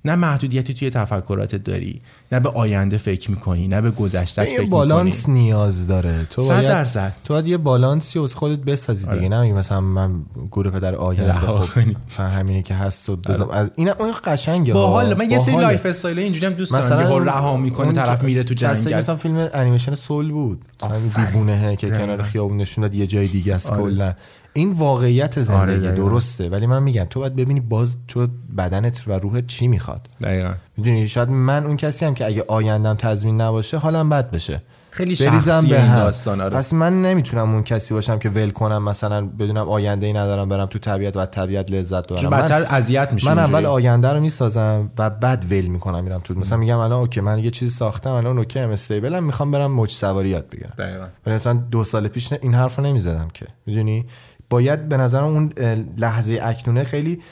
نه 0.05 0.17
محدودیتی 0.17 0.75
توی 0.75 0.91
تفکراتت 0.91 1.65
داری 1.65 2.01
نه 2.33 2.41
به 2.41 2.49
آینده 2.49 2.99
فکر 2.99 3.31
می‌کنی 3.31 3.69
نه 3.69 3.81
به 3.81 3.91
گذشته 3.91 4.45
فکر 4.45 4.65
بالانس 4.65 5.29
می‌کنی 5.29 5.45
نیاز 5.45 5.87
داره 5.87 6.27
تو 6.31 6.43
صد 6.43 6.49
باید 6.49 6.63
درصد. 6.63 7.13
تو 7.25 7.35
باید 7.35 7.47
یه 7.47 7.57
بالانسی 7.57 8.19
واسه 8.19 8.37
خودت 8.37 8.59
بسازی 8.59 9.05
دیگه 9.05 9.17
آره. 9.17 9.29
نمیگی 9.29 9.53
مثلا 9.53 9.81
من 9.81 10.23
گروه 10.53 10.71
پدر 10.71 10.95
آینده 10.95 11.33
خب. 11.33 11.81
مثلا 12.11 12.29
همینی 12.29 12.63
که 12.63 12.75
هست 12.75 13.09
و 13.09 13.17
بزن 13.17 13.51
از 13.51 13.71
این 13.77 13.89
اون 13.89 14.13
قشنگه 14.25 14.75
با. 14.75 14.87
حال 14.87 15.15
من 15.15 15.31
یه 15.31 15.39
سری. 15.39 15.57
لایف 15.57 15.87
استایل 15.87 16.19
اینجوری 16.19 16.47
هم 16.47 16.53
دوست 16.53 16.73
دارم 16.73 16.85
مثلا 16.85 17.19
که 17.19 17.31
رها 17.31 17.57
می‌کنه 17.57 17.93
طرف 17.93 18.25
میره 18.25 18.43
تو 18.43 18.55
جنگل 18.55 18.97
مثلا 18.97 19.17
فیلم 19.17 19.49
انیمیشن 19.55 19.95
سول 19.95 20.31
بود 20.31 20.65
مثلا. 20.83 20.99
دیوونه 21.27 21.77
که. 21.77 21.91
کنار 21.91 22.23
خیابون 22.23 22.57
نشون 22.57 22.83
داد 22.83 22.95
یه 22.95 23.07
جای 23.07 23.27
دیگه 23.27 23.55
است 23.55 23.73
آره. 23.73 23.83
کلا 23.83 24.15
این 24.59 24.73
واقعیت 24.73 25.43
زندگی 25.43 25.87
آره،. 25.87 25.97
درسته 25.97 26.49
ولی 26.49 26.67
من 26.67 26.83
میگم 26.83 27.05
تو 27.05 27.21
باید 27.21 27.37
ببینی 27.37 27.61
باز 27.61 27.97
تو 28.09 28.29
بدنت 28.59 29.09
و 29.09 29.13
روحت 29.13 29.47
چی 29.47 29.69
می‌خواد. 29.69 30.09
دقیقا. 30.23 30.53
می‌دونی 30.77 31.09
شاید 31.09 31.29
من 31.29 31.67
اون 31.67 31.77
کسی 31.77 32.05
هم 32.05 32.15
که 32.15 32.27
اگه 32.27 32.45
آیندم 32.49 32.95
تضمین 32.95 33.41
نباشه 33.41 33.79
حالم 33.79 34.09
بد 34.09 34.31
بشه. 34.31 34.63
خیلی 34.91 35.17
بریزم 35.17 35.67
به 35.67 35.77
این 35.77 35.87
هم. 35.87 35.99
داستان 35.99 36.41
آره. 36.41 36.57
پس 36.57 36.73
من 36.73 37.03
نمی‌تونم 37.03 37.53
اون 37.53 37.63
کسی 37.63 37.95
باشم 37.95 38.19
که 38.19 38.29
ول 38.29 38.51
کنم 38.51 38.83
مثلا 38.83 39.27
بدونم 39.27 39.69
آینده 39.69 40.07
ای 40.07 40.13
ندارم 40.13 40.49
برم 40.49 40.67
تو 40.67 40.79
طبیعت 40.79 41.17
و 41.17 41.27
طبیعت 41.27 41.71
لذت 41.71 42.07
ببرم. 42.07 42.31
من, 42.31 42.39
بدتر 42.39 42.67
اذیت 42.71 43.13
میشه 43.13 43.35
من 43.35 43.39
اول. 43.39 43.67
آینده 43.67 44.09
رو 44.09 44.21
می‌سازم 44.21 44.91
و 44.99 45.11
بعد 45.11 45.45
ول 45.51 45.67
می‌کنم 45.67 46.05
میرم 46.05 46.21
تو 46.25 46.35
مثلا 46.35 46.59
میگم 46.59 46.79
الان 46.79 47.01
OK 47.01 47.21
من 47.21 47.39
یه 47.39 47.51
چیزی 47.51 47.71
ساختم 47.71 48.11
الان 48.11 48.39
OK 48.39 48.59
ام 48.59 48.71
stable 48.71 49.17
م 49.17 49.25
می‌خوام 49.25 49.51
برم 49.51 49.73
موج 49.73 49.91
سواری 49.91 50.29
یاد 50.29 50.49
بگیرم. 50.49 50.73
دقیقاً. 50.79 51.07
ولی 51.27 51.35
مثلا 51.35 51.53
دو 51.53 51.85
سال 51.85 52.09
پیش 52.09 52.33
این 52.33 52.55
حرف 52.55 52.79
رو 52.79 52.85
نمی‌زدم 52.85 53.29
که. 53.35 53.47
می‌دونی؟ 53.67 54.07
باید 54.51 54.89
به 54.89 54.97
نظرم 54.97 55.25
اون 55.25 55.53
لحظه 55.99 56.41
اکنونه 56.43 56.85
خیلی 56.85 57.23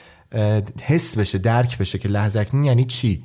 حس 0.82 1.18
بشه 1.18 1.38
درک 1.38 1.78
بشه 1.78 1.98
که 1.98 2.08
لحظه 2.08 2.40
اکنون 2.40 2.64
یعنی 2.64 2.84
چی. 2.84 3.24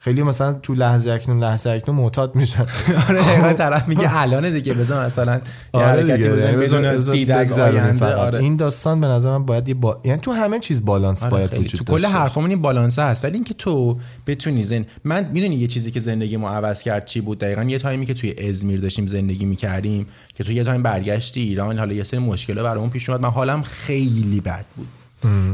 خیلی 0.00 0.22
مثلا 0.22 0.52
تو 0.52 0.74
لحظه 0.74 1.10
اکنون 1.10 1.40
لحظه 1.40 1.70
اکنون 1.70 1.96
معتاد 1.96 2.34
میشن. 2.34 2.66
آره 3.08 3.20
دقیقاً 3.22 3.52
طرف 3.52 3.88
میگه 3.88 4.16
الان 4.22 4.52
دیگه 4.52 4.74
بذار 4.74 5.06
مثلا 5.06 5.34
یه 5.34 5.40
آره 5.72 5.86
حرکتی 5.86 6.12
دیگه 6.12 6.30
بزنیم 6.30 6.84
یعنی 6.84 7.10
دید 7.12 7.30
از 7.30 7.58
آینده. 7.58 8.14
آره. 8.14 8.38
این 8.38 8.56
داستان 8.56 9.00
به 9.00 9.06
نظر 9.06 9.30
من 9.30 9.44
باید 9.44 9.68
یه 9.68 9.74
با... 9.74 10.00
یعنی 10.04 10.20
تو 10.20 10.32
همه 10.32 10.58
چیز 10.58 10.84
بالانس 10.84 11.22
آره 11.22 11.30
باید. 11.30 11.54
وجود 11.54 11.80
تو 11.80 11.84
کل. 11.84 12.04
حرفمون 12.04 12.50
این 12.50 12.62
بالانس 12.62 12.98
هست. 12.98 13.24
ولی 13.24 13.34
اینکه 13.34 13.54
تو 13.54 13.98
بتونی 14.26 14.62
زن 14.62 14.84
من 15.04 15.30
می‌دونی 15.32 15.56
یه 15.56 15.66
چیزی 15.66 15.90
که 15.90 16.00
زندگی 16.00 16.36
ما 16.36 16.50
عوض 16.50 16.82
کرد 16.82 17.04
چی 17.04 17.20
بود؟ 17.20 17.38
دقیقا 17.38 17.62
یه 17.62 17.78
تایمی 17.78 18.06
که 18.06 18.14
توی 18.14 18.48
ازمیر 18.48 18.80
داشتیم 18.80 19.06
زندگی 19.06 19.44
می‌کردیم 19.44 20.06
که 20.34 20.44
تو 20.44 20.52
یه 20.52 20.64
تایم 20.64 20.82
برگشتی 20.82 21.40
ایران. 21.40 21.78
حالا 21.78 21.94
یه 21.94 22.04
سری 22.04 22.20
مشکل 22.20 22.62
برامون 22.62 22.90
پیش 22.90 23.08
اومد. 23.08 23.22
من 23.22 23.30
حالم 23.30 23.62
خیلی 23.62 24.40
بد 24.40 24.64
بود. 24.76 24.88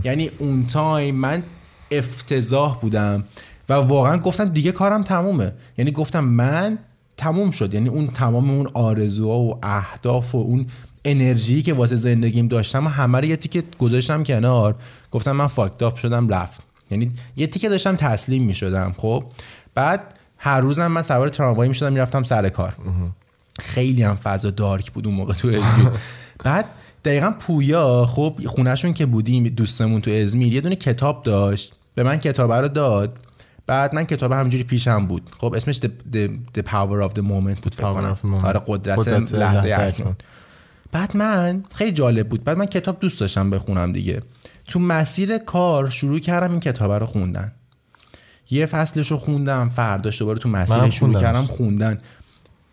یعنی 0.05 0.31
اون 0.39 0.67
تایم 0.67 1.15
من 1.15 1.43
افتضاح 1.91 2.79
بودم. 2.81 3.25
و 3.69 3.73
واقعا 3.73 4.17
گفتم 4.17 4.45
دیگه 4.45 4.73
کارم 4.73 5.03
تمومه. 5.03 5.53
یعنی 5.79 5.91
گفتم 5.91 6.25
من 6.25 6.79
تموم 7.17 7.51
شد. 7.51 7.75
یعنی 7.75 7.89
اون 7.89 8.07
تمام 8.07 8.51
اون 8.51 8.69
آرزوها 8.75 9.39
و 9.39 9.59
اهداف 9.63 10.35
و 10.35 10.39
اون 10.39 10.67
انرژی 11.05 11.63
که 11.63 11.75
واسه 11.75 11.97
زندگیم 11.97 12.49
داشتم 12.49 12.87
و 12.87 12.89
همه 12.89 13.19
رو 13.19 13.25
یه 13.25 13.37
تیکه 13.37 13.63
گذاشتم 13.79 14.23
کنار. 14.23 14.75
گفتم 15.11 15.33
من 15.33 15.47
fucked 15.47 15.84
up 15.84 15.97
شدم 15.97 16.29
رفت. 16.29 16.61
یعنی 16.91 17.13
یه 17.37 17.47
تیکه 17.47 17.69
داشتم 17.69 17.97
تسلیم 17.97 18.45
می 18.45 18.55
شدم 18.55 18.95
خب. 18.97 19.25
بعد 19.75 20.01
هر 20.39 20.61
روزم 20.61 20.87
من 20.87 21.03
سوار 21.03 21.29
تراموایی 21.29 21.69
می 21.69 21.75
شدم 21.75 21.93
می‌رفتم 21.93 22.23
سر 22.23 22.49
کار. 22.49 22.77
خیلی 23.61 24.03
هم 24.03 24.15
فضا 24.15 24.51
dark 24.51 24.91
بود 24.93 25.07
اون 25.07 25.17
موقع 25.17 25.35
تو 25.35 25.49
ازمیر. 25.49 25.91
بعد 26.45 26.65
دقیقا 27.05 27.31
پویا 27.31 28.07
خب 28.07 28.35
خونهشون 28.47 28.93
که 28.93 29.07
بودیم 29.07 29.49
دوستمون 29.49 30.01
تو 30.01 30.11
ازمیر 30.11 30.53
یه 30.53 30.61
دونه 30.61 30.75
کتاب 30.75 31.23
داشت. 31.23 31.73
به 31.95 32.03
من 32.03 32.17
کتاب 32.17 32.53
رو 32.53 32.69
داد. 32.69 33.17
بعد 33.67 33.95
من 33.95 34.05
کتاب 34.05 34.33
همجوری 34.33 34.65
پیشم 34.65 35.07
بود. 35.07 35.31
خب 35.39 35.55
اسمش 35.55 35.79
The, 35.79 35.89
the, 36.15 36.29
the 36.59 36.63
Power 36.63 37.09
of 37.09 37.13
the 37.15 37.23
Moment 37.23 37.61
بود 37.63 37.75
فکر 37.75 37.93
کنم. 37.93 38.35
آره 38.45 38.63
قدرت, 38.67 38.99
قدرت 38.99 39.19
لحظه 39.19 39.39
لحظه 39.39 39.69
اکنون. 39.69 39.89
اکنون. 39.89 40.17
بعد 40.93 41.17
من 41.17 41.65
خیلی 41.75 41.93
جالب 41.93 42.29
بود. 42.29 42.45
بعد 42.45 42.57
من 42.57 42.67
کتاب 42.67 43.01
دوست 43.01 43.21
داشتم 43.21 43.51
بخونم 43.51 43.93
دیگه. 43.93 44.23
تو 44.67 44.79
مسیر 44.79 45.39
کار 45.39 45.91
شروع 45.91 46.19
کردم 46.19 46.51
این 46.51 46.61
کتاب 46.61 46.93
رو 46.93 47.07
خوندن. 47.07 47.53
یه 48.51 48.67
فصلش 48.67 49.11
رو 49.11 49.17
خوندم 49.17 49.69
فرداش 49.69 50.19
دوباره 50.19 50.39
تو 50.39 50.49
مسیر 50.49 50.91
شروع. 50.91 51.21
کردم 51.21 51.43
خوندن. 51.43 51.99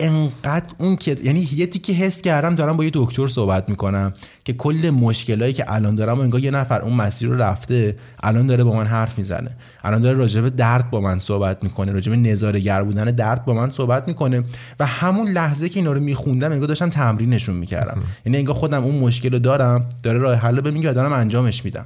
انقدر 0.01 0.65
اون 0.77 0.95
که 0.95 1.17
یعنی 1.23 1.49
یه 1.53 1.65
تیکه 1.65 1.93
حس 1.93 2.21
کردم 2.21 2.55
دارم 2.55 2.77
با 2.77 2.83
یه 2.83 2.91
دکتر 2.93 3.27
صحبت 3.27 3.69
می‌کنم 3.69 4.13
که 4.43 4.53
کل 4.53 4.89
مشکلایی 4.89 5.53
که 5.53 5.65
الان 5.67 5.95
دارم 5.95 6.17
و 6.17 6.21
انگار 6.21 6.41
یه 6.41 6.51
نفر 6.51 6.81
اون 6.81 6.93
مسیر 6.93 7.29
رو 7.29 7.35
رفته 7.35 7.95
الان 8.23 8.47
داره 8.47 8.63
با 8.63 8.73
من 8.73 8.85
حرف 8.85 9.17
می‌زنه. 9.17 9.55
الان 9.83 10.01
داره 10.01 10.17
راجع 10.17 10.41
به 10.41 10.49
درد 10.49 10.89
با 10.89 11.01
من 11.01 11.19
صحبت 11.19 11.63
می‌کنه 11.63 11.91
راجع 11.91 12.11
به 12.11 12.17
نظاره 12.17 12.59
گر 12.59 12.83
بودن 12.83 13.05
درد 13.05 13.45
با 13.45 13.53
من 13.53 13.69
صحبت 13.69 14.07
می‌کنه 14.07 14.43
و 14.79 14.85
همون 14.85 15.31
لحظه 15.31 15.69
که 15.69 15.79
اینا 15.79 15.91
رو 15.91 15.99
میخوندم 15.99 16.51
انگار 16.51 16.67
داشتم 16.67 16.89
تمرینشون 16.89 17.55
می‌کردم. 17.55 18.03
یعنی 18.25 18.37
انگار 18.37 18.55
خودم 18.55 18.83
اون 18.83 18.95
مشکل 18.95 19.31
رو 19.31 19.39
دارم 19.39 19.89
داره 20.03 20.19
راه 20.19 20.35
حل 20.35 20.55
رو 20.55 20.61
بهم 20.61 20.81
دارم 20.81 21.13
انجامش 21.13 21.65
میدم. 21.65 21.85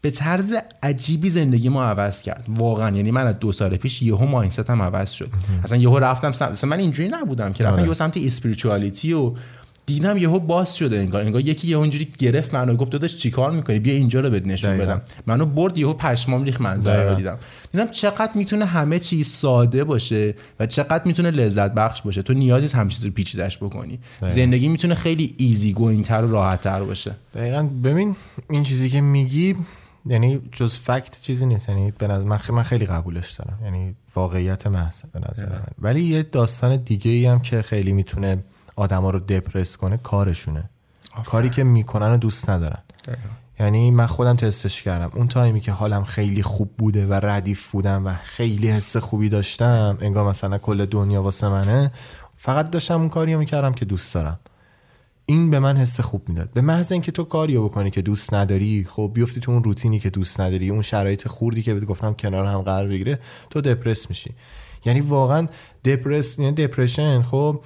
به 0.00 0.10
طرز 0.10 0.54
عجیبی 0.82 1.30
زندگی 1.30 1.68
ما 1.68 1.84
عوض 1.84 2.22
کرد. 2.22 2.44
واقعا. 2.48 2.96
یعنی 2.96 3.10
من 3.10 3.26
از 3.26 3.38
دو 3.38 3.52
سال 3.52 3.76
پیش 3.76 4.02
یهو 4.02 4.26
مایندست 4.26 4.70
هم 4.70 4.82
عوض 4.82 5.10
شد. 5.10 5.28
اصلا 5.64 5.78
یهو 5.78 5.98
رفتم 5.98 6.32
سمت 6.32 6.50
مثلا 6.50 6.70
من 6.70 6.78
اینجوری 6.78 7.08
نبودم 7.08 7.52
که 7.52 7.64
رفتم 7.64 7.84
یهو 7.84 7.94
سمت 7.94 8.16
spirituality 8.16 9.12
و 9.12 9.32
دیدم 9.86 10.16
یهو 10.16 10.38
باز 10.38 10.76
شده 10.76 10.98
انگار. 10.98 11.22
انگار 11.22 11.40
یکی 11.40 11.68
یهو 11.68 11.80
اینجوری 11.80 12.08
گرفت 12.18 12.54
منو 12.54 12.76
گفت 12.76 12.92
داداش 12.92 13.16
چیکار 13.16 13.50
می‌کنی؟ 13.50 13.78
بیا 13.78 13.94
اینجا 13.94 14.20
رو 14.20 14.34
نشون 14.46 14.76
دقیقاً. 14.76 14.92
بدم. 14.92 15.02
منو 15.26 15.46
برد 15.46 15.78
یهو 15.78 15.92
پشمام 15.92 16.44
ریخت 16.44 16.60
منظره 16.60 16.94
رو 16.94 17.14
دقیقاً. 17.14 17.16
دیدم. 17.16 17.38
دیدم 17.72 17.90
چقدر 17.90 18.30
می‌تونه 18.34 18.64
همه 18.64 18.98
چیز 18.98 19.28
ساده 19.28 19.84
باشه 19.84 20.34
و 20.60 20.66
چقدر 20.66 21.02
می‌تونه 21.04 21.30
لذت 21.30 21.74
بخش 21.74 22.02
باشه. 22.02 22.22
تو 22.22 22.32
نیازی 22.32 22.62
نیست 22.62 22.74
هم 22.74 22.88
چیز 22.88 23.04
رو 23.04 23.10
پیچیدش 23.10 23.56
بکنی. 23.56 23.98
زندگی 24.28 24.68
می‌تونه 24.68 24.94
خیلی 24.94 25.34
easygoing 25.36 26.04
تر 26.04 26.24
و 26.24 26.30
راحت 26.30 26.60
تر 26.60 26.82
باشه. 26.82 27.12
دقیقا. 27.34 27.62
ببین 27.62 28.16
این 28.50 28.62
چیزی 28.62 28.90
که 28.90 29.00
میگی 29.00 29.56
یعنی 30.06 30.42
جز 30.52 30.78
fact 30.78 31.20
چیزی 31.20 31.46
نیست. 31.46 31.68
یعنی 31.68 31.90
به 31.90 32.06
نظر 32.06 32.24
من, 32.24 32.38
خ- 32.38 32.50
من 32.50 32.62
خیلی 32.62 32.86
قبولش 32.86 33.32
دارم. 33.32 33.58
یعنی 33.64 33.94
واقعیت 34.14 34.66
محض 34.66 35.02
به 35.02 35.20
نظر 35.30 35.48
من. 35.48 35.62
ولی 35.78 36.02
یه 36.02 36.22
داستان 36.22 36.76
دیگه 36.76 37.10
ای 37.10 37.26
هم 37.26 37.40
که 37.40 37.62
خیلی 37.62 37.92
می‌تونه 37.92 38.44
آدما 38.76 39.10
رو 39.10 39.18
دپرس 39.18 39.76
کنه 39.76 39.96
کارشونه. 39.96 40.70
کاری 41.24 41.48
که 41.48 41.64
می‌کنن 41.64 42.10
رو 42.10 42.16
دوست 42.16 42.50
ندارن. 42.50 42.78
یعنی 43.60 43.90
من 43.90 44.06
خودم 44.06 44.36
تستش 44.36 44.82
کردم. 44.82 45.10
اون 45.14 45.28
تایمی 45.28 45.60
که 45.60 45.72
حالم 45.72 46.04
خیلی 46.04 46.42
خوب 46.42 46.70
بوده 46.78 47.06
و 47.06 47.12
ردیف 47.12 47.70
بودم 47.70 48.06
و 48.06 48.14
خیلی 48.24 48.68
حس 48.68 48.96
خوبی 48.96 49.28
داشتم 49.28 49.98
انگار 50.00 50.28
مثلا 50.28 50.58
کل 50.58 50.84
دنیا 50.86 51.22
واسه 51.22 51.48
منه 51.48 51.92
فقط 52.36 52.70
داشتم 52.70 53.00
اون 53.00 53.08
کاری 53.08 53.32
رو 53.32 53.38
می‌کردم 53.38 53.72
که 53.72 53.84
دوست 53.84 54.14
دارم. 54.14 54.38
این 55.26 55.50
به 55.50 55.58
من 55.58 55.76
حس 55.76 56.00
خوب 56.00 56.28
می‌داد. 56.28 56.50
به 56.54 56.60
محض 56.60 56.92
اینکه 56.92 57.12
تو 57.12 57.24
کاریو 57.24 57.64
بکنی 57.64 57.90
که 57.90 58.02
دوست 58.02 58.34
نداری 58.34 58.86
خب 58.90 59.10
بیفتی 59.14 59.40
تو 59.40 59.52
اون 59.52 59.64
روتینی 59.64 59.98
که 59.98 60.10
دوست 60.10 60.40
نداری 60.40 60.70
اون 60.70 60.82
شرایط 60.82 61.28
خوردی 61.28 61.62
که 61.62 61.74
بهت 61.74 61.84
گفتم 61.84 62.14
کنار 62.14 62.46
هم 62.46 62.62
قرار 62.62 62.88
بگیره 62.88 63.18
تو 63.50 63.60
دپرس 63.60 64.08
میشی. 64.08 64.30
یعنی 64.84 65.00
واقعا 65.00 65.46
دپرس 65.84 66.38
یعنی 66.38 66.52
دپرشن 66.52 67.22
خب 67.22 67.60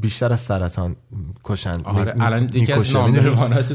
بیشتر 0.00 0.32
از 0.32 0.40
سرطان 0.40 0.96
کشند 1.44 1.82
آره 1.84 2.14
می- 2.14 2.24
الان 2.24 2.42
یکی 2.42 2.72
از 2.72 2.92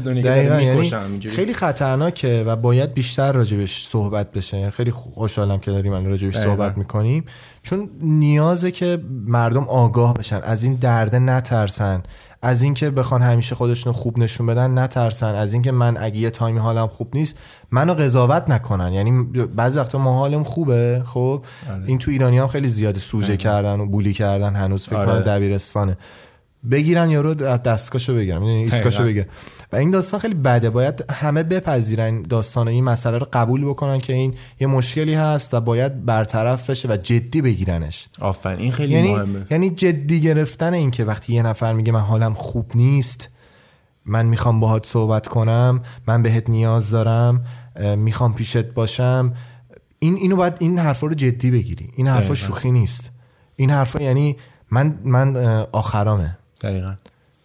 دنیا 0.04 0.60
یعنی. 0.62 0.90
خیلی 1.30 1.54
خطرناکه 1.54 2.44
و 2.46 2.56
باید 2.56 2.94
بیشتر 2.94 3.32
راجبش 3.32 3.86
صحبت 3.86 4.32
بشه. 4.32 4.70
خیلی 4.70 4.90
خوشحالم 4.90 5.58
که 5.58 5.70
داریم 5.70 5.92
الان 5.92 6.10
راجبش 6.10 6.36
دقیقاً. 6.36 6.50
صحبت 6.52 6.78
می‌کنیم. 6.78 7.24
چون 7.62 7.90
نیازه 8.00 8.70
که 8.70 9.04
مردم 9.26 9.64
آگاه 9.64 10.14
بشن 10.14 10.40
از 10.42 10.64
این 10.64 10.74
درده 10.74 11.18
نترسن. 11.18 12.02
از 12.42 12.62
اینکه 12.62 12.90
بخوان 12.90 13.22
همیشه 13.22 13.54
خودشون 13.54 13.92
خوب 13.92 14.18
نشون 14.18 14.46
بدن 14.46 14.78
نترسن. 14.78 15.34
از 15.34 15.52
اینکه 15.52 15.72
من 15.72 15.96
اگه 15.96 16.16
یه 16.16 16.30
تایمی 16.30 16.58
حالم 16.58 16.86
خوب 16.86 17.08
نیست 17.14 17.38
منو 17.70 17.94
قضاوت 17.94 18.50
نکنن. 18.50 18.92
یعنی 18.92 19.22
بعضی 19.56 19.78
وقتا 19.78 19.98
ما 19.98 20.18
حالم 20.18 20.44
خوبه 20.44 21.02
خب؟ 21.06 21.44
آره. 21.70 21.82
این 21.86 21.98
تو 21.98 22.10
ایرانی 22.10 22.38
هم 22.38 22.46
خیلی 22.46 22.68
زیاد 22.68 22.96
سوژه 22.96 23.36
کردن 23.36 23.80
و 23.80 23.86
بولی 23.86 24.12
کردن 24.12 24.56
هنوز 24.56 24.86
فکر 24.86 24.96
آره. 24.96 25.06
کنم 25.06 25.20
دبیرستانه. 25.20 25.96
بگیرن 26.70 27.10
یارو 27.10 27.34
دستگاهشو 27.34 28.14
بگیرن 28.14 28.42
ایسکاشو. 28.42 29.04
بگیرن. 29.04 29.26
و 29.72 29.76
این 29.76 29.90
داستان 29.90 30.20
خیلی 30.20 30.34
بده. 30.34 30.70
باید 30.70 31.04
همه 31.10 31.42
بپذیرن 31.42 32.22
داستان 32.22 32.68
این 32.68 32.84
مسئله 32.84 33.18
رو 33.18 33.26
قبول 33.32 33.64
بکنن 33.64 33.98
که 33.98 34.12
این 34.12 34.34
یه 34.60 34.66
مشکلی 34.66 35.14
هست 35.14 35.54
و 35.54 35.60
باید 35.60 36.04
برطرف 36.04 36.70
بشه 36.70 36.88
و 36.88 36.96
جدی 36.96 37.42
بگیرنش. 37.42 38.08
آفرین. 38.20 38.58
این 38.58 38.72
خیلی 38.72 38.94
یعنی 38.94 39.14
مهمه. 39.14 39.46
یعنی 39.50 39.70
جدی 39.70 40.20
گرفتن 40.20 40.74
این 40.74 40.90
که 40.90 41.04
وقتی 41.04 41.34
یه 41.34 41.42
نفر 41.42 41.72
میگه 41.72 41.92
من 41.92 42.00
حالم 42.00 42.34
خوب 42.34 42.70
نیست 42.74 43.28
من 44.04 44.26
می‌خوام 44.26 44.60
باهات 44.60 44.86
صحبت 44.86 45.28
کنم 45.28 45.82
من 46.06 46.22
بهت 46.22 46.50
نیاز 46.50 46.90
دارم 46.90 47.44
می‌خوام 47.96 48.34
پیشت 48.34 48.64
باشم. 48.64 49.34
این 49.98 50.14
اینو 50.14 50.36
باید 50.36 50.56
این 50.58 50.78
حرفا 50.78 51.06
رو 51.06 51.14
جدی 51.14 51.50
بگیری. 51.50 51.90
این 51.96 52.08
حرفا. 52.08 52.34
شوخی 52.34 52.70
نیست. 52.70 53.10
این 53.56 53.70
حرفا 53.70 54.02
یعنی 54.02 54.36
من 54.70 54.98
من 55.04 55.36
آخرامه. 55.72 56.38
دقیقا. 56.62 56.94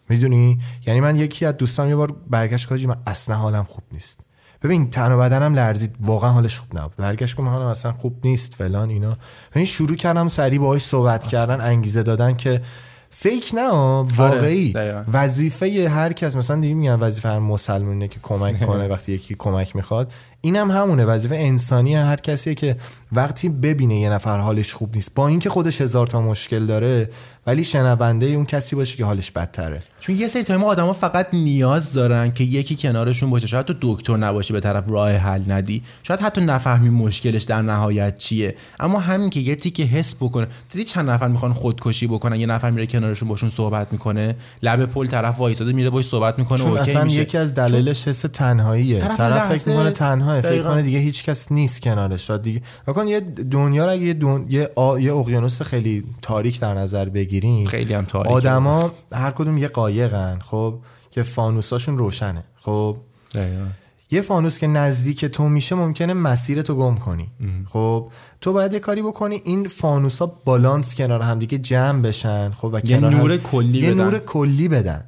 می‌دونی؟ 0.09 0.59
یعنی 0.87 1.01
من 1.01 1.15
یکی 1.15 1.45
از 1.45 1.57
دوستان 1.57 1.89
یه 1.89 1.95
بار 1.95 2.15
برگشت 2.29 2.69
کاجی 2.69 2.87
من 2.87 2.97
اصلا 3.07 3.35
حالم 3.35 3.63
خوب 3.63 3.83
نیست. 3.91 4.19
ببین 4.63 4.89
تن 4.89 5.11
و 5.11 5.17
بدنم 5.17 5.53
لرزید 5.53 5.95
واقعا 5.99 6.29
حالش 6.31 6.59
خوب 6.59 6.79
نبود. 6.79 6.95
برگشت 6.97 7.39
من 7.39 7.51
حالم 7.51 7.65
اصلا 7.65 7.91
خوب 7.91 8.19
نیست 8.23 8.55
فلان 8.55 8.89
اینا. 8.89 9.17
ببین 9.51 9.65
شروع 9.65 9.95
کردم 9.95 10.27
سریع 10.27 10.59
باهاش 10.59 10.85
صحبت 10.85 11.27
کردن 11.27 11.61
انگیزه 11.61 12.03
دادن 12.03 12.35
که 12.35 12.61
فیک 13.09 13.51
نه 13.55 13.69
ها، 13.69 14.07
واقعی. 14.15 14.73
وظیفه 15.13 15.89
هر 15.89 16.13
کس 16.13 16.35
مثلا 16.35 16.61
دیگه 16.61 16.73
میگن 16.73 16.99
وظیفه 16.99 17.29
هر 17.29 17.39
مسلمونه 17.39 18.07
که 18.07 18.19
کمک 18.23 18.63
کنه 18.67 18.87
وقتی 18.87 19.11
یکی 19.11 19.35
کمک 19.35 19.75
می‌خواد. 19.75 20.11
اینم 20.41 20.71
همونه 20.71 21.05
وظیفه 21.05 21.35
انسانی 21.35 21.95
هر 21.95 22.15
کسیه 22.15 22.55
که 22.55 22.77
وقتی 23.11 23.49
ببینه 23.49 23.95
یه 23.95 24.09
نفر 24.09 24.39
حالش 24.39 24.73
خوب 24.73 24.95
نیست 24.95 25.13
با 25.13 25.27
اینکه 25.27 25.49
خودش 25.49 25.81
هزار 25.81 26.07
تا 26.07 26.21
مشکل 26.21 26.65
داره 26.65 27.09
ولی 27.47 27.63
شنونده 27.63 28.25
اون 28.25 28.45
کسی 28.45 28.75
باشه 28.75 28.97
که 28.97 29.05
حالش 29.05 29.31
بدتره. 29.31 29.81
چون 29.99 30.15
یه 30.15 30.27
سری 30.27 30.43
تایم 30.43 30.63
آدما 30.63 30.93
فقط 30.93 31.27
نیاز 31.33 31.93
دارن 31.93 32.31
که 32.31 32.43
یکی 32.43 32.75
کنارشون 32.75 33.29
باشه. 33.29 33.47
شاید 33.47 33.65
تو 33.65 33.73
دکتر 33.81 34.17
نباشی 34.17 34.53
به 34.53 34.59
طرف 34.59 34.83
راه 34.87 35.11
حل 35.11 35.41
ندی. 35.47 35.83
شاید 36.03 36.19
حتی 36.19 36.41
نفهمی 36.41 36.89
مشکلش 36.89 37.43
در 37.43 37.61
نهایت 37.61 38.17
چیه. 38.17 38.55
اما 38.79 38.99
همین 38.99 39.29
که 39.29 39.39
یه 39.39 39.55
تیکه 39.55 39.83
حس 39.83 40.15
بکنه. 40.15 40.47
دیدی 40.71 40.85
چند 40.85 41.09
نفر 41.09 41.27
می‌خوان 41.27 41.53
خودکشی 41.53 42.07
بکنن؟ 42.07 42.39
یه 42.39 42.45
نفر 42.45 42.71
میره 42.71 42.87
کنارشون 42.87 43.29
باشون 43.29 43.49
صحبت 43.49 43.91
می‌کنه. 43.91 44.35
لب 44.63 44.85
پل 44.85 45.07
طرف 45.07 45.39
وایساده 45.39 45.73
میره 45.73 45.89
باش 45.89 46.05
صحبت 46.05 46.39
می‌کنه. 46.39 46.59
چون 46.59 46.71
اوکی 46.71 46.91
اصلا 46.91 47.03
میشه. 47.03 47.21
یکی 47.21 47.37
از 47.37 47.53
دلایلش 47.53 48.07
حس 48.07 48.21
تنهاییه. 48.21 48.99
طرف 48.99 49.17
طرف, 49.17 49.57
فکر 49.57 49.69
می‌کنه 49.69 49.91
تنهاه. 49.91 50.41
فکر. 50.41 50.63
کنه 50.63 50.81
دیگه 50.81 50.99
هیچ 50.99 51.23
کس 51.23 51.51
نیست 51.51 51.81
کنارش. 51.81 52.31
دیگه 52.31 52.61
یه 53.07 53.19
دنیا 53.51 53.85
رو 53.85 53.91
اگه 53.91 54.01
یه, 54.01 54.13
دن... 54.13 54.45
یه, 54.49 54.69
آ... 54.75 54.97
یه 54.97 55.13
اقیانوس 55.13 55.61
خیلی 55.61 56.03
تاریک 56.21 56.59
در 56.59 56.73
نظر 56.73 57.09
بگیریم 57.39 57.67
خیلی 57.67 57.93
هم 57.93 58.05
تاریکه 58.05 58.33
آدما 58.35 58.91
هر 59.13 59.31
کدوم 59.31 59.57
یه 59.57 59.67
قایقن 59.67 60.39
خب 60.43 60.79
که 61.11 61.23
فانوساشون 61.23 61.97
روشنه 61.97 62.43
خب 62.55 62.97
دقیقاً. 63.35 63.65
یه 64.11 64.21
فانوس 64.21 64.59
که 64.59 64.67
نزدیک 64.67 65.25
تو 65.25 65.49
میشه 65.49 65.75
ممکنه 65.75 66.13
مسیر 66.13 66.61
تو 66.61 66.75
گم 66.75 66.95
کنی 66.95 67.27
خب 67.65 68.07
تو 68.41 68.53
باید 68.53 68.73
یه 68.73 68.79
کاری 68.79 69.01
بکنی 69.01 69.41
این 69.43 69.67
فانوسا 69.67 70.25
بالانس 70.45 70.95
کنار 70.95 71.21
هم 71.21 71.39
دیگه 71.39 71.57
جمع 71.57 72.01
بشن 72.01 72.51
خب 72.51 72.69
و 72.73 72.81
یه 72.83 72.97
کنار 72.97 73.11
هم- 73.13 73.19
نور 73.19 73.37
کلی 73.37 73.79
یه 73.79 73.91
بدن. 73.93 74.03
نور 74.03 74.19
کلی 74.19 74.67
بدن. 74.67 75.03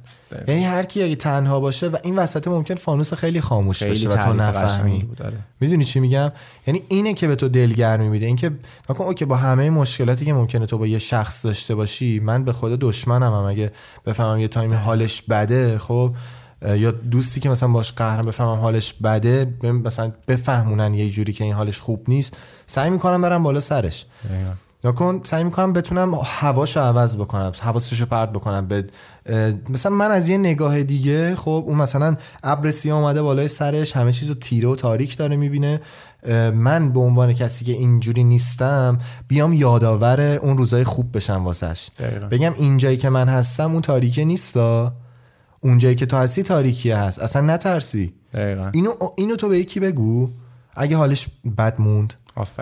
یعنی 0.48 0.64
هر 0.64 0.82
کی 0.82 1.02
اگه 1.02 1.14
تنها 1.14 1.60
باشه 1.60 1.88
و 1.88 1.96
این 2.02 2.16
وسط 2.16 2.48
ممکن 2.48 2.74
فانوس 2.74 3.14
خیلی 3.14 3.40
خاموش 3.40 3.78
خیلی 3.78 4.06
بشه 4.06 4.08
و 4.08 4.16
تو 4.16 4.32
نفهمی. 4.32 5.08
آره. 5.24 5.36
می‌دونی 5.60 5.84
چی 5.84 6.00
میگم؟ 6.00 6.32
یعنی 6.66 6.82
اینه 6.88 7.14
که 7.14 7.28
به 7.28 7.36
تو 7.36 7.48
دلگرمی 7.48 8.08
میده 8.08 8.26
اینکه 8.26 8.50
نکن 8.90 9.04
اوکی 9.04 9.24
با 9.24 9.36
همه 9.36 9.70
مشکلاتی 9.70 10.24
که 10.24 10.32
ممکنه 10.32 10.66
تو 10.66 10.78
با 10.78 10.86
یه 10.86 10.98
شخص 10.98 11.44
داشته 11.46 11.74
باشی 11.74 12.20
من 12.20 12.44
به 12.44 12.52
خود 12.52 12.72
دشمنم 12.72 13.32
هم 13.32 13.44
اگه 13.44 13.72
بفهمم 14.06 14.40
یه 14.40 14.48
تایمی 14.48 14.74
حالش 14.74 15.22
بده 15.22 15.78
خب 15.78 16.14
یا 16.62 16.90
دوستی 16.90 17.40
که 17.40 17.48
مثلا 17.48 17.68
باش 17.68 17.92
قهرم 17.92 18.26
بفهمم 18.26 18.58
حالش 18.58 18.92
بده 18.92 19.54
مثلا 19.62 20.12
بفهمونن 20.28 20.94
یه 20.94 21.10
جوری 21.10 21.32
که 21.32 21.44
این 21.44 21.52
حالش 21.52 21.80
خوب 21.80 22.04
نیست. 22.08 22.36
سعی 22.66 22.90
می‌کنم 22.90 23.22
برم 23.22 23.42
بالا 23.42 23.60
سرش. 23.60 24.06
نکن 24.84 25.20
سعی 25.24 25.44
می‌کنم 25.44 25.72
بتونم 25.72 26.18
هواشو 26.24 26.80
عوض 26.80 27.16
بکنم 27.16 27.52
حواسشو 27.60 28.06
پرت 28.06 28.30
بکنم. 28.30 28.66
به 28.66 28.84
مثلا 29.68 29.92
من 29.92 30.10
از 30.10 30.28
یه 30.28 30.38
نگاه 30.38 30.82
دیگه 30.82 31.36
خب 31.36 31.64
اون 31.66 31.76
مثلا 31.78 32.16
ابر 32.42 32.70
سیاه 32.70 32.98
اومده 32.98 33.22
بالای 33.22 33.48
سرش 33.48 33.96
همه 33.96 34.12
چیزو 34.12 34.34
تیره 34.34 34.68
و 34.68 34.76
تاریک 34.76 35.16
داره 35.16 35.36
می‌بینه. 35.36 35.80
من 36.54 36.92
به 36.92 37.00
عنوان 37.00 37.32
کسی 37.32 37.64
که 37.64 37.72
اینجوری 37.72 38.24
نیستم 38.24 38.98
بیام 39.28 39.52
یادآور 39.52 40.20
اون 40.20 40.58
روزای 40.58 40.84
خوب 40.84 41.16
بشم 41.16 41.44
واسش. 41.44 41.88
دقیقاً. 41.98 42.26
بگم 42.26 42.54
اینجایی 42.56 42.96
که 42.96 43.08
من 43.08 43.28
هستم 43.28 43.72
اون 43.72 43.82
تاریکه 43.82 44.24
نیستا؟ 44.24 44.92
اونجایی 45.60 45.94
که 45.94 46.06
تو 46.06 46.16
هستی 46.16 46.42
تاریکی 46.42 46.90
هست. 46.90 47.18
اصلا 47.18 47.42
نترسی. 47.42 48.14
دقیقاً. 48.34 48.70
اینو 48.74 48.90
اینو 49.16 49.36
تو 49.36 49.48
به 49.48 49.58
یکی 49.58 49.80
بگو. 49.80 50.30
اگه 50.76 50.96
حالش 50.96 51.28
بد 51.58 51.80
موند. 51.80 52.14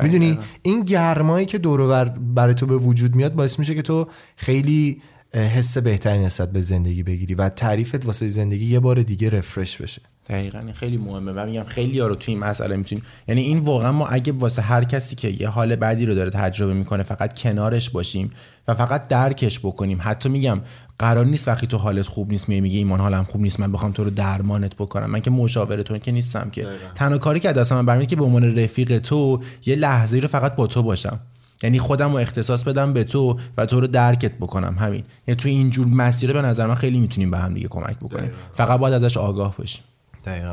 می‌دونی؟ 0.02 0.26
دقیقاً. 0.26 0.42
این 0.62 0.82
گرمایی 0.82 1.46
که 1.46 1.58
دور 1.58 1.80
و 1.80 1.88
بر 1.88 2.04
برای 2.04 2.54
تو 2.54 2.66
به 2.66 2.76
وجود 2.76 3.14
میاد 3.14 3.34
باعث 3.34 3.58
میشه 3.58 3.74
که 3.74 3.82
تو 3.82 4.08
خیلی 4.36 5.02
حس 5.34 5.78
بهتری 5.78 6.18
نسبت 6.18 6.52
به 6.52 6.60
زندگی 6.60 7.02
بگیری 7.02 7.34
و 7.34 7.48
تعریفت 7.48 8.06
واسه 8.06 8.28
زندگی 8.28 8.64
یه 8.64 8.80
بار 8.80 9.02
دیگه 9.02 9.30
رفرش 9.30 9.82
بشه. 9.82 10.02
دقیقا 10.28 10.72
خیلی 10.74 10.96
مهمه. 10.96 11.32
و 11.32 11.46
میگم 11.46 11.64
خیلی 11.64 11.98
ها 11.98 12.06
رو 12.06 12.14
توی 12.14 12.34
این 12.34 12.44
مسئله 12.44 12.76
می‌تونیم 12.76 13.04
یعنی 13.28 13.40
این 13.40 13.58
واقعا 13.58 13.92
ما 13.92 14.06
اگه 14.06 14.32
واسه 14.32 14.62
هر 14.62 14.84
کسی 14.84 15.14
که 15.14 15.28
یه 15.28 15.48
حال 15.48 15.76
بدی 15.76 16.06
رو 16.06 16.14
داره 16.14 16.30
تجربه 16.30 16.74
می‌کنه 16.74 17.02
فقط 17.02 17.38
کنارش 17.40 17.90
باشیم 17.90 18.30
و 18.68 18.74
فقط 18.74 19.08
درکش 19.08 19.58
بکنیم. 19.58 19.98
حتی 20.00 20.28
میگم 20.28 20.60
قرار 20.98 21.26
نیست 21.26 21.48
وقتی 21.48 21.66
تو 21.66 21.76
حالت 21.76 22.06
خوب 22.06 22.30
نیست 22.30 22.48
میای 22.48 22.60
میگه 22.60 22.78
ایمان 22.78 23.00
حالم 23.00 23.24
خوب 23.24 23.40
نیست 23.40 23.60
من 23.60 23.72
بخوام 23.72 23.92
تو 23.92 24.04
رو 24.04 24.10
درمانت 24.10 24.74
بکنم. 24.74 25.10
من 25.10 25.20
که 25.20 25.30
مشاور 25.30 25.82
تو 25.82 25.98
که 25.98 26.12
نیستم 26.12 26.50
که. 26.50 26.66
تنها 26.94 27.18
کاری 27.18 27.40
که 27.40 27.48
از 27.48 27.54
دست 27.54 27.72
من 27.72 27.86
برمیاد 27.86 28.08
که 28.08 28.16
به 28.16 28.24
عنوان 28.24 28.58
رفیق 28.58 28.98
تو 28.98 29.42
یه 29.66 29.76
لحظه 29.76 30.18
رو 30.18 30.28
فقط 30.28 30.56
با 30.56 30.66
تو 30.66 30.82
باشم. 30.82 31.20
یعنی 31.62 31.78
خودم 31.78 32.12
رو 32.12 32.18
اختصاص 32.18 32.64
بدم 32.64 32.92
به 32.92 33.04
تو 33.04 33.38
و 33.56 33.66
تو 33.66 33.80
رو 33.80 33.86
درکت 33.86 34.32
بکنم. 34.32 34.76
همین. 34.78 35.04
یعنی 35.26 35.36
تو 35.36 35.48
اینجور 35.48 35.86
مسیر 35.86 36.32
به 36.32 36.42
نظر 36.42 36.66
من 36.66 36.74
خیلی 36.74 36.98
می‌تونیم 36.98 37.30
به 37.30 37.38
هم 37.38 37.54
دیگه 37.54 37.68
کمک 37.68 37.96
بکنیم. 37.96 38.30
فقط 38.54 38.80
باید 38.80 39.04
ازش 39.04 39.16
آگاه 39.16 39.56
باشیم. 39.56 39.82
دقیقا. 40.24 40.52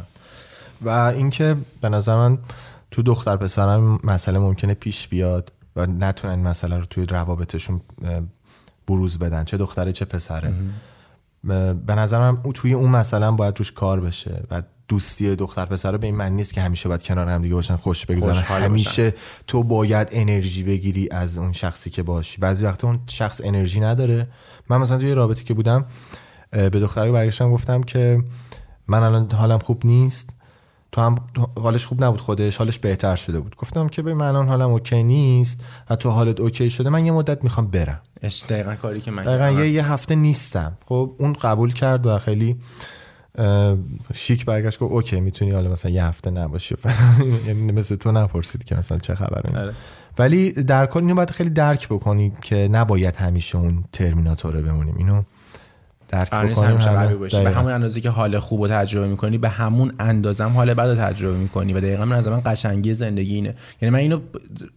و 0.82 0.90
اینکه 0.90 1.56
به 1.82 1.90
نظر 1.90 2.16
من 2.16 2.38
تو 2.92 3.02
دختر 3.02 3.38
پسرم 3.38 4.00
مسئله 4.04 4.40
ممکنه 4.40 4.74
پیش 4.74 5.08
بیاد 5.08 5.52
و 5.76 5.86
نتونن 5.86 6.34
این 6.34 6.48
مسئله 6.48 6.78
رو 6.78 6.86
توی 6.86 7.06
روابطشون 7.06 7.82
بروز 8.88 9.20
بدن 9.20 9.44
چه 9.44 9.58
دختره 9.58 9.92
چه 9.92 10.06
پسره. 10.06 10.54
به 11.86 11.96
نظرم 11.96 12.42
او- 12.44 12.54
توی 12.54 12.74
اون 12.74 12.90
مثلا 12.90 13.32
باید 13.32 13.54
توش 13.54 13.72
کار 13.72 14.00
بشه 14.02 14.44
و 14.52 14.62
دوستی 14.88 15.36
دختر 15.36 15.66
پسر 15.66 15.98
به 15.98 16.08
این 16.08 16.16
معنی 16.16 16.36
نیست 16.36 16.54
که 16.54 16.62
همیشه 16.62 16.90
باید 16.90 17.04
کنار 17.04 17.30
هم 17.30 17.42
دیگه 17.42 17.56
باشن 17.56 17.76
خوش 17.76 18.06
بگذارن. 18.06 18.34
خوشحال 18.34 18.62
همیشه 18.62 19.14
تو 19.48 19.64
باید 19.64 20.08
انرژی 20.12 20.64
بگیری 20.64 21.08
از 21.12 21.38
اون 21.38 21.54
شخصی 21.54 21.90
که 21.90 22.04
باشی 22.04 22.42
بعضی 22.42 22.66
وقتا 22.66 22.88
اون 22.88 23.00
شخص 23.08 23.42
انرژی 23.44 23.80
نداره. 23.80 24.28
من 24.70 24.78
مثلا 24.78 24.98
توی 24.98 25.14
رابطه 25.14 25.44
که 25.44 25.54
بودم 25.54 25.86
به 26.52 26.70
دختری 26.70 27.12
برگشتم 27.12 27.52
گفتم 27.52 27.84
که 27.84 28.24
من 28.88 29.04
الان 29.04 29.32
حالم 29.32 29.60
خوب 29.60 29.86
نیست. 29.86 30.35
تو 30.96 31.02
هم 31.02 31.16
حالش 31.56 31.86
خوب 31.86 32.04
نبود 32.04 32.22
خودش 32.22 32.58
حالش 32.58 32.80
بهتر 32.80 33.16
شده 33.16 33.40
بود 33.40 33.56
گفتم 33.56 33.88
که 33.88 34.02
ببین 34.02 34.18
من 34.18 34.28
الان 34.28 34.48
حالم 34.48 34.70
OK 34.70 35.04
نیست 35.04 35.64
و 35.90 35.96
تو 35.96 36.10
حالت 36.10 36.40
OK 36.40 36.70
شده 36.70 36.90
من 36.90 37.06
یه 37.06 37.12
مدت 37.12 37.44
می‌خوام 37.44 37.68
برم 37.68 38.00
اش 38.22 38.44
دقیقا 38.50 38.76
کاری 38.76 39.02
که 39.02 39.12
من 39.12 39.24
دقیقا. 39.24 39.62
یه, 39.62 39.70
یه 39.70 39.92
هفته 39.92 40.16
نیستم 40.16 40.78
خب 40.86 41.16
اون 41.20 41.34
قبول 41.34 41.74
کرد 41.74 42.06
و 42.06 42.18
خیلی 42.18 42.56
شیک 44.14 44.46
برگشت 44.46 44.80
گفت 44.80 44.92
OK 44.92 45.20
می‌تونی 45.20 45.52
حالا 45.52 45.70
مثلا 45.70 45.92
یه 45.92 46.06
هفته 46.06 46.30
نباشی. 46.30 46.76
یعنی 47.48 47.72
مثل 47.72 47.96
تو 47.96 48.12
نپرسید 48.12 48.64
که 48.64 48.76
مثلا 48.76 48.98
چه 48.98 49.16
خبره 49.16 49.60
آره. 49.60 49.74
ولی 50.18 50.52
در 50.52 50.86
کل 50.86 51.00
اینو 51.00 51.16
باید 51.16 51.30
خیلی 51.30 51.50
درک 51.50 51.88
بکنی 51.88 52.34
که 52.42 52.70
نباید 52.72 53.16
همیشه 53.16 53.58
اون 53.58 53.84
ترمیناتوره 53.92 54.62
بمونیم 54.62 54.96
اینو 54.98 55.24
درک. 56.10 56.30
قوی 56.30 57.16
باشی 57.16 57.38
به 57.38 57.44
دقیقاً. 57.44 57.60
همون 57.60 57.72
اندازه 57.72 58.02
که 58.02 58.10
حال 58.10 58.40
خوب 58.40 58.62
رو 58.62 58.68
تجربه 58.68 59.08
می‌کنی 59.08 59.38
به 59.38 59.50
همون 59.50 59.92
اندازه 60.00 60.44
هم 60.44 60.52
حال 60.52 60.74
بد 60.74 60.88
رو 60.88 60.96
تجربه 60.96 61.38
می‌کنی 61.38 61.74
و 61.74 61.80
دقیقا 61.80 62.06
من 62.06 62.16
از 62.16 62.28
من 62.28 62.42
قشنگی 62.46 62.94
زندگی 62.94 63.36
اینه 63.36 63.56
یعنی 63.82 63.94
من 63.94 64.00
اینو 64.00 64.20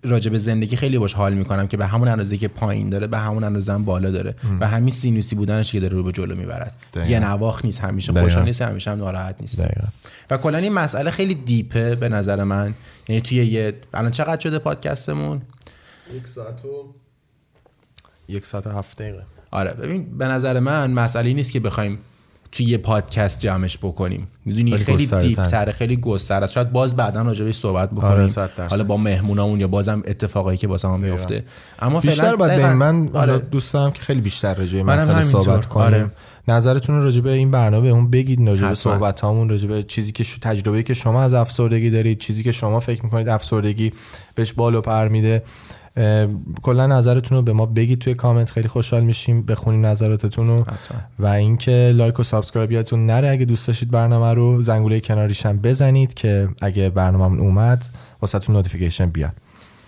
راجع 0.02 0.30
به 0.30 0.38
زندگی 0.38 0.76
خیلی 0.76 0.98
باش 0.98 1.14
حال 1.14 1.34
می‌کنم 1.34 1.66
که 1.66 1.76
به 1.76 1.86
همون 1.86 2.08
اندازه 2.08 2.36
که 2.36 2.48
پایین 2.48 2.90
داره 2.90 3.06
به 3.06 3.18
همون 3.18 3.44
اندازه 3.44 3.72
هم 3.72 3.84
بالا 3.84 4.10
داره 4.10 4.34
و 4.60 4.68
همین 4.68 4.90
سینوسی 4.90 5.34
بودنش 5.34 5.72
که 5.72 5.80
داره 5.80 5.96
رو 5.96 6.02
به 6.02 6.12
جلو 6.12 6.34
می‌برد 6.34 6.72
دقیقاً. 6.92 7.10
یه 7.10 7.20
نواخ 7.20 7.64
نیست 7.64 7.80
همیشه. 7.80 8.12
خوشحال 8.12 8.44
نیست 8.44 8.62
همیشه 8.62 8.90
هم 8.90 8.98
ناراحت 8.98 9.36
نیست 9.40 9.60
دقیقاً. 9.60 9.88
و 10.30 10.36
کلا 10.36 10.58
این 10.58 10.72
مسئله 10.72 11.10
خیلی 11.10 11.34
دیپه 11.34 11.94
به 11.94 12.08
نظر 12.08 12.44
من 12.44 12.74
یعنی 13.08 13.20
توی 13.20 13.38
یه 13.38 13.74
الان 13.94 14.10
چقدر 14.10 14.40
شده 14.40 14.58
پادکستمون 14.58 15.42
یک 16.14 16.28
ساعت 16.28 16.64
و 16.64 16.94
یک 18.28 18.46
ساعت 18.46 18.66
و 18.66 18.70
هفت 18.70 19.02
دقیقه 19.02 19.22
آره 19.51 19.70
ببین 19.72 20.18
به 20.18 20.24
نظر 20.24 20.61
من 20.61 20.90
مسئله 20.90 21.32
نیست 21.32 21.53
که 21.53 21.61
بخوایم 21.61 21.99
توی 22.53 22.66
یه 22.66 22.78
پادکست 22.78 23.38
جمعش 23.40 23.78
بکنیم 23.78 24.28
می‌دونی 24.44 24.70
خیلی 24.70 24.84
خیلی 24.84 25.05
گسترده 25.05 25.26
دیپ 25.26 25.36
تر. 25.42 25.51
تره 25.51 25.72
خیلی 25.72 25.96
گستر 25.96 26.44
است 26.44 26.53
شاید 26.53 26.72
باز 26.72 26.96
بعدا 26.96 27.22
راجع 27.22 27.44
بهش 27.44 27.57
صحبت 27.57 27.90
بکنیم 27.90 28.05
آره، 28.12 28.28
صد 28.28 28.51
درصد. 28.57 28.70
حالا 28.70 28.84
با 28.84 28.96
مهمونامون 28.96 29.61
یا 29.61 29.68
بازم 29.68 30.03
اتفاقایی 30.07 30.59
که 30.59 30.68
واسه 30.68 30.88
ما 30.88 30.96
میفته 30.96 31.44
اما 31.78 32.01
بیشتر 32.01 32.36
بریم 32.36 32.72
من 32.72 33.09
آره. 33.12 33.38
دوست 33.38 33.72
دارم 33.72 33.92
که 33.92 34.03
خیلی 34.03 34.20
بیشتر 34.20 34.55
راجع 34.55 34.82
مسئله. 34.82 35.22
صحبت 35.22 35.66
کنیم 35.66 35.86
آره. 35.86 36.11
نظرتون 36.49 36.96
رو 36.96 37.05
راجع 37.05 37.20
به 37.20 37.32
این 37.32 37.51
برنامه 37.51 37.88
اون 37.88 38.11
بگید 38.11 38.49
راجع 38.49 38.61
به 38.61 38.66
حتما. 38.68 38.74
صحبت 38.74 39.20
هامون 39.20 39.49
راجع 39.49 39.68
به 39.68 39.82
چیزی 39.82 40.12
که 40.12 40.24
شو- 40.24 40.38
تجربه 40.42 40.82
که 40.82 40.94
شما 40.94 41.22
از 41.22 41.34
افسردگی 41.34 41.90
دارید 41.90 42.18
چیزی 42.18 42.42
که 42.42 42.53
شما 42.53 42.80
فکر 42.80 43.05
می‌کنید 43.05 43.28
افسردگی 43.28 43.92
بهش 44.34 44.53
بال 44.53 44.74
و 44.74 44.80
پر 44.80 45.09
میده 45.09 45.42
کلا 46.62 46.86
نظرتون 46.86 47.38
رو 47.38 47.42
به 47.42 47.53
ما 47.53 47.66
بگید 47.66 47.99
توی 47.99 48.14
کامنت 48.14 48.51
خیلی 48.51 48.68
خوشحال 48.68 49.05
میشیم 49.05 49.42
بخونیم 49.42 49.86
نظراتتون 49.86 50.46
رو. 50.46 50.66
و 51.18 51.26
اینکه 51.26 51.93
like 51.94 52.20
و 52.20 52.22
subscribe 52.22 52.72
یادتون 52.72 53.06
نره. 53.06 53.31
اگه 53.31 53.44
دوست 53.44 53.66
داشتید 53.66 53.90
برنامه 53.90 54.35
رو 54.35 54.62
زنگوله 54.62 55.01
کناریش 55.01 55.47
هم 55.47 55.59
بزنید 55.59 56.14
که 56.14 56.48
اگه 56.60 56.90
برنامه‌مون 56.90 57.40
اومد 57.40 57.85
واسهتون 58.22 58.56
notification 58.56 59.06
بیاد. 59.06 59.32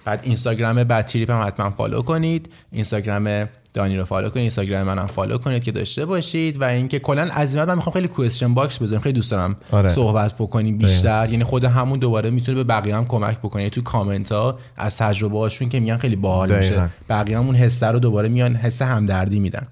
بعد 0.04 0.20
اینستاگرام 0.22 0.84
تریپ 0.84 1.30
هم 1.30 1.46
حتما 1.46 1.70
follow 1.70 2.02
کنید. 2.02 2.50
اینستاگرام 2.72 3.48
دانی 3.74 3.96
رو 3.96 4.04
follow 4.04 4.28
کنید 4.28 4.38
اینستاگرام 4.38 4.86
منم 4.86 5.06
follow 5.06 5.38
کنید 5.38 5.64
که 5.64 5.72
داشته 5.72 6.06
باشید 6.06 6.60
و 6.60 6.64
اینکه 6.64 6.98
کلا 6.98 7.28
از 7.32 7.54
این 7.54 7.74
می‌خوام 7.74 7.94
خیلی 7.94 8.08
question 8.08 8.54
box 8.54 8.78
بذارم 8.78 9.02
خیلی 9.02 9.12
دوست 9.12 9.30
دارم 9.30 9.56
آره. 9.72 9.88
صحبت 9.88 10.34
بکنیم 10.34 10.78
بیشتر. 10.78 11.28
یعنی 11.30 11.44
خود 11.44 11.64
همون 11.64 11.98
دوباره 11.98 12.30
می‌تونه 12.30 12.56
به 12.56 12.64
بقیه 12.64 12.96
هم 12.96 13.06
کمک 13.06 13.38
بکنه. 13.38 13.62
یعنی 13.62 13.70
تو 13.70 13.82
کامنت 13.82 14.32
ها 14.32 14.58
از 14.76 14.96
تجربه 14.96 15.38
هاشون 15.38 15.68
که 15.68 15.80
میگن 15.80 15.96
خیلی 15.96 16.16
باحال 16.16 16.56
میشه. 16.56 16.88
بقیه 17.08 17.38
همون 17.38 17.54
حسه 17.54 17.86
رو 17.86 17.98
دوباره 17.98 18.28
میان 18.28 18.56
حس 18.56 18.82
همدردی 18.82 19.40
میدن. 19.40 19.66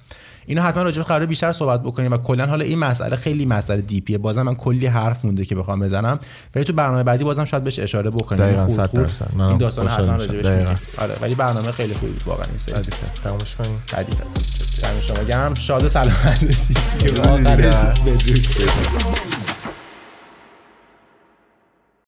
اینو 0.49 0.63
حتما 0.63 0.83
راجع 0.83 1.03
قرار 1.03 1.27
بیشتر 1.27 1.53
صحبت 1.53 1.83
بکنیم 1.83 2.13
و 2.13 2.17
کلا 2.17 2.47
حالا 2.47 2.65
این 2.65 2.79
مسئله 2.79 3.17
خیلی 3.17 3.47
مسئله 3.47 3.81
deep 3.81 4.02
یه. 4.02 4.19
بازم 4.19 4.43
من 4.43 4.55
کلی 4.55 4.87
حرف 4.87 5.25
مونده 5.25 5.45
که 5.45 5.55
بخوام 5.55 5.81
بزنم. 5.81 6.19
ولی 6.55 6.65
تو 6.65 6.73
برنامه 6.73 7.03
بعدی 7.03 7.25
بازم 7.25 7.45
شاید 7.45 7.63
بهش 7.63 7.79
اشاره 7.79 8.11
بکنیم. 8.11 8.43
دقیقاً، 8.43 8.69
صد 8.69 8.93
درصد. 8.93 9.35
این 9.39 9.59
داستان 9.59 9.89
حتما. 9.89 10.17
راجع 10.17 10.33
بهش. 10.33 10.79
آره 10.99 11.15
ولی 11.21 11.35
برنامه 11.35 11.73
خیلی 11.73 11.95
خوبی 11.95 12.13
بود 12.13 12.23
واقعا 12.27 12.47
این 12.49 12.59
سری. 12.59 12.75
تمومش 13.25 13.57
کنیم؟ 13.57 13.83
دم 14.83 15.01
شما 15.01 15.25
گرم. 15.25 15.55
شاد 15.55 15.85
و 15.85 15.89
سلامت 15.89 16.45
باشید. 16.45 16.79